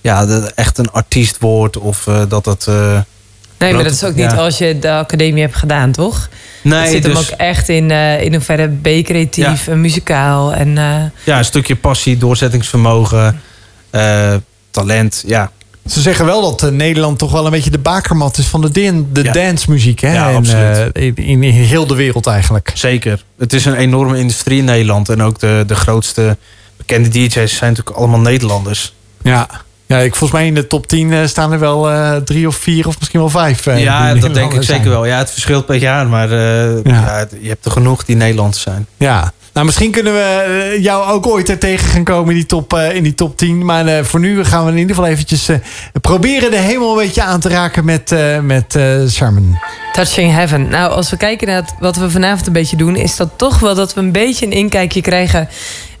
ja, 0.00 0.26
echt 0.54 0.78
een 0.78 0.90
artiest 0.90 1.38
wordt 1.38 1.76
of 1.76 2.08
dat 2.28 2.44
het... 2.44 2.66
Nee, 3.58 3.74
maar 3.74 3.84
dat 3.84 3.92
is 3.92 4.04
ook 4.04 4.14
niet 4.14 4.30
Ja. 4.30 4.36
als 4.36 4.58
je 4.58 4.78
de 4.78 4.90
academie 4.92 5.42
hebt 5.42 5.56
gedaan, 5.56 5.92
toch? 5.92 6.28
Nee, 6.62 6.80
het 6.80 6.90
zit 6.90 7.02
hem 7.04 7.14
dus, 7.14 7.32
ook 7.32 7.38
echt 7.38 7.68
in, 7.68 7.90
eh 7.90 8.22
in 8.22 8.32
hoeverre 8.34 8.68
ben 8.68 8.92
je 8.92 9.02
creatief 9.02 9.68
en 9.68 9.80
muzikaal. 9.80 10.54
En 10.54 10.78
eh, 10.78 11.02
ja, 11.24 11.38
een 11.38 11.44
stukje 11.44 11.76
passie, 11.76 12.16
doorzettingsvermogen, 12.16 13.40
eh, 13.90 14.34
talent. 14.70 15.22
Ja, 15.26 15.50
Ze 15.86 16.00
zeggen 16.00 16.24
wel 16.24 16.40
dat 16.56 16.70
Nederland 16.72 17.18
toch 17.18 17.32
wel 17.32 17.44
een 17.44 17.50
beetje 17.50 17.70
de 17.70 17.78
bakermat 17.78 18.38
is 18.38 18.46
van 18.46 18.60
de, 18.60 18.70
din, 18.70 19.08
de 19.12 19.22
Ja. 19.22 19.32
dancemuziek. 19.32 20.00
Hè? 20.00 20.12
Ja, 20.12 20.28
En, 20.30 20.36
absoluut. 20.36 20.92
eh, 20.92 21.04
in, 21.28 21.42
in 21.42 21.52
heel 21.52 21.86
de 21.86 21.94
wereld 21.94 22.26
eigenlijk. 22.26 22.70
zeker. 22.74 23.24
Het 23.38 23.52
is 23.52 23.64
een 23.64 23.74
enorme 23.74 24.18
industrie 24.18 24.58
in 24.58 24.64
Nederland. 24.64 25.08
En 25.08 25.22
ook 25.22 25.38
de, 25.38 25.64
de 25.66 25.74
grootste 25.74 26.36
bekende 26.76 27.08
DJ's 27.08 27.56
zijn 27.56 27.70
natuurlijk 27.70 27.96
allemaal 27.96 28.20
Nederlanders. 28.20 28.94
Ja. 29.22 29.48
Ja, 29.88 29.98
ik, 29.98 30.14
volgens 30.14 30.38
mij 30.40 30.48
in 30.48 30.54
de 30.54 30.66
top 30.66 30.86
10 30.86 31.12
eh, 31.12 31.26
staan 31.26 31.52
er 31.52 31.58
wel 31.58 31.90
eh, 31.90 32.16
drie 32.16 32.46
of 32.46 32.56
vier 32.56 32.86
of 32.86 32.98
misschien 32.98 33.20
wel 33.20 33.28
vijf. 33.28 33.66
eh, 33.66 33.82
ja, 33.82 34.14
dat 34.14 34.34
denk 34.34 34.52
ik 34.52 34.62
zeker 34.62 34.64
zijn. 34.64 34.88
wel. 34.88 35.04
Ja, 35.06 35.18
het 35.18 35.30
verschilt 35.30 35.66
per 35.66 35.74
jaar, 35.76 36.06
maar 36.06 36.30
eh, 36.32 36.82
Ja. 36.84 36.92
ja. 36.92 37.26
je 37.40 37.48
hebt 37.48 37.64
er 37.64 37.70
genoeg 37.70 38.04
die 38.04 38.16
Nederlanders 38.16 38.62
zijn. 38.62 38.86
Ja. 38.96 39.32
Nou, 39.52 39.66
misschien 39.66 39.90
kunnen 39.90 40.12
we 40.12 40.78
jou 40.80 41.10
ook 41.10 41.26
ooit 41.26 41.48
er 41.48 41.58
tegen 41.58 41.88
gaan 41.88 42.04
komen 42.04 42.28
in 42.28 42.34
die 42.34 42.46
top, 42.46 42.72
eh, 42.72 42.94
in 42.94 43.02
die 43.02 43.14
top 43.14 43.36
10. 43.36 43.64
Maar 43.64 43.86
eh, 43.86 44.04
voor 44.04 44.20
nu 44.20 44.44
gaan 44.44 44.64
we 44.64 44.70
in 44.70 44.76
ieder 44.78 44.94
geval 44.94 45.10
eventjes 45.10 45.48
eh, 45.48 45.56
proberen 46.00 46.50
de 46.50 46.56
hemel 46.56 46.90
een 46.98 47.04
beetje 47.06 47.22
aan 47.22 47.40
te 47.40 47.48
raken 47.48 47.84
met, 47.84 48.12
eh 48.12 48.38
met 48.40 48.74
eh 48.74 48.96
Charmin. 49.06 49.58
Touching 49.92 50.32
Heaven. 50.32 50.68
Nou, 50.68 50.90
als 50.92 51.10
we 51.10 51.16
kijken 51.16 51.46
naar 51.46 51.56
het- 51.56 51.74
wat 51.80 51.96
we 51.96 52.10
vanavond 52.10 52.46
een 52.46 52.52
beetje 52.52 52.76
doen, 52.76 52.96
is 52.96 53.16
dat 53.16 53.28
toch 53.36 53.58
wel 53.58 53.74
dat 53.74 53.94
we 53.94 54.00
een 54.00 54.12
beetje 54.12 54.46
een 54.46 54.52
inkijkje 54.52 55.00
krijgen 55.00 55.48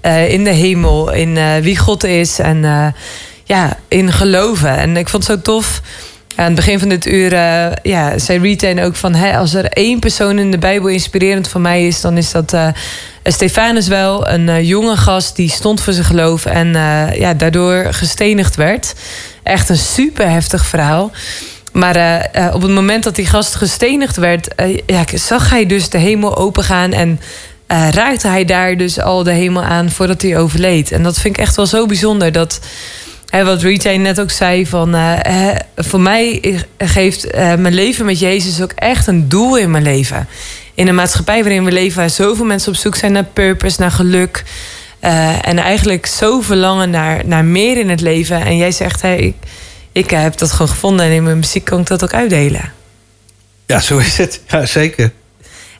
eh, 0.00 0.32
in 0.32 0.44
de 0.44 0.50
hemel, 0.50 1.12
in 1.12 1.36
eh, 1.36 1.56
wie 1.60 1.76
God 1.76 2.04
is 2.04 2.38
en 2.38 2.64
eh, 2.64 2.86
ja, 3.48 3.76
in 3.88 4.12
geloven. 4.12 4.76
En 4.76 4.96
ik 4.96 5.08
vond 5.08 5.26
het 5.26 5.36
zo 5.36 5.42
tof. 5.42 5.80
Aan 6.36 6.44
het 6.44 6.54
begin 6.54 6.78
van 6.78 6.88
dit 6.88 7.06
uur 7.06 7.32
eh, 7.32 7.72
ja, 7.82 8.18
zei 8.18 8.38
Retain 8.38 8.80
ook 8.80 8.96
van... 8.96 9.14
Hè, 9.14 9.36
als 9.36 9.54
er 9.54 9.64
één 9.64 9.98
persoon 9.98 10.38
in 10.38 10.50
de 10.50 10.58
Bijbel 10.58 10.88
inspirerend 10.88 11.48
voor 11.48 11.60
mij 11.60 11.86
is... 11.86 12.00
dan 12.00 12.16
is 12.16 12.30
dat 12.30 12.52
eh, 12.52 12.68
Stefanus 13.24 13.88
wel, 13.88 14.28
een 14.28 14.48
eh, 14.48 14.68
jonge 14.68 14.96
gast... 14.96 15.36
die 15.36 15.50
stond 15.50 15.80
voor 15.80 15.92
zijn 15.92 16.04
geloof 16.04 16.46
en 16.46 16.68
ja, 17.18 17.34
daardoor 17.34 17.86
gestenigd 17.90 18.56
werd. 18.56 18.94
Echt 19.42 19.68
een 19.68 19.76
super 19.76 20.30
heftig 20.30 20.66
verhaal. 20.66 21.10
Maar 21.72 22.30
op 22.52 22.62
het 22.62 22.70
moment 22.70 23.04
dat 23.04 23.14
die 23.14 23.26
gast 23.26 23.54
gestenigd 23.54 24.16
werd... 24.16 24.48
ja, 24.86 25.04
zag 25.14 25.50
hij 25.50 25.66
dus 25.66 25.88
de 25.88 25.98
hemel 25.98 26.36
opengaan... 26.36 26.92
en 26.92 27.20
raakte 27.90 28.28
hij 28.28 28.44
daar 28.44 28.76
dus 28.76 29.00
al 29.00 29.22
de 29.22 29.32
hemel 29.32 29.62
aan 29.62 29.90
voordat 29.90 30.22
hij 30.22 30.38
overleed. 30.38 30.92
En 30.92 31.02
dat 31.02 31.18
vind 31.18 31.36
ik 31.36 31.42
echt 31.42 31.56
wel 31.56 31.66
zo 31.66 31.86
bijzonder... 31.86 32.32
dat 32.32 32.60
Wat 33.30 33.62
Rita 33.62 33.90
net 33.90 34.20
ook 34.20 34.30
zei, 34.30 34.66
van, 34.66 34.94
eh, 34.94 35.54
voor 35.76 36.00
mij 36.00 36.42
geeft 36.78 37.24
eh, 37.24 37.54
mijn 37.54 37.74
leven 37.74 38.04
met 38.04 38.18
Jezus 38.18 38.62
ook 38.62 38.72
echt 38.72 39.06
een 39.06 39.28
doel 39.28 39.56
in 39.58 39.70
mijn 39.70 39.82
leven. 39.82 40.28
In 40.74 40.88
een 40.88 40.94
maatschappij 40.94 41.42
waarin 41.42 41.64
we 41.64 41.72
leven, 41.72 41.98
waar 41.98 42.10
zoveel 42.10 42.44
mensen 42.44 42.72
op 42.72 42.78
zoek 42.78 42.94
zijn 42.94 43.12
naar 43.12 43.24
purpose, 43.24 43.80
naar 43.80 43.90
geluk. 43.90 44.44
eh, 45.00 45.46
en 45.48 45.58
eigenlijk 45.58 46.06
zo 46.06 46.40
verlangen 46.40 46.90
naar, 46.90 47.26
naar 47.26 47.44
meer 47.44 47.76
in 47.78 47.88
het 47.90 48.00
leven. 48.00 48.44
En 48.44 48.56
jij 48.56 48.70
zegt, 48.70 49.02
hey, 49.02 49.18
ik, 49.18 49.34
ik 49.92 50.10
heb 50.10 50.38
dat 50.38 50.50
gewoon 50.50 50.68
gevonden 50.68 51.06
en 51.06 51.12
in 51.12 51.22
mijn 51.22 51.38
muziek 51.38 51.64
kan 51.64 51.80
ik 51.80 51.86
dat 51.86 52.02
ook 52.04 52.14
uitdelen. 52.14 52.72
Ja, 53.66 53.80
zo 53.80 53.98
is 53.98 54.18
het. 54.18 54.40
Ja, 54.46 54.66
zeker. 54.66 55.12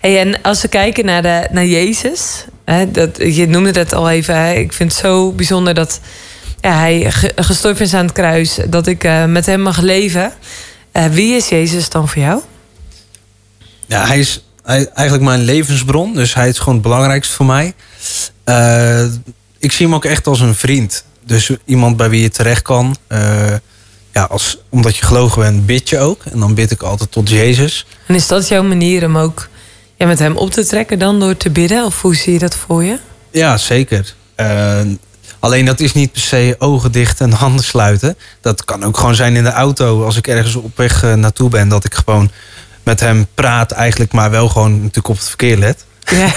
Hey, 0.01 0.21
en 0.21 0.43
als 0.43 0.63
we 0.63 0.69
kijken 0.69 1.05
naar, 1.05 1.23
de, 1.23 1.49
naar 1.51 1.67
Jezus, 1.67 2.45
hè, 2.65 2.91
dat, 2.91 3.17
je 3.17 3.47
noemde 3.49 3.79
het 3.79 3.95
al 3.95 4.11
even, 4.11 4.37
hè, 4.37 4.53
ik 4.53 4.73
vind 4.73 4.93
het 4.93 5.01
zo 5.01 5.33
bijzonder 5.33 5.75
dat 5.75 6.01
ja, 6.61 6.79
hij 6.79 7.11
ge- 7.13 7.33
gestorven 7.37 7.85
is 7.85 7.95
aan 7.95 8.05
het 8.05 8.13
kruis, 8.15 8.59
dat 8.69 8.87
ik 8.87 9.05
eh, 9.05 9.25
met 9.25 9.47
hem 9.47 9.61
mag 9.61 9.81
leven. 9.81 10.33
Eh, 10.93 11.07
wie 11.07 11.35
is 11.37 11.49
Jezus 11.49 11.89
dan 11.89 12.09
voor 12.09 12.23
jou? 12.23 12.41
Ja, 13.87 14.07
hij 14.07 14.19
is 14.19 14.45
hij- 14.63 14.89
eigenlijk 14.95 15.29
mijn 15.29 15.41
levensbron. 15.45 16.15
Dus 16.15 16.35
hij 16.35 16.49
is 16.49 16.59
gewoon 16.59 16.75
het 16.75 16.83
belangrijkste 16.83 17.35
voor 17.35 17.47
mij. 17.47 17.75
Eh, 18.45 19.05
ik 19.59 19.73
zie 19.73 19.87
hem 19.87 19.95
ook 19.95 20.05
echt 20.05 20.27
als 20.27 20.41
een 20.41 20.55
vriend. 20.55 21.05
Dus 21.25 21.51
iemand 21.65 21.97
bij 21.97 22.09
wie 22.11 22.23
je 22.23 22.29
terecht 22.31 22.63
kan. 22.63 22.97
Ja, 24.13 24.23
als, 24.25 24.59
omdat 24.69 24.97
je 24.97 25.05
gelogen 25.05 25.43
bent, 25.43 25.67
bid 25.67 25.89
je 25.89 25.99
ook. 25.99 26.23
En 26.25 26.39
dan 26.39 26.55
bid 26.55 26.71
ik 26.71 26.83
altijd 26.83 27.13
tot 27.13 27.29
Jezus. 27.31 27.87
En 28.07 28.15
is 28.15 28.27
dat 28.27 28.49
jouw 28.49 28.63
manier 28.63 29.05
om 29.05 29.17
ook 29.19 29.49
ja, 29.97 30.07
met 30.07 30.19
hem 30.19 30.37
op 30.37 30.51
te 30.51 30.67
trekken 30.67 30.99
dan 30.99 31.21
door 31.21 31.37
te 31.37 31.51
bidden? 31.51 31.85
Of 31.85 32.03
hoe 32.03 32.17
zie 32.17 32.33
je 32.33 32.39
dat 32.39 32.57
voor 32.57 32.85
je? 32.85 32.99
Ja, 33.31 33.57
zeker. 33.57 34.15
Alleen 35.41 35.65
dat 35.65 35.81
is 35.81 35.93
niet 35.93 36.13
per 36.13 36.21
se 36.21 36.55
ogen 36.59 36.93
dicht 36.93 37.21
en 37.21 37.33
handen 37.33 37.65
sluiten. 37.65 38.17
Dat 38.41 38.65
kan 38.65 38.85
ook 38.85 38.97
gewoon 38.97 39.15
zijn 39.15 39.37
in 39.37 39.45
de 39.45 39.51
auto. 39.51 40.05
Als 40.05 40.17
ik 40.17 40.27
ergens 40.27 40.55
op 40.55 40.77
weg 40.77 41.03
eh, 41.03 41.15
naartoe 41.15 41.49
ben, 41.49 41.69
dat 41.69 41.85
ik 41.85 41.95
gewoon 41.95 42.31
met 42.83 43.01
hem 43.01 43.27
praat. 43.35 43.71
Eigenlijk 43.71 44.13
maar 44.13 44.31
wel 44.31 44.49
gewoon 44.49 44.73
natuurlijk 44.77 45.09
op 45.09 45.17
het 45.17 45.29
verkeer 45.29 45.57
let. 45.57 45.85
Ja, 46.05 46.17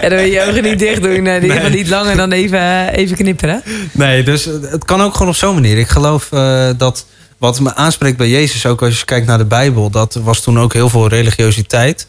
ja 0.00 0.08
dan 0.08 0.08
wil 0.08 0.18
je 0.18 0.30
je 0.30 0.44
ogen 0.48 0.62
niet 0.62 0.78
dicht 0.78 1.02
doen. 1.02 1.26
eh, 1.26 1.34
geval 1.40 1.56
Nee. 1.56 1.70
niet 1.70 1.88
langer 1.88 2.16
dan 2.16 2.32
even, 2.32 2.58
eh, 2.58 2.98
even 2.98 3.16
knipperen. 3.16 3.62
Nee, 3.92 4.22
dus 4.22 4.44
het 4.44 4.84
kan 4.84 5.02
ook 5.02 5.12
gewoon 5.12 5.28
op 5.28 5.34
zo'n 5.36 5.54
manier. 5.54 5.78
Ik 5.78 5.88
geloof 5.88 6.28
dat 6.76 7.06
wat 7.38 7.60
me 7.60 7.74
aanspreekt 7.74 8.16
bij 8.16 8.28
Jezus, 8.28 8.66
ook 8.66 8.82
als 8.82 8.98
je 8.98 9.04
kijkt 9.04 9.26
naar 9.26 9.38
de 9.38 9.44
Bijbel, 9.44 9.90
dat 9.90 10.14
was 10.14 10.40
toen 10.40 10.60
ook 10.60 10.72
heel 10.72 10.88
veel 10.88 11.08
religiositeit. 11.08 12.06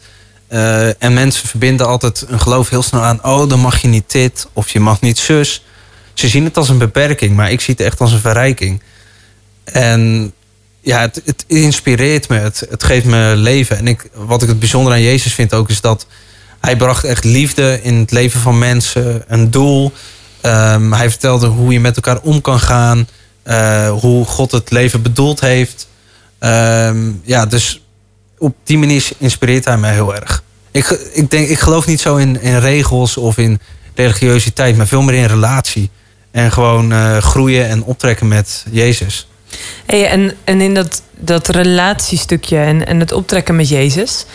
Eh, 0.48 1.02
en 1.02 1.14
mensen 1.14 1.48
verbinden 1.48 1.86
altijd 1.86 2.24
een 2.28 2.40
geloof 2.40 2.68
heel 2.68 2.82
snel 2.82 3.02
aan, 3.02 3.24
oh, 3.24 3.48
dan 3.48 3.60
mag 3.60 3.82
je 3.82 3.88
niet 3.88 4.12
dit 4.12 4.46
of 4.52 4.70
je 4.70 4.80
mag 4.80 5.00
niet 5.00 5.18
zus. 5.18 5.64
Ze 6.14 6.28
zien 6.28 6.44
het 6.44 6.56
als 6.56 6.68
een 6.68 6.78
beperking, 6.78 7.36
maar 7.36 7.50
ik 7.50 7.60
zie 7.60 7.74
het 7.74 7.86
echt 7.86 8.00
als 8.00 8.12
een 8.12 8.18
verrijking. 8.18 8.82
En 9.64 10.32
ja, 10.80 11.00
het, 11.00 11.22
het 11.24 11.44
inspireert 11.46 12.28
me. 12.28 12.38
Het, 12.38 12.84
geeft 12.84 13.04
me 13.04 13.32
leven. 13.36 13.76
En 13.76 13.86
ik, 13.86 14.08
wat 14.14 14.42
ik 14.42 14.48
het 14.48 14.58
bijzonder 14.58 14.92
aan 14.92 15.02
Jezus 15.02 15.34
vind 15.34 15.54
ook, 15.54 15.68
is 15.68 15.80
dat 15.80 16.06
hij 16.60 16.76
bracht 16.76 17.04
echt 17.04 17.24
liefde 17.24 17.80
in 17.82 17.94
het 17.94 18.10
leven 18.10 18.40
van 18.40 18.58
mensen. 18.58 19.24
Een 19.26 19.50
doel. 19.50 19.92
Ehm, 20.40 20.92
hij 20.92 21.10
vertelde 21.10 21.46
hoe 21.46 21.72
je 21.72 21.80
met 21.80 21.96
elkaar 21.96 22.20
om 22.20 22.40
kan 22.40 22.60
gaan. 22.60 23.08
eh, 23.42 23.90
hoe 23.90 24.24
God 24.24 24.52
het 24.52 24.70
leven 24.70 25.02
bedoeld 25.02 25.40
heeft. 25.40 25.88
Ehm, 26.38 27.12
ja, 27.22 27.46
dus 27.46 27.85
op 28.38 28.54
die 28.64 28.78
manier 28.78 29.08
inspireert 29.18 29.64
hij 29.64 29.76
mij 29.76 29.92
heel 29.92 30.14
erg. 30.14 30.42
Ik, 30.70 30.88
ik, 31.12 31.30
denk, 31.30 31.48
ik 31.48 31.58
geloof 31.58 31.86
niet 31.86 32.00
zo 32.00 32.16
in, 32.16 32.40
in 32.40 32.58
regels 32.58 33.16
of 33.16 33.38
in 33.38 33.60
religiositeit, 33.94 34.76
maar 34.76 34.86
veel 34.86 35.02
meer 35.02 35.14
in 35.14 35.26
relatie. 35.26 35.90
En 36.30 36.52
gewoon 36.52 36.92
eh, 36.92 37.16
groeien 37.16 37.68
en 37.68 37.84
optrekken 37.84 38.28
met 38.28 38.64
Jezus. 38.70 39.28
Hey, 39.86 40.08
en, 40.08 40.32
en 40.44 40.60
in 40.60 40.74
dat, 40.74 41.02
dat 41.18 41.48
relatiestukje 41.48 42.58
en, 42.58 42.86
en 42.86 43.00
het 43.00 43.12
optrekken 43.12 43.56
met 43.56 43.68
Jezus, 43.68 44.26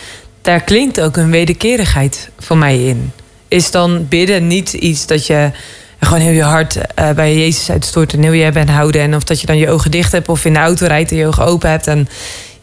daar 0.41 0.61
klinkt 0.61 1.01
ook 1.01 1.17
een 1.17 1.31
wederkerigheid 1.31 2.29
voor 2.39 2.57
mij 2.57 2.83
in. 2.83 3.11
Is 3.47 3.71
dan 3.71 4.07
bidden 4.07 4.47
niet 4.47 4.73
iets 4.73 5.05
dat 5.05 5.27
je 5.27 5.51
gewoon 5.99 6.21
heel 6.21 6.33
je 6.33 6.43
hart 6.43 6.75
eh, 6.75 7.09
bij 7.09 7.37
Jezus 7.37 7.69
uitstort 7.69 8.13
en 8.13 8.23
heel 8.23 8.31
je 8.31 8.51
bent 8.51 8.69
houden. 8.69 9.01
En 9.01 9.15
of 9.15 9.23
dat 9.23 9.41
je 9.41 9.47
dan 9.47 9.57
je 9.57 9.69
ogen 9.69 9.91
dicht 9.91 10.11
hebt 10.11 10.29
of 10.29 10.45
in 10.45 10.53
de 10.53 10.59
auto 10.59 10.85
rijdt 10.85 11.11
en 11.11 11.17
je 11.17 11.27
ogen 11.27 11.45
open 11.45 11.69
hebt 11.69 11.87
en 11.87 12.07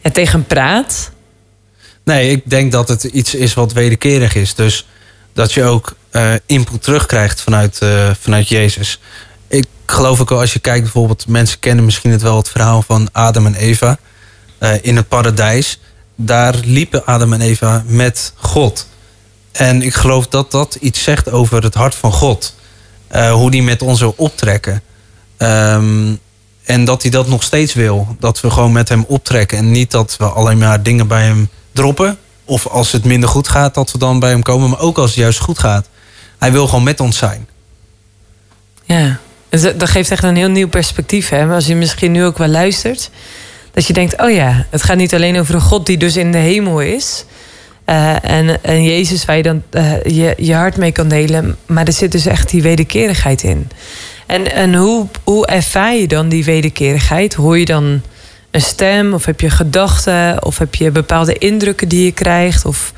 ja, 0.01 0.09
tegen 0.09 0.31
hem 0.31 0.47
praat. 0.47 1.11
Nee, 2.09 2.31
ik 2.31 2.49
denk 2.49 2.71
dat 2.71 2.87
het 2.87 3.03
iets 3.03 3.35
is 3.35 3.53
wat 3.53 3.73
wederkerig 3.73 4.35
is. 4.35 4.55
Dus 4.55 4.87
dat 5.33 5.53
je 5.53 5.63
ook 5.63 5.95
eh, 6.09 6.33
input 6.45 6.83
terugkrijgt 6.83 7.41
vanuit, 7.41 7.79
eh, 7.79 8.09
vanuit 8.19 8.47
Jezus. 8.47 8.99
Ik 9.47 9.67
geloof 9.85 10.21
ook 10.21 10.29
wel, 10.29 10.39
als 10.39 10.53
je 10.53 10.59
kijkt 10.59 10.83
bijvoorbeeld... 10.83 11.27
mensen 11.27 11.59
kennen 11.59 11.85
misschien 11.85 12.11
het 12.11 12.21
wel 12.21 12.37
het 12.37 12.49
verhaal 12.49 12.81
van 12.81 13.09
Adam 13.11 13.45
en 13.45 13.55
Eva... 13.55 13.97
eh, 14.57 14.73
in 14.81 14.95
het 14.95 15.07
paradijs. 15.07 15.79
Daar 16.15 16.55
liepen 16.63 17.05
Adam 17.05 17.33
en 17.33 17.41
Eva 17.41 17.83
met 17.87 18.33
God. 18.35 18.87
En 19.51 19.81
ik 19.81 19.93
geloof 19.93 20.27
dat 20.27 20.51
dat 20.51 20.77
iets 20.79 21.03
zegt 21.03 21.31
over 21.31 21.63
het 21.63 21.73
hart 21.73 21.95
van 21.95 22.11
God. 22.11 22.55
Hoe 23.31 23.51
die 23.51 23.63
met 23.63 23.81
ons 23.81 23.99
wil 23.99 24.13
optrekken. 24.17 24.81
Ehm, 25.37 26.15
en 26.63 26.85
dat 26.85 27.01
hij 27.01 27.11
dat 27.11 27.27
nog 27.27 27.43
steeds 27.43 27.73
wil. 27.73 28.15
Dat 28.19 28.41
we 28.41 28.49
gewoon 28.49 28.71
met 28.71 28.89
hem 28.89 29.05
optrekken. 29.07 29.57
En 29.57 29.71
niet 29.71 29.91
dat 29.91 30.15
we 30.17 30.25
alleen 30.25 30.57
maar 30.57 30.83
dingen 30.83 31.07
bij 31.07 31.23
hem 31.23 31.49
droppen. 31.79 32.17
Of 32.45 32.67
als 32.67 32.91
het 32.91 33.05
minder 33.05 33.29
goed 33.29 33.47
gaat, 33.47 33.73
dat 33.73 33.91
we 33.91 33.97
dan 33.97 34.19
bij 34.19 34.29
hem 34.29 34.41
komen. 34.41 34.69
Maar 34.69 34.79
ook 34.79 34.97
als 34.97 35.09
het 35.09 35.19
juist 35.19 35.39
goed 35.39 35.59
gaat. 35.59 35.87
Hij 36.37 36.51
wil 36.51 36.67
gewoon 36.67 36.83
met 36.83 36.99
ons 36.99 37.17
zijn. 37.17 37.47
Ja, 38.83 39.19
dus 39.49 39.61
dat 39.61 39.89
geeft 39.89 40.11
echt 40.11 40.23
een 40.23 40.35
heel 40.35 40.49
nieuw 40.49 40.67
perspectief. 40.67 41.29
Hè? 41.29 41.45
Als 41.53 41.65
je 41.65 41.75
misschien 41.75 42.11
nu 42.11 42.25
ook 42.25 42.37
wel 42.37 42.47
luistert, 42.47 43.09
dat 43.73 43.85
je 43.87 43.93
denkt: 43.93 44.21
oh 44.21 44.31
ja, 44.31 44.65
het 44.69 44.83
gaat 44.83 44.97
niet 44.97 45.13
alleen 45.13 45.39
over 45.39 45.55
een 45.55 45.61
God 45.61 45.85
die 45.85 45.97
dus 45.97 46.15
in 46.17 46.31
de 46.31 46.37
hemel 46.37 46.79
is. 46.81 47.25
eh, 47.85 48.23
en, 48.23 48.63
en 48.63 48.83
Jezus 48.83 49.25
waar 49.25 49.37
je 49.37 49.43
dan 49.43 49.63
eh, 49.69 50.03
je, 50.03 50.33
je 50.37 50.55
hart 50.55 50.77
mee 50.77 50.91
kan 50.91 51.07
delen. 51.07 51.57
Maar 51.65 51.85
er 51.87 51.93
zit 51.93 52.11
dus 52.11 52.25
echt 52.25 52.49
die 52.49 52.61
wederkerigheid 52.61 53.43
in. 53.43 53.69
En, 54.25 54.51
en 54.51 54.75
hoe, 54.75 55.07
hoe 55.23 55.47
ervaar 55.47 55.95
je 55.95 56.07
dan 56.07 56.29
die 56.29 56.43
wederkerigheid? 56.43 57.33
Hoor 57.33 57.57
je 57.59 57.65
dan 57.65 58.01
een 58.51 58.61
stem? 58.61 59.13
Of 59.13 59.25
heb 59.25 59.41
je 59.41 59.49
gedachten? 59.49 60.43
Of 60.43 60.57
heb 60.57 60.75
je 60.75 60.91
bepaalde 60.91 61.33
indrukken 61.33 61.87
die 61.87 62.05
je 62.05 62.11
krijgt? 62.11 62.65
Of 62.65 62.93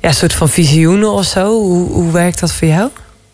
ja, 0.00 0.08
een 0.08 0.14
soort 0.14 0.32
van 0.32 0.48
visioenen 0.48 1.10
of 1.10 1.24
zo? 1.24 1.60
Hoe, 1.60 1.90
hoe 1.90 2.12
werkt 2.12 2.40
dat 2.40 2.52
voor 2.52 2.68
jou? 2.68 2.90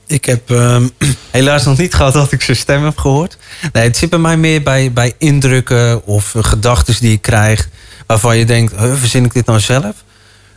Ik 0.06 0.24
heb 0.24 0.50
ehm, 0.50 0.88
helaas 1.30 1.64
nog 1.64 1.78
niet 1.78 1.94
gehad 1.94 2.12
dat 2.12 2.32
ik 2.32 2.42
zijn 2.42 2.56
stem 2.56 2.84
heb 2.84 2.98
gehoord. 2.98 3.36
Nee, 3.72 3.84
het 3.84 3.96
zit 3.96 4.10
bij 4.10 4.18
mij 4.18 4.36
meer 4.36 4.62
bij, 4.62 4.92
bij 4.92 5.14
indrukken 5.18 6.06
of 6.06 6.34
gedachten 6.38 6.94
die 7.00 7.12
ik 7.12 7.22
krijg. 7.22 7.68
Waarvan 8.06 8.36
je 8.36 8.44
denkt, 8.44 8.74
verzin 8.76 9.24
ik 9.24 9.32
dit 9.32 9.46
nou 9.46 9.60
zelf? 9.60 9.94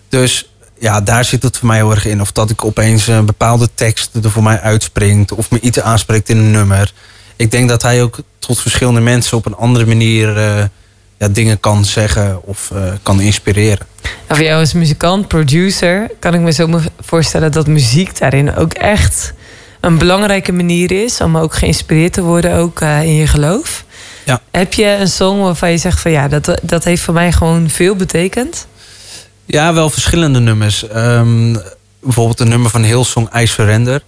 Dus 0.09 0.49
ja, 0.80 1.01
daar 1.01 1.26
zit 1.26 1.43
het 1.43 1.57
voor 1.57 1.68
mij 1.68 1.78
heel 1.78 1.91
erg 1.91 2.05
in. 2.05 2.22
Of 2.22 2.32
dat 2.32 2.49
ik 2.49 2.66
opeens 2.66 3.07
een 3.07 3.26
bepaalde 3.26 3.70
tekst 3.76 4.09
er 4.24 4.32
voor 4.32 4.43
mij 4.43 4.59
uitspringt. 4.59 5.32
Of 5.32 5.51
me 5.51 5.59
iets 5.59 5.80
aanspreekt 5.80 6.30
in 6.30 6.38
een 6.38 6.51
nummer. 6.51 6.93
Ik 7.36 7.51
denk 7.51 7.70
dat 7.70 7.82
hij 7.82 8.01
ook 8.01 8.20
tot 8.39 8.62
verschillende 8.62 8.99
mensen 8.99 9.38
op 9.38 9.45
een 9.45 9.55
andere 9.55 9.86
manier 9.86 10.38
eh, 10.38 10.64
ja, 11.22 11.28
dingen 11.28 11.59
kan 11.59 11.86
zeggen 11.86 12.43
of 12.43 12.72
eh, 12.74 12.91
kan 13.03 13.22
inspireren. 13.22 13.86
Voor 14.28 14.43
jou 14.43 14.59
als 14.59 14.74
muzikant, 14.74 15.28
producer, 15.28 16.11
kan 16.19 16.34
ik 16.34 16.39
me 16.39 16.51
zo 16.51 16.80
voorstellen 16.99 17.51
dat 17.51 17.67
muziek 17.67 18.19
daarin 18.19 18.55
ook 18.55 18.74
echt 18.74 19.34
een 19.80 19.97
belangrijke 19.97 20.51
manier 20.51 20.91
is 21.03 21.22
om 21.22 21.38
ook 21.38 21.53
geïnspireerd 21.53 22.13
te 22.13 22.22
worden, 22.22 22.55
ook 22.55 22.82
eh, 22.82 23.03
in 23.03 23.13
je 23.13 23.28
geloof. 23.28 23.86
Ja. 24.26 24.41
Heb 24.51 24.74
je 24.74 24.86
een 24.86 25.07
song 25.07 25.39
waarvan 25.39 25.72
je 25.72 25.78
zegt 25.78 25.99
van 25.99 26.11
ja, 26.11 26.28
dat, 26.28 26.59
dat 26.61 26.84
heeft 26.84 27.01
voor 27.01 27.13
mij 27.13 27.32
gewoon 27.32 27.69
veel 27.69 27.95
betekend? 27.95 28.67
Ja, 29.45 29.74
wel 29.74 29.89
verschillende 29.89 30.39
nummers. 30.39 30.88
Ehm, 30.88 31.55
bijvoorbeeld 31.99 32.39
een 32.39 32.49
nummer 32.49 32.69
van 32.69 32.84
Hillsong, 32.84 33.39
I 33.39 33.47
Surrender. 33.47 34.01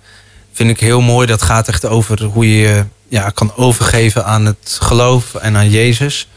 Vind 0.54 0.70
ik 0.70 0.80
heel 0.80 1.02
mooi. 1.02 1.28
Dat 1.28 1.42
gaat 1.42 1.68
echt 1.68 1.86
over 1.86 2.24
hoe 2.24 2.50
je 2.50 2.68
je 2.68 2.86
ja, 3.08 3.30
kan 3.30 3.52
overgeven 3.56 4.26
aan 4.26 4.46
het 4.46 4.78
geloof 4.80 5.36
en 5.36 5.56
aan 5.56 5.70
Jezus. 5.70 6.28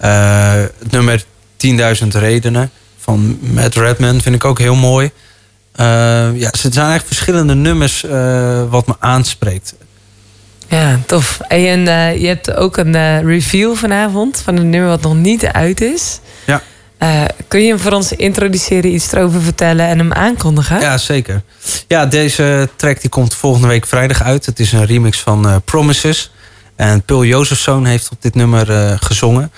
Eh, 0.00 0.52
het 0.52 0.90
nummer 0.90 1.24
10.000 1.56 2.06
redenen 2.08 2.70
van 2.98 3.38
Matt 3.40 3.74
Redman 3.74 4.20
vind 4.20 4.34
ik 4.34 4.44
ook 4.44 4.58
heel 4.58 4.74
mooi. 4.74 5.10
Eh, 5.72 5.86
ja, 6.34 6.50
er 6.50 6.58
zijn 6.58 6.72
eigenlijk 6.74 7.06
verschillende 7.06 7.54
nummers 7.54 8.04
eh, 8.04 8.62
wat 8.70 8.86
me 8.86 8.94
aanspreekt. 8.98 9.74
Ja, 10.68 10.98
tof. 11.06 11.40
En 11.48 11.80
je 12.20 12.26
hebt 12.26 12.54
ook 12.54 12.76
een 12.76 13.24
review 13.26 13.74
vanavond 13.76 14.40
van 14.44 14.56
een 14.56 14.70
nummer 14.70 14.88
wat 14.88 15.02
nog 15.02 15.14
niet 15.14 15.46
uit 15.46 15.80
is. 15.80 16.20
Ja. 16.46 16.62
Kun 17.48 17.60
je 17.60 17.68
hem 17.68 17.78
voor 17.78 17.92
ons 17.92 18.12
introduceren, 18.12 18.94
iets 18.94 19.12
erover 19.12 19.40
vertellen 19.40 19.86
en 19.86 19.98
hem 19.98 20.12
aankondigen? 20.12 20.80
Ja, 20.80 20.98
zeker. 20.98 21.42
Ja, 21.88 22.06
deze 22.06 22.68
track 22.76 23.00
die 23.00 23.10
komt 23.10 23.34
volgende 23.34 23.68
week 23.68 23.86
vrijdag 23.86 24.22
uit. 24.22 24.46
Het 24.46 24.60
is 24.60 24.72
een 24.72 24.86
remix 24.86 25.20
van 25.20 25.62
Promises. 25.64 26.32
En 26.76 27.02
Pul 27.02 27.24
Jozefzoon 27.24 27.86
heeft 27.86 28.08
op 28.10 28.22
dit 28.22 28.34
nummer 28.34 28.98
gezongen. 29.00 29.50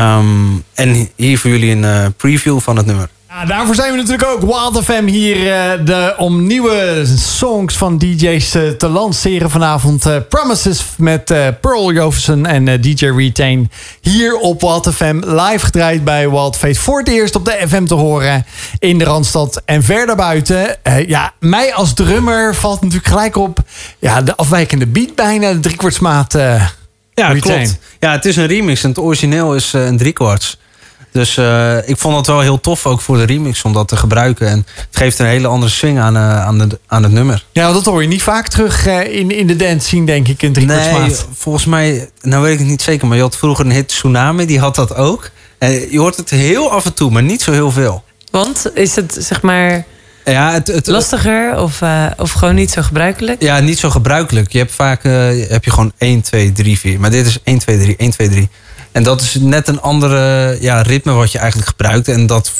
Ehm, 0.00 0.26
en 0.74 1.08
hier 1.16 1.38
voor 1.38 1.50
jullie 1.50 1.70
een 1.70 1.84
eh, 1.84 2.06
preview 2.16 2.60
van 2.60 2.76
het 2.76 2.86
nummer. 2.86 3.08
Ja, 3.28 3.44
daarvoor 3.44 3.74
zijn 3.74 3.90
we 3.90 3.96
natuurlijk 3.96 4.28
ook 4.28 4.40
Wild 4.40 4.84
FM 4.84 5.04
hier 5.04 5.36
eh, 5.36 5.84
de, 5.84 6.14
om 6.18 6.46
nieuwe 6.46 7.02
songs 7.16 7.76
van 7.76 7.98
DJ's 7.98 8.54
eh, 8.54 8.68
te 8.68 8.88
lanceren 8.88 9.50
vanavond. 9.50 10.28
Promises 10.28 10.84
met 10.96 11.24
Pearl 11.60 11.92
Joverson 11.92 12.46
en 12.46 12.80
DJ 12.80 13.06
Retain. 13.06 13.70
Hier 14.00 14.36
op 14.36 14.60
Wild 14.60 14.94
FM 14.94 15.20
live 15.24 15.64
gedraaid 15.64 16.04
bij 16.04 16.30
Wild 16.30 16.56
Face. 16.56 16.80
Voor 16.80 16.98
het 16.98 17.08
eerst 17.08 17.36
op 17.36 17.44
de 17.44 17.64
FM 17.68 17.84
te 17.84 17.94
horen 17.94 18.46
in 18.78 18.98
de 18.98 19.04
Randstad 19.04 19.62
en 19.64 19.82
verder 19.82 20.16
buiten. 20.16 20.76
Ja, 21.06 21.32
mij 21.38 21.74
als 21.74 21.94
drummer 21.94 22.54
valt 22.54 22.80
natuurlijk 22.80 23.08
gelijk 23.08 23.36
op 23.36 23.58
ja, 23.98 24.22
de 24.22 24.36
afwijkende 24.36 24.86
beat 24.86 25.14
bijna. 25.14 25.52
De 25.52 25.60
driekwartsmaat. 25.60 26.34
eh 26.34 26.64
Ja, 27.20 27.32
Retain. 27.32 27.62
klopt. 27.64 27.78
Ja, 27.98 28.12
het 28.12 28.24
is 28.24 28.36
een 28.36 28.46
remix 28.46 28.82
en 28.82 28.88
het 28.88 28.98
origineel 28.98 29.54
is 29.54 29.74
eh, 29.74 29.86
een 29.86 29.96
driekwarts. 29.96 30.58
Dus 31.12 31.36
eh, 31.36 31.88
ik 31.88 31.98
vond 31.98 32.16
het 32.16 32.26
wel 32.26 32.40
heel 32.40 32.60
tof 32.60 32.86
ook 32.86 33.00
voor 33.00 33.16
de 33.16 33.24
remix 33.24 33.62
om 33.62 33.72
dat 33.72 33.88
te 33.88 33.96
gebruiken. 33.96 34.48
En 34.48 34.66
het 34.76 34.96
geeft 34.96 35.18
een 35.18 35.26
hele 35.26 35.46
andere 35.46 35.72
swing 35.72 35.98
aan, 35.98 36.16
eh, 36.16 36.46
aan, 36.46 36.58
de, 36.58 36.78
aan 36.86 37.02
het 37.02 37.12
nummer. 37.12 37.44
Ja, 37.52 37.72
dat 37.72 37.84
hoor 37.84 38.02
je 38.02 38.08
niet 38.08 38.22
vaak 38.22 38.48
terug 38.48 38.86
eh, 38.86 39.14
in, 39.18 39.30
in 39.30 39.46
de 39.46 39.56
dance 39.56 39.86
scene, 39.86 40.06
denk 40.06 40.28
ik, 40.28 40.42
een 40.42 40.52
driekwartsmaat. 40.52 41.06
Nee, 41.06 41.16
volgens 41.34 41.64
mij, 41.64 42.10
nou 42.20 42.42
weet 42.42 42.52
ik 42.52 42.58
het 42.58 42.68
niet 42.68 42.82
zeker, 42.82 43.06
maar 43.06 43.16
je 43.16 43.22
had 43.22 43.36
vroeger 43.36 43.64
een 43.64 43.72
hit 43.72 43.88
Tsunami, 43.88 44.46
die 44.46 44.58
had 44.58 44.74
dat 44.74 44.94
ook. 44.94 45.30
En 45.58 45.90
je 45.90 45.98
hoort 45.98 46.16
het 46.16 46.30
heel 46.30 46.70
af 46.70 46.84
en 46.84 46.94
toe, 46.94 47.10
maar 47.10 47.22
niet 47.22 47.42
zo 47.42 47.52
heel 47.52 47.70
veel. 47.70 48.04
Want 48.30 48.70
is 48.74 48.96
het 48.96 49.16
zeg 49.20 49.42
maar 49.42 49.84
Ja, 50.30 50.52
het, 50.52 50.66
het, 50.66 50.86
lastiger 50.86 51.60
of, 51.60 51.82
eh, 51.82 52.06
of 52.16 52.32
gewoon 52.32 52.54
niet 52.54 52.70
zo 52.70 52.82
gebruikelijk? 52.82 53.42
ja, 53.42 53.58
niet 53.58 53.78
zo 53.78 53.90
gebruikelijk. 53.90 54.52
Je 54.52 54.58
hebt 54.58 54.72
vaak 54.72 55.04
eh, 55.04 55.12
heb 55.48 55.64
je 55.64 55.70
gewoon 55.70 55.92
1, 55.98 56.20
2, 56.20 56.52
3, 56.52 56.78
4. 56.78 57.00
Maar 57.00 57.10
dit 57.10 57.26
is 57.26 57.38
1, 57.44 57.58
2, 57.58 57.78
3, 57.78 57.96
1, 57.96 58.10
2, 58.10 58.28
3. 58.28 58.48
En 58.92 59.02
dat 59.02 59.20
is 59.20 59.36
net 59.40 59.68
een 59.68 59.80
andere 59.80 60.56
ja, 60.60 60.82
ritme 60.82 61.12
wat 61.12 61.32
je 61.32 61.38
eigenlijk 61.38 61.68
gebruikt. 61.68 62.08
En 62.08 62.26
dat, 62.26 62.52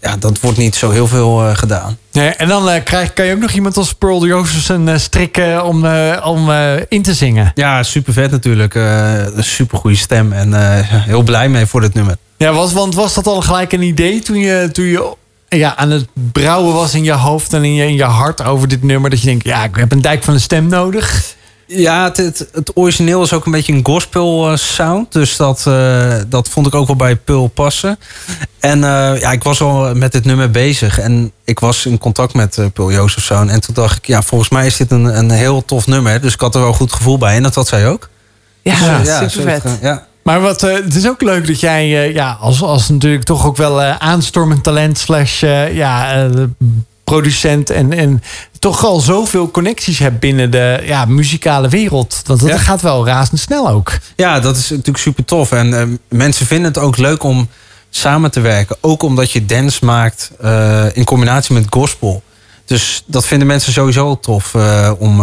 ja, 0.00 0.16
dat 0.16 0.40
wordt 0.40 0.58
niet 0.58 0.74
zo 0.76 0.90
heel 0.90 1.06
veel 1.06 1.44
eh, 1.44 1.56
gedaan. 1.56 1.98
Nee, 2.12 2.28
en 2.28 2.48
dan 2.48 2.68
eh, 2.70 2.82
krijg, 2.84 3.12
kan 3.12 3.26
je 3.26 3.34
ook 3.34 3.40
nog 3.40 3.50
iemand 3.50 3.76
als 3.76 3.92
Pearl 3.92 4.26
Josephson 4.26 4.88
eh, 4.88 4.98
strikken 4.98 5.64
om, 5.64 5.84
eh, 5.84 6.26
om 6.26 6.50
eh, 6.50 6.72
in 6.88 7.02
te 7.02 7.14
zingen. 7.14 7.52
Ja, 7.54 7.82
super 7.82 8.12
vet 8.12 8.30
natuurlijk. 8.30 8.74
Eh, 8.74 9.24
een 9.34 9.44
super 9.44 9.78
goede 9.78 9.96
stem. 9.96 10.32
En 10.32 10.54
eh, 10.54 10.78
heel 10.82 11.22
blij 11.22 11.48
mee 11.48 11.66
voor 11.66 11.80
dit 11.80 11.94
nummer. 11.94 12.16
Ja, 12.36 12.52
was, 12.52 12.72
want 12.72 12.94
was 12.94 13.14
dat 13.14 13.26
al 13.26 13.40
gelijk 13.40 13.72
een 13.72 13.82
idee 13.82 14.20
toen 14.22 14.38
je, 14.38 14.68
toen 14.72 14.84
je 14.84 15.14
ja, 15.48 15.76
aan 15.76 15.90
het 15.90 16.06
brouwen 16.32 16.74
was 16.74 16.94
in 16.94 17.04
je 17.04 17.12
hoofd 17.12 17.52
en 17.52 17.64
in 17.64 17.74
je, 17.74 17.84
in 17.84 17.94
je 17.94 18.04
hart 18.04 18.44
over 18.44 18.68
dit 18.68 18.82
nummer? 18.82 19.10
Dat 19.10 19.20
je 19.20 19.26
denkt, 19.26 19.44
ja, 19.44 19.64
ik 19.64 19.76
heb 19.76 19.92
een 19.92 20.00
dijk 20.02 20.24
van 20.24 20.34
een 20.34 20.40
stem 20.40 20.66
nodig. 20.66 21.36
Ja, 21.66 22.04
het, 22.04 22.16
het, 22.16 22.48
het 22.52 22.70
origineel 22.74 23.22
is 23.22 23.32
ook 23.32 23.46
een 23.46 23.52
beetje 23.52 23.72
een 23.72 23.86
gospel 23.86 24.50
eh, 24.50 24.56
sound. 24.56 25.12
Dus 25.12 25.36
dat, 25.36 25.64
eh, 25.66 26.14
dat 26.26 26.48
vond 26.48 26.66
ik 26.66 26.74
ook 26.74 26.86
wel 26.86 26.96
bij 26.96 27.16
Pul 27.16 27.46
passen. 27.46 27.98
En 28.60 28.84
eh, 28.84 29.20
ja, 29.20 29.32
ik 29.32 29.42
was 29.42 29.60
al 29.60 29.94
met 29.94 30.12
dit 30.12 30.24
nummer 30.24 30.50
bezig. 30.50 30.98
En 30.98 31.32
ik 31.44 31.60
was 31.60 31.86
in 31.86 31.98
contact 31.98 32.34
met 32.34 32.56
uh, 32.56 32.66
Pul 32.72 32.92
Jozefzoon. 32.92 33.48
En 33.48 33.60
toen 33.60 33.74
dacht 33.74 33.96
ik, 33.96 34.06
ja, 34.06 34.22
volgens 34.22 34.50
mij 34.50 34.66
is 34.66 34.76
dit 34.76 34.90
een, 34.90 35.18
een 35.18 35.30
heel 35.30 35.64
tof 35.64 35.86
nummer. 35.86 36.20
Dus 36.20 36.32
ik 36.32 36.40
had 36.40 36.54
er 36.54 36.60
wel 36.60 36.68
een 36.68 36.74
goed 36.74 36.92
gevoel 36.92 37.18
bij. 37.18 37.36
En 37.36 37.42
dat 37.42 37.54
had 37.54 37.68
zij 37.68 37.88
ook. 37.88 38.08
Ja, 38.62 38.98
Dus, 38.98 39.08
super 39.08 39.30
zo 39.30 39.42
vet. 39.42 39.78
Ja. 39.80 40.06
Maar 40.28 40.40
wat, 40.40 40.62
eh, 40.62 40.74
het 40.74 40.94
is 40.94 41.08
ook 41.08 41.22
leuk 41.22 41.46
dat 41.46 41.60
jij, 41.60 41.82
eh, 41.82 42.14
ja, 42.14 42.36
als, 42.40 42.62
als 42.62 42.88
natuurlijk 42.88 43.24
toch 43.24 43.46
ook 43.46 43.56
wel 43.56 43.82
eh, 43.82 43.96
aanstormend 43.96 44.62
talent 44.62 44.98
slash 44.98 45.40
ja, 45.72 46.28
producent 47.04 47.70
en, 47.70 47.92
en 47.92 48.22
toch 48.58 48.84
al 48.84 49.00
zoveel 49.00 49.50
connecties 49.50 49.98
hebt 49.98 50.20
binnen 50.20 50.50
de 50.50 50.82
ja, 50.84 51.04
muzikale 51.04 51.68
wereld. 51.68 52.22
Want 52.26 52.40
dat 52.40 52.48
Ja. 52.48 52.58
gaat 52.58 52.80
wel 52.80 53.06
razendsnel 53.06 53.68
ook. 53.68 53.98
Ja, 54.16 54.40
dat 54.40 54.56
is 54.56 54.70
natuurlijk 54.70 54.98
super 54.98 55.24
tof. 55.24 55.52
En 55.52 55.98
mensen 56.08 56.46
vinden 56.46 56.66
het 56.66 56.78
ook 56.78 56.96
leuk 56.96 57.22
om 57.22 57.48
samen 57.90 58.30
te 58.30 58.40
werken. 58.40 58.76
Ook 58.80 59.02
omdat 59.02 59.30
je 59.30 59.46
dance 59.46 59.84
maakt 59.84 60.30
in 60.92 61.04
combinatie 61.04 61.54
met 61.54 61.66
gospel. 61.70 62.22
Dus 62.64 63.02
dat 63.06 63.26
vinden 63.26 63.46
mensen 63.46 63.72
sowieso 63.72 64.18
tof 64.20 64.54
om, 64.98 65.22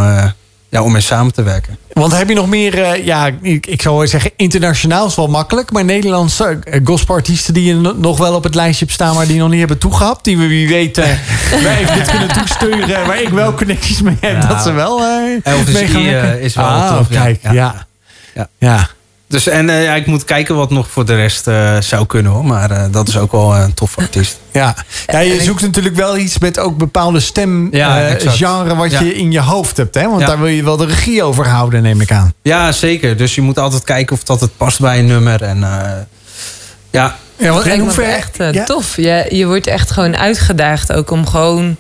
ja, 0.76 0.84
om 0.84 0.92
mee 0.92 1.02
samen 1.02 1.34
te 1.34 1.44
werken. 1.44 1.78
Want 1.94 2.18
heb 2.18 2.30
je 2.30 2.36
nog 2.36 2.48
meer, 2.48 2.84
eh, 2.84 3.06
ja, 3.06 3.32
ik, 3.42 3.66
ik 3.66 3.82
zou 3.82 4.08
zeggen, 4.08 4.32
internationaal 4.36 5.08
is 5.08 5.16
wel 5.16 5.28
makkelijk. 5.28 5.72
Maar 5.72 5.86
Nederlandse 5.86 6.60
uh, 6.64 6.80
gospelartiesten 6.84 7.54
die 7.54 7.64
je 7.64 7.76
no- 7.76 7.96
nog 7.98 8.18
wel 8.18 8.36
op 8.36 8.44
het 8.44 8.56
lijstje 8.56 8.86
hebt 8.86 8.98
staan, 8.98 9.16
maar 9.16 9.28
die 9.28 9.38
nog 9.38 9.50
niet 9.50 9.60
hebben 9.60 9.78
toegehapt. 9.78 10.24
Die 10.24 10.38
we 10.38 10.48
wie 10.48 10.68
weet 10.68 10.98
eh 10.98 11.06
wij 11.64 11.78
even 11.80 11.96
dit 11.96 12.10
kunnen 12.10 12.28
toesturen. 12.34 13.06
Waar 13.08 13.22
ik 13.22 13.30
wel 13.30 13.54
connecties 13.54 14.02
mee 14.02 14.18
heb, 14.20 14.50
dat 14.50 14.62
ze 14.62 14.72
wel 14.72 15.00
eh 15.02 15.54
Elvis 15.54 15.74
mee 15.74 15.88
gaan 15.88 16.06
eh, 16.06 16.44
is 16.44 16.56
wel 16.56 16.66
ah, 16.66 16.98
tof. 16.98 17.08
Kijk, 17.08 17.40
ja. 17.42 17.52
Ja. 17.52 17.86
ja. 18.34 18.48
Ja. 18.58 18.90
Dus 19.28 19.48
en 19.48 19.70
eh, 19.70 19.84
ja, 19.84 19.96
ik 19.96 20.06
moet 20.06 20.24
kijken 20.26 20.56
wat 20.56 20.70
nog 20.70 20.90
voor 20.90 21.06
de 21.06 21.16
rest 21.16 21.48
eh, 21.48 21.82
zou 21.82 22.06
kunnen 22.06 22.32
hoor. 22.32 22.46
Maar 22.46 22.72
eh, 22.72 22.84
dat 22.92 23.08
is 23.08 23.18
ook 23.18 23.32
wel 23.32 23.56
een 23.56 23.74
tof 23.74 23.98
artiest. 24.00 24.40
Ja, 24.52 24.76
ja 25.08 25.20
je 25.20 25.42
zoekt 25.42 25.62
natuurlijk 25.62 25.96
wel 25.96 26.18
iets 26.18 26.38
met 26.40 26.60
ook 26.60 26.78
bepaalde 26.78 27.20
stem 27.20 27.68
Ja, 27.72 28.08
eh, 28.08 28.78
wat 28.78 28.92
Ja. 28.92 29.00
je 29.02 29.16
in 29.16 29.32
je 29.32 29.40
hoofd 29.40 29.78
hebt. 29.78 29.96
Hè? 29.96 30.08
Want 30.10 30.20
Ja. 30.22 30.26
daar 30.28 30.38
wil 30.40 30.48
je 30.48 30.64
wel 30.64 30.78
de 30.78 30.86
regie 30.86 31.24
over 31.24 31.48
houden, 31.48 31.82
neem 31.84 32.02
ik 32.02 32.12
aan. 32.12 32.34
Ja, 32.42 32.72
zeker. 32.72 33.18
Dus 33.18 33.36
je 33.36 33.42
moet 33.42 33.60
altijd 33.60 33.84
kijken 33.84 34.16
of 34.16 34.24
dat 34.24 34.42
het 34.42 34.58
past 34.58 34.80
bij 34.80 35.00
een 35.00 35.06
nummer. 35.06 35.42
En 35.42 35.64
eh, 35.64 35.92
ja, 36.90 37.16
Ja, 37.38 37.52
want, 37.52 37.66
en 37.66 38.04
echt 38.04 38.38
ja? 38.52 38.64
tof. 38.64 38.96
Je, 38.96 39.26
je 39.30 39.46
wordt 39.46 39.68
echt 39.68 39.92
gewoon 39.92 40.18
uitgedaagd 40.18 40.92
ook 40.94 41.12
om 41.12 41.28
gewoon 41.28 41.78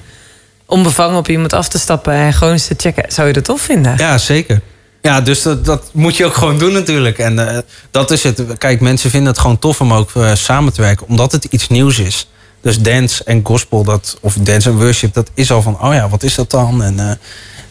onbevangen 0.65 1.17
op 1.17 1.27
iemand 1.27 1.53
af 1.53 1.67
te 1.67 1.79
stappen 1.79 2.13
en 2.13 2.33
gewoon 2.33 2.53
eens 2.53 2.67
te 2.67 2.75
checken. 2.77 3.11
Zou 3.11 3.27
je 3.27 3.33
dat 3.33 3.43
tof 3.43 3.61
vinden? 3.61 3.93
Ja, 3.97 4.17
zeker. 4.17 4.61
Ja, 5.05 5.21
dus 5.21 5.41
dat, 5.41 5.65
dat 5.65 5.89
moet 5.91 6.17
je 6.17 6.25
ook 6.25 6.33
gewoon 6.33 6.57
doen 6.57 6.73
natuurlijk. 6.73 7.17
En 7.17 7.47
eh, 7.47 7.57
dat 7.91 8.11
is 8.11 8.23
het. 8.23 8.43
Kijk, 8.57 8.81
mensen 8.81 9.09
vinden 9.09 9.29
het 9.29 9.39
gewoon 9.39 9.59
tof 9.59 9.81
om 9.81 9.93
ook 9.93 10.11
eh, 10.15 10.33
samen 10.33 10.73
te 10.73 10.81
werken. 10.81 11.07
Omdat 11.07 11.31
het 11.31 11.43
iets 11.43 11.67
nieuws 11.67 11.99
is. 11.99 12.29
Dus 12.61 12.79
dance 12.79 13.23
en 13.23 13.41
gospel, 13.43 13.83
dat, 13.83 14.17
of 14.21 14.33
dance 14.33 14.69
en 14.69 14.77
worship, 14.77 15.13
dat 15.13 15.29
is 15.33 15.51
al 15.51 15.61
van... 15.61 15.81
oh 15.81 15.93
ja, 15.93 16.09
wat 16.09 16.23
is 16.23 16.35
dat 16.35 16.51
dan? 16.51 16.83
En 16.83 16.99
eh, 16.99 17.15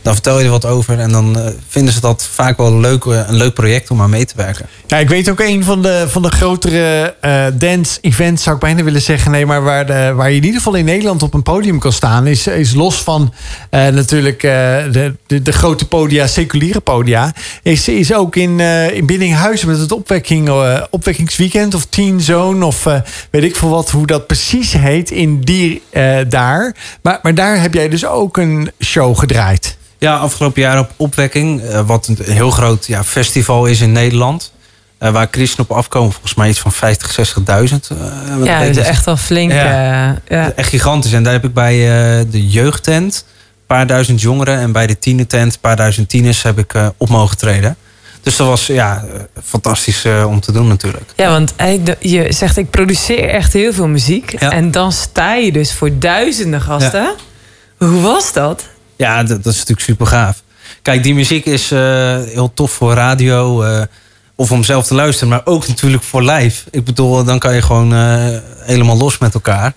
dan 0.05 0.12
vertel 0.12 0.38
je 0.38 0.44
er 0.44 0.50
wat 0.50 0.66
over. 0.66 0.98
En 0.98 1.12
dan 1.12 1.38
eh, 1.38 1.46
vinden 1.68 1.94
ze 1.94 2.00
dat 2.00 2.28
vaak 2.32 2.57
wel 2.57 2.80
leuk, 2.80 3.05
een 3.05 3.36
leuk 3.36 3.55
project 3.55 3.90
om 3.90 4.00
aan 4.00 4.11
mee 4.11 4.24
te 4.24 4.34
werken. 4.36 4.66
Ja, 4.86 4.96
ik 4.96 5.09
weet 5.09 5.30
ook 5.30 5.40
een 5.40 5.64
van 5.64 5.82
de, 5.82 6.05
van 6.09 6.22
de 6.22 6.30
grotere 6.30 7.14
eh, 7.20 7.44
dance-events, 7.55 8.42
zou 8.42 8.55
ik 8.55 8.62
bijna 8.62 8.82
willen 8.82 9.02
zeggen. 9.02 9.30
Nee, 9.30 9.46
maar 9.46 9.62
waar, 9.62 9.86
de, 9.86 10.12
waar 10.16 10.30
je 10.30 10.36
in 10.36 10.44
ieder 10.44 10.59
geval 10.59 10.74
in 10.74 10.84
Nederland 10.84 11.22
op 11.22 11.34
een 11.34 11.42
podium 11.42 11.78
kan 11.78 11.92
staan, 11.92 12.26
is, 12.26 12.46
is 12.46 12.74
los 12.74 13.02
van 13.02 13.34
eh, 13.70 13.86
natuurlijk 13.86 14.40
de, 14.40 15.14
de, 15.26 15.42
de 15.42 15.52
grote 15.52 15.86
podia, 15.86 16.26
seculiere 16.26 16.80
podia. 16.80 17.32
Is, 17.62 17.88
is 17.88 18.14
ook 18.14 18.36
in, 18.36 18.61
in 18.94 19.07
Biddinghuizen 19.07 19.68
met 19.68 19.78
het 19.78 19.92
opwekking, 19.92 20.50
opwekkingsweekend 20.90 21.74
of 21.74 21.84
Teen 21.84 22.20
Zone 22.20 22.64
of 22.64 22.84
weet 23.30 23.42
ik 23.42 23.57
veel 23.57 23.68
wat, 23.68 23.90
hoe 23.90 24.07
dat 24.07 24.26
precies 24.26 24.72
heet 24.72 25.11
in 25.11 25.40
die 25.40 25.82
daar. 26.28 26.76
Maar, 27.02 27.18
maar 27.22 27.34
daar 27.34 27.61
heb 27.61 27.74
jij 27.74 27.88
dus 27.88 28.07
ook 28.07 28.36
een 28.36 28.70
show 28.80 29.18
gedraaid. 29.18 29.76
Ja, 30.05 30.16
afgelopen 30.16 30.62
jaar 30.62 30.78
op 30.78 30.90
Opwekking. 30.96 31.62
eh, 31.62 31.86
wat 31.86 32.07
een 32.07 32.18
heel 32.22 32.50
groot 32.50 32.86
ja, 32.86 33.05
festival 33.05 33.66
is 33.66 33.80
in 33.80 33.92
Nederland. 33.92 34.52
eh, 34.98 35.11
waar 35.12 35.28
christenen 35.30 35.70
op 35.70 35.76
afkomen. 35.76 36.12
Volgens 36.12 36.34
mij 36.34 36.48
iets 36.48 36.59
van 36.59 36.72
50, 36.72 37.12
60.000. 37.12 37.90
eh, 37.90 38.36
wat 38.38 38.46
Ja, 38.46 38.61
dat 38.61 38.76
is 38.76 38.86
echt 38.86 39.05
wel 39.05 39.16
flink. 39.16 39.52
Ja. 39.52 40.11
eh, 40.26 40.38
ja. 40.38 40.52
Echt 40.57 40.68
gigantisch. 40.68 41.12
En 41.12 41.22
daar 41.22 41.32
heb 41.32 41.44
ik 41.44 41.55
bij 41.55 41.76
de 42.30 42.48
jeugdtent 42.48 43.24
een 43.26 43.66
paar 43.66 43.86
duizend 43.86 44.20
jongeren. 44.20 44.59
En 44.59 44.72
bij 44.72 44.86
de 44.86 44.98
tienertent 44.98 45.55
een 45.55 45.61
paar 45.61 45.76
duizend 45.76 46.09
tieners 46.09 46.42
heb 46.42 46.59
ik 46.59 46.74
op 46.96 47.09
mogen 47.09 47.36
treden. 47.36 47.76
Dus 48.22 48.36
dat 48.36 48.46
was 48.46 48.66
ja, 48.66 49.05
fantastisch 49.44 50.05
om 50.26 50.40
te 50.40 50.52
doen 50.52 50.68
natuurlijk. 50.68 51.11
Ja, 51.16 51.28
want 51.30 51.55
je 52.00 52.26
zegt 52.32 52.57
ik 52.57 52.70
produceer 52.70 53.28
echt 53.28 53.52
heel 53.52 53.72
veel 53.72 53.88
muziek. 53.88 54.40
Ja. 54.40 54.50
En 54.50 54.70
dan 54.70 54.92
sta 54.92 55.34
je 55.34 55.52
dus 55.52 55.72
voor 55.72 55.98
duizenden 55.98 56.61
gasten. 56.61 57.14
Hoe 57.78 58.00
was 58.00 58.32
dat? 58.32 58.64
Ja, 58.97 59.22
dat, 59.22 59.42
dat 59.42 59.53
is 59.53 59.59
natuurlijk 59.59 59.86
super 59.86 60.07
gaaf. 60.07 60.42
Kijk, 60.82 61.03
die 61.03 61.14
muziek 61.14 61.45
is 61.45 61.70
eh, 61.70 61.78
heel 62.22 62.51
tof 62.55 62.72
voor 62.72 62.95
radio. 62.95 63.62
eh, 63.62 63.82
of 64.36 64.53
om 64.53 64.64
zelf 64.64 64.86
te 64.86 64.95
luisteren. 64.95 65.28
Maar 65.28 65.40
ook 65.45 65.68
natuurlijk 65.68 66.03
voor 66.03 66.22
live. 66.22 66.64
Ik 66.70 66.84
bedoel, 66.84 67.24
dan 67.24 67.38
kan 67.38 67.55
je 67.55 67.62
gewoon 67.62 67.95
eh, 67.95 68.26
helemaal 68.59 68.97
los 68.97 69.18
met 69.18 69.34
elkaar. 69.34 69.72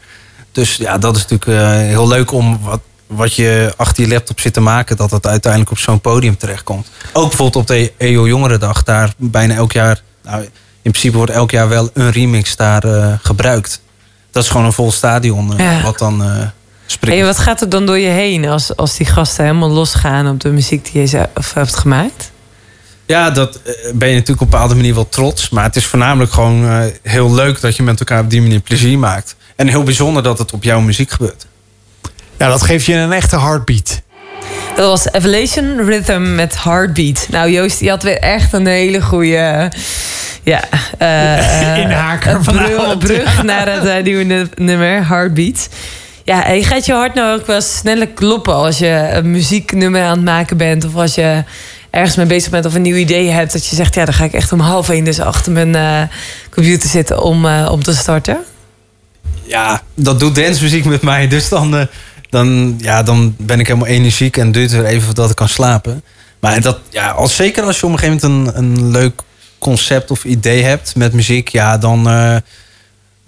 Dus 0.51 0.75
ja, 0.75 0.97
dat 0.97 1.15
is 1.15 1.25
natuurlijk 1.27 1.85
heel 1.87 2.07
leuk 2.07 2.31
om 2.31 2.59
wat, 2.61 2.79
wat 3.07 3.33
je 3.33 3.73
achter 3.77 4.03
je 4.03 4.09
laptop 4.09 4.39
zit 4.39 4.53
te 4.53 4.59
maken. 4.59 4.97
Dat 4.97 5.09
dat 5.09 5.27
uiteindelijk 5.27 5.71
op 5.71 5.77
zo'n 5.77 6.01
podium 6.01 6.37
terechtkomt. 6.37 6.87
Ook 7.13 7.27
bijvoorbeeld 7.27 7.55
op 7.63 7.67
de 7.67 7.93
EO 7.97 8.27
Jongerendag. 8.27 8.83
Daar 8.83 9.13
bijna 9.17 9.53
elk 9.55 9.71
jaar. 9.71 10.01
Nou, 10.23 10.41
in 10.81 10.91
principe 10.91 11.17
wordt 11.17 11.31
elk 11.31 11.51
jaar 11.51 11.69
wel 11.69 11.89
een 11.93 12.11
remix 12.11 12.55
daar 12.55 12.83
gebruikt. 13.23 13.81
Dat 14.31 14.43
is 14.43 14.49
gewoon 14.49 14.65
een 14.65 14.73
vol 14.73 14.91
stadion. 14.91 15.53
Ja. 15.57 15.81
Wat 15.81 15.97
dan. 15.97 16.23
Hey, 16.99 17.23
wat 17.23 17.37
gaat 17.37 17.61
er 17.61 17.69
dan 17.69 17.85
door 17.85 17.97
je 17.97 18.09
heen 18.09 18.45
als, 18.47 18.75
als 18.75 18.97
die 18.97 19.05
gasten 19.05 19.45
helemaal 19.45 19.69
losgaan 19.69 20.27
op 20.29 20.39
de 20.39 20.49
muziek 20.49 20.91
die 20.91 21.01
je 21.01 21.07
zelf 21.07 21.53
hebt 21.53 21.75
gemaakt? 21.75 22.31
Ja, 23.05 23.29
dat 23.29 23.55
eh, 23.55 23.73
ben 23.93 24.07
je 24.09 24.13
natuurlijk 24.13 24.41
op 24.41 24.47
een 24.47 24.49
bepaalde 24.49 24.75
manier 24.75 24.93
wel 24.93 25.09
trots. 25.09 25.49
Maar 25.49 25.63
het 25.63 25.75
is 25.75 25.85
voornamelijk 25.85 26.31
gewoon 26.31 26.65
eh, 26.69 26.79
heel 27.03 27.33
leuk 27.33 27.61
dat 27.61 27.75
je 27.75 27.83
met 27.83 27.99
elkaar 27.99 28.19
op 28.23 28.29
die 28.29 28.41
manier 28.41 28.59
plezier 28.59 28.99
maakt. 28.99 29.35
En 29.55 29.67
heel 29.67 29.83
bijzonder 29.83 30.23
dat 30.23 30.37
het 30.37 30.53
op 30.53 30.63
jouw 30.63 30.79
muziek 30.79 31.11
gebeurt. 31.11 31.45
Ja, 32.37 32.49
dat 32.49 32.63
geeft 32.63 32.85
je 32.85 32.93
een 32.93 33.11
echte 33.13 33.39
heartbeat. 33.39 34.01
Dat 34.75 34.87
was 34.89 35.11
Evolution 35.11 35.85
Rhythm 35.85 36.35
met 36.35 36.63
Heartbeat. 36.63 37.27
Nou, 37.29 37.51
Joost, 37.51 37.79
die 37.79 37.89
had 37.89 38.03
weer 38.03 38.19
echt 38.19 38.53
een 38.53 38.67
hele 38.67 39.01
goede. 39.01 39.71
Ja, 40.43 40.63
eh, 40.97 41.71
eh, 41.75 41.77
Inhaker 41.77 42.35
een 42.35 42.41
brug, 42.41 42.97
brug 42.97 43.43
naar 43.43 43.67
het 43.81 44.03
nieuwe 44.03 44.23
nu- 44.23 44.49
nummer, 44.55 45.07
Heartbeat. 45.07 45.69
Ja, 46.27 46.45
en 46.45 46.63
gaat 46.63 46.85
je 46.85 46.93
hart 46.93 47.13
nou 47.13 47.39
ook 47.39 47.47
wel 47.47 47.61
sneller 47.61 48.07
kloppen 48.07 48.53
als 48.53 48.77
je 48.77 49.09
een 49.11 49.31
muzieknummer 49.31 50.03
aan 50.03 50.15
het 50.15 50.25
maken 50.25 50.57
bent? 50.57 50.85
Of 50.85 50.95
als 50.95 51.15
je 51.15 51.43
ergens 51.89 52.15
mee 52.15 52.25
bezig 52.25 52.51
bent 52.51 52.65
of 52.65 52.73
een 52.73 52.81
nieuw 52.81 52.95
idee 52.95 53.29
hebt. 53.29 53.53
Dat 53.53 53.65
je 53.65 53.75
zegt, 53.75 53.95
ja, 53.95 54.05
dan 54.05 54.13
ga 54.13 54.23
ik 54.23 54.33
echt 54.33 54.51
om 54.51 54.59
half 54.59 54.89
één 54.89 55.03
dus 55.03 55.19
achter 55.19 55.51
mijn 55.51 55.75
eh, 55.75 56.01
computer 56.49 56.89
zitten 56.89 57.21
om, 57.21 57.45
eh, 57.45 57.69
om 57.71 57.83
te 57.83 57.95
starten. 57.95 58.37
Ja, 59.43 59.81
dat 59.93 60.19
doet 60.19 60.35
dancemuziek 60.35 60.85
met 60.85 61.01
mij. 61.01 61.27
Dus 61.27 61.49
dan, 61.49 61.77
eh, 61.77 61.85
dan, 62.29 62.75
ja, 62.77 63.03
dan 63.03 63.35
ben 63.37 63.59
ik 63.59 63.67
helemaal 63.67 63.87
energiek 63.87 64.37
en 64.37 64.51
duurt 64.51 64.71
weer 64.71 64.85
even 64.85 65.05
voordat 65.05 65.29
ik 65.29 65.35
kan 65.35 65.49
slapen. 65.49 66.03
Maar 66.39 66.61
dat, 66.61 66.79
ja, 66.89 67.09
als, 67.09 67.35
zeker 67.35 67.63
als 67.63 67.79
je 67.79 67.85
op 67.85 67.91
een 67.91 67.99
gegeven 67.99 68.31
moment 68.31 68.55
een, 68.55 68.63
een 68.63 68.91
leuk 68.91 69.21
concept 69.57 70.11
of 70.11 70.23
idee 70.23 70.63
hebt 70.63 70.95
met 70.95 71.13
muziek, 71.13 71.47
ja, 71.47 71.77
dan, 71.77 72.07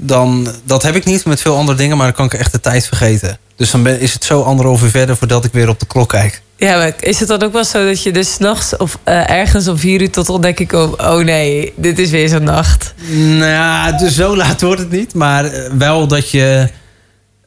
dan. 0.01 0.47
Dat 0.63 0.83
heb 0.83 0.95
ik 0.95 1.05
niet 1.05 1.25
met 1.25 1.41
veel 1.41 1.57
andere 1.57 1.77
dingen, 1.77 1.97
maar 1.97 2.05
dan 2.05 2.15
kan 2.15 2.25
ik 2.25 2.33
echt 2.33 2.51
de 2.51 2.59
tijd 2.59 2.87
vergeten. 2.87 3.37
Dus 3.55 3.71
dan 3.71 3.83
ben, 3.83 3.99
is 3.99 4.13
het 4.13 4.23
zo 4.23 4.41
anderhalf 4.41 4.83
uur 4.83 4.89
verder 4.89 5.17
voordat 5.17 5.45
ik 5.45 5.51
weer 5.51 5.69
op 5.69 5.79
de 5.79 5.85
klok 5.85 6.09
kijk. 6.09 6.41
Ja, 6.55 6.77
maar 6.77 6.93
is 6.99 7.19
het 7.19 7.27
dan 7.27 7.43
ook 7.43 7.53
wel 7.53 7.63
zo 7.63 7.85
dat 7.85 8.03
je 8.03 8.11
dus 8.11 8.33
s'nachts 8.33 8.77
of 8.77 8.97
eh, 9.03 9.29
ergens 9.29 9.67
om 9.67 9.77
vier 9.77 10.01
uur 10.01 10.11
tot 10.11 10.29
ontdekking 10.29 10.69
komt... 10.69 10.97
oh 11.01 11.23
nee, 11.23 11.73
dit 11.75 11.99
is 11.99 12.09
weer 12.09 12.29
zo'n 12.29 12.43
nacht. 12.43 12.93
Nou, 13.37 13.97
dus 13.97 14.15
zo 14.15 14.35
laat 14.37 14.61
wordt 14.61 14.81
het 14.81 14.91
niet. 14.91 15.13
Maar 15.13 15.45
eh, 15.45 15.71
wel 15.77 16.07
dat 16.07 16.29
je 16.29 16.69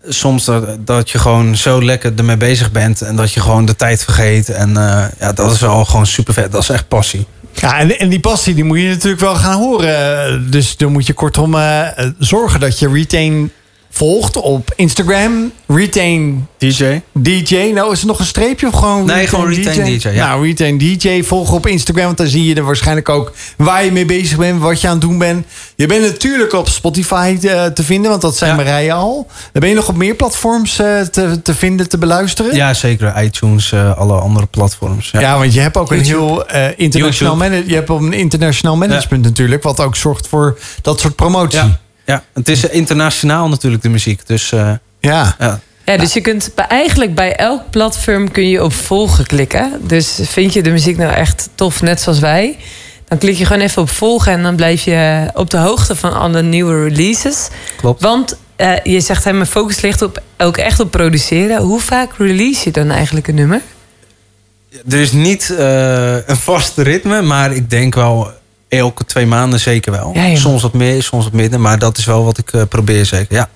soms 0.08 0.44
dat, 0.44 0.86
dat 0.86 1.10
je 1.10 1.18
gewoon 1.18 1.56
zo 1.56 1.82
lekker 1.84 2.12
ermee 2.16 2.36
bezig 2.36 2.72
bent. 2.72 3.02
En 3.02 3.16
dat 3.16 3.32
je 3.32 3.40
gewoon 3.40 3.64
de 3.64 3.76
tijd 3.76 4.04
vergeet. 4.04 4.48
En 4.48 4.76
eh, 4.76 5.04
ja, 5.18 5.32
dat 5.32 5.52
is 5.52 5.60
wel 5.60 5.84
gewoon 5.84 6.06
super 6.06 6.34
vet. 6.34 6.52
Dat 6.52 6.62
is 6.62 6.68
echt 6.68 6.88
passie. 6.88 7.26
Ja, 7.54 7.78
en, 7.78 7.98
en 7.98 8.08
die 8.08 8.20
passie 8.20 8.54
die 8.54 8.64
moet 8.64 8.78
je 8.78 8.88
natuurlijk 8.88 9.20
wel 9.20 9.34
gaan 9.34 9.58
horen. 9.58 10.50
Dus 10.50 10.76
dan 10.76 10.92
moet 10.92 11.06
je 11.06 11.12
kortom 11.12 11.54
eh, 11.54 11.88
zorgen 12.18 12.60
dat 12.60 12.78
je 12.78 12.88
Retain 12.92 13.50
volgt 13.94 14.36
op 14.36 14.72
Instagram. 14.76 15.52
Retain 15.66 16.46
DJ? 16.58 17.00
DJ. 17.12 17.70
Nou, 17.74 17.92
is 17.92 18.00
er 18.00 18.06
nog 18.06 18.18
een 18.18 18.26
streepje 18.26 18.66
of 18.66 18.74
gewoon 18.74 19.04
Nee, 19.04 19.26
gewoon 19.26 19.52
Retain 19.54 19.98
DJ, 19.98 20.08
ja. 20.08 20.28
Nou, 20.28 20.46
Retain 20.46 20.78
DJ 20.78 21.22
volgen 21.22 21.54
op 21.54 21.66
Instagram. 21.66 22.04
Want 22.04 22.16
dan 22.16 22.26
zie 22.26 22.44
je 22.44 22.54
er 22.54 22.64
waarschijnlijk 22.64 23.08
ook 23.08 23.32
waar 23.56 23.84
je 23.84 23.92
mee 23.92 24.04
bezig 24.04 24.38
bent. 24.38 24.60
Wat 24.60 24.80
je 24.80 24.86
aan 24.86 24.92
het 24.92 25.02
doen 25.02 25.18
bent. 25.18 25.46
Je 25.74 25.86
bent 25.86 26.02
natuurlijk 26.02 26.52
op 26.52 26.68
Spotify 26.68 27.38
eh, 27.42 27.64
te 27.64 27.82
vinden. 27.82 28.10
Want 28.10 28.22
dat 28.22 28.36
zijn 28.36 28.50
Ja. 28.50 28.56
Marije 28.56 28.92
al. 28.92 29.26
Dan 29.52 29.60
ben 29.60 29.68
je 29.68 29.74
nog 29.74 29.88
op 29.88 29.96
meer 29.96 30.14
platforms 30.14 30.78
eh, 30.78 31.00
te, 31.00 31.42
te 31.42 31.54
vinden, 31.54 31.88
te 31.88 31.98
beluisteren. 31.98 32.54
Ja, 32.54 32.74
zeker. 32.74 33.22
iTunes, 33.22 33.72
eh, 33.72 33.98
alle 33.98 34.20
andere 34.20 34.46
platforms. 34.46 35.10
Ja. 35.10 35.20
Ja, 35.20 35.38
want 35.38 35.54
je 35.54 35.60
hebt 35.60 35.76
ook 35.76 35.92
een 35.92 36.04
heel 36.04 36.46
internationaal. 36.76 37.44
Je 37.44 37.74
hebt 37.74 37.90
ook 37.90 38.00
een 38.00 38.12
internationaal 38.12 38.76
management 38.76 39.22
natuurlijk, 39.22 39.62
wat 39.62 39.80
ook 39.80 39.96
zorgt 39.96 40.28
voor 40.28 40.58
dat 40.82 41.00
soort 41.00 41.16
promotie. 41.16 41.80
Ja. 42.04 42.24
het 42.32 42.48
is 42.48 42.68
eh, 42.68 42.74
internationaal 42.74 43.48
natuurlijk 43.48 43.82
de 43.82 43.88
muziek. 43.88 44.26
Dus 44.26 44.52
eh, 44.52 44.72
Ja. 45.00 45.34
ja. 45.38 45.60
Ja, 45.84 45.96
dus 45.96 46.12
je 46.12 46.20
kunt 46.20 46.54
eigenlijk 46.54 47.14
bij 47.14 47.36
elk 47.36 47.70
platform 47.70 48.30
kun 48.30 48.48
je 48.48 48.64
op 48.64 48.72
volgen 48.72 49.26
klikken. 49.26 49.72
Dus 49.80 50.18
vind 50.22 50.52
je 50.52 50.62
de 50.62 50.70
muziek 50.70 50.96
nou 50.96 51.12
echt 51.12 51.48
tof, 51.54 51.82
net 51.82 52.00
zoals 52.00 52.18
wij... 52.18 52.56
Dan 53.12 53.20
klik 53.20 53.36
je 53.36 53.46
gewoon 53.46 53.62
even 53.62 53.82
op 53.82 53.90
volgen 53.90 54.32
en 54.32 54.42
dan 54.42 54.56
blijf 54.56 54.82
je 54.84 55.30
op 55.34 55.50
de 55.50 55.56
hoogte 55.56 55.96
van 55.96 56.12
alle 56.12 56.42
nieuwe 56.42 56.84
releases. 56.88 57.48
Klopt. 57.76 58.02
Want 58.02 58.36
eh, 58.56 58.74
je 58.82 59.00
zegt, 59.00 59.24
hè, 59.24 59.32
mijn 59.32 59.46
focus 59.46 59.80
ligt 59.80 60.02
op, 60.02 60.22
ook 60.38 60.56
echt 60.56 60.80
op 60.80 60.90
produceren. 60.90 61.62
Hoe 61.62 61.80
vaak 61.80 62.12
release 62.18 62.60
je 62.64 62.70
dan 62.70 62.90
eigenlijk 62.90 63.28
een 63.28 63.34
nummer? 63.34 63.60
Er 64.88 65.00
is 65.00 65.12
niet 65.12 65.50
eh, 65.58 66.26
een 66.26 66.36
vast 66.36 66.78
ritme, 66.78 67.22
maar 67.22 67.52
ik 67.52 67.70
denk 67.70 67.94
wel 67.94 68.30
elke 68.78 69.04
twee 69.04 69.26
maanden 69.26 69.60
zeker 69.60 69.92
wel. 69.92 70.10
Ja, 70.14 70.36
soms 70.36 70.62
wat 70.62 70.72
meer, 70.72 71.02
soms 71.02 71.24
wat 71.24 71.32
minder, 71.32 71.60
maar 71.60 71.78
dat 71.78 71.98
is 71.98 72.04
wel 72.04 72.24
wat 72.24 72.38
ik 72.38 72.52
eh, 72.52 72.62
probeer 72.68 73.06
zeker. 73.06 73.34
Ja. 73.36 73.48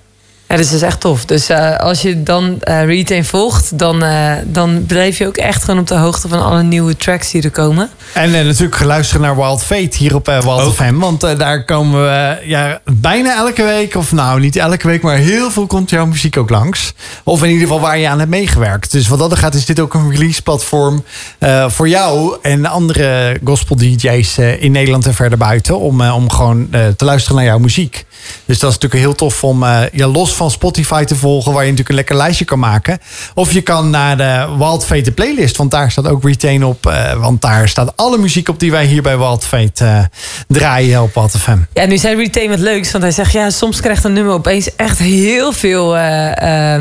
Ja, 0.47 0.55
dus 0.55 0.65
dat 0.65 0.75
is 0.75 0.81
echt 0.81 0.99
tof. 0.99 1.25
Dus 1.25 1.49
eh, 1.49 1.75
als 1.77 2.01
je 2.01 2.23
dan 2.23 2.61
eh, 2.61 2.85
Retain 2.85 3.25
volgt, 3.25 3.77
dan, 3.77 4.03
eh, 4.03 4.31
dan 4.45 4.85
blijf 4.85 5.17
je 5.17 5.27
ook 5.27 5.37
echt 5.37 5.63
gewoon 5.63 5.79
op 5.79 5.87
de 5.87 5.95
hoogte 5.95 6.27
van 6.27 6.43
alle 6.43 6.63
nieuwe 6.63 6.97
tracks 6.97 7.31
die 7.31 7.41
er 7.41 7.51
komen. 7.51 7.89
En 8.13 8.33
eh, 8.35 8.45
natuurlijk 8.45 8.83
luisteren 8.83 9.21
naar 9.21 9.35
Wild 9.35 9.63
Fate 9.63 9.97
hier 9.97 10.15
op 10.15 10.25
Wild 10.25 10.61
Ook. 10.61 10.73
FM. 10.73 10.97
Want 10.97 11.23
eh, 11.23 11.37
daar 11.37 11.65
komen 11.65 12.01
we 12.01 12.37
ja, 12.43 12.81
bijna 12.85 13.35
elke 13.35 13.63
week, 13.63 13.95
of 13.95 14.11
nou 14.11 14.39
niet 14.39 14.55
elke 14.55 14.87
week, 14.87 15.01
maar 15.01 15.15
heel 15.17 15.51
veel 15.51 15.67
komt 15.67 15.89
jouw 15.89 16.05
muziek 16.05 16.37
ook 16.37 16.49
langs. 16.49 16.93
Of 17.23 17.43
in 17.43 17.49
ieder 17.49 17.63
geval 17.63 17.79
waar 17.79 17.97
je 17.97 18.07
aan 18.07 18.19
hebt 18.19 18.29
meegewerkt. 18.31 18.91
Dus 18.91 19.07
wat 19.07 19.19
dat 19.19 19.31
er 19.31 19.37
gaat, 19.37 19.53
is 19.53 19.65
dit 19.65 19.79
ook 19.79 19.93
een 19.93 20.11
release 20.11 20.41
platform 20.41 21.03
eh, 21.39 21.69
voor 21.69 21.89
jou 21.89 22.37
en 22.41 22.65
andere 22.65 23.37
gospel 23.43 23.75
DJ's 23.75 24.37
eh, 24.37 24.61
in 24.61 24.71
Nederland 24.71 25.05
en 25.05 25.13
verder 25.13 25.37
buiten. 25.37 25.79
Om, 25.79 26.01
om 26.01 26.29
gewoon 26.29 26.67
eh, 26.71 26.87
te 26.87 27.05
luisteren 27.05 27.37
naar 27.37 27.45
jouw 27.45 27.59
muziek. 27.59 28.05
Dus 28.45 28.59
dat 28.59 28.69
is 28.69 28.75
natuurlijk 28.75 29.01
heel 29.03 29.15
tof 29.15 29.43
om 29.43 29.63
ja, 29.91 30.07
los 30.07 30.33
van 30.33 30.51
Spotify 30.51 31.03
te 31.03 31.15
volgen, 31.15 31.51
waar 31.51 31.63
je 31.63 31.69
natuurlijk 31.69 31.89
een 31.89 31.95
lekker 31.95 32.15
lijstje 32.15 32.45
kan 32.45 32.59
maken. 32.59 32.99
Of 33.33 33.51
je 33.51 33.61
kan 33.61 33.89
naar 33.89 34.17
de 34.17 34.55
Wild 34.57 34.85
Fate 34.85 35.11
playlist, 35.11 35.57
want 35.57 35.71
daar 35.71 35.91
staat 35.91 36.07
ook 36.07 36.23
Retain 36.23 36.63
op. 36.63 36.85
eh, 36.85 37.13
want 37.13 37.41
daar 37.41 37.69
staat 37.69 37.97
alle 37.97 38.17
muziek 38.17 38.49
op 38.49 38.59
die 38.59 38.71
wij 38.71 38.85
hier 38.85 39.01
bij 39.01 39.17
Wild 39.17 39.45
Fate 39.45 39.85
eh, 39.85 39.99
draaien 40.47 41.01
op 41.01 41.13
Wild 41.13 41.31
FM. 41.31 41.57
Ja, 41.73 41.85
nu 41.85 41.97
zei 41.97 42.15
Retain 42.15 42.49
wat 42.49 42.59
leuks, 42.59 42.91
want 42.91 43.03
hij 43.03 43.13
zegt 43.13 43.31
ja, 43.31 43.49
soms 43.49 43.79
krijgt 43.79 44.03
een 44.03 44.13
nummer 44.13 44.33
opeens 44.33 44.75
echt 44.75 44.97
heel 44.97 45.51
veel 45.53 45.97
eh, 45.97 46.77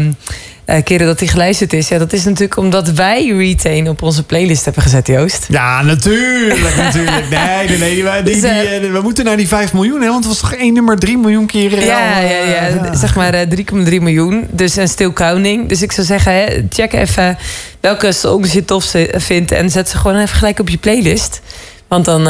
eh, 0.66 0.82
keren 0.84 1.06
dat 1.06 1.18
hij 1.18 1.28
geluisterd 1.28 1.72
is. 1.72 1.88
Ja, 1.88 1.98
dat 1.98 2.12
is 2.12 2.24
natuurlijk 2.24 2.56
omdat 2.56 2.90
wij 2.90 3.26
Retain 3.26 3.88
op 3.88 4.02
onze 4.02 4.22
playlist 4.22 4.64
hebben 4.64 4.82
gezet, 4.82 5.06
Joost. 5.06 5.46
Ja, 5.48 5.82
natuurlijk, 5.82 6.76
natuurlijk. 6.84 7.28
Nee, 7.30 7.68
nee, 7.68 7.78
nee. 7.78 8.02
We, 8.02 8.20
die, 8.24 8.32
Dus, 8.32 8.40
die, 8.40 8.50
eh, 8.50 8.84
eh, 8.84 8.92
we 8.92 9.00
moeten 9.02 9.24
naar 9.24 9.36
die 9.36 9.48
5 9.48 9.72
miljoen, 9.72 10.00
hè? 10.00 10.08
Want 10.08 10.24
het 10.24 10.26
was 10.26 10.50
toch 10.50 10.52
één 10.52 10.74
nummer 10.74 10.98
3 10.98 11.18
miljoen 11.18 11.46
keer. 11.46 11.84
Ja, 11.84 12.20
ja, 12.20 12.20
eh, 12.20 12.74
ja, 12.74 12.94
zeg 12.94 13.14
maar 13.14 13.34
eh, 13.34 13.48
3,3 13.48 14.00
miljoen. 14.00 14.46
Dus 14.50 14.76
en 14.76 14.88
still 14.88 15.12
counting. 15.12 15.68
Dus 15.68 15.82
ik 15.82 15.92
zou 15.92 16.06
zeggen, 16.06 16.32
hè, 16.32 16.62
check 16.70 16.92
even 16.92 17.38
welke 17.80 18.12
songs 18.12 18.52
je 18.52 18.64
tof 18.64 18.94
vindt 19.10 19.52
en 19.52 19.70
zet 19.70 19.88
ze 19.88 19.96
gewoon 19.96 20.16
even 20.16 20.36
gelijk 20.36 20.58
op 20.58 20.68
je 20.68 20.78
playlist. 20.78 21.40
Want 21.88 22.04
dan 22.04 22.28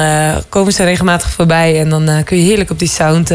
komen 0.49 0.73
ze 0.73 0.85
regelmatig 0.85 1.31
voorbij 1.31 1.81
en 1.81 1.89
dan 1.89 2.25
kun 2.25 2.37
je 2.37 2.43
heerlijk 2.43 2.71
op 2.71 2.79
die 2.79 2.89
sound 2.89 3.31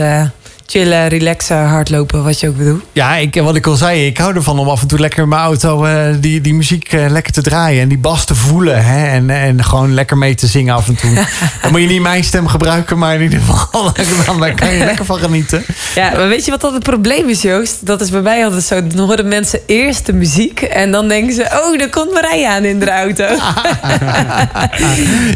chillen, 0.72 1.07
relaxen, 1.07 1.65
hardlopen, 1.65 2.24
wat 2.24 2.39
je 2.39 2.47
ook 2.47 2.57
bedoelt. 2.57 2.84
Ja, 2.91 3.15
ik, 3.15 3.36
wat 3.36 3.55
ik 3.55 3.67
al 3.67 3.76
zei, 3.76 4.05
ik 4.05 4.17
hou 4.17 4.36
ervan 4.36 4.59
om 4.59 4.69
af 4.69 4.82
en 4.82 4.88
toe 4.88 4.99
lekker 4.99 5.24
in 5.24 5.30
mijn 5.30 5.41
auto 5.41 5.86
eh, 5.86 6.15
die, 6.19 6.41
die 6.41 6.53
muziek 6.53 6.93
eh, 6.93 7.09
lekker 7.09 7.34
te 7.34 7.41
draaien. 7.41 7.82
En 7.82 7.88
die 7.88 7.97
bas 7.97 8.26
te 8.26 8.36
voelen. 8.36 8.86
Hè? 8.86 9.07
En, 9.07 9.30
en 9.30 9.63
gewoon 9.63 9.93
lekker 9.93 10.17
mee 10.17 10.36
te 10.36 10.47
zingen 10.47 10.76
af 10.76 10.88
en 10.88 10.95
toe. 10.95 11.13
dan 11.61 11.72
moet 11.72 11.82
je 11.82 11.88
niet 11.88 12.01
mijn 12.01 12.24
stem 12.24 12.47
gebruiken, 12.47 12.97
maar 12.97 13.15
in 13.15 13.22
ieder 13.22 13.39
geval, 13.39 13.91
dan, 14.26 14.39
daar 14.39 14.53
kan 14.53 14.74
je 14.74 14.86
lekker 14.91 15.05
van 15.05 15.19
genieten. 15.19 15.65
Ja, 15.95 16.11
maar 16.11 16.28
weet 16.28 16.45
je 16.45 16.51
wat 16.51 16.61
dat 16.61 16.74
het 16.74 16.84
probleem 16.84 17.30
is, 17.30 17.41
Joost? 17.41 17.86
Dat 17.86 18.01
is 18.01 18.09
bij 18.09 18.22
mij 18.22 18.45
altijd 18.45 18.63
zo. 18.63 18.88
Dan 18.88 19.07
horen 19.07 19.28
mensen 19.28 19.59
eerst 19.65 20.05
de 20.05 20.13
muziek 20.13 20.61
en 20.61 20.91
dan 20.91 21.07
denken 21.07 21.34
ze... 21.34 21.41
oh, 21.41 21.78
daar 21.78 21.89
komt 21.89 22.13
Marije 22.13 22.49
aan 22.49 22.65
in 22.65 22.80
de 22.80 22.91
auto. 22.91 23.26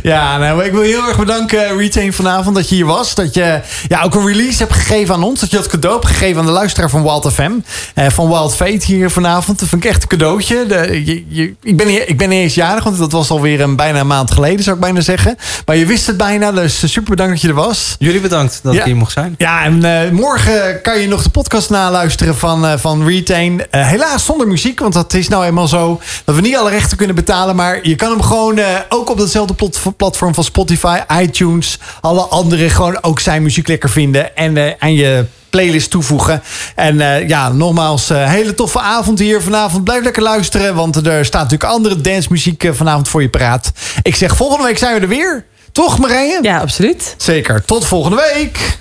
Ja, 0.03 0.37
nou, 0.37 0.63
ik 0.63 0.71
wil 0.71 0.81
heel 0.81 1.07
erg 1.07 1.17
bedanken, 1.17 1.77
Retain, 1.77 2.13
vanavond 2.13 2.55
dat 2.55 2.69
je 2.69 2.75
hier 2.75 2.85
was. 2.85 3.15
Dat 3.15 3.33
je 3.33 3.61
ja, 3.87 4.01
ook 4.01 4.15
een 4.15 4.27
release 4.27 4.57
hebt 4.57 4.73
gegeven 4.73 5.15
aan 5.15 5.23
ons. 5.25 5.39
Dat 5.39 5.49
je 5.51 5.57
dat 5.57 5.67
cadeau 5.67 5.95
hebt 5.95 6.07
gegeven 6.07 6.39
aan 6.39 6.45
de 6.45 6.51
luisteraar 6.51 6.89
van 6.89 7.03
Wild 7.03 7.33
FM. 7.33 7.51
eh, 7.93 8.09
van 8.09 8.27
Wild 8.29 8.55
Fate 8.55 8.85
hier 8.85 9.09
vanavond. 9.09 9.59
Dat 9.59 9.69
vind 9.69 9.83
ik 9.83 9.89
echt 9.89 10.01
een 10.01 10.07
cadeautje. 10.07 10.65
De, 10.65 11.01
je, 11.05 11.25
je- 11.27 11.53
ik, 11.63 11.77
ben, 11.77 11.87
niet- 11.87 12.03
ik 12.07 12.17
ben 12.17 12.29
niet 12.29 12.39
eens 12.39 12.53
jarig, 12.53 12.83
want 12.83 12.97
dat 12.97 13.11
was 13.11 13.29
alweer 13.29 13.61
een, 13.61 13.75
bijna 13.75 13.99
een 13.99 14.07
maand 14.07 14.31
geleden, 14.31 14.63
zou 14.63 14.75
ik 14.75 14.81
bijna 14.81 15.01
zeggen. 15.01 15.37
Maar 15.65 15.75
je 15.75 15.85
wist 15.85 16.07
het 16.07 16.17
bijna, 16.17 16.51
dus 16.51 16.79
super 16.91 17.09
bedankt 17.09 17.31
dat 17.31 17.41
je 17.41 17.47
er 17.47 17.53
was. 17.53 17.95
Jullie 17.99 18.21
bedankt 18.21 18.59
dat 18.63 18.73
Ja. 18.73 18.79
ik 18.79 18.85
hier 18.85 18.95
mocht 18.95 19.11
zijn. 19.11 19.35
Ja, 19.37 19.63
en 19.63 19.83
eh, 19.83 20.11
morgen 20.11 20.81
kan 20.81 20.99
je 20.99 21.07
nog 21.07 21.23
de 21.23 21.29
podcast 21.29 21.69
naluisteren 21.69 22.35
van, 22.35 22.65
eh, 22.65 22.77
van 22.77 23.07
Retain. 23.07 23.63
Eh, 23.71 23.87
helaas 23.87 24.25
zonder 24.25 24.47
muziek, 24.47 24.79
want 24.79 24.93
dat 24.93 25.13
is 25.13 25.27
nou 25.27 25.45
eenmaal 25.45 25.67
zo 25.67 26.01
dat 26.25 26.35
we 26.35 26.41
niet 26.41 26.55
alle 26.57 26.69
rechten 26.69 26.97
kunnen 26.97 27.15
betalen. 27.15 27.55
Maar 27.55 27.79
je 27.87 27.95
kan 27.95 28.09
hem 28.11 28.21
gewoon 28.21 28.57
eh, 28.57 28.65
ook 28.89 29.09
op 29.09 29.17
datzelfde 29.17 29.53
plat- 29.53 29.81
platform 29.97 30.33
van 30.33 30.43
Spotify, 30.43 30.99
iTunes, 31.21 31.79
alle 32.01 32.21
andere 32.21 32.69
gewoon 32.69 32.97
ook 33.03 33.19
zijn 33.19 33.43
muziek 33.43 33.67
lekker 33.67 33.89
vinden 33.89 34.35
en 34.35 34.57
eh, 34.57 34.71
aan 34.79 34.93
je 35.05 35.25
playlist 35.49 35.89
toevoegen. 35.89 36.41
En 36.75 37.01
eh, 37.01 37.27
ja, 37.27 37.51
nogmaals, 37.51 38.09
eh, 38.09 38.29
hele 38.29 38.53
toffe 38.53 38.79
avond 38.79 39.19
hier 39.19 39.41
vanavond. 39.41 39.83
Blijf 39.83 40.03
lekker 40.03 40.23
luisteren, 40.23 40.75
want 40.75 41.07
er 41.07 41.25
staat 41.25 41.41
natuurlijk 41.41 41.71
andere 41.71 42.01
dancemuziek 42.01 42.63
eh, 42.63 42.73
vanavond 42.73 43.07
voor 43.07 43.21
je 43.21 43.29
paraat. 43.29 43.71
Ik 44.01 44.15
zeg, 44.15 44.35
volgende 44.35 44.63
week 44.63 44.77
zijn 44.77 44.95
we 44.95 45.01
er 45.01 45.07
weer. 45.07 45.45
Toch, 45.71 45.99
Marije? 45.99 46.39
Ja, 46.41 46.59
absoluut. 46.59 47.15
Zeker. 47.17 47.65
Tot 47.65 47.85
volgende 47.85 48.31
week. 48.33 48.77